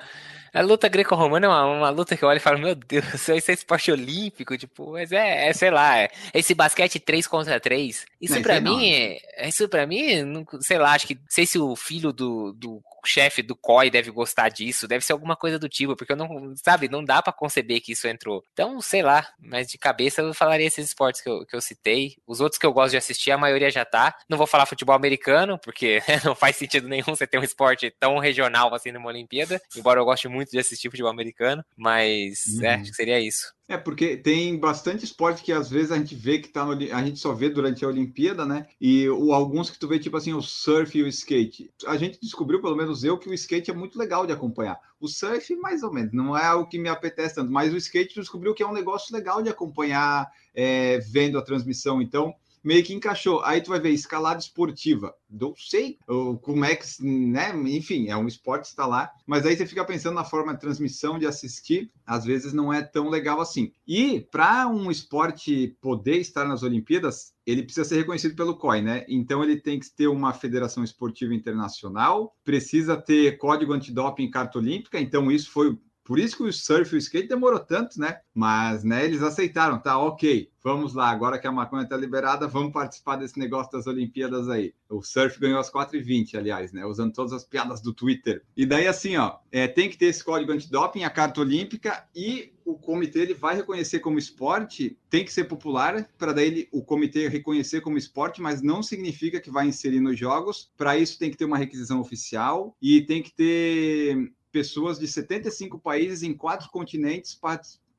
A 0.56 0.62
luta 0.62 0.88
greco-romana 0.88 1.48
é 1.48 1.50
uma, 1.50 1.66
uma, 1.66 1.90
luta 1.90 2.16
que 2.16 2.24
eu 2.24 2.30
olho 2.30 2.38
e 2.38 2.40
falo, 2.40 2.58
meu 2.58 2.74
Deus, 2.74 3.28
isso 3.28 3.52
é 3.52 3.54
esporte 3.54 3.92
olímpico, 3.92 4.58
tipo, 4.58 4.94
mas 4.94 5.12
é, 5.12 5.50
é 5.50 5.54
sei 5.54 5.70
lá, 5.70 5.98
é, 5.98 6.10
esse 6.34 6.56
basquete 6.56 6.98
3 6.98 7.28
contra 7.28 7.60
3. 7.60 8.06
Isso 8.22 8.42
para 8.42 8.62
mim, 8.62 8.90
é, 8.90 9.50
isso 9.50 9.68
para 9.68 9.86
mim, 9.86 10.24
não, 10.24 10.46
sei 10.62 10.78
lá, 10.78 10.94
acho 10.94 11.08
que 11.08 11.20
sei 11.28 11.46
se 11.46 11.60
o 11.60 11.76
filho 11.76 12.14
do, 12.14 12.54
do 12.54 12.82
chefe 13.06 13.42
do 13.42 13.56
COI 13.56 13.90
deve 13.90 14.12
gostar 14.12 14.50
disso, 14.50 14.88
deve 14.88 15.06
ser 15.06 15.14
alguma 15.14 15.36
coisa 15.36 15.60
do 15.60 15.70
tipo, 15.70 15.96
porque 15.96 16.14
eu 16.14 16.18
não, 16.18 16.54
sabe, 16.56 16.90
não 16.90 17.04
dá 17.04 17.22
para 17.22 17.34
conceber 17.34 17.82
que 17.82 17.92
isso 17.92 18.08
entrou. 18.08 18.44
Então, 18.54 18.80
sei 18.82 19.02
lá, 19.02 19.28
mas 19.40 19.68
de 19.68 19.78
cabeça 19.78 20.22
eu 20.22 20.34
falaria 20.34 20.68
esses 20.68 20.88
esportes 20.88 21.22
que 21.22 21.30
eu, 21.30 21.46
que 21.46 21.56
eu 21.56 21.62
citei. 21.62 22.16
Os 22.28 22.42
outros 22.42 22.60
que 22.60 22.66
eu 22.66 22.74
gosto 22.74 22.92
de 22.92 22.98
assistir, 22.98 23.32
a 23.32 23.38
maioria 23.38 23.70
já 23.70 23.86
tá. 23.86 24.16
Não 24.30 24.38
vou 24.38 24.48
falar 24.48 24.66
futebol 24.66 24.96
americano, 24.96 25.60
porque 25.60 26.02
não 26.24 26.36
faz 26.36 26.56
sentido 26.56 26.88
nenhum 26.88 27.06
você 27.06 27.28
ter 27.28 27.40
um 27.40 27.44
esporte 27.44 27.94
tão 28.00 28.18
regional 28.18 28.74
assim 28.74 28.92
numa 28.92 29.08
Olimpíada, 29.08 29.62
embora 29.76 30.00
eu 30.00 30.06
goste 30.06 30.28
muito 30.28 30.52
de 30.52 30.60
assistir 30.60 30.90
futebol 30.90 31.12
americano, 31.12 31.64
mas 31.78 32.46
é, 32.48 32.58
uhum. 32.58 32.66
é, 32.66 32.76
acho 32.76 32.92
que 32.92 32.96
seria 32.96 33.20
isso. 33.20 33.54
É, 33.68 33.78
porque 33.78 34.16
tem 34.16 34.60
bastante 34.60 35.04
esporte 35.04 35.42
que 35.42 35.52
às 35.52 35.68
vezes 35.72 35.92
a 35.92 35.98
gente 35.98 36.14
vê 36.14 36.38
que 36.38 36.50
tá 36.50 36.64
no, 36.64 36.74
a 36.74 37.04
gente 37.04 37.18
só 37.18 37.34
vê 37.34 37.50
durante 37.50 37.84
a 37.84 37.88
Olimpíada, 37.88 38.46
né? 38.46 38.68
E 38.80 39.08
alguns 39.08 39.72
que 39.72 39.80
tu 39.80 39.88
vê, 39.88 39.98
tipo 39.98 40.16
assim, 40.16 40.34
o 40.34 40.42
surf 40.42 40.96
e 40.96 41.02
o 41.02 41.08
skate. 41.08 41.72
A 41.88 41.98
gente 41.98 42.20
descobriu, 42.22 42.62
pelo 42.62 42.76
menos 42.76 43.04
eu, 43.04 43.18
que 43.18 43.28
o 43.28 43.34
skate 43.34 43.72
é 43.72 43.74
muito 43.74 43.98
legal 43.98 44.28
de 44.28 44.34
acompanhar. 44.34 44.80
O 45.00 45.08
surf, 45.08 45.56
mais 45.56 45.82
ou 45.82 45.92
menos, 45.92 46.14
não 46.14 46.38
é 46.38 46.54
o 46.54 46.68
que 46.68 46.78
me 46.78 46.90
apetece 46.90 47.36
tanto, 47.36 47.52
mas 47.52 47.74
o 47.74 47.78
skate 47.78 48.14
descobriu 48.14 48.54
que 48.54 48.62
é 48.62 48.68
um 48.68 48.74
negócio 48.74 49.16
legal 49.16 49.42
de 49.42 49.50
acompanhar 49.50 50.30
é, 50.54 51.00
vendo 51.00 51.40
a 51.40 51.42
transmissão. 51.42 52.00
Então, 52.00 52.36
meio 52.66 52.84
que 52.84 52.94
encaixou. 52.94 53.44
Aí 53.44 53.62
tu 53.62 53.70
vai 53.70 53.80
ver 53.80 53.92
escalada 53.92 54.40
esportiva. 54.40 55.14
Não 55.30 55.54
sei 55.56 56.00
como 56.42 56.66
é 56.66 56.76
que, 56.76 56.86
né? 57.02 57.54
Enfim, 57.68 58.10
é 58.10 58.18
um 58.18 58.28
esporte 58.28 58.66
está 58.66 58.88
lá, 58.88 59.12
mas 59.28 59.46
aí 59.46 59.56
você 59.56 59.68
fica 59.68 59.86
pensando 59.86 60.16
na 60.16 60.24
forma 60.24 60.54
de 60.54 60.60
transmissão, 60.60 61.20
de 61.20 61.28
assistir, 61.28 61.92
às 62.06 62.26
vezes 62.26 62.54
não 62.54 62.74
é 62.74 62.82
tão 62.82 63.10
legal 63.10 63.40
assim. 63.40 63.72
E 63.88 64.22
para 64.32 64.68
um 64.68 64.90
esporte 64.90 65.78
poder 65.80 66.18
estar 66.18 66.46
nas 66.46 66.64
Olimpíadas, 66.64 67.34
ele 67.46 67.62
precisa 67.62 67.88
ser 67.88 67.98
reconhecido 67.98 68.36
pelo 68.36 68.58
COI, 68.58 68.82
né? 68.82 69.06
Então 69.08 69.44
ele 69.44 69.58
tem 69.58 69.80
que 69.80 69.90
ter 69.92 70.08
uma 70.08 70.34
federação 70.34 70.84
esportiva 70.84 71.36
internacional, 71.36 72.36
precisa 72.44 72.98
ter 72.98 73.38
código 73.38 73.74
antidoping 73.74 74.24
e 74.24 74.32
carta 74.32 74.58
olímpica, 74.58 75.00
então 75.00 75.32
isso 75.32 75.52
foi 75.52 75.78
Por 76.06 76.20
isso 76.20 76.38
que 76.38 76.44
o 76.44 76.54
surf 76.54 76.94
e 76.94 76.98
o 76.98 77.00
skate 77.00 77.28
demorou 77.28 77.60
tanto, 77.60 78.00
né? 78.00 78.20
Mas, 78.32 78.84
né, 78.84 79.04
eles 79.04 79.24
aceitaram, 79.24 79.80
tá, 79.80 79.98
ok, 79.98 80.52
vamos 80.64 80.94
lá, 80.94 81.10
agora 81.10 81.40
que 81.40 81.48
a 81.48 81.52
maconha 81.52 81.84
está 81.84 81.98
liberada, 81.98 82.48
vamos 82.48 82.72
participar 82.72 83.16
desse 83.16 83.40
negócio 83.40 83.72
das 83.72 83.88
Olimpíadas 83.88 84.48
aí. 84.48 84.74
O 84.88 85.02
surf 85.02 85.40
ganhou 85.40 85.60
as 85.60 85.72
4h20, 85.72 86.36
aliás, 86.36 86.72
né? 86.72 86.86
Usando 86.86 87.12
todas 87.12 87.34
as 87.34 87.44
piadas 87.44 87.82
do 87.82 87.92
Twitter. 87.92 88.44
E 88.56 88.68
daí, 88.68 88.88
assim, 88.88 89.18
ó, 89.18 89.38
é, 89.52 89.68
tem 89.68 89.90
que 89.90 89.98
ter 89.98 90.06
esse 90.06 90.24
código 90.24 90.52
antidoping, 90.52 91.04
a 91.04 91.10
carta 91.10 91.42
olímpica, 91.42 92.08
e 92.16 92.54
o 92.64 92.76
comitê 92.76 93.20
ele 93.20 93.34
vai 93.34 93.56
reconhecer 93.56 94.00
como 94.00 94.18
esporte, 94.18 94.98
tem 95.10 95.24
que 95.24 95.32
ser 95.32 95.46
popular, 95.46 96.08
para 96.18 96.34
daí 96.34 96.48
ele, 96.48 96.70
o 96.72 96.84
comitê 96.84 97.28
reconhecer 97.28 97.82
como 97.82 97.98
esporte, 97.98 98.42
mas 98.42 98.62
não 98.62 98.82
significa 98.82 99.40
que 99.40 99.52
vai 99.52 99.68
inserir 99.68 100.00
nos 100.00 100.18
jogos. 100.18 100.72
Para 100.76 100.98
isso, 100.98 101.20
tem 101.20 101.30
que 101.30 101.38
ter 101.38 101.46
uma 101.46 101.58
requisição 101.58 102.00
oficial 102.00 102.76
e 102.82 103.02
tem 103.02 103.22
que 103.22 103.34
ter 103.34 104.34
pessoas 104.56 104.98
de 104.98 105.06
75 105.06 105.78
países 105.78 106.24
em 106.24 106.34
quatro 106.34 106.70
continentes 106.70 107.38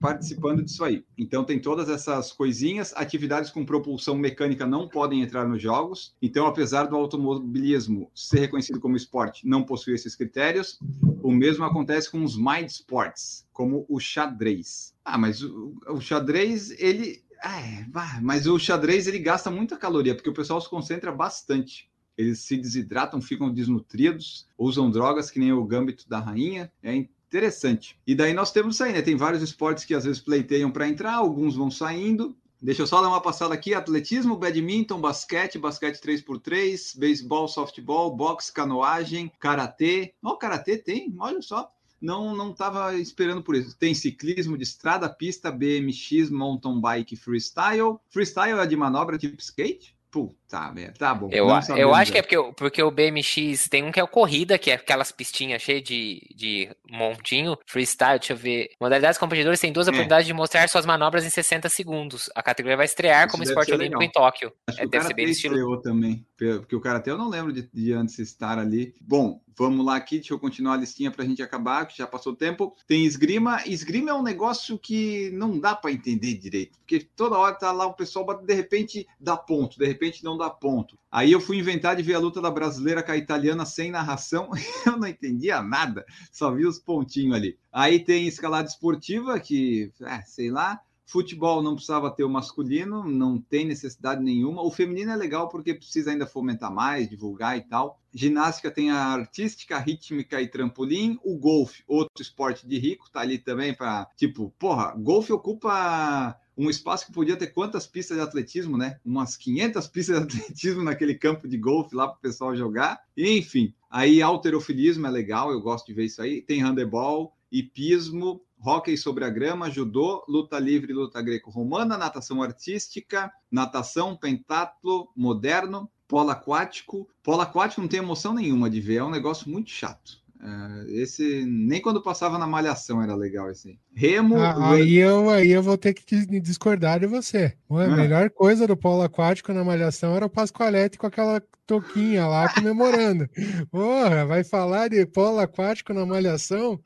participando 0.01 0.63
disso 0.63 0.83
aí. 0.83 1.05
Então 1.19 1.45
tem 1.45 1.61
todas 1.61 1.91
essas 1.91 2.33
coisinhas, 2.33 2.95
atividades 2.97 3.51
com 3.51 3.63
propulsão 3.63 4.17
mecânica 4.17 4.67
não 4.67 4.89
podem 4.89 5.21
entrar 5.21 5.47
nos 5.47 5.61
jogos. 5.61 6.15
Então, 6.23 6.47
apesar 6.47 6.85
do 6.85 6.97
automobilismo 6.97 8.11
ser 8.15 8.41
reconhecido 8.41 8.81
como 8.81 8.97
esporte, 8.97 9.47
não 9.47 9.65
possui 9.65 9.93
esses 9.93 10.17
critérios. 10.17 10.79
O 11.23 11.31
mesmo 11.31 11.63
acontece 11.63 12.11
com 12.11 12.25
os 12.25 12.39
mind 12.39 12.71
sports, 12.71 13.47
como 13.53 13.85
o 13.87 14.01
xadrez. 14.01 14.95
Ah, 15.05 15.19
mas 15.19 15.43
o, 15.43 15.77
o 15.91 16.01
xadrez 16.01 16.71
ele 16.81 17.23
é, 17.45 17.85
mas 18.23 18.47
o 18.47 18.59
xadrez 18.59 19.07
ele 19.07 19.19
gasta 19.19 19.51
muita 19.51 19.77
caloria 19.77 20.15
porque 20.15 20.31
o 20.31 20.35
pessoal 20.35 20.59
se 20.59 20.71
concentra 20.71 21.13
bastante 21.13 21.91
eles 22.17 22.41
se 22.41 22.57
desidratam, 22.57 23.21
ficam 23.21 23.53
desnutridos, 23.53 24.49
usam 24.57 24.91
drogas 24.91 25.31
que 25.31 25.39
nem 25.39 25.53
o 25.53 25.65
gâmbito 25.65 26.09
da 26.09 26.19
rainha. 26.19 26.73
É 26.83 26.95
interessante. 26.95 27.99
E 28.07 28.15
daí 28.15 28.33
nós 28.33 28.53
temos 28.53 28.77
isso 28.77 28.85
aí, 28.85 28.93
né? 28.93 29.03
Tem 29.03 29.17
vários 29.17 29.43
esportes 29.43 29.85
que 29.85 29.95
às 29.95 30.05
vezes 30.05 30.21
pleiteiam 30.21 30.71
para 30.71 30.89
entrar, 30.89 31.15
alguns 31.15 31.55
vão 31.55 31.71
saindo. 31.71 32.37
Deixa 32.61 32.83
eu 32.83 32.87
só 32.87 33.03
dar 33.03 33.09
uma 33.09 33.21
passada 33.21 33.53
aqui: 33.53 33.75
atletismo, 33.75 34.37
badminton, 34.37 35.01
basquete, 35.01 35.59
basquete 35.59 36.01
3x3, 36.01 36.99
beisebol, 36.99 37.49
softball, 37.49 38.15
boxe, 38.15 38.53
canoagem, 38.53 39.31
karatê. 39.39 40.15
Ó, 40.23 40.33
oh, 40.33 40.37
karatê 40.37 40.79
tem, 40.79 41.15
olha 41.19 41.43
só. 41.43 41.71
Não 42.01 42.35
não 42.37 42.51
estava 42.51 42.95
esperando 42.95 43.43
por 43.43 43.55
isso. 43.55 43.77
Tem 43.77 43.95
ciclismo 43.95 44.57
de 44.57 44.65
estrada, 44.65 45.09
pista, 45.09 45.51
BMX, 45.51 46.31
mountain 46.31 46.81
bike, 46.81 47.17
freestyle. 47.17 47.99
Freestyle 48.09 48.59
é 48.59 48.67
de 48.67 48.77
manobra 48.77 49.19
tipo 49.19 49.41
skate? 49.41 49.97
Puta 50.11 50.37
merda, 50.73 50.95
tá 50.99 51.15
bom. 51.15 51.29
Eu, 51.31 51.49
eu 51.77 51.95
acho 51.95 52.13
que 52.13 52.19
é 52.19 52.23
porque, 52.23 52.53
porque 52.57 52.83
o 52.83 52.91
BMX 52.91 53.69
tem 53.69 53.83
um 53.85 53.91
que 53.91 54.01
é 54.01 54.05
o 54.05 54.09
corrida, 54.09 54.59
que 54.59 54.71
é 54.71 54.75
aquelas 54.75 55.11
pistinhas 55.11 55.63
cheias 55.63 55.83
de, 55.83 56.23
de 56.35 56.69
montinho, 56.91 57.57
freestyle, 57.67 58.19
deixa 58.19 58.33
eu 58.33 58.37
ver. 58.37 58.71
Modalidades 58.81 59.19
competidoras 59.19 59.61
têm 59.61 59.73
duas 59.73 59.87
é. 59.87 59.91
oportunidades 59.91 60.27
de 60.27 60.33
mostrar 60.33 60.69
suas 60.69 60.87
manobras 60.87 61.25
em 61.25 61.31
60 61.31 61.69
segundos. 61.69 62.31
A 62.35 62.43
categoria 62.43 62.77
vai 62.77 62.87
estrear 62.87 63.27
Isso 63.27 63.33
como 63.33 63.43
esporte 63.43 63.73
olímpico 63.73 64.01
legal. 64.01 64.09
em 64.09 64.13
Tóquio. 64.13 64.53
Acho 64.69 64.83
é, 64.83 64.87
deve 64.87 65.07
ser 65.07 65.15
bem 65.15 65.31
estilo. 65.31 65.83
também, 65.83 66.25
porque 66.37 66.77
o 66.77 66.81
Karate 66.81 67.11
eu 67.11 67.19
não 67.19 67.29
lembro 67.29 67.53
de, 67.53 67.69
de 67.73 67.93
antes 67.93 68.19
estar 68.19 68.59
ali. 68.59 68.95
Bom, 69.01 69.41
Vamos 69.59 69.87
lá 69.87 69.97
aqui, 69.97 70.17
deixa 70.17 70.35
eu 70.35 70.39
continuar 70.39 70.75
a 70.75 70.77
listinha 70.77 71.11
para 71.11 71.25
a 71.25 71.27
gente 71.27 71.43
acabar, 71.43 71.87
que 71.87 71.97
já 71.97 72.07
passou 72.07 72.35
o 72.35 72.37
tempo. 72.37 72.77
Tem 72.87 73.07
esgrima. 73.07 73.63
Esgrima 73.65 74.11
é 74.11 74.15
um 74.15 74.23
negócio 74.23 74.79
que 74.79 75.31
não 75.31 75.59
dá 75.59 75.75
para 75.75 75.93
entender 75.93 76.35
direito, 76.35 76.79
porque 76.79 77.01
toda 77.01 77.39
hora 77.39 77.55
tá 77.55 77.73
lá 77.73 77.87
o 77.87 77.95
pessoal, 77.95 78.27
de 78.37 78.55
repente 78.55 79.07
dá 79.19 79.35
ponto, 79.35 79.79
de 79.79 79.87
repente 79.87 80.23
não 80.23 80.36
dá 80.37 80.51
ponto. 80.51 80.99
Aí 81.11 81.33
eu 81.33 81.41
fui 81.41 81.59
inventar 81.59 81.97
de 81.97 82.03
ver 82.03 82.15
a 82.15 82.19
luta 82.19 82.41
da 82.41 82.51
brasileira 82.51 83.03
com 83.03 83.13
a 83.13 83.17
italiana 83.17 83.65
sem 83.65 83.91
narração, 83.91 84.51
eu 84.87 84.97
não 84.97 85.07
entendia 85.07 85.63
nada, 85.63 86.05
só 86.31 86.51
vi 86.51 86.67
os 86.67 86.79
pontinhos 86.79 87.37
ali. 87.37 87.59
Aí 87.73 88.01
tem 88.01 88.27
escalada 88.27 88.69
esportiva, 88.69 89.39
que, 89.41 89.93
é, 90.03 90.23
sei 90.23 90.51
lá, 90.51 90.81
Futebol 91.09 91.63
não 91.63 91.77
precisava 91.77 92.11
ter 92.11 92.25
o 92.25 92.29
masculino, 92.29 93.05
não 93.05 93.41
tem 93.41 93.65
necessidade 93.65 94.21
nenhuma. 94.21 94.63
O 94.63 94.73
feminino 94.73 95.13
é 95.13 95.17
legal 95.17 95.49
porque 95.49 95.73
precisa 95.73 96.11
ainda 96.11 96.27
fomentar 96.27 96.73
mais, 96.75 97.09
divulgar 97.09 97.57
e 97.57 97.61
tal. 97.61 98.01
Ginástica 98.13 98.73
tem 98.73 98.91
a 98.91 99.05
artística, 99.05 99.79
rítmica 99.79 100.43
e 100.43 100.49
trampolim. 100.49 101.17
O 101.23 101.39
golfe, 101.39 101.85
outro 101.87 102.21
esporte 102.21 102.67
de 102.67 102.77
rico, 102.77 103.09
tá 103.09 103.21
ali 103.21 103.39
também 103.39 103.73
para 103.73 104.09
tipo, 104.17 104.53
porra, 104.59 104.97
golfe 104.97 105.33
ocupa 105.33 106.37
um 106.57 106.71
espaço 106.71 107.07
que 107.07 107.13
podia 107.13 107.37
ter 107.37 107.49
quantas 107.49 107.87
pistas 107.87 108.17
de 108.17 108.23
atletismo, 108.23 108.79
né? 108.79 108.99
Umas 109.05 109.37
500 109.37 109.87
pistas 109.89 110.27
de 110.27 110.39
atletismo 110.39 110.83
naquele 110.83 111.15
campo 111.15 111.47
de 111.47 111.59
golfe 111.59 111.95
lá 111.95 112.09
para 112.09 112.17
o 112.17 112.21
pessoal 112.21 112.57
jogar. 112.57 113.01
E, 113.17 113.39
enfim, 113.39 113.75
aí 113.91 114.23
alterofilismo 114.23 115.07
é 115.07 115.11
legal, 115.11 115.53
eu 115.53 115.61
gosto 115.61 115.87
de 115.87 115.95
ver 115.95 116.07
isso 116.07 116.23
aí. 116.23 116.41
Tem 116.41 116.63
handebol, 116.63 117.37
hipismo, 117.51 118.41
hóquei 118.65 118.97
sobre 118.97 119.25
a 119.25 119.31
grama, 119.31 119.71
judô, 119.71 120.25
luta 120.29 120.59
livre, 120.59 120.93
luta 120.93 121.21
greco-romana, 121.21 121.99
natação 121.99 122.43
artística, 122.43 123.31
natação, 123.51 124.17
pentatlo, 124.17 125.09
moderno, 125.15 125.91
polo 126.09 126.31
aquático. 126.31 127.09
Polo 127.23 127.43
aquático 127.43 127.81
não 127.81 127.89
tem 127.89 127.99
emoção 127.99 128.33
nenhuma 128.35 128.71
de 128.71 128.81
ver, 128.81 128.97
é 128.97 129.05
um 129.05 129.11
negócio 129.11 129.49
muito 129.51 129.71
chato. 129.71 130.25
Uh, 130.39 130.85
esse 130.91 131.47
nem 131.47 131.81
quando 131.81 132.03
passava 132.03 132.39
na 132.39 132.47
malhação 132.47 133.03
era 133.03 133.15
legal 133.15 133.49
assim. 133.49 133.79
Remo. 133.95 134.37
Ah, 134.39 134.73
aí, 134.73 134.97
eu, 134.97 135.31
aí 135.31 135.51
eu 135.51 135.63
vou 135.63 135.79
ter 135.79 135.95
que 135.95 136.27
discordar 136.41 137.01
de 137.01 137.07
você. 137.07 137.55
A 137.71 137.83
ah. 137.83 137.89
melhor 137.89 138.31
coisa 138.31 138.67
do 138.67 138.77
polo 138.77 139.03
aquático 139.03 139.53
na 139.53 139.65
malhação 139.65 140.15
era 140.15 140.27
o 140.27 140.31
Pascoalete 140.31 140.99
com 140.99 141.07
aquela 141.07 141.43
toquinha 141.67 142.27
lá 142.27 142.53
comemorando. 142.53 143.29
Porra, 143.71 144.27
vai 144.27 144.45
falar 144.45 144.89
de 144.89 145.07
polo 145.07 145.39
aquático 145.39 145.95
na 145.95 146.05
malhação? 146.05 146.79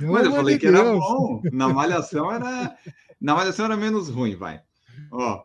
Mas 0.00 0.26
eu 0.26 0.32
falei 0.32 0.58
que 0.58 0.70
Deus. 0.70 0.80
era 0.80 0.92
bom. 0.92 1.40
Na 1.52 1.68
malhação 1.68 2.30
era. 2.30 2.76
Na 3.20 3.34
malhação 3.34 3.66
era 3.66 3.76
menos 3.76 4.08
ruim, 4.08 4.34
vai. 4.34 4.60
Ó, 5.12 5.42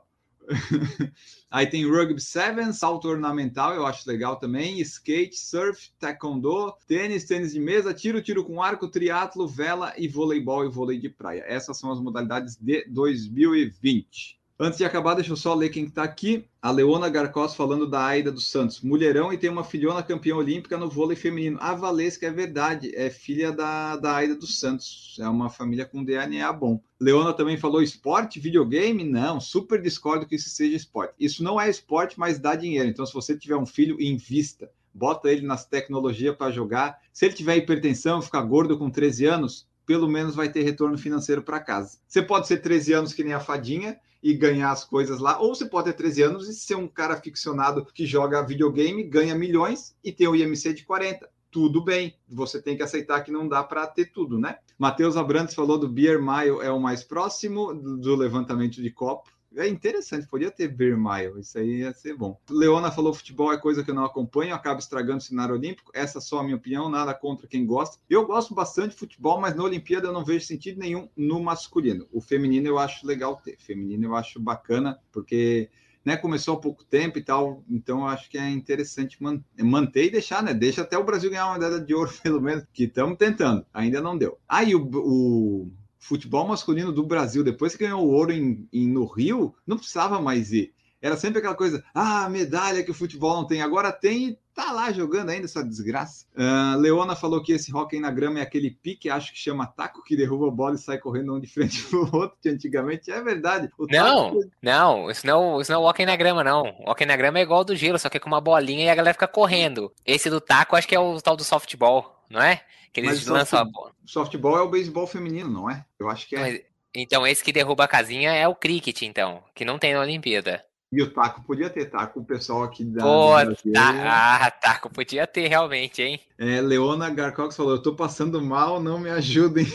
Aí 1.52 1.68
tem 1.68 1.86
rugby 1.86 2.22
seven, 2.22 2.72
salto 2.72 3.10
ornamental, 3.10 3.76
eu 3.76 3.86
acho 3.86 4.10
legal 4.10 4.38
também, 4.38 4.80
skate, 4.80 5.38
surf, 5.38 5.91
taekwondo, 5.99 6.74
tênis, 6.88 7.26
tênis 7.26 7.52
de 7.52 7.60
mesa, 7.60 7.93
tiro, 7.93 8.22
tiro 8.22 8.45
com 8.45 8.64
arco, 8.64 8.88
triatlo, 8.88 9.45
vela 9.45 9.93
e 9.97 10.08
voleibol 10.08 10.64
e 10.64 10.70
vôlei 10.70 10.97
de 10.97 11.10
praia. 11.10 11.43
Essas 11.45 11.78
são 11.78 11.91
as 11.91 11.99
modalidades 11.99 12.56
de 12.56 12.86
2020. 12.88 14.41
Antes 14.64 14.78
de 14.78 14.86
acabar, 14.86 15.16
deixa 15.16 15.32
eu 15.32 15.36
só 15.36 15.55
ler 15.55 15.70
quem 15.70 15.86
está 15.86 16.03
aqui. 16.03 16.45
A 16.62 16.70
Leona 16.70 17.09
Garcós 17.09 17.55
falando 17.55 17.89
da 17.89 18.05
Aida 18.05 18.32
dos 18.32 18.51
Santos. 18.51 18.80
Mulherão 18.82 19.34
e 19.34 19.38
tem 19.39 19.49
uma 19.49 19.64
filhona 19.64 20.03
campeã 20.03 20.36
olímpica 20.36 20.78
no 20.78 20.88
vôlei 20.88 21.18
feminino. 21.18 21.57
A 21.59 21.74
Valesca 21.74 22.28
é 22.28 22.32
verdade, 22.32 22.95
é 22.95 23.09
filha 23.09 23.51
da, 23.51 23.97
da 23.97 24.14
Aida 24.14 24.36
dos 24.36 24.59
Santos. 24.59 25.18
É 25.20 25.28
uma 25.28 25.49
família 25.49 25.84
com 25.84 26.03
DNA 26.03 26.53
bom. 26.53 26.80
Leona 26.99 27.34
também 27.34 27.57
falou 27.57 27.82
esporte, 27.82 28.39
videogame? 28.39 29.03
Não, 29.03 29.39
super 29.39 29.82
discordo 29.82 30.28
que 30.28 30.36
isso 30.36 30.51
seja 30.51 30.78
esporte. 30.78 31.16
Isso 31.20 31.43
não 31.43 31.59
é 31.59 31.68
esporte, 31.68 32.20
mas 32.20 32.38
dá 32.38 32.53
dinheiro. 32.53 32.88
Então, 32.88 33.03
se 33.03 33.16
você 33.16 33.36
tiver 33.36 33.57
um 33.57 33.66
filho, 33.66 33.99
invista. 33.99 34.70
Bota 34.93 35.32
ele 35.32 35.41
nas 35.41 35.66
tecnologias 35.66 36.36
para 36.36 36.51
jogar. 36.51 36.99
Se 37.12 37.26
ele 37.26 37.34
tiver 37.34 37.57
hipertensão, 37.57 38.22
ficar 38.22 38.43
gordo 38.43 38.78
com 38.78 38.91
13 38.91 39.26
anos, 39.26 39.68
pelo 39.88 40.07
menos 40.07 40.36
vai 40.36 40.49
ter 40.49 40.62
retorno 40.62 40.99
financeiro 40.99 41.41
para 41.41 41.59
casa. 41.59 41.97
Você 42.07 42.22
pode 42.22 42.47
ser 42.47 42.57
13 42.57 42.93
anos 42.93 43.12
que 43.12 43.24
nem 43.24 43.34
a 43.34 43.39
fadinha 43.39 43.97
e 44.22 44.34
ganhar 44.34 44.72
as 44.72 44.84
coisas 44.84 45.19
lá, 45.19 45.39
ou 45.39 45.55
você 45.55 45.65
pode 45.65 45.88
ter 45.88 45.93
13 45.93 46.22
anos 46.24 46.49
e 46.49 46.53
ser 46.53 46.76
um 46.76 46.88
cara 46.88 47.15
ficcionado 47.17 47.86
que 47.93 48.05
joga 48.05 48.45
videogame, 48.45 49.03
ganha 49.03 49.36
milhões 49.36 49.95
e 50.03 50.11
tem 50.11 50.28
o 50.28 50.36
IMC 50.36 50.74
de 50.74 50.84
40 50.84 51.30
tudo 51.51 51.84
bem, 51.84 52.15
você 52.30 52.61
tem 52.61 52.78
que 52.78 52.82
aceitar 52.82 53.22
que 53.22 53.32
não 53.32 53.47
dá 53.47 53.61
para 53.61 53.86
ter 53.86 54.05
tudo, 54.05 54.39
né? 54.39 54.57
Matheus 54.80 55.17
Abrantes 55.17 55.53
falou 55.53 55.78
do 55.78 55.88
Beer 55.88 56.19
Mile 56.19 56.61
é 56.61 56.72
o 56.72 56.80
mais 56.80 57.03
próximo 57.03 57.74
do 57.74 58.15
levantamento 58.15 58.82
de 58.82 58.89
copo. 58.89 59.30
É 59.56 59.68
interessante, 59.68 60.28
podia 60.28 60.49
ter 60.49 60.70
Beer 60.70 60.97
Mile, 60.97 61.41
isso 61.41 61.58
aí 61.58 61.80
ia 61.80 61.93
ser 61.93 62.16
bom. 62.16 62.39
Leona 62.49 62.89
falou: 62.89 63.14
futebol 63.14 63.52
é 63.52 63.58
coisa 63.58 63.84
que 63.84 63.91
eu 63.91 63.95
não 63.95 64.06
acompanho, 64.06 64.56
acaba 64.56 64.80
estragando 64.80 65.18
o 65.18 65.22
cenário 65.22 65.56
olímpico. 65.56 65.91
Essa 65.93 66.20
é 66.20 66.22
só 66.22 66.39
a 66.39 66.43
minha 66.43 66.56
opinião, 66.56 66.89
nada 66.89 67.14
contra 67.14 67.47
quem 67.47 67.66
gosta. 67.66 67.97
Eu 68.10 68.26
gosto 68.26 68.56
bastante 68.56 68.91
de 68.91 68.97
futebol, 68.97 69.41
mas 69.41 69.54
na 69.54 69.64
Olimpíada 69.64 70.08
eu 70.08 70.14
não 70.14 70.24
vejo 70.24 70.45
sentido 70.45 70.80
nenhum 70.80 71.10
no 71.18 71.41
masculino. 71.43 72.08
O 72.14 72.22
feminino 72.22 72.68
eu 72.68 72.80
acho 72.80 73.06
legal 73.06 73.36
ter, 73.36 73.58
feminino 73.60 74.06
eu 74.06 74.16
acho 74.16 74.39
bacana, 74.39 74.97
porque 75.12 75.70
né, 76.04 76.18
começou 76.18 76.56
há 76.56 76.60
pouco 76.60 76.84
tempo 76.84 77.20
e 77.20 77.24
tal, 77.24 77.64
então 77.70 78.08
acho 78.08 78.30
que 78.30 78.38
é 78.38 78.49
interessante 78.49 79.18
manter 79.62 80.06
e 80.06 80.12
deixar, 80.12 80.41
né? 80.41 80.54
Deixa 80.54 80.82
até 80.82 80.97
o 80.97 81.04
Brasil 81.04 81.30
ganhar 81.30 81.47
uma 81.47 81.54
medalha 81.54 81.80
de 81.80 81.93
ouro, 81.93 82.12
pelo 82.24 82.41
menos, 82.41 82.66
que 82.74 82.86
estamos 82.86 83.18
tentando, 83.18 83.66
ainda 83.74 84.02
não 84.02 84.18
deu. 84.18 84.39
Aí 84.47 84.74
o, 84.74 84.89
o 84.93 85.72
futebol 86.02 86.47
masculino 86.47 86.91
do 86.91 87.06
Brasil, 87.06 87.43
depois 87.43 87.76
que 87.76 87.84
ganhou 87.86 88.06
o 88.06 88.12
ouro 88.12 88.34
em, 88.34 88.68
em, 88.74 88.88
no 88.88 89.06
Rio, 89.06 89.56
não 89.66 89.78
precisava 89.78 90.20
mais 90.20 90.52
ir. 90.52 90.74
Era 91.02 91.18
sempre 91.18 91.39
aquela 91.39 91.56
coisa, 91.56 91.84
ah, 91.95 92.30
medalha 92.30 92.84
que 92.84 92.91
o 92.91 92.93
futebol 92.93 93.36
não 93.36 93.47
tem, 93.47 93.62
agora 93.62 93.91
tem 93.91 94.30
e 94.30 94.39
tá 94.54 94.72
lá 94.72 94.91
jogando 94.91 95.30
ainda 95.30 95.45
essa 95.45 95.64
desgraça. 95.64 96.26
Uh, 96.36 96.78
Leona 96.78 97.16
falou 97.16 97.41
que 97.41 97.54
esse 97.54 97.74
hockey 97.74 97.99
na 97.99 98.12
grama 98.12 98.39
é 98.39 98.43
aquele 98.43 98.70
pique, 98.70 99.10
acho 99.10 99.32
que 99.34 99.39
chama 99.39 99.66
taco, 99.66 100.04
que 100.04 100.16
derruba 100.16 100.47
a 100.47 100.52
bola 100.52 100.76
e 100.76 100.78
sai 100.78 100.99
correndo 100.99 101.34
um 101.34 101.39
de 101.39 101.47
frente 101.47 101.82
pro 101.89 102.02
outro, 102.16 102.38
que 102.39 102.49
antigamente 102.49 103.10
é 103.10 103.20
verdade. 103.22 103.70
O 103.80 103.88
não, 103.88 104.26
taco... 104.26 104.39
não, 104.62 105.10
isso 105.10 105.26
não, 105.26 105.60
isso 105.60 105.72
não 105.72 105.84
é 105.84 105.89
hockey 105.89 106.06
na 106.06 106.16
grama, 106.16 106.43
não. 106.43 106.64
O 106.86 106.91
hockey 106.91 107.06
na 107.06 107.16
grama 107.16 107.39
é 107.39 107.41
igual 107.41 107.64
do 107.64 107.76
gelo, 107.76 107.97
só 107.97 108.08
que 108.08 108.18
é 108.18 108.20
com 108.20 108.28
uma 108.28 108.41
bolinha 108.41 108.86
e 108.86 108.89
a 108.89 108.95
galera 108.95 109.14
fica 109.14 109.28
correndo. 109.28 109.91
Esse 110.06 110.30
do 110.30 110.39
taco, 110.39 110.76
acho 110.76 110.88
que 110.88 110.95
é 110.95 110.99
o 110.99 111.20
tal 111.20 111.36
do 111.36 111.43
softball. 111.43 112.24
não 112.30 112.41
é? 112.41 112.62
Que 112.93 112.99
eles 112.99 113.12
Mas 113.12 113.28
lançam 113.28 113.60
a 113.60 113.64
softball- 113.64 113.84
bola. 113.84 113.95
Softball 114.06 114.58
é 114.58 114.62
o 114.62 114.70
beisebol 114.70 115.08
feminino, 115.08 115.49
não 115.49 115.70
é? 115.70 115.84
Eu 115.97 116.10
acho 116.10 116.28
que 116.28 116.36
é. 116.36 116.39
Mas- 116.39 116.62
Então, 116.93 117.26
esse 117.26 117.41
que 117.43 117.54
derruba 117.54 117.86
a 117.86 117.88
casinha 117.88 118.34
é 118.34 118.47
o 118.47 118.54
cricket, 118.56 119.02
então, 119.04 119.41
que 119.56 119.64
não 119.64 119.80
tem 119.80 119.93
na 119.93 120.02
Olimpíada. 120.02 120.64
E 120.92 121.02
o 121.02 121.10
taco 121.10 121.42
podia 121.44 121.70
ter 121.70 121.86
taco, 121.86 122.20
o 122.20 122.26
pessoal 122.26 122.64
aqui 122.64 122.84
da. 122.84 123.02
Pô, 123.02 123.36
tá, 123.74 124.46
ah, 124.46 124.52
taco 124.52 124.89
podia 124.89 125.26
ter 125.26 125.48
realmente, 125.48 126.02
hein? 126.02 126.20
É, 126.38 126.60
Leona 126.60 127.10
Garcox 127.10 127.56
falou: 127.56 127.74
Eu 127.74 127.82
tô 127.82 127.96
passando 127.96 128.41
mal, 128.41 128.82
não 128.82 128.99
me 128.99 129.10
ajudem. 129.10 129.65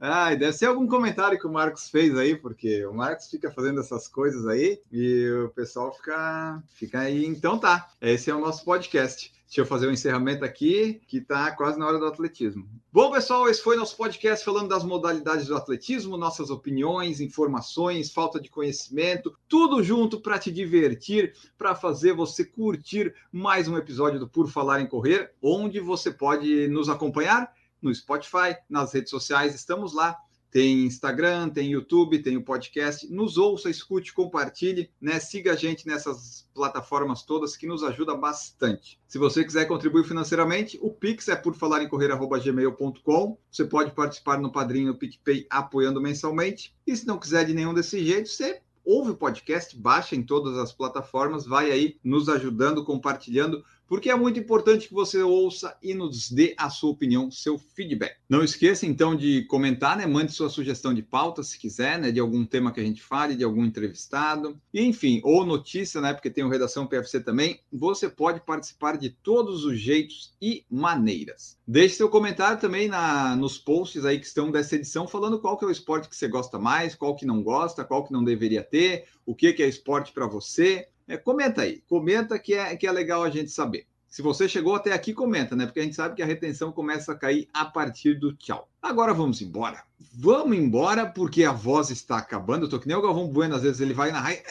Ai, 0.03 0.35
deve 0.35 0.53
ser 0.53 0.65
algum 0.65 0.87
comentário 0.87 1.37
que 1.37 1.45
o 1.45 1.51
Marcos 1.51 1.87
fez 1.87 2.17
aí, 2.17 2.35
porque 2.35 2.83
o 2.87 2.91
Marcos 2.91 3.29
fica 3.29 3.51
fazendo 3.51 3.81
essas 3.81 4.07
coisas 4.07 4.47
aí 4.47 4.81
e 4.91 5.29
o 5.45 5.49
pessoal 5.49 5.93
fica, 5.93 6.63
fica 6.73 7.01
aí. 7.01 7.23
Então 7.23 7.59
tá, 7.59 7.87
esse 8.01 8.31
é 8.31 8.33
o 8.33 8.39
nosso 8.39 8.65
podcast. 8.65 9.31
Deixa 9.45 9.61
eu 9.61 9.65
fazer 9.65 9.85
o 9.85 9.91
encerramento 9.91 10.43
aqui, 10.43 10.99
que 11.07 11.21
tá 11.21 11.51
quase 11.51 11.77
na 11.77 11.85
hora 11.85 11.99
do 11.99 12.05
atletismo. 12.07 12.67
Bom, 12.91 13.11
pessoal, 13.11 13.47
esse 13.47 13.61
foi 13.61 13.75
nosso 13.75 13.95
podcast 13.95 14.43
falando 14.43 14.69
das 14.69 14.83
modalidades 14.83 15.45
do 15.45 15.55
atletismo, 15.55 16.17
nossas 16.17 16.49
opiniões, 16.49 17.21
informações, 17.21 18.11
falta 18.11 18.39
de 18.39 18.49
conhecimento, 18.49 19.37
tudo 19.47 19.83
junto 19.83 20.19
para 20.19 20.39
te 20.39 20.51
divertir, 20.51 21.35
para 21.59 21.75
fazer 21.75 22.13
você 22.13 22.43
curtir 22.43 23.13
mais 23.31 23.67
um 23.67 23.77
episódio 23.77 24.19
do 24.19 24.27
Por 24.27 24.49
Falar 24.49 24.81
em 24.81 24.87
Correr, 24.87 25.31
onde 25.39 25.79
você 25.79 26.09
pode 26.09 26.67
nos 26.69 26.89
acompanhar 26.89 27.53
no 27.81 27.93
Spotify, 27.93 28.55
nas 28.69 28.93
redes 28.93 29.09
sociais, 29.09 29.55
estamos 29.55 29.93
lá. 29.93 30.17
Tem 30.51 30.83
Instagram, 30.83 31.47
tem 31.47 31.71
YouTube, 31.71 32.21
tem 32.21 32.35
o 32.35 32.43
podcast. 32.43 33.09
Nos 33.09 33.37
ouça, 33.37 33.69
escute, 33.69 34.13
compartilhe, 34.13 34.91
né? 34.99 35.17
Siga 35.17 35.53
a 35.53 35.55
gente 35.55 35.87
nessas 35.87 36.45
plataformas 36.53 37.23
todas 37.23 37.55
que 37.55 37.65
nos 37.65 37.83
ajuda 37.83 38.15
bastante. 38.15 38.99
Se 39.07 39.17
você 39.17 39.45
quiser 39.45 39.65
contribuir 39.65 40.03
financeiramente, 40.03 40.77
o 40.81 40.91
Pix 40.91 41.29
é 41.29 41.37
por 41.37 41.55
falar 41.55 41.81
em 41.81 41.87
correr@gmail.com. 41.87 43.37
Você 43.49 43.63
pode 43.63 43.91
participar 43.91 44.39
no 44.39 44.51
Padrinho 44.51 44.87
no 44.87 44.97
PicPay 44.97 45.47
apoiando 45.49 46.01
mensalmente. 46.01 46.75
E 46.85 46.97
se 46.97 47.07
não 47.07 47.17
quiser 47.17 47.45
de 47.45 47.53
nenhum 47.53 47.73
desse 47.73 48.03
jeito, 48.05 48.27
você 48.27 48.61
ouve 48.83 49.11
o 49.11 49.15
podcast, 49.15 49.77
baixa 49.77 50.15
em 50.15 50.23
todas 50.23 50.57
as 50.57 50.73
plataformas, 50.73 51.45
vai 51.45 51.71
aí 51.71 51.97
nos 52.03 52.27
ajudando, 52.27 52.83
compartilhando, 52.83 53.63
porque 53.91 54.09
é 54.09 54.15
muito 54.15 54.39
importante 54.39 54.87
que 54.87 54.93
você 54.93 55.21
ouça 55.21 55.77
e 55.83 55.93
nos 55.93 56.31
dê 56.31 56.55
a 56.57 56.69
sua 56.69 56.91
opinião, 56.91 57.29
seu 57.29 57.57
feedback. 57.57 58.15
Não 58.29 58.41
esqueça 58.41 58.85
então 58.85 59.13
de 59.13 59.43
comentar, 59.47 59.97
né? 59.97 60.07
Mande 60.07 60.31
sua 60.31 60.49
sugestão 60.49 60.93
de 60.93 61.01
pauta, 61.01 61.43
se 61.43 61.59
quiser, 61.59 61.99
né? 61.99 62.09
De 62.09 62.17
algum 62.17 62.45
tema 62.45 62.71
que 62.71 62.79
a 62.79 62.83
gente 62.85 63.03
fale, 63.03 63.35
de 63.35 63.43
algum 63.43 63.65
entrevistado, 63.65 64.57
enfim, 64.73 65.19
ou 65.25 65.45
notícia, 65.45 65.99
né? 65.99 66.13
Porque 66.13 66.29
tem 66.29 66.41
o 66.41 66.47
Redação 66.47 66.87
PFC 66.87 67.19
também. 67.19 67.59
Você 67.69 68.07
pode 68.07 68.39
participar 68.39 68.97
de 68.97 69.09
todos 69.09 69.65
os 69.65 69.77
jeitos 69.77 70.37
e 70.41 70.63
maneiras. 70.71 71.57
Deixe 71.67 71.95
seu 71.95 72.07
comentário 72.07 72.61
também 72.61 72.87
na, 72.87 73.35
nos 73.35 73.57
posts 73.57 74.05
aí 74.05 74.17
que 74.17 74.25
estão 74.25 74.49
dessa 74.49 74.77
edição, 74.77 75.05
falando 75.05 75.37
qual 75.37 75.57
que 75.57 75.65
é 75.65 75.67
o 75.67 75.71
esporte 75.71 76.07
que 76.07 76.15
você 76.15 76.29
gosta 76.29 76.57
mais, 76.57 76.95
qual 76.95 77.13
que 77.13 77.25
não 77.25 77.43
gosta, 77.43 77.83
qual 77.83 78.05
que 78.05 78.13
não 78.13 78.23
deveria 78.23 78.63
ter, 78.63 79.03
o 79.25 79.35
que, 79.35 79.51
que 79.51 79.61
é 79.61 79.67
esporte 79.67 80.13
para 80.13 80.27
você. 80.27 80.87
É, 81.07 81.17
comenta 81.17 81.61
aí, 81.61 81.81
comenta 81.87 82.37
que 82.39 82.53
é, 82.53 82.75
que 82.75 82.87
é 82.87 82.91
legal 82.91 83.23
a 83.23 83.29
gente 83.29 83.51
saber. 83.51 83.85
Se 84.11 84.21
você 84.21 84.47
chegou 84.47 84.75
até 84.75 84.91
aqui, 84.91 85.13
comenta, 85.13 85.55
né? 85.55 85.65
Porque 85.65 85.79
a 85.79 85.83
gente 85.83 85.95
sabe 85.95 86.15
que 86.15 86.21
a 86.21 86.25
retenção 86.25 86.69
começa 86.69 87.13
a 87.13 87.17
cair 87.17 87.47
a 87.53 87.63
partir 87.63 88.19
do 88.19 88.33
tchau. 88.33 88.69
Agora 88.81 89.13
vamos 89.13 89.41
embora. 89.41 89.83
Vamos 90.13 90.57
embora 90.57 91.05
porque 91.05 91.45
a 91.45 91.53
voz 91.53 91.89
está 91.89 92.17
acabando. 92.17 92.65
Eu 92.65 92.69
tô 92.69 92.77
que 92.77 92.89
nem 92.89 92.97
o 92.97 93.01
Galvão 93.01 93.29
Bueno, 93.29 93.55
às 93.55 93.63
vezes 93.63 93.79
ele 93.79 93.93
vai 93.93 94.11
na 94.11 94.19
raia, 94.19 94.43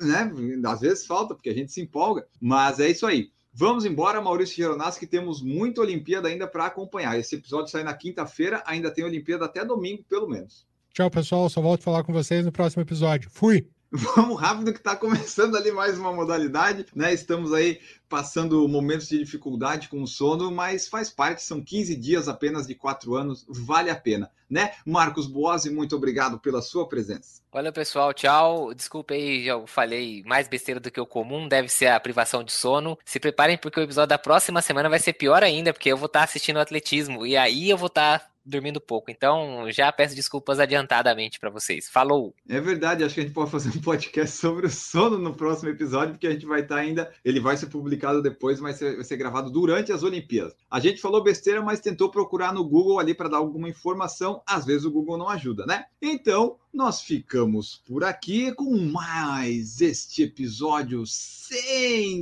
né? 0.00 0.32
Às 0.66 0.80
vezes 0.80 1.06
falta, 1.06 1.34
porque 1.34 1.50
a 1.50 1.54
gente 1.54 1.72
se 1.72 1.82
empolga. 1.82 2.26
Mas 2.40 2.80
é 2.80 2.88
isso 2.88 3.06
aí. 3.06 3.30
Vamos 3.52 3.84
embora, 3.84 4.20
Maurício 4.20 4.56
Geronasso, 4.56 4.98
que 4.98 5.06
temos 5.06 5.42
muita 5.42 5.82
Olimpíada 5.82 6.28
ainda 6.28 6.48
para 6.48 6.64
acompanhar. 6.64 7.18
Esse 7.18 7.36
episódio 7.36 7.70
sai 7.70 7.84
na 7.84 7.92
quinta-feira, 7.92 8.62
ainda 8.66 8.90
tem 8.90 9.04
Olimpíada 9.04 9.44
até 9.44 9.62
domingo, 9.62 10.02
pelo 10.08 10.26
menos. 10.26 10.66
Tchau, 10.94 11.10
pessoal. 11.10 11.50
Só 11.50 11.60
volto 11.60 11.80
a 11.80 11.84
falar 11.84 12.02
com 12.02 12.14
vocês 12.14 12.46
no 12.46 12.50
próximo 12.50 12.82
episódio. 12.82 13.28
Fui! 13.30 13.73
Vamos 13.96 14.40
rápido 14.40 14.72
que 14.72 14.80
está 14.80 14.96
começando 14.96 15.56
ali 15.56 15.70
mais 15.70 15.96
uma 15.96 16.12
modalidade, 16.12 16.84
né? 16.96 17.14
Estamos 17.14 17.52
aí 17.52 17.80
passando 18.08 18.66
momentos 18.66 19.08
de 19.08 19.16
dificuldade 19.16 19.88
com 19.88 20.02
o 20.02 20.06
sono, 20.06 20.50
mas 20.50 20.88
faz 20.88 21.10
parte, 21.10 21.44
são 21.44 21.62
15 21.62 21.94
dias 21.94 22.26
apenas 22.26 22.66
de 22.66 22.74
4 22.74 23.14
anos, 23.14 23.46
vale 23.48 23.90
a 23.90 23.94
pena, 23.94 24.28
né? 24.50 24.72
Marcos 24.84 25.28
Boazzi, 25.28 25.70
muito 25.70 25.94
obrigado 25.94 26.40
pela 26.40 26.60
sua 26.60 26.88
presença. 26.88 27.40
Olha, 27.52 27.70
pessoal, 27.70 28.12
tchau. 28.12 28.74
Desculpa 28.74 29.14
aí, 29.14 29.44
já 29.44 29.64
falei 29.64 30.24
mais 30.26 30.48
besteira 30.48 30.80
do 30.80 30.90
que 30.90 31.00
o 31.00 31.06
comum, 31.06 31.46
deve 31.46 31.68
ser 31.68 31.86
a 31.86 32.00
privação 32.00 32.42
de 32.42 32.50
sono. 32.50 32.98
Se 33.04 33.20
preparem 33.20 33.56
porque 33.56 33.78
o 33.78 33.84
episódio 33.84 34.08
da 34.08 34.18
próxima 34.18 34.60
semana 34.60 34.88
vai 34.88 34.98
ser 34.98 35.12
pior 35.12 35.44
ainda, 35.44 35.72
porque 35.72 35.92
eu 35.92 35.96
vou 35.96 36.06
estar 36.06 36.24
assistindo 36.24 36.58
atletismo 36.58 37.24
e 37.24 37.36
aí 37.36 37.70
eu 37.70 37.78
vou 37.78 37.86
estar 37.86 38.33
dormindo 38.44 38.80
pouco. 38.80 39.10
Então, 39.10 39.70
já 39.70 39.90
peço 39.90 40.14
desculpas 40.14 40.60
adiantadamente 40.60 41.40
para 41.40 41.50
vocês. 41.50 41.88
Falou! 41.88 42.34
É 42.48 42.60
verdade, 42.60 43.02
acho 43.02 43.14
que 43.14 43.20
a 43.20 43.24
gente 43.24 43.32
pode 43.32 43.50
fazer 43.50 43.70
um 43.70 43.80
podcast 43.80 44.36
sobre 44.36 44.66
o 44.66 44.70
sono 44.70 45.18
no 45.18 45.34
próximo 45.34 45.70
episódio, 45.70 46.14
porque 46.14 46.26
a 46.26 46.32
gente 46.32 46.44
vai 46.46 46.60
estar 46.60 46.76
ainda. 46.76 47.12
Ele 47.24 47.40
vai 47.40 47.56
ser 47.56 47.66
publicado 47.66 48.20
depois, 48.22 48.60
mas 48.60 48.80
vai 48.80 49.02
ser 49.04 49.16
gravado 49.16 49.50
durante 49.50 49.92
as 49.92 50.02
Olimpíadas. 50.02 50.54
A 50.70 50.78
gente 50.80 51.00
falou 51.00 51.22
besteira, 51.22 51.62
mas 51.62 51.80
tentou 51.80 52.10
procurar 52.10 52.52
no 52.52 52.64
Google 52.64 52.98
ali 52.98 53.14
para 53.14 53.30
dar 53.30 53.38
alguma 53.38 53.68
informação. 53.68 54.42
Às 54.46 54.64
vezes 54.64 54.84
o 54.84 54.90
Google 54.90 55.16
não 55.16 55.28
ajuda, 55.28 55.64
né? 55.66 55.84
Então, 56.02 56.58
nós 56.72 57.00
ficamos 57.00 57.80
por 57.86 58.02
aqui 58.04 58.52
com 58.52 58.76
mais 58.76 59.80
este 59.80 60.24
episódio 60.24 61.04
sensacional 61.06 62.14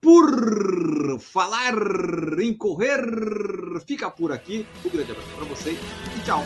por 0.00 1.20
falar 1.20 1.74
em 2.40 2.54
correr. 2.54 3.00
Fica 3.86 4.10
por 4.10 4.32
aqui. 4.32 4.66
Um 4.84 4.88
grande 4.88 5.12
abraço 5.12 5.30
para 5.36 5.44
vocês 5.44 5.78
e 6.16 6.24
tchau. 6.24 6.44